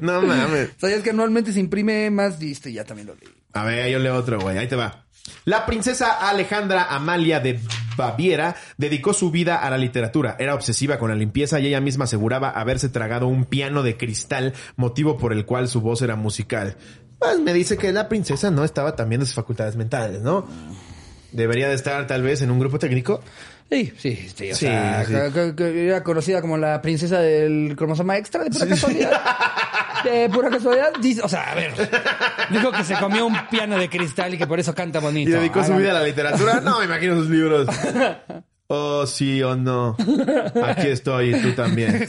No 0.01 0.23
mames. 0.23 0.71
¿Sabías 0.77 1.03
que 1.03 1.11
anualmente 1.11 1.53
se 1.53 1.61
imprime 1.61 2.11
más? 2.11 2.39
Viste, 2.39 2.73
ya 2.73 2.85
también 2.85 3.09
lo 3.09 3.15
leí. 3.15 3.29
A 3.53 3.65
ver, 3.65 3.91
yo 3.91 3.99
leo 3.99 4.15
otro, 4.17 4.41
güey. 4.41 4.59
Ahí 4.59 4.69
te 4.69 4.77
va. 4.77 5.07
La 5.45 5.67
princesa 5.67 6.29
Alejandra 6.29 6.85
Amalia 6.91 7.41
de 7.41 7.61
Baviera 7.97 8.57
dedicó 8.77 9.13
su 9.13 9.31
vida 9.31 9.57
a 9.57 9.71
la 9.71 9.79
literatura. 9.79 10.37
Era 10.39 10.55
obsesiva 10.55 10.99
con 10.99 11.11
la 11.11 11.17
limpieza 11.17 11.59
y 11.61 11.67
ella 11.67 11.81
misma 11.81 12.05
aseguraba 12.05 12.51
haberse 12.51 12.89
tragado 12.89 13.27
un 13.27 13.45
piano 13.45 13.83
de 13.83 13.97
cristal, 13.97 14.55
motivo 14.77 15.17
por 15.17 15.33
el 15.33 15.47
cual 15.47 15.69
su 15.69 15.81
voz 15.81 16.03
era 16.03 16.17
musical. 16.17 16.77
Pues 17.19 17.39
me 17.41 17.53
dice 17.53 17.77
que 17.77 17.93
la 17.93 18.09
princesa 18.09 18.51
no 18.51 18.65
estaba 18.65 18.95
también 18.97 19.21
de 19.21 19.27
sus 19.27 19.35
facultades 19.35 19.77
mentales, 19.77 20.23
¿no? 20.23 20.47
Debería 21.33 21.69
de 21.69 21.75
estar 21.75 22.07
tal 22.07 22.23
vez 22.23 22.43
en 22.43 22.51
un 22.51 22.59
grupo 22.59 22.79
técnico. 22.79 23.21
Sí, 23.71 23.93
sí, 23.99 24.29
sí. 24.35 24.53
O 24.53 24.55
Sí, 24.55 24.67
sea, 24.67 25.05
sí. 25.05 25.15
era 25.59 26.03
conocida 26.05 26.41
como 26.41 26.57
la 26.57 26.81
princesa 26.81 27.19
del 27.21 27.75
cromosoma 27.77 28.17
extra 28.17 28.45
de 28.45 28.51
pura 28.51 28.67
casualidad. 28.67 29.21
De 30.05 30.29
pura 30.29 30.51
casualidad. 30.51 30.93
O 31.25 31.29
sea, 31.29 31.51
a 31.51 31.55
ver. 31.57 31.73
Dijo 32.51 32.71
que 32.71 32.85
se 32.85 32.95
comió 32.95 33.27
un 33.27 33.35
piano 33.51 33.77
de 33.77 33.89
cristal 33.89 34.33
y 34.35 34.39
que 34.39 34.47
por 34.47 34.61
eso 34.61 34.73
canta 34.73 35.01
Y 35.01 35.03
bonito. 35.03 35.31
dedicó 35.33 35.65
su 35.65 35.75
vida 35.75 35.91
a 35.91 35.95
la 35.95 36.03
literatura. 36.05 36.61
No, 36.61 36.79
me 36.79 36.85
imagino 36.85 37.17
sus 37.17 37.29
libros. 37.31 37.67
Oh, 38.69 39.07
sí 39.07 39.41
o 39.45 39.55
no. 39.55 39.97
Aquí 40.65 40.89
estoy 40.89 41.33
y 41.37 41.41
tú 41.41 41.53
también. 41.53 42.05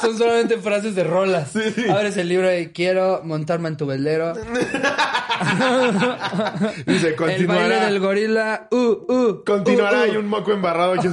Son 0.00 0.16
solamente 0.18 0.58
frases 0.58 0.94
de 0.94 1.04
rolas. 1.04 1.52
Abres 1.90 2.16
el 2.16 2.28
libro 2.28 2.56
y 2.56 2.68
quiero 2.68 3.22
montarme 3.24 3.68
en 3.68 3.76
tu 3.76 3.86
velero. 3.86 4.34
Dice, 6.86 7.08
El 7.08 7.14
baile 7.14 7.16
continuará. 7.16 7.86
del 7.86 8.00
gorila. 8.00 8.68
Uh, 8.70 8.76
uh, 8.76 9.44
Continuará 9.44 10.02
uh, 10.02 10.10
uh. 10.10 10.14
y 10.14 10.16
un 10.16 10.28
moco 10.28 10.52
embarrado. 10.52 10.96
Yo 11.02 11.10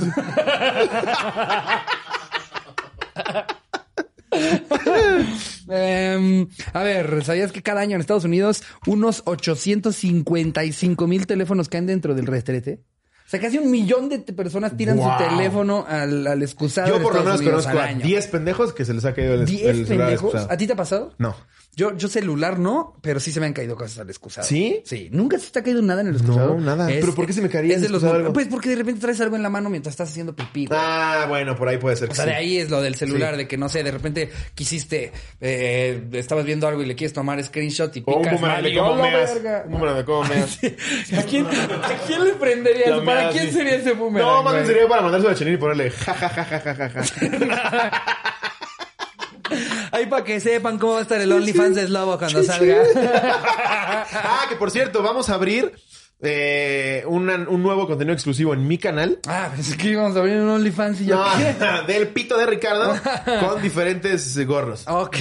Em, 5.69 6.47
a 6.73 6.83
ver, 6.83 7.23
¿sabías 7.25 7.51
que 7.51 7.61
cada 7.61 7.81
año 7.81 7.95
en 7.95 8.01
Estados 8.01 8.23
Unidos 8.23 8.63
unos 8.85 9.21
855 9.25 11.07
mil 11.07 11.27
teléfonos 11.27 11.69
caen 11.69 11.87
dentro 11.87 12.15
del 12.15 12.25
retrete? 12.25 12.81
O 13.27 13.29
sea, 13.29 13.41
casi 13.41 13.57
un 13.57 13.69
millón 13.69 14.07
de 14.07 14.19
personas 14.19 14.77
tiran 14.77 14.95
Wow. 14.95 15.11
su 15.11 15.23
teléfono 15.25 15.85
al, 15.85 16.25
al 16.27 16.41
excusado. 16.41 16.87
Yo 16.87 17.03
por 17.03 17.13
lo 17.13 17.23
menos 17.25 17.41
conozco 17.41 17.77
a 17.77 17.83
año. 17.83 18.05
10 18.05 18.27
pendejos 18.27 18.71
que 18.71 18.85
se 18.85 18.93
les 18.93 19.03
ha 19.03 19.13
caído 19.13 19.33
el, 19.33 19.41
el 19.41 19.45
10 19.45 19.61
celular 19.87 20.07
pendejos. 20.07 20.35
¿A 20.49 20.55
ti 20.55 20.65
te 20.65 20.71
ha 20.71 20.77
pasado? 20.77 21.13
No. 21.17 21.35
Yo, 21.77 21.95
yo 21.95 22.07
celular 22.07 22.57
no, 22.57 22.95
pero 23.01 23.19
sí 23.19 23.31
se 23.31 23.39
me 23.39 23.45
han 23.45 23.53
caído 23.53 23.75
cosas 23.75 23.99
al 23.99 24.09
excusado. 24.09 24.47
¿Sí? 24.47 24.81
Sí. 24.83 25.09
¿Nunca 25.11 25.37
se 25.37 25.51
te 25.51 25.59
ha 25.59 25.63
caído 25.63 25.83
nada 25.83 26.01
en 26.01 26.07
el 26.07 26.15
excusado? 26.15 26.55
No, 26.55 26.59
nada. 26.59 26.87
¿Pero 26.87 27.13
por 27.13 27.27
qué 27.27 27.33
se 27.33 27.41
me 27.43 27.49
caería 27.49 27.75
es 27.75 27.83
de 27.83 27.89
los 27.89 28.03
algo? 28.03 28.33
Pues 28.33 28.47
porque 28.47 28.69
de 28.69 28.77
repente 28.77 28.99
traes 28.99 29.21
algo 29.21 29.35
en 29.35 29.43
la 29.43 29.51
mano 29.51 29.69
mientras 29.69 29.93
estás 29.93 30.09
haciendo 30.09 30.35
pipí. 30.35 30.65
güey. 30.65 30.79
Ah, 30.81 31.27
bueno, 31.29 31.55
por 31.55 31.69
ahí 31.69 31.77
puede 31.77 31.95
ser. 31.95 32.07
O 32.07 32.09
que 32.09 32.15
sea, 32.15 32.25
sí. 32.25 32.31
de 32.31 32.35
ahí 32.35 32.57
es 32.57 32.71
lo 32.71 32.81
del 32.81 32.95
celular, 32.95 33.37
de 33.37 33.47
que 33.47 33.59
no 33.59 33.69
sé, 33.69 33.83
de 33.83 33.91
repente 33.91 34.31
quisiste, 34.55 35.11
eh, 35.39 36.03
estabas 36.13 36.45
viendo 36.45 36.67
algo 36.67 36.81
y 36.81 36.87
le 36.87 36.95
quieres 36.95 37.13
tomar 37.13 37.43
screenshot 37.43 37.95
y 37.95 38.03
O 38.07 38.15
un 38.15 38.23
picas 38.23 38.33
boomerang 38.33 38.55
mal 38.55 38.63
de 38.63 38.69
y 38.71 38.75
cómo 38.75 38.89
¡oh, 38.89 38.95
meas. 38.95 39.31
Un 39.65 39.71
boomerang 39.71 39.97
de 39.97 40.05
cómo 40.05 40.23
meas. 40.23 40.59
¿A 41.15 41.23
quién, 41.29 41.45
¿A 41.45 42.07
quién 42.07 42.23
le 42.23 42.33
prendería 42.33 42.89
La 42.89 42.95
eso? 42.95 43.05
¿Para 43.05 43.21
meas, 43.21 43.33
quién 43.33 43.47
sí. 43.49 43.51
sería 43.53 43.75
ese 43.75 43.91
boomerang? 43.91 44.27
No, 44.27 44.41
más 44.41 44.55
bien 44.55 44.65
sería 44.65 44.87
para 44.87 45.03
mandarse 45.03 45.27
a 45.27 45.35
Chenil 45.35 45.53
y 45.53 45.57
ponerle 45.57 45.91
ja, 45.91 46.13
ja, 46.15 46.27
ja, 46.27 46.43
ja, 46.59 46.89
ja. 46.89 48.33
Ahí 49.91 50.05
para 50.05 50.23
que 50.23 50.39
sepan 50.39 50.77
cómo 50.77 50.93
va 50.93 50.99
a 50.99 51.01
estar 51.03 51.19
el 51.21 51.31
OnlyFans 51.31 51.75
de 51.75 51.87
Slobo 51.87 52.17
cuando 52.17 52.43
salga. 52.43 52.83
ah, 54.13 54.45
que 54.49 54.55
por 54.55 54.71
cierto, 54.71 55.01
vamos 55.01 55.29
a 55.29 55.35
abrir 55.35 55.73
eh, 56.19 57.03
una- 57.07 57.47
un 57.47 57.61
nuevo 57.61 57.85
contenido 57.87 58.13
exclusivo 58.13 58.53
en 58.53 58.67
mi 58.67 58.77
canal. 58.77 59.19
ah, 59.27 59.49
pensé 59.53 59.77
que 59.77 59.89
íbamos 59.89 60.15
a 60.15 60.19
abrir 60.19 60.37
un 60.37 60.49
OnlyFans 60.49 61.01
y 61.01 61.05
yo, 61.05 61.15
No, 61.15 61.83
del 61.87 62.07
pito 62.09 62.37
de 62.37 62.45
Ricardo 62.47 62.95
con 63.47 63.61
diferentes 63.61 64.37
gorros. 64.47 64.83
Ok. 64.87 65.17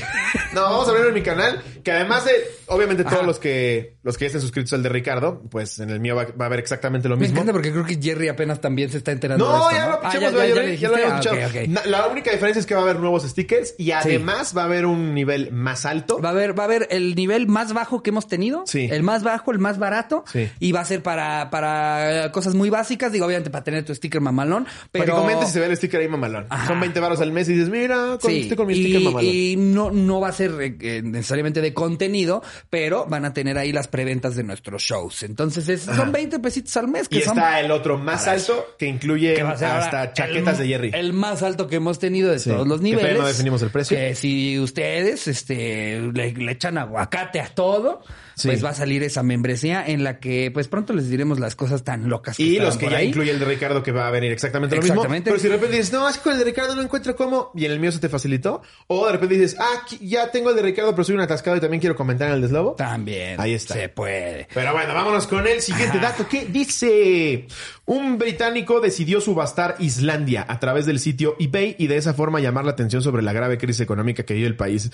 No, 0.55 0.63
vamos 0.63 0.87
a 0.87 0.91
abrirlo 0.91 1.09
en 1.11 1.15
mi 1.15 1.23
canal, 1.23 1.63
que 1.85 1.93
además 1.93 2.25
de, 2.25 2.33
obviamente 2.67 3.05
todos 3.05 3.27
los 3.27 3.39
que 3.39 3.97
los 4.03 4.17
que 4.17 4.27
estén 4.27 4.41
suscritos 4.41 4.73
al 4.73 4.83
de 4.83 4.89
Ricardo, 4.89 5.43
pues 5.51 5.79
en 5.81 5.91
el 5.91 6.01
mío 6.01 6.15
va, 6.17 6.25
va 6.41 6.45
a 6.45 6.47
haber 6.47 6.61
exactamente 6.61 7.09
lo 7.09 7.17
Me 7.17 7.23
mismo. 7.23 7.35
encanta 7.37 7.53
porque 7.53 7.73
creo 7.73 7.85
que 7.85 7.99
Jerry 8.01 8.29
apenas 8.29 8.61
también 8.61 8.89
se 8.91 8.99
está 8.99 9.13
enterando 9.13 9.45
de 9.47 9.53
No, 9.53 9.59
esto, 9.71 9.73
ya 9.77 9.85
¿no? 9.85 9.91
lo 9.91 9.95
Ah, 9.97 10.11
pichamos, 10.11 10.33
ya, 10.33 10.47
ya, 10.47 10.55
ya, 10.55 10.63
ya, 10.63 10.75
ya 10.75 10.89
lo 10.89 10.95
habíamos 10.95 11.15
Ah, 11.27 11.31
pichado. 11.31 11.37
ok, 11.37 11.57
ok. 11.63 11.69
Na- 11.69 11.87
La 11.87 12.07
única 12.07 12.31
diferencia 12.31 12.61
es 12.61 12.67
que 12.67 12.75
va 12.75 12.81
a 12.81 12.85
haber 12.85 13.01
nuevos 13.01 13.25
stickers 13.25 13.75
y 13.79 13.91
además 13.91 14.57
va 14.57 14.63
a 14.63 14.65
haber 14.67 14.87
un 14.87 15.13
nivel 15.15 15.53
más 15.53 15.85
alto. 15.85 16.21
Va 16.21 16.29
a 16.31 16.33
haber, 16.33 16.59
va 16.59 16.63
a 16.63 16.67
haber 16.67 16.87
el 16.91 17.15
nivel 17.17 17.49
más 17.49 17.73
bajo 17.73 18.03
que 18.03 18.11
hemos 18.11 18.29
tenido. 18.29 18.65
Sí. 18.67 18.89
El 18.91 19.03
más 19.03 19.23
bajo, 19.25 19.51
el 19.53 19.59
más 19.59 19.79
barato. 19.79 20.25
Sí. 20.33 20.49
Y 20.61 20.73
va 20.73 20.81
a 20.81 20.86
ser 20.87 21.03
para, 21.03 21.51
para 21.51 22.33
cosas 22.33 22.55
muy 22.55 22.71
básicas, 22.71 23.13
digo, 23.13 23.27
obviamente 23.27 23.51
para 23.51 23.65
tener 23.65 23.85
tu 23.85 23.95
sticker 23.95 24.21
mamalón, 24.21 24.67
pero... 24.91 25.05
Para 25.05 25.17
que 25.19 25.23
comentes 25.23 25.49
si 25.49 25.55
se 25.55 25.61
ve 25.61 25.67
el 25.67 25.77
sticker 25.77 26.01
ahí 26.01 26.09
mamalón. 26.09 26.47
Ajá. 26.49 26.69
Son 26.69 26.81
20 26.81 26.99
baros 27.01 27.21
al 27.21 27.33
mes 27.33 27.49
y 27.49 27.53
dices, 27.53 27.69
mira, 27.69 28.17
con, 28.21 28.31
Sí, 28.31 28.41
estoy 28.41 28.57
con 28.57 28.67
mi 28.67 28.75
y, 28.75 28.83
sticker 28.85 29.01
mamalón. 29.03 29.25
y 29.31 29.57
no, 29.57 29.91
no 29.91 30.21
va 30.21 30.29
a 30.29 30.33
ser 30.33 30.53
eh, 30.61 30.77
eh, 30.81 31.03
necesariamente 31.05 31.61
de 31.61 31.75
contenido, 31.75 32.43
pero 32.71 33.05
van 33.07 33.25
a 33.27 33.35
tener 33.35 33.59
ahí 33.59 33.73
las 33.73 33.89
preventas 33.89 34.37
de 34.37 34.45
nuestros 34.45 34.83
shows. 34.83 35.23
Entonces 35.23 35.69
es- 35.69 35.83
son 35.83 36.13
20 36.13 36.39
pesitos 36.39 36.77
al 36.77 36.89
mes 36.89 37.09
que 37.09 37.19
Y 37.19 37.23
son 37.23 37.37
está 37.37 37.61
el 37.61 37.71
otro 37.71 37.99
más 37.99 38.27
alto 38.29 38.65
que 38.79 38.87
incluye 38.87 39.35
que 39.35 39.43
hasta 39.43 40.13
chaquetas 40.13 40.59
el, 40.61 40.67
de 40.67 40.69
Jerry. 40.73 40.91
El 40.95 41.13
más 41.13 41.43
alto 41.43 41.67
que 41.67 41.77
hemos 41.77 41.99
tenido 41.99 42.31
de 42.31 42.39
Sí, 42.39 42.51
todos 42.51 42.67
los 42.67 42.79
que 42.81 42.85
niveles. 42.85 43.19
no 43.19 43.27
definimos 43.27 43.61
el 43.63 43.71
precio. 43.71 43.97
Que 43.97 44.15
si 44.15 44.59
ustedes 44.59 45.27
este, 45.29 46.01
le, 46.13 46.33
le 46.33 46.53
echan 46.53 46.79
aguacate 46.79 47.41
a 47.41 47.49
todo, 47.49 48.03
Sí. 48.37 48.49
pues 48.49 48.63
va 48.63 48.69
a 48.69 48.75
salir 48.75 49.03
esa 49.03 49.23
membresía 49.23 49.83
en 49.87 50.05
la 50.05 50.21
que 50.21 50.51
pues 50.53 50.69
pronto 50.69 50.93
les 50.93 51.09
diremos 51.09 51.41
las 51.41 51.57
cosas 51.57 51.85
tan 51.85 52.07
locas 52.11 52.37
que 52.37 52.43
Y 52.43 52.59
los 52.59 52.77
que 52.77 52.91
ya 52.91 52.99
ahí. 52.99 53.09
incluye 53.09 53.31
el 53.31 53.39
de 53.39 53.47
Ricardo 53.47 53.83
que 53.83 53.93
va 53.93 54.07
a 54.09 54.11
venir 54.11 54.31
exactamente 54.31 54.77
lo 54.77 54.83
mismo. 54.83 54.95
Exactamente. 54.97 55.31
Pero 55.31 55.41
si 55.41 55.49
de 55.49 55.55
repente 55.55 55.77
dices, 55.79 55.93
no, 55.95 56.07
es 56.07 56.19
que 56.19 56.23
con 56.23 56.33
el 56.35 56.39
de 56.41 56.45
Ricardo 56.45 56.77
no 56.77 56.83
encuentro 56.83 57.17
cómo, 57.17 57.51
y 57.55 57.65
en 57.65 57.73
el 57.73 57.81
mío 57.81 57.91
se 57.93 57.99
te 57.99 58.11
facilitó. 58.11 58.61
O 58.89 59.07
de 59.07 59.13
repente 59.13 59.37
dices, 59.37 59.57
ah, 59.59 59.87
ya 60.03 60.31
tengo 60.31 60.51
el 60.51 60.57
de 60.57 60.61
Ricardo, 60.61 60.91
pero 60.91 61.05
soy 61.05 61.15
un 61.15 61.23
atascado 61.23 61.57
y 61.57 61.61
también 61.61 61.81
quiero 61.81 61.97
comentar 61.97 62.29
en 62.29 62.35
el 62.35 62.43
deslobo. 62.43 62.75
También. 62.75 63.41
Ahí 63.41 63.55
está. 63.55 63.73
Se 63.73 63.89
puede. 63.89 64.49
Pero 64.53 64.71
bueno, 64.75 64.93
vámonos 64.93 65.27
con 65.27 65.47
el 65.47 65.63
siguiente 65.63 65.99
dato. 65.99 66.29
¿Qué 66.29 66.45
dice? 66.45 67.47
Un 67.87 68.19
británico 68.19 68.81
decidió 68.81 69.23
subastar 69.23 69.77
Islandia 69.79 70.45
a 70.47 70.61
través 70.61 70.85
del 70.85 70.99
sitio 71.01 71.37
eBay 71.39 71.77
y 71.79 71.87
de 71.87 71.97
esa 71.97 72.13
forma 72.13 72.41
llamar 72.41 72.67
la 72.67 72.73
atención 72.73 73.01
sobre 73.01 73.23
la 73.23 73.33
grave 73.33 73.57
crisis 73.57 73.81
económica 73.81 74.25
que 74.25 74.35
vive 74.35 74.47
el 74.47 74.57
país. 74.57 74.91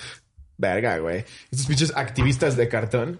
Verga, 0.57 0.97
güey. 0.99 1.25
Estos 1.51 1.67
pinches 1.67 1.91
activistas 1.95 2.55
de 2.55 2.69
cartón. 2.69 3.19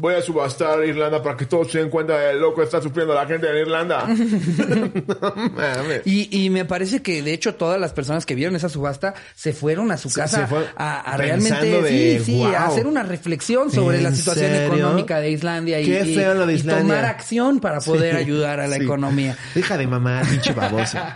Voy 0.00 0.14
a 0.14 0.22
subastar 0.22 0.84
Irlanda 0.84 1.22
para 1.22 1.36
que 1.36 1.46
todos 1.46 1.70
se 1.70 1.78
den 1.78 1.90
cuenta 1.90 2.18
de 2.18 2.34
lo 2.34 2.54
que 2.54 2.62
está 2.62 2.80
sufriendo 2.80 3.14
la 3.14 3.26
gente 3.26 3.48
en 3.50 3.56
Irlanda. 3.58 4.06
no 4.08 5.34
mames. 5.54 6.02
Y, 6.06 6.44
y 6.44 6.50
me 6.50 6.64
parece 6.64 7.02
que 7.02 7.22
de 7.22 7.32
hecho 7.32 7.54
todas 7.54 7.78
las 7.80 7.92
personas 7.92 8.26
que 8.26 8.34
vieron 8.34 8.56
esa 8.56 8.68
subasta 8.68 9.14
se 9.34 9.52
fueron 9.52 9.92
a 9.92 9.96
su 9.98 10.10
casa 10.12 10.46
fue 10.46 10.66
a, 10.76 11.16
realmente 11.16 11.82
de, 11.82 12.18
sí, 12.18 12.24
sí, 12.24 12.42
a 12.44 12.66
hacer 12.66 12.86
una 12.86 13.02
reflexión 13.02 13.70
sobre 13.70 14.00
la 14.00 14.08
¿En 14.08 14.16
situación 14.16 14.50
serio? 14.50 14.74
económica 14.74 15.20
de 15.20 15.30
Islandia 15.30 15.80
y, 15.80 15.84
Qué 15.86 16.02
y- 16.06 16.14
feo 16.14 16.34
lo 16.34 16.46
de 16.46 16.54
y 16.54 16.56
Islandia. 16.56 16.82
tomar 16.94 17.04
acción 17.04 17.60
para 17.60 17.80
poder 17.80 18.14
Sí, 18.16 18.22
ayudar 18.22 18.60
a 18.60 18.66
la 18.66 18.76
sí. 18.76 18.82
economía. 18.82 19.36
Deja 19.54 19.76
de 19.76 19.86
mamar, 19.86 20.26
pinche 20.28 20.52
baboso. 20.52 20.98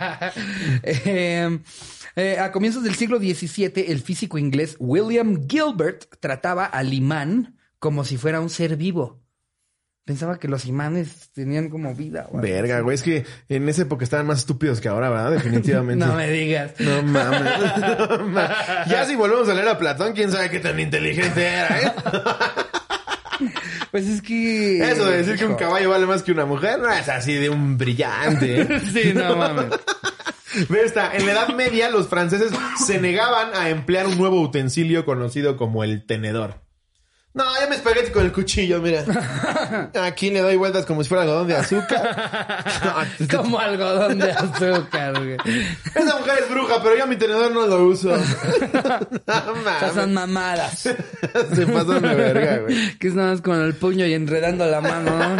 Eh, 0.83 1.59
eh, 2.15 2.37
a 2.39 2.51
comienzos 2.51 2.83
del 2.83 2.95
siglo 2.95 3.17
XVII, 3.19 3.85
el 3.87 4.01
físico 4.01 4.37
inglés 4.37 4.75
William 4.79 5.47
Gilbert 5.47 6.05
trataba 6.19 6.65
al 6.65 6.93
imán 6.93 7.54
como 7.79 8.03
si 8.03 8.17
fuera 8.17 8.39
un 8.41 8.49
ser 8.49 8.77
vivo. 8.77 9.21
Pensaba 10.05 10.37
que 10.37 10.47
los 10.47 10.65
imanes 10.65 11.31
tenían 11.33 11.69
como 11.69 11.95
vida. 11.95 12.25
algo 12.27 12.39
Verga, 12.39 12.79
güey. 12.81 12.93
Es 12.93 13.01
que 13.01 13.25
en 13.49 13.67
esa 13.67 13.81
época 13.81 14.03
estaban 14.03 14.27
más 14.27 14.39
estúpidos 14.39 14.79
que 14.79 14.87
ahora, 14.87 15.09
¿verdad? 15.09 15.31
Definitivamente. 15.31 16.05
No 16.05 16.13
me 16.13 16.29
digas. 16.29 16.73
No 16.79 17.01
mames. 17.01 17.51
No 18.09 18.27
mames. 18.27 18.51
ya 18.87 19.05
si 19.05 19.15
volvemos 19.15 19.49
a 19.49 19.55
leer 19.55 19.67
a 19.67 19.79
Platón, 19.79 20.13
quién 20.13 20.31
sabe 20.31 20.51
qué 20.51 20.59
tan 20.59 20.79
inteligente 20.79 21.43
era, 21.43 21.81
¿eh? 21.81 21.93
Pues 23.91 24.07
es 24.07 24.21
que. 24.21 24.91
Eso 24.91 25.05
de 25.05 25.17
decir 25.17 25.37
que 25.37 25.45
un 25.45 25.55
caballo 25.55 25.89
vale 25.89 26.05
más 26.05 26.21
que 26.21 26.33
una 26.33 26.45
mujer 26.45 26.79
no 26.79 26.91
es 26.91 27.07
así 27.09 27.33
de 27.33 27.49
un 27.49 27.77
brillante. 27.77 28.61
¿eh? 28.61 28.81
Sí, 28.93 29.13
no 29.13 29.37
mames. 29.37 29.67
Ve 30.69 30.83
esta, 30.83 31.15
en 31.15 31.25
la 31.25 31.31
Edad 31.31 31.55
Media 31.55 31.89
los 31.89 32.07
franceses 32.07 32.51
se 32.85 32.99
negaban 32.99 33.55
a 33.55 33.69
emplear 33.69 34.07
un 34.07 34.17
nuevo 34.17 34.41
utensilio 34.41 35.05
conocido 35.05 35.57
como 35.57 35.83
el 35.83 36.05
tenedor. 36.05 36.64
No, 37.35 37.43
ya 37.59 37.67
me 37.67 37.75
espagueti 37.75 38.11
con 38.11 38.23
el 38.23 38.31
cuchillo, 38.31 38.81
mira. 38.81 39.03
Aquí 40.01 40.29
le 40.29 40.39
doy 40.39 40.55
vueltas 40.55 40.85
como 40.85 41.03
si 41.03 41.09
fuera 41.09 41.23
algodón 41.23 41.47
de 41.47 41.57
azúcar. 41.57 42.63
Como 43.29 43.59
algodón 43.59 44.19
de 44.19 44.31
azúcar, 44.31 45.13
güey. 45.17 45.35
Esa 45.93 46.17
mujer 46.17 46.35
es 46.43 46.49
bruja, 46.49 46.81
pero 46.81 46.97
yo 46.97 47.05
mi 47.07 47.17
tenedor 47.17 47.51
no 47.51 47.67
lo 47.67 47.85
uso. 47.87 48.15
No 49.27 49.53
Estas 49.71 49.93
son 49.93 50.13
mames. 50.13 50.29
mamadas. 50.33 50.79
Se 50.79 50.95
pasan 51.67 52.01
de 52.03 52.15
verga, 52.15 52.57
güey. 52.59 52.97
Que 52.97 53.09
es 53.09 53.15
nada 53.15 53.31
más 53.31 53.41
con 53.41 53.59
el 53.59 53.75
puño 53.75 54.05
y 54.05 54.13
enredando 54.13 54.65
la 54.65 54.79
mano, 54.79 55.11
¿no? 55.19 55.35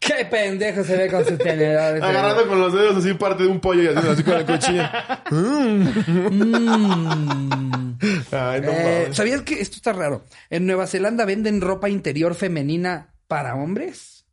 Qué 0.00 0.26
pendejo 0.30 0.82
se 0.84 0.96
ve 0.96 1.10
con 1.10 1.24
su 1.26 1.36
tenedor. 1.36 2.02
Agarrando 2.02 2.46
con 2.48 2.60
los 2.60 2.72
dedos 2.72 2.96
así 2.96 3.12
parte 3.14 3.42
de 3.42 3.50
un 3.50 3.60
pollo 3.60 3.82
y 3.82 3.86
haciendo 3.88 4.12
así 4.12 4.22
con 4.22 4.34
el 4.34 4.46
cuchillo. 4.46 4.84
Mm. 5.30 5.88
Ay, 8.32 8.60
no 8.62 8.70
Eh. 8.70 9.08
¿Sabías 9.12 9.42
que 9.42 9.60
esto 9.60 9.76
está 9.76 9.92
raro? 9.92 10.24
En 10.50 10.66
Nueva 10.66 10.86
Zelanda 10.86 11.24
venden 11.24 11.60
ropa 11.60 11.88
interior 11.88 12.34
femenina 12.34 13.14
para 13.28 13.54
hombres. 13.54 14.24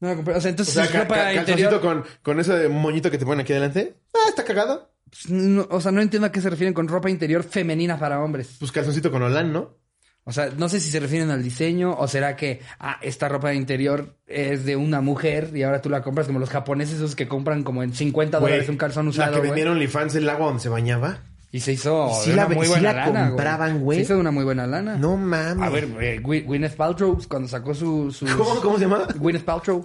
No, 0.00 0.14
la 0.14 0.20
o 0.20 0.24
sea, 0.24 0.34
O 0.34 0.48
entonces 0.48 0.74
sea, 0.74 0.84
es 0.84 0.90
ca- 0.90 1.00
ropa 1.02 1.32
interior. 1.32 1.70
calzoncito 1.70 1.80
con, 1.80 2.04
con 2.22 2.40
ese 2.40 2.68
moñito 2.68 3.10
que 3.10 3.18
te 3.18 3.24
ponen 3.24 3.40
aquí 3.40 3.52
adelante. 3.52 3.94
Ah, 4.14 4.28
está 4.28 4.44
cagado. 4.44 4.90
Pues, 5.08 5.30
no, 5.30 5.66
o 5.70 5.80
sea, 5.80 5.92
no 5.92 6.02
entiendo 6.02 6.26
a 6.26 6.32
qué 6.32 6.40
se 6.40 6.50
refieren 6.50 6.74
con 6.74 6.88
ropa 6.88 7.08
interior 7.08 7.42
femenina 7.44 7.98
para 7.98 8.20
hombres. 8.22 8.56
Pues 8.58 8.72
calzoncito 8.72 9.10
con 9.10 9.22
Olan, 9.22 9.52
¿no? 9.52 9.78
O 10.24 10.32
sea, 10.32 10.50
no 10.58 10.68
sé 10.68 10.80
si 10.80 10.90
se 10.90 10.98
refieren 10.98 11.30
al 11.30 11.40
diseño 11.42 11.94
o 11.96 12.08
será 12.08 12.34
que 12.34 12.60
ah, 12.80 12.98
esta 13.00 13.28
ropa 13.28 13.54
interior 13.54 14.16
es 14.26 14.64
de 14.64 14.74
una 14.74 15.00
mujer 15.00 15.50
y 15.54 15.62
ahora 15.62 15.80
tú 15.80 15.88
la 15.88 16.02
compras 16.02 16.26
como 16.26 16.40
los 16.40 16.50
japoneses 16.50 16.96
esos 16.96 17.14
que 17.14 17.28
compran 17.28 17.62
como 17.62 17.84
en 17.84 17.94
50 17.94 18.38
Güey, 18.38 18.50
dólares 18.50 18.68
un 18.68 18.76
calzón 18.76 19.04
La 19.06 19.10
usado. 19.10 19.32
que 19.34 19.38
güey. 19.38 19.50
vendieron 19.50 19.74
OnlyFans 19.74 20.16
el 20.16 20.28
agua 20.28 20.46
donde 20.48 20.62
se 20.62 20.68
bañaba. 20.68 21.20
Y 21.52 21.60
se 21.60 21.72
hizo 21.72 22.10
Sí 22.22 22.30
de 22.30 22.36
la- 22.36 22.46
una 22.46 22.54
muy 22.54 22.66
sí 22.66 22.72
buena 22.72 22.92
la 22.92 23.06
lana, 23.06 23.28
compraban, 23.28 23.80
güey. 23.80 23.98
Se 23.98 24.04
hizo 24.04 24.14
de 24.14 24.20
una 24.20 24.30
muy 24.30 24.44
buena 24.44 24.66
lana. 24.66 24.96
No 24.96 25.16
mames. 25.16 25.62
A 25.66 25.70
ver, 25.70 25.84
eh, 26.00 26.20
Gwy- 26.22 26.44
Gwyneth 26.44 26.74
Paltrow 26.76 27.18
cuando 27.28 27.48
sacó 27.48 27.72
su... 27.74 28.10
sus- 28.10 28.30
¿Cómo, 28.36 28.60
cómo 28.60 28.76
se 28.78 28.82
llama? 28.84 29.06
Gwyneth 29.16 29.44
Paltrow. 29.44 29.82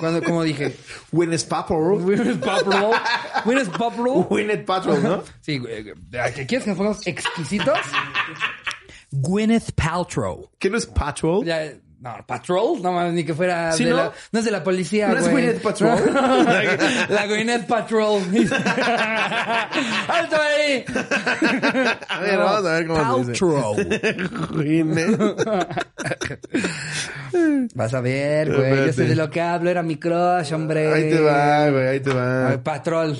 cuando, 0.00 0.22
¿Cómo 0.22 0.42
dije? 0.42 0.76
Gwyneth 1.12 1.44
Paltrow. 1.48 1.98
Gwyneth 2.00 2.44
Paltrow. 2.44 2.92
Gwyneth 3.44 3.70
Paltrow. 3.78 4.24
Gwyneth 4.28 4.64
Paltrow, 4.66 5.00
¿no? 5.00 5.22
Sí. 5.40 5.60
¿Qué 5.62 6.46
¿quieres 6.46 6.64
que 6.64 6.70
nos 6.70 6.76
pongamos 6.76 7.06
exquisitos? 7.06 7.78
Gwyneth 9.12 9.72
Paltrow. 9.72 10.50
¿Qué 10.58 10.68
no 10.68 10.76
es 10.76 10.86
Patrol? 10.86 11.44
Ya, 11.44 11.72
no, 12.06 12.24
Patrol, 12.26 12.80
no 12.82 12.92
mames, 12.92 13.12
ni 13.14 13.24
que 13.24 13.34
fuera 13.34 13.72
¿Sí, 13.72 13.84
de 13.84 13.90
no? 13.90 13.96
la, 13.96 14.12
no 14.32 14.38
es 14.38 14.44
de 14.44 14.50
la 14.50 14.62
policía, 14.62 15.08
¿No 15.08 15.16
es 15.18 15.28
güey. 15.28 15.44
Gwyneth 15.46 15.62
Paltrow? 15.62 15.98
No, 16.12 16.42
la, 17.08 17.26
Gwyneth 17.26 17.66
Patrol. 17.66 18.22
¡Alto 20.08 20.36
ahí! 20.40 20.84
A 22.08 22.20
ver, 22.20 22.38
vamos 22.38 22.66
a 22.66 22.72
ver 22.74 22.86
cómo 22.86 23.24
se 23.24 23.32
dice. 23.32 23.44
Paltrow. 23.44 23.74
Gwyneth. 24.52 25.18
Vas 27.74 27.94
a 27.94 28.00
ver, 28.00 28.54
güey. 28.54 28.86
Yo 28.86 28.92
sé 28.92 29.04
de 29.04 29.16
lo 29.16 29.30
que 29.30 29.40
hablo, 29.40 29.70
era 29.70 29.82
mi 29.82 29.96
crush, 29.96 30.52
hombre. 30.52 30.92
Ahí 30.92 31.10
te 31.10 31.20
va, 31.20 31.70
güey, 31.70 31.86
ahí 31.88 32.00
te 32.00 32.10
A 32.10 32.14
va. 32.14 32.48
ver, 32.50 32.62
Patrol. 32.62 33.16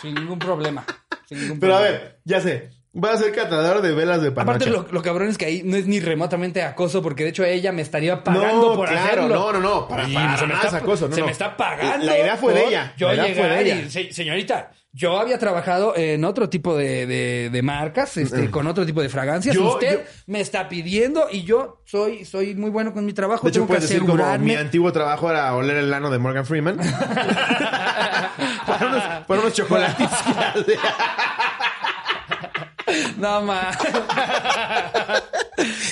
Sin 0.01 0.15
ningún 0.15 0.39
problema. 0.41 0.85
Sin 1.29 1.41
ningún 1.41 1.61
Pero 1.61 1.77
a 1.77 1.79
problema. 1.79 1.99
ver, 2.03 2.19
ya 2.25 2.41
sé. 2.41 2.71
Va 2.95 3.13
a 3.13 3.17
ser 3.17 3.33
catador 3.33 3.81
de 3.81 3.93
velas 3.95 4.21
de 4.21 4.33
panocha. 4.33 4.57
Aparte, 4.57 4.71
lo, 4.71 4.87
lo 4.93 5.03
cabrón 5.03 5.29
es 5.29 5.39
que 5.39 5.47
ahí 5.47 5.63
no 5.65 5.77
es 5.79 5.87
ni 5.87 5.99
remotamente 5.99 6.63
acoso, 6.63 7.01
porque 7.01 7.25
de 7.25 7.31
hecho 7.31 7.43
ella 7.43 7.73
me 7.73 7.81
estaría 7.81 8.23
pagando 8.23 8.69
no, 8.71 8.77
por 8.77 8.87
claro, 8.89 9.03
hacerlo. 9.23 9.29
no, 9.35 9.53
no, 9.55 9.61
no. 9.61 9.89
Para, 9.89 10.03
para 10.13 10.37
se 10.37 10.43
me 10.47 10.53
nada 10.53 10.65
está- 10.67 10.77
es 10.77 10.83
acoso, 10.83 11.09
no, 11.09 11.15
se 11.15 11.21
no. 11.21 11.27
me 11.27 11.33
está 11.33 11.57
pagando. 11.57 12.05
La 12.05 12.19
idea 12.19 12.37
fue 12.37 12.53
de 12.53 12.67
ella. 12.67 12.93
Yo 12.99 13.09
la 13.09 13.15
idea 13.15 13.35
fue 13.35 13.43
llegar 13.45 13.65
de 13.65 13.73
ella. 13.81 13.91
"Se- 13.91 14.13
señorita, 14.13 14.73
yo 14.93 15.19
había 15.19 15.39
trabajado 15.39 15.97
en 15.97 16.23
otro 16.27 16.51
tipo 16.51 16.77
de, 16.77 17.07
de- 17.07 17.49
de 17.51 17.63
marcas, 17.63 18.15
este, 18.19 18.51
con 18.51 18.67
otro 18.67 18.85
tipo 18.85 19.01
de 19.01 19.09
fragancias. 19.09 19.55
Yo- 19.57 19.73
Usted 19.73 20.01
yo- 20.05 20.11
me 20.27 20.41
está 20.43 20.69
pidiendo 20.69 21.29
y 21.33 21.45
yo 21.45 21.81
soy, 21.87 22.27
soy 22.27 22.55
muy 22.55 22.69
bueno 22.69 22.93
con 22.93 23.07
mi 23.07 23.15
trabajo. 23.15 23.45
De 23.45 23.49
hecho, 23.49 23.61
tengo 23.61 23.69
que 23.69 23.73
puedes 23.79 23.89
decir 23.89 24.05
como 24.07 24.39
mi 24.39 24.55
antiguo 24.55 24.93
trabajo 24.93 25.31
era 25.31 25.55
oler 25.55 25.79
el 25.79 25.95
ano 25.95 26.11
de 26.11 26.19
Morgan 26.19 26.45
Freeman. 26.45 26.77
para, 28.67 28.87
unos, 28.87 29.03
para 29.27 29.41
unos 29.41 29.53
chocolates. 29.55 30.09
No 33.19 33.43
más. 33.43 33.77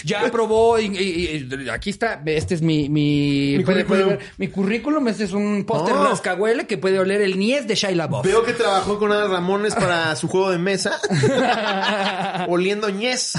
ya 0.05 0.27
aprobó 0.27 0.79
y, 0.79 0.87
y- 0.87 1.49
y 1.65 1.69
aquí 1.69 1.91
está. 1.91 2.23
Este 2.27 2.55
es 2.55 2.63
mi 2.63 2.89
mi, 2.89 3.57
Mi 3.59 3.65
puede- 3.65 3.85
puede 3.85 4.03
currículum. 4.03 4.09
ver, 4.09 4.19
mi 4.39 4.49
currículum. 4.49 5.09
Este 5.09 5.25
es 5.25 5.33
un 5.33 5.65
póster 5.65 5.95
Oh. 5.95 6.09
rascahuele 6.09 6.67
que 6.67 6.79
puede 6.79 6.99
oler 6.99 7.21
el 7.21 7.39
Nies 7.39 7.67
de 7.69 7.75
Shia 7.75 7.91
LaBeouf. 7.93 8.25
Veo 8.25 8.43
que 8.45 8.53
trabajó 8.53 8.99
con 8.99 9.13
Ana 9.13 9.27
Ramones 9.29 9.75
para 9.75 10.15
su 10.17 10.29
juego 10.29 10.51
de 10.51 10.59
mesa. 10.59 10.99
oliendo 12.49 12.89
ñez. 12.91 13.33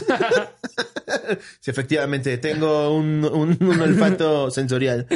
sí, 1.59 1.71
efectivamente, 1.71 2.37
tengo 2.37 2.95
un, 2.95 3.25
un- 3.25 3.57
un 3.61 3.81
olfato 3.81 4.51
sensorial. 4.51 5.07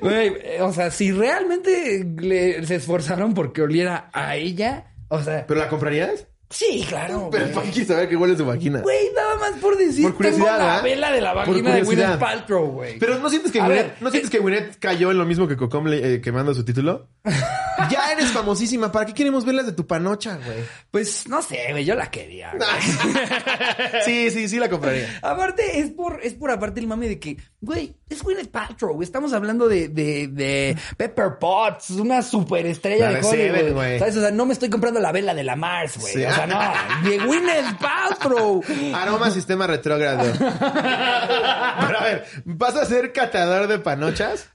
Güey, 0.00 0.32
eh, 0.42 0.58
o 0.60 0.72
sea, 0.72 0.90
si 0.90 1.12
realmente 1.12 2.06
le- 2.18 2.66
se 2.66 2.76
esforzaron 2.76 3.34
porque 3.34 3.62
oliera 3.62 4.10
a 4.12 4.36
ella, 4.36 4.92
o 5.08 5.22
sea, 5.22 5.46
¿Pero 5.46 5.60
la 5.60 5.68
comprarías? 5.68 6.26
Sí, 6.50 6.84
claro. 6.88 7.28
Pero. 7.30 7.48
¿para 7.52 7.66
quieres 7.70 7.88
saber 7.88 8.08
que 8.08 8.16
huele 8.16 8.36
su 8.36 8.44
vagina? 8.46 8.80
Güey, 8.80 9.10
nada 9.14 9.36
más 9.36 9.52
por 9.60 9.76
decir, 9.76 10.04
Por 10.04 10.14
curiosidad, 10.14 10.44
tengo 10.46 10.58
la 10.58 10.64
¿verdad? 10.66 10.82
vela 10.82 11.12
de 11.12 11.20
la 11.20 11.32
vagina 11.34 11.74
de. 11.74 11.82
Gwyneth 11.82 12.18
Paltrow, 12.18 12.66
güey. 12.72 12.98
Pero 12.98 13.18
¿no 13.18 13.28
sientes 13.30 13.52
que 13.52 13.60
Gwyneth, 13.60 14.00
¿no 14.00 14.10
sientes 14.10 14.30
que 14.30 14.38
Gwyneth 14.38 14.78
cayó 14.78 15.10
en 15.10 15.18
lo 15.18 15.24
mismo 15.24 15.46
que 15.48 15.56
Cocom 15.56 15.86
le- 15.86 16.14
eh, 16.14 16.20
quemando 16.20 16.54
su 16.54 16.64
título? 16.64 17.08
ya 17.90 18.12
eres 18.12 18.28
famosísima. 18.32 18.90
¿Para 18.90 19.06
qué 19.06 19.14
queremos 19.14 19.44
verlas 19.44 19.66
de 19.66 19.72
tu 19.72 19.86
panocha, 19.86 20.36
güey? 20.36 20.58
Pues 20.90 21.28
no 21.28 21.42
sé, 21.42 21.68
güey, 21.70 21.84
yo 21.84 21.94
la 21.94 22.10
quería. 22.10 22.52
sí, 24.04 24.30
sí, 24.30 24.48
sí 24.48 24.58
la 24.58 24.68
compraría. 24.68 25.18
Aparte, 25.22 25.80
es 25.80 25.90
por, 25.90 26.20
es 26.22 26.34
por 26.34 26.50
aparte 26.50 26.80
el 26.80 26.86
mame 26.86 27.08
de 27.08 27.18
que, 27.18 27.36
güey, 27.60 27.94
es 28.08 28.22
Gwyneth 28.22 28.50
Paltrow, 28.50 28.94
güey. 28.94 29.04
Estamos 29.04 29.32
hablando 29.32 29.68
de, 29.68 29.88
de, 29.88 30.28
de 30.28 30.76
Pepper 30.96 31.38
Potts, 31.38 31.90
una 31.90 32.22
superestrella 32.22 33.10
La 33.10 33.18
de 33.18 33.20
de 33.20 33.26
Hollywood. 33.28 33.56
Seven, 33.56 33.74
güey. 33.74 33.98
¿Sabes? 33.98 34.16
O 34.16 34.20
sea, 34.20 34.30
no 34.30 34.46
me 34.46 34.52
estoy 34.52 34.70
comprando 34.70 35.00
la 35.00 35.12
vela 35.12 35.34
de 35.34 35.44
la 35.44 35.56
Mars, 35.56 35.98
güey. 35.98 36.12
Sí. 36.14 36.24
No, 36.46 37.08
de 37.08 37.18
Gwyneth 37.18 37.78
Paltrow. 37.78 38.62
Aroma 38.94 39.30
sistema 39.30 39.66
retrógrado. 39.66 40.24
Pero 40.38 41.98
a 41.98 42.04
ver, 42.04 42.26
¿vas 42.44 42.76
a 42.76 42.84
ser 42.84 43.12
catador 43.12 43.66
de 43.66 43.78
panochas? 43.78 44.50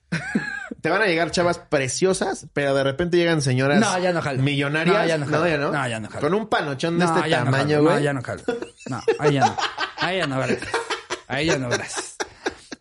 Te 0.82 0.90
van 0.90 1.02
a 1.02 1.06
llegar 1.06 1.32
chavas 1.32 1.60
preciosas, 1.60 2.48
pero 2.54 2.74
de 2.76 2.84
repente 2.84 3.16
llegan 3.18 3.42
señoras 3.42 3.80
No, 3.80 3.98
ya 4.00 4.12
no 4.12 4.22
jalo. 4.22 4.42
millonarias. 4.44 4.96
No, 4.98 5.06
ya 5.06 5.18
no 5.18 5.26
jalo. 5.26 5.48
ya 5.48 5.58
no. 5.58 5.72
No, 5.72 5.88
ya 5.88 6.00
no 6.00 6.10
jalo. 6.10 6.22
Con 6.22 6.34
un 6.34 6.48
panochón 6.48 7.00
de 7.00 7.06
este 7.06 7.20
no 7.22 7.30
tamaño, 7.30 7.82
güey. 7.82 7.96
No, 7.96 8.00
ya 8.02 8.14
no 8.14 8.22
jalo. 8.22 8.42
No, 8.88 9.02
ahí 9.20 9.34
ya 9.34 9.46
no. 9.46 9.56
Ahí 9.98 10.18
ya 10.18 10.28
no, 10.28 10.38
gracias. 10.38 10.70
Ahí 11.28 11.46
ya 11.46 11.58
no, 11.58 11.70
gracias. 11.70 12.18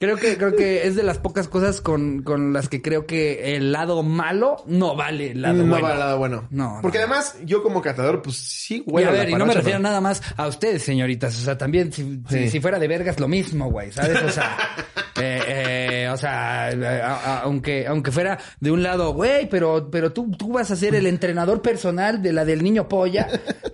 Creo 0.02 0.16
que, 0.16 0.36
creo 0.36 0.56
que 0.56 0.84
es 0.88 0.96
de 0.96 1.04
las 1.04 1.18
pocas 1.18 1.46
cosas 1.46 1.80
con, 1.80 2.24
con 2.24 2.52
las 2.52 2.68
que 2.68 2.82
creo 2.82 3.06
que 3.06 3.54
el 3.54 3.70
lado 3.70 4.02
malo 4.02 4.56
no 4.66 4.96
vale 4.96 5.30
el 5.30 5.42
lado 5.42 5.62
no 5.62 5.70
bueno. 5.70 5.86
va 5.86 5.92
al 5.92 5.98
lado 6.00 6.18
bueno. 6.18 6.48
No, 6.50 6.74
no, 6.76 6.82
Porque 6.82 6.98
no. 6.98 7.04
además, 7.04 7.36
yo 7.44 7.62
como 7.62 7.80
catador, 7.80 8.20
pues 8.20 8.36
sí, 8.36 8.82
Y 8.84 8.90
güey. 8.90 9.04
a 9.04 9.12
ver, 9.12 9.30
y 9.30 9.34
no 9.34 9.46
me 9.46 9.54
refiero 9.54 9.78
nada 9.78 10.00
más 10.00 10.20
a 10.36 10.48
ustedes, 10.48 10.82
señoritas. 10.82 11.38
O 11.38 11.44
sea, 11.44 11.56
también 11.56 11.92
si, 11.92 12.02
si- 12.28 12.38
Sí. 12.38 12.50
si 12.50 12.60
fuera 12.60 12.80
de 12.80 12.88
vergas 12.88 13.20
lo 13.20 13.28
mismo, 13.28 13.70
güey, 13.70 13.92
¿sabes? 13.92 14.20
O 14.22 14.30
sea, 14.30 14.56
eh, 15.22 16.04
eh, 16.04 16.08
o 16.12 16.16
sea, 16.16 16.66
a- 16.68 17.14
a- 17.14 17.40
aunque, 17.42 17.86
aunque 17.86 18.10
fuera 18.10 18.38
de 18.60 18.70
un 18.70 18.82
lado, 18.82 19.12
güey, 19.14 19.48
pero, 19.48 19.88
pero 19.90 20.12
tú, 20.12 20.30
tú 20.36 20.52
vas 20.52 20.70
a 20.70 20.76
ser 20.76 20.94
el 20.94 21.06
entrenador 21.06 21.62
personal 21.62 22.20
de 22.22 22.32
la 22.32 22.44
del 22.44 22.62
niño 22.62 22.88
polla, 22.88 23.28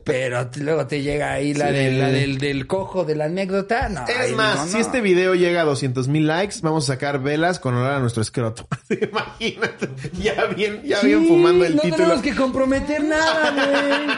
pero 0.05 0.49
luego 0.61 0.86
te 0.86 1.03
llega 1.03 1.32
ahí 1.32 1.55
la, 1.55 1.68
Sí. 1.68 1.74
de, 1.74 1.92
la 1.92 2.09
del, 2.09 2.38
del 2.38 2.66
cojo 2.66 3.05
de 3.05 3.16
la 3.16 3.24
anécdota. 3.26 3.88
No, 3.88 4.05
Es 4.07 4.34
más, 4.36 4.68
si 4.68 4.74
no. 4.74 4.80
este 4.80 5.01
video 5.01 5.34
llega 5.34 5.62
a 5.62 5.64
200 5.64 6.09
mil 6.09 6.26
likes, 6.26 6.57
vamos 6.62 6.84
a 6.88 6.94
sacar 6.94 7.22
velas 7.22 7.59
con 7.59 7.74
olor 7.74 7.92
a 7.92 8.01
nuestro 8.01 8.22
escroto. 8.22 8.66
Imagínate, 8.90 9.88
ya 10.20 10.44
bien, 10.46 10.82
ya 10.84 11.01
bien 11.01 11.26
fumando 11.26 11.64
el 11.64 11.76
no 11.76 11.82
título. 11.82 11.96
tenemos 12.05 12.22
que 12.22 12.34
comprometer 12.34 13.05
nada, 13.05 13.51
güey. 13.55 14.09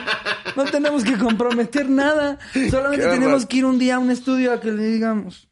No 0.57 0.65
tenemos 0.71 1.05
que 1.05 1.17
comprometer 1.17 1.89
nada. 1.89 2.39
Solamente 2.71 3.07
tenemos 3.07 3.47
que 3.47 3.59
ir 3.59 3.65
un 3.65 3.79
día 3.79 3.97
a 3.97 3.99
un 3.99 4.11
estudio 4.11 4.53
a 4.53 4.61
que 4.61 4.71
le 4.73 4.85
digamos. 4.85 5.49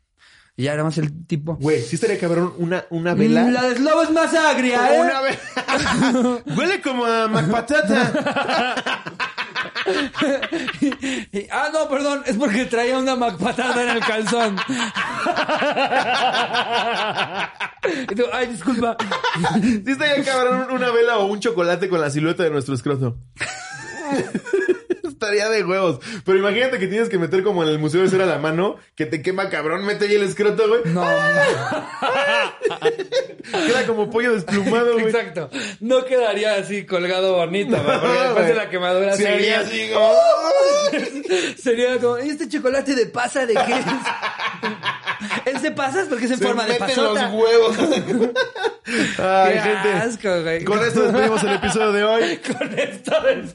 Y 0.58 0.64
ya 0.64 0.72
era 0.74 0.82
más 0.82 0.98
el 0.98 1.24
tipo. 1.24 1.54
Güey, 1.54 1.80
sí 1.82 1.94
estaría 1.94 2.18
cabrón 2.18 2.52
una, 2.58 2.84
una 2.90 3.14
vela. 3.14 3.44
La 3.48 3.62
de 3.62 3.76
Slobo 3.76 4.02
es 4.02 4.10
más 4.10 4.34
agria, 4.34 4.92
¿eh? 4.92 5.00
Una 5.00 5.20
vela. 5.20 5.38
Huele 6.56 6.80
como 6.82 7.04
a 7.06 7.28
macpatata. 7.28 8.74
Y- 11.32 11.46
ah, 11.50 11.68
no, 11.72 11.88
perdón, 11.88 12.22
es 12.26 12.36
porque 12.36 12.66
traía 12.66 12.98
una 12.98 13.16
macpatada 13.16 13.82
en 13.84 13.88
el 13.90 14.00
calzón. 14.00 14.56
Y 18.10 18.14
tú, 18.14 18.24
Ay, 18.32 18.48
disculpa. 18.48 18.96
Sí 19.62 19.82
estaría 19.86 20.22
cabrón 20.24 20.66
una 20.72 20.90
vela 20.90 21.18
o 21.18 21.26
un 21.26 21.40
chocolate 21.40 21.88
con 21.88 22.00
la 22.00 22.10
silueta 22.10 22.42
de 22.42 22.50
nuestro 22.50 22.74
escroto. 22.74 23.16
Estaría 25.20 25.48
de 25.48 25.64
huevos. 25.64 25.98
Pero 26.24 26.38
imagínate 26.38 26.78
que 26.78 26.86
tienes 26.86 27.08
que 27.08 27.18
meter 27.18 27.42
como 27.42 27.64
en 27.64 27.70
el 27.70 27.78
museo 27.80 28.02
de 28.02 28.08
cera 28.08 28.24
la 28.24 28.38
mano, 28.38 28.76
que 28.94 29.04
te 29.04 29.20
quema 29.20 29.48
cabrón, 29.50 29.84
mete 29.84 30.04
ahí 30.04 30.14
el 30.14 30.22
escroto, 30.22 30.68
güey. 30.68 30.82
No, 30.94 31.04
Queda 33.66 33.86
como 33.86 34.10
pollo 34.10 34.34
desplumado, 34.34 34.92
güey. 34.94 35.06
exacto. 35.06 35.50
No 35.80 36.04
quedaría 36.04 36.54
así 36.54 36.84
colgado 36.86 37.34
bonito, 37.34 37.76
güey, 37.82 37.98
porque 38.00 38.18
después 38.20 38.46
de 38.48 38.54
la 38.54 38.70
quemadura 38.70 39.16
Se 39.16 39.26
haría 39.28 39.62
sería 39.64 39.88
así 39.88 39.90
como... 39.92 40.12
Sería 41.60 41.98
como, 41.98 42.18
¿y 42.20 42.28
este 42.30 42.48
chocolate 42.48 42.94
de 42.94 43.06
pasa 43.06 43.44
de 43.46 43.54
qué 43.54 43.72
es? 43.72 43.84
¿Es 45.56 45.62
de 45.62 45.70
pasas? 45.72 46.06
Porque 46.08 46.26
es 46.26 46.30
en 46.32 46.38
Se 46.38 46.46
forma 46.46 46.64
de 46.66 46.74
pasota. 46.74 47.22
los 47.30 47.32
huevos. 47.34 47.76
Ay, 49.18 49.52
Qué 49.54 49.60
gente. 49.60 49.92
asco, 49.92 50.42
güey. 50.42 50.64
Con 50.64 50.78
esto 50.82 51.02
despedimos 51.02 51.42
el 51.44 51.52
episodio 51.54 51.92
de 51.92 52.04
hoy. 52.04 52.38
Con 52.38 52.78
esto 52.78 53.12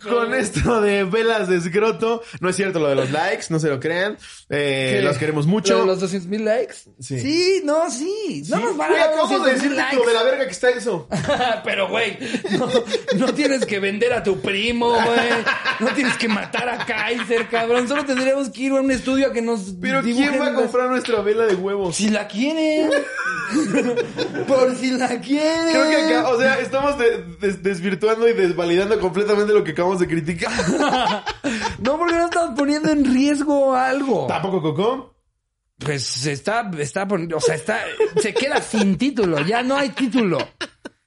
Con 0.07 0.33
esto 0.35 0.81
de 0.81 1.03
velas 1.05 1.47
de 1.47 1.52
escroto. 1.57 2.21
No 2.39 2.49
es 2.49 2.55
cierto 2.55 2.79
lo 2.79 2.89
de 2.89 2.95
los 2.95 3.11
likes, 3.11 3.45
no 3.49 3.59
se 3.59 3.69
lo 3.69 3.79
crean. 3.79 4.17
Eh, 4.49 5.01
los 5.03 5.17
queremos 5.17 5.45
¿Lo 5.45 5.51
mucho. 5.51 5.79
de 5.79 5.85
los 5.85 5.99
200 5.99 6.29
mil 6.29 6.45
likes? 6.45 6.75
Sí. 6.99 7.61
no, 7.63 7.89
sí. 7.89 8.43
No 8.49 8.57
Sí, 8.57 8.63
nos 8.63 8.77
van 8.77 8.91
a 8.91 8.95
dar 8.97 9.07
acabamos 9.09 9.29
de 9.31 9.37
200 9.37 9.53
decir 9.55 9.69
mil 9.69 9.77
lo 9.79 9.83
likes. 9.83 10.07
de 10.07 10.13
la 10.13 10.23
verga 10.23 10.45
que 10.45 10.51
está 10.51 10.69
eso. 10.69 11.07
Pero, 11.63 11.89
güey, 11.89 12.17
no, 12.57 12.69
no 13.17 13.33
tienes 13.33 13.65
que 13.65 13.79
vender 13.79 14.13
a 14.13 14.23
tu 14.23 14.39
primo, 14.41 14.89
güey. 14.91 15.29
No 15.79 15.87
tienes 15.95 16.17
que 16.17 16.27
matar 16.27 16.69
a 16.69 16.85
Kaiser, 16.85 17.47
cabrón. 17.47 17.87
Solo 17.87 18.05
tendríamos 18.05 18.49
que 18.49 18.61
ir 18.63 18.71
a 18.71 18.75
un 18.75 18.91
estudio 18.91 19.27
a 19.27 19.33
que 19.33 19.41
nos 19.41 19.73
Pero 19.81 20.01
¿quién 20.01 20.39
va 20.39 20.47
a 20.47 20.53
comprar 20.53 20.89
nuestra 20.89 21.21
vela 21.21 21.45
de 21.45 21.55
huevos? 21.55 21.95
Si 21.95 22.09
la 22.09 22.27
quieren. 22.27 22.89
Por 24.47 24.75
si 24.75 24.91
la 24.91 25.19
quieren. 25.19 25.71
Creo 25.71 25.89
que 25.89 25.95
acá, 26.15 26.27
o 26.29 26.39
sea, 26.39 26.59
estamos 26.59 26.97
de- 26.97 27.23
des- 27.39 27.61
desvirtuando 27.63 28.27
y 28.27 28.33
desvalidando 28.33 28.99
completamente 28.99 29.53
lo 29.53 29.63
que 29.63 29.71
acabamos 29.71 29.99
de 29.99 30.07
criticar. 30.07 30.51
No, 31.79 31.97
porque 31.97 32.15
no 32.15 32.25
estamos 32.25 32.57
poniendo 32.57 32.89
en 32.91 33.05
riesgo 33.05 33.75
algo. 33.75 34.27
¿Tampoco 34.27 34.61
Coco? 34.61 35.15
Pues 35.79 36.03
se 36.03 36.31
está, 36.31 36.69
está 36.79 37.07
poniendo, 37.07 37.37
o 37.37 37.41
sea, 37.41 37.55
está, 37.55 37.79
se 38.21 38.33
queda 38.33 38.61
sin 38.61 38.97
título, 38.97 39.39
ya 39.45 39.61
no 39.63 39.75
hay 39.75 39.89
título. 39.89 40.37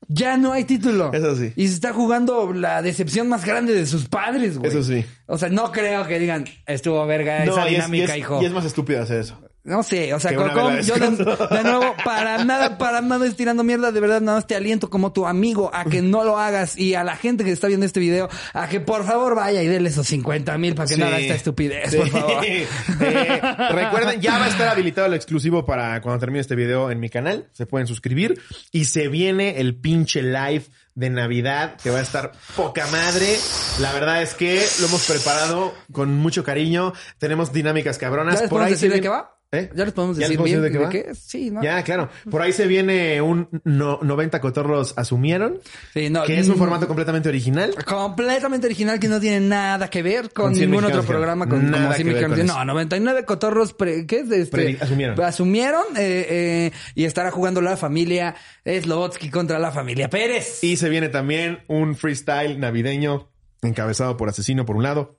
Ya 0.08 0.36
no 0.36 0.52
hay 0.52 0.62
título. 0.64 1.12
Eso 1.12 1.34
sí. 1.34 1.52
Y 1.56 1.66
se 1.66 1.74
está 1.74 1.92
jugando 1.92 2.52
la 2.52 2.80
decepción 2.80 3.28
más 3.28 3.44
grande 3.44 3.72
de 3.74 3.86
sus 3.86 4.06
padres, 4.08 4.56
güey. 4.58 4.70
Eso 4.70 4.84
sí. 4.84 5.04
O 5.26 5.36
sea, 5.36 5.48
no 5.48 5.72
creo 5.72 6.06
que 6.06 6.18
digan, 6.20 6.44
estuvo 6.66 7.04
verga 7.06 7.42
esa 7.42 7.62
y 7.62 7.66
es, 7.66 7.70
y 7.70 7.74
dinámica, 7.74 8.12
es- 8.12 8.18
hijo. 8.18 8.40
y 8.40 8.44
es 8.44 8.52
más 8.52 8.64
estúpido 8.64 9.02
hacer 9.02 9.18
eso. 9.20 9.40
No 9.66 9.82
sé, 9.82 10.14
o 10.14 10.20
sea, 10.20 10.30
de 10.30 10.82
yo 10.84 10.94
de, 10.94 11.10
de 11.10 11.62
nuevo, 11.64 11.94
para 12.04 12.44
nada, 12.44 12.78
para 12.78 13.00
nada 13.00 13.26
estirando 13.26 13.64
mierda, 13.64 13.90
de 13.90 13.98
verdad, 13.98 14.20
nada 14.20 14.38
más 14.38 14.46
te 14.46 14.54
aliento 14.54 14.88
como 14.88 15.12
tu 15.12 15.26
amigo 15.26 15.70
a 15.74 15.84
que 15.84 16.02
no 16.02 16.22
lo 16.22 16.38
hagas 16.38 16.78
y 16.78 16.94
a 16.94 17.02
la 17.02 17.16
gente 17.16 17.42
que 17.42 17.50
está 17.50 17.66
viendo 17.66 17.84
este 17.84 17.98
video 17.98 18.28
a 18.54 18.68
que 18.68 18.78
por 18.78 19.04
favor 19.04 19.34
vaya 19.34 19.62
y 19.64 19.66
déle 19.66 19.88
esos 19.88 20.06
50 20.06 20.56
mil 20.56 20.76
para 20.76 20.86
que 20.86 20.94
Sí. 20.94 21.00
no 21.00 21.06
haga 21.08 21.18
esta 21.18 21.34
estupidez, 21.34 21.90
Sí. 21.90 21.96
por 21.98 22.08
favor. 22.10 22.44
Eh, 23.00 23.40
recuerden, 23.70 24.20
ya 24.20 24.38
va 24.38 24.44
a 24.46 24.48
estar 24.48 24.68
habilitado 24.68 25.06
el 25.08 25.14
exclusivo 25.14 25.64
para 25.66 26.00
cuando 26.00 26.20
termine 26.20 26.40
este 26.40 26.54
video 26.54 26.90
en 26.90 27.00
mi 27.00 27.08
canal. 27.10 27.48
Se 27.52 27.66
pueden 27.66 27.86
suscribir. 27.86 28.40
Y 28.70 28.84
se 28.86 29.08
viene 29.08 29.60
el 29.60 29.74
pinche 29.74 30.22
live 30.22 30.64
de 30.94 31.10
Navidad 31.10 31.76
que 31.82 31.90
va 31.90 31.98
a 31.98 32.02
estar 32.02 32.32
poca 32.56 32.86
madre. 32.86 33.36
La 33.80 33.92
verdad 33.92 34.22
es 34.22 34.34
que 34.34 34.64
lo 34.80 34.86
hemos 34.86 35.06
preparado 35.06 35.74
con 35.92 36.14
mucho 36.16 36.44
cariño. 36.44 36.92
Tenemos 37.18 37.52
dinámicas 37.52 37.98
cabronas. 37.98 38.36
¿Ya 38.36 38.40
les 38.42 38.50
Por 38.50 38.62
ahí 38.62 38.70
decir 38.72 38.92
de 38.92 39.00
qué 39.00 39.08
va? 39.08 39.35
¿Eh? 39.56 39.70
Ya 39.74 39.84
les 39.84 39.94
podemos 39.94 40.16
¿Ya 40.16 40.28
les 40.28 40.30
decir 40.30 40.38
podemos 40.38 40.72
bien 40.72 40.90
decir 40.90 41.02
de, 41.04 41.08
qué. 41.08 41.14
Sí, 41.14 41.50
¿no? 41.50 41.62
Ya, 41.62 41.82
claro. 41.82 42.08
Por 42.30 42.42
ahí 42.42 42.52
se 42.52 42.66
viene 42.66 43.20
un 43.22 43.48
no- 43.64 43.98
90 44.02 44.40
cotorros 44.40 44.94
asumieron, 44.96 45.58
Sí, 45.94 46.10
no, 46.10 46.24
que 46.24 46.38
es 46.38 46.48
un 46.48 46.56
mm, 46.56 46.58
formato 46.58 46.86
completamente 46.86 47.28
original. 47.28 47.74
Completamente 47.84 48.66
original 48.66 48.98
que 49.00 49.08
no 49.08 49.20
tiene 49.20 49.40
nada 49.40 49.88
que 49.88 50.02
ver 50.02 50.30
con, 50.32 50.52
ningún 50.52 50.84
otro 50.84 51.02
programa 51.02 51.48
con, 51.48 51.70
nada 51.70 51.94
como 51.96 51.96
que 51.96 52.04
ver 52.04 52.28
con. 52.28 52.46
No, 52.46 52.64
99 52.64 53.24
cotorros, 53.24 53.72
pre- 53.72 54.06
¿qué 54.06 54.20
es? 54.20 54.30
Este, 54.30 54.78
asumieron. 54.80 55.20
Asumieron 55.22 55.84
eh, 55.96 56.26
eh, 56.28 56.72
y 56.94 57.04
estará 57.04 57.30
jugando 57.30 57.60
la 57.60 57.76
familia 57.76 58.34
Slobotsky 58.64 59.30
contra 59.30 59.58
la 59.58 59.70
familia 59.70 60.08
Pérez. 60.10 60.62
Y 60.62 60.76
se 60.76 60.88
viene 60.88 61.08
también 61.08 61.60
un 61.68 61.94
freestyle 61.96 62.58
navideño 62.58 63.28
encabezado 63.62 64.16
por 64.16 64.28
Asesino 64.28 64.64
por 64.66 64.76
un 64.76 64.82
lado 64.82 65.15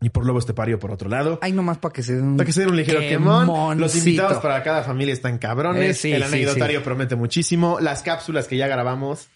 y 0.00 0.10
por 0.10 0.26
Lobo 0.26 0.38
Estepario 0.38 0.78
por 0.78 0.90
otro 0.90 1.08
lado. 1.08 1.38
Ay, 1.42 1.52
nomás 1.52 1.78
para 1.78 1.92
que 1.92 2.02
se 2.02 2.14
den 2.14 2.24
un... 2.24 2.36
Para 2.36 2.46
que 2.46 2.52
se 2.52 2.60
den 2.60 2.70
un 2.70 2.76
ligero 2.76 3.00
quemón. 3.00 3.80
Los 3.80 3.96
invitados 3.96 4.38
para 4.38 4.62
cada 4.62 4.82
familia 4.82 5.12
están 5.12 5.38
cabrones. 5.38 5.90
Eh, 5.90 5.94
sí, 5.94 6.12
el 6.12 6.22
sí, 6.24 6.28
anecdotario 6.28 6.82
promete 6.82 7.16
muchísimo. 7.16 7.78
Las 7.80 8.02
cápsulas 8.02 8.46
que 8.46 8.56
ya 8.56 8.68
grabamos. 8.68 9.28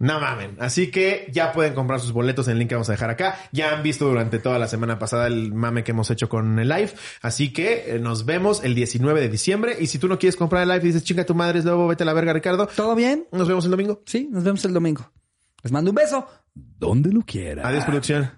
No 0.00 0.20
mamen. 0.20 0.56
Así 0.60 0.92
que 0.92 1.26
ya 1.32 1.52
pueden 1.52 1.74
comprar 1.74 1.98
sus 2.00 2.12
boletos 2.12 2.46
en 2.46 2.52
el 2.52 2.60
link 2.60 2.68
que 2.68 2.76
vamos 2.76 2.88
a 2.88 2.92
dejar 2.92 3.10
acá. 3.10 3.36
Ya 3.50 3.74
han 3.74 3.82
visto 3.82 4.06
durante 4.06 4.38
toda 4.38 4.58
la 4.58 4.68
semana 4.68 4.98
pasada 4.98 5.26
el 5.26 5.52
mame 5.52 5.82
que 5.82 5.90
hemos 5.90 6.10
hecho 6.10 6.28
con 6.28 6.58
el 6.58 6.68
live. 6.68 6.92
Así 7.20 7.52
que 7.52 7.96
eh, 7.96 7.98
nos 7.98 8.24
vemos 8.24 8.62
el 8.62 8.74
19 8.76 9.20
de 9.20 9.28
diciembre. 9.28 9.76
Y 9.78 9.88
si 9.88 9.98
tú 9.98 10.06
no 10.06 10.18
quieres 10.18 10.36
comprar 10.36 10.62
el 10.62 10.68
live 10.68 10.84
y 10.84 10.86
dices, 10.86 11.02
chinga 11.02 11.26
tu 11.26 11.34
madre, 11.34 11.58
es 11.58 11.64
lobo, 11.64 11.88
vete 11.88 12.04
a 12.04 12.06
la 12.06 12.12
verga, 12.12 12.32
Ricardo. 12.32 12.68
¿Todo 12.68 12.94
bien? 12.94 13.26
Nos 13.32 13.48
vemos 13.48 13.64
el 13.64 13.72
domingo. 13.72 14.02
Sí, 14.06 14.28
nos 14.30 14.44
vemos 14.44 14.64
el 14.64 14.72
domingo. 14.72 15.10
Les 15.64 15.72
mando 15.72 15.90
un 15.90 15.96
beso. 15.96 16.28
Donde 16.54 17.12
lo 17.12 17.22
quiera. 17.22 17.66
Adiós, 17.66 17.84
producción. 17.84 18.30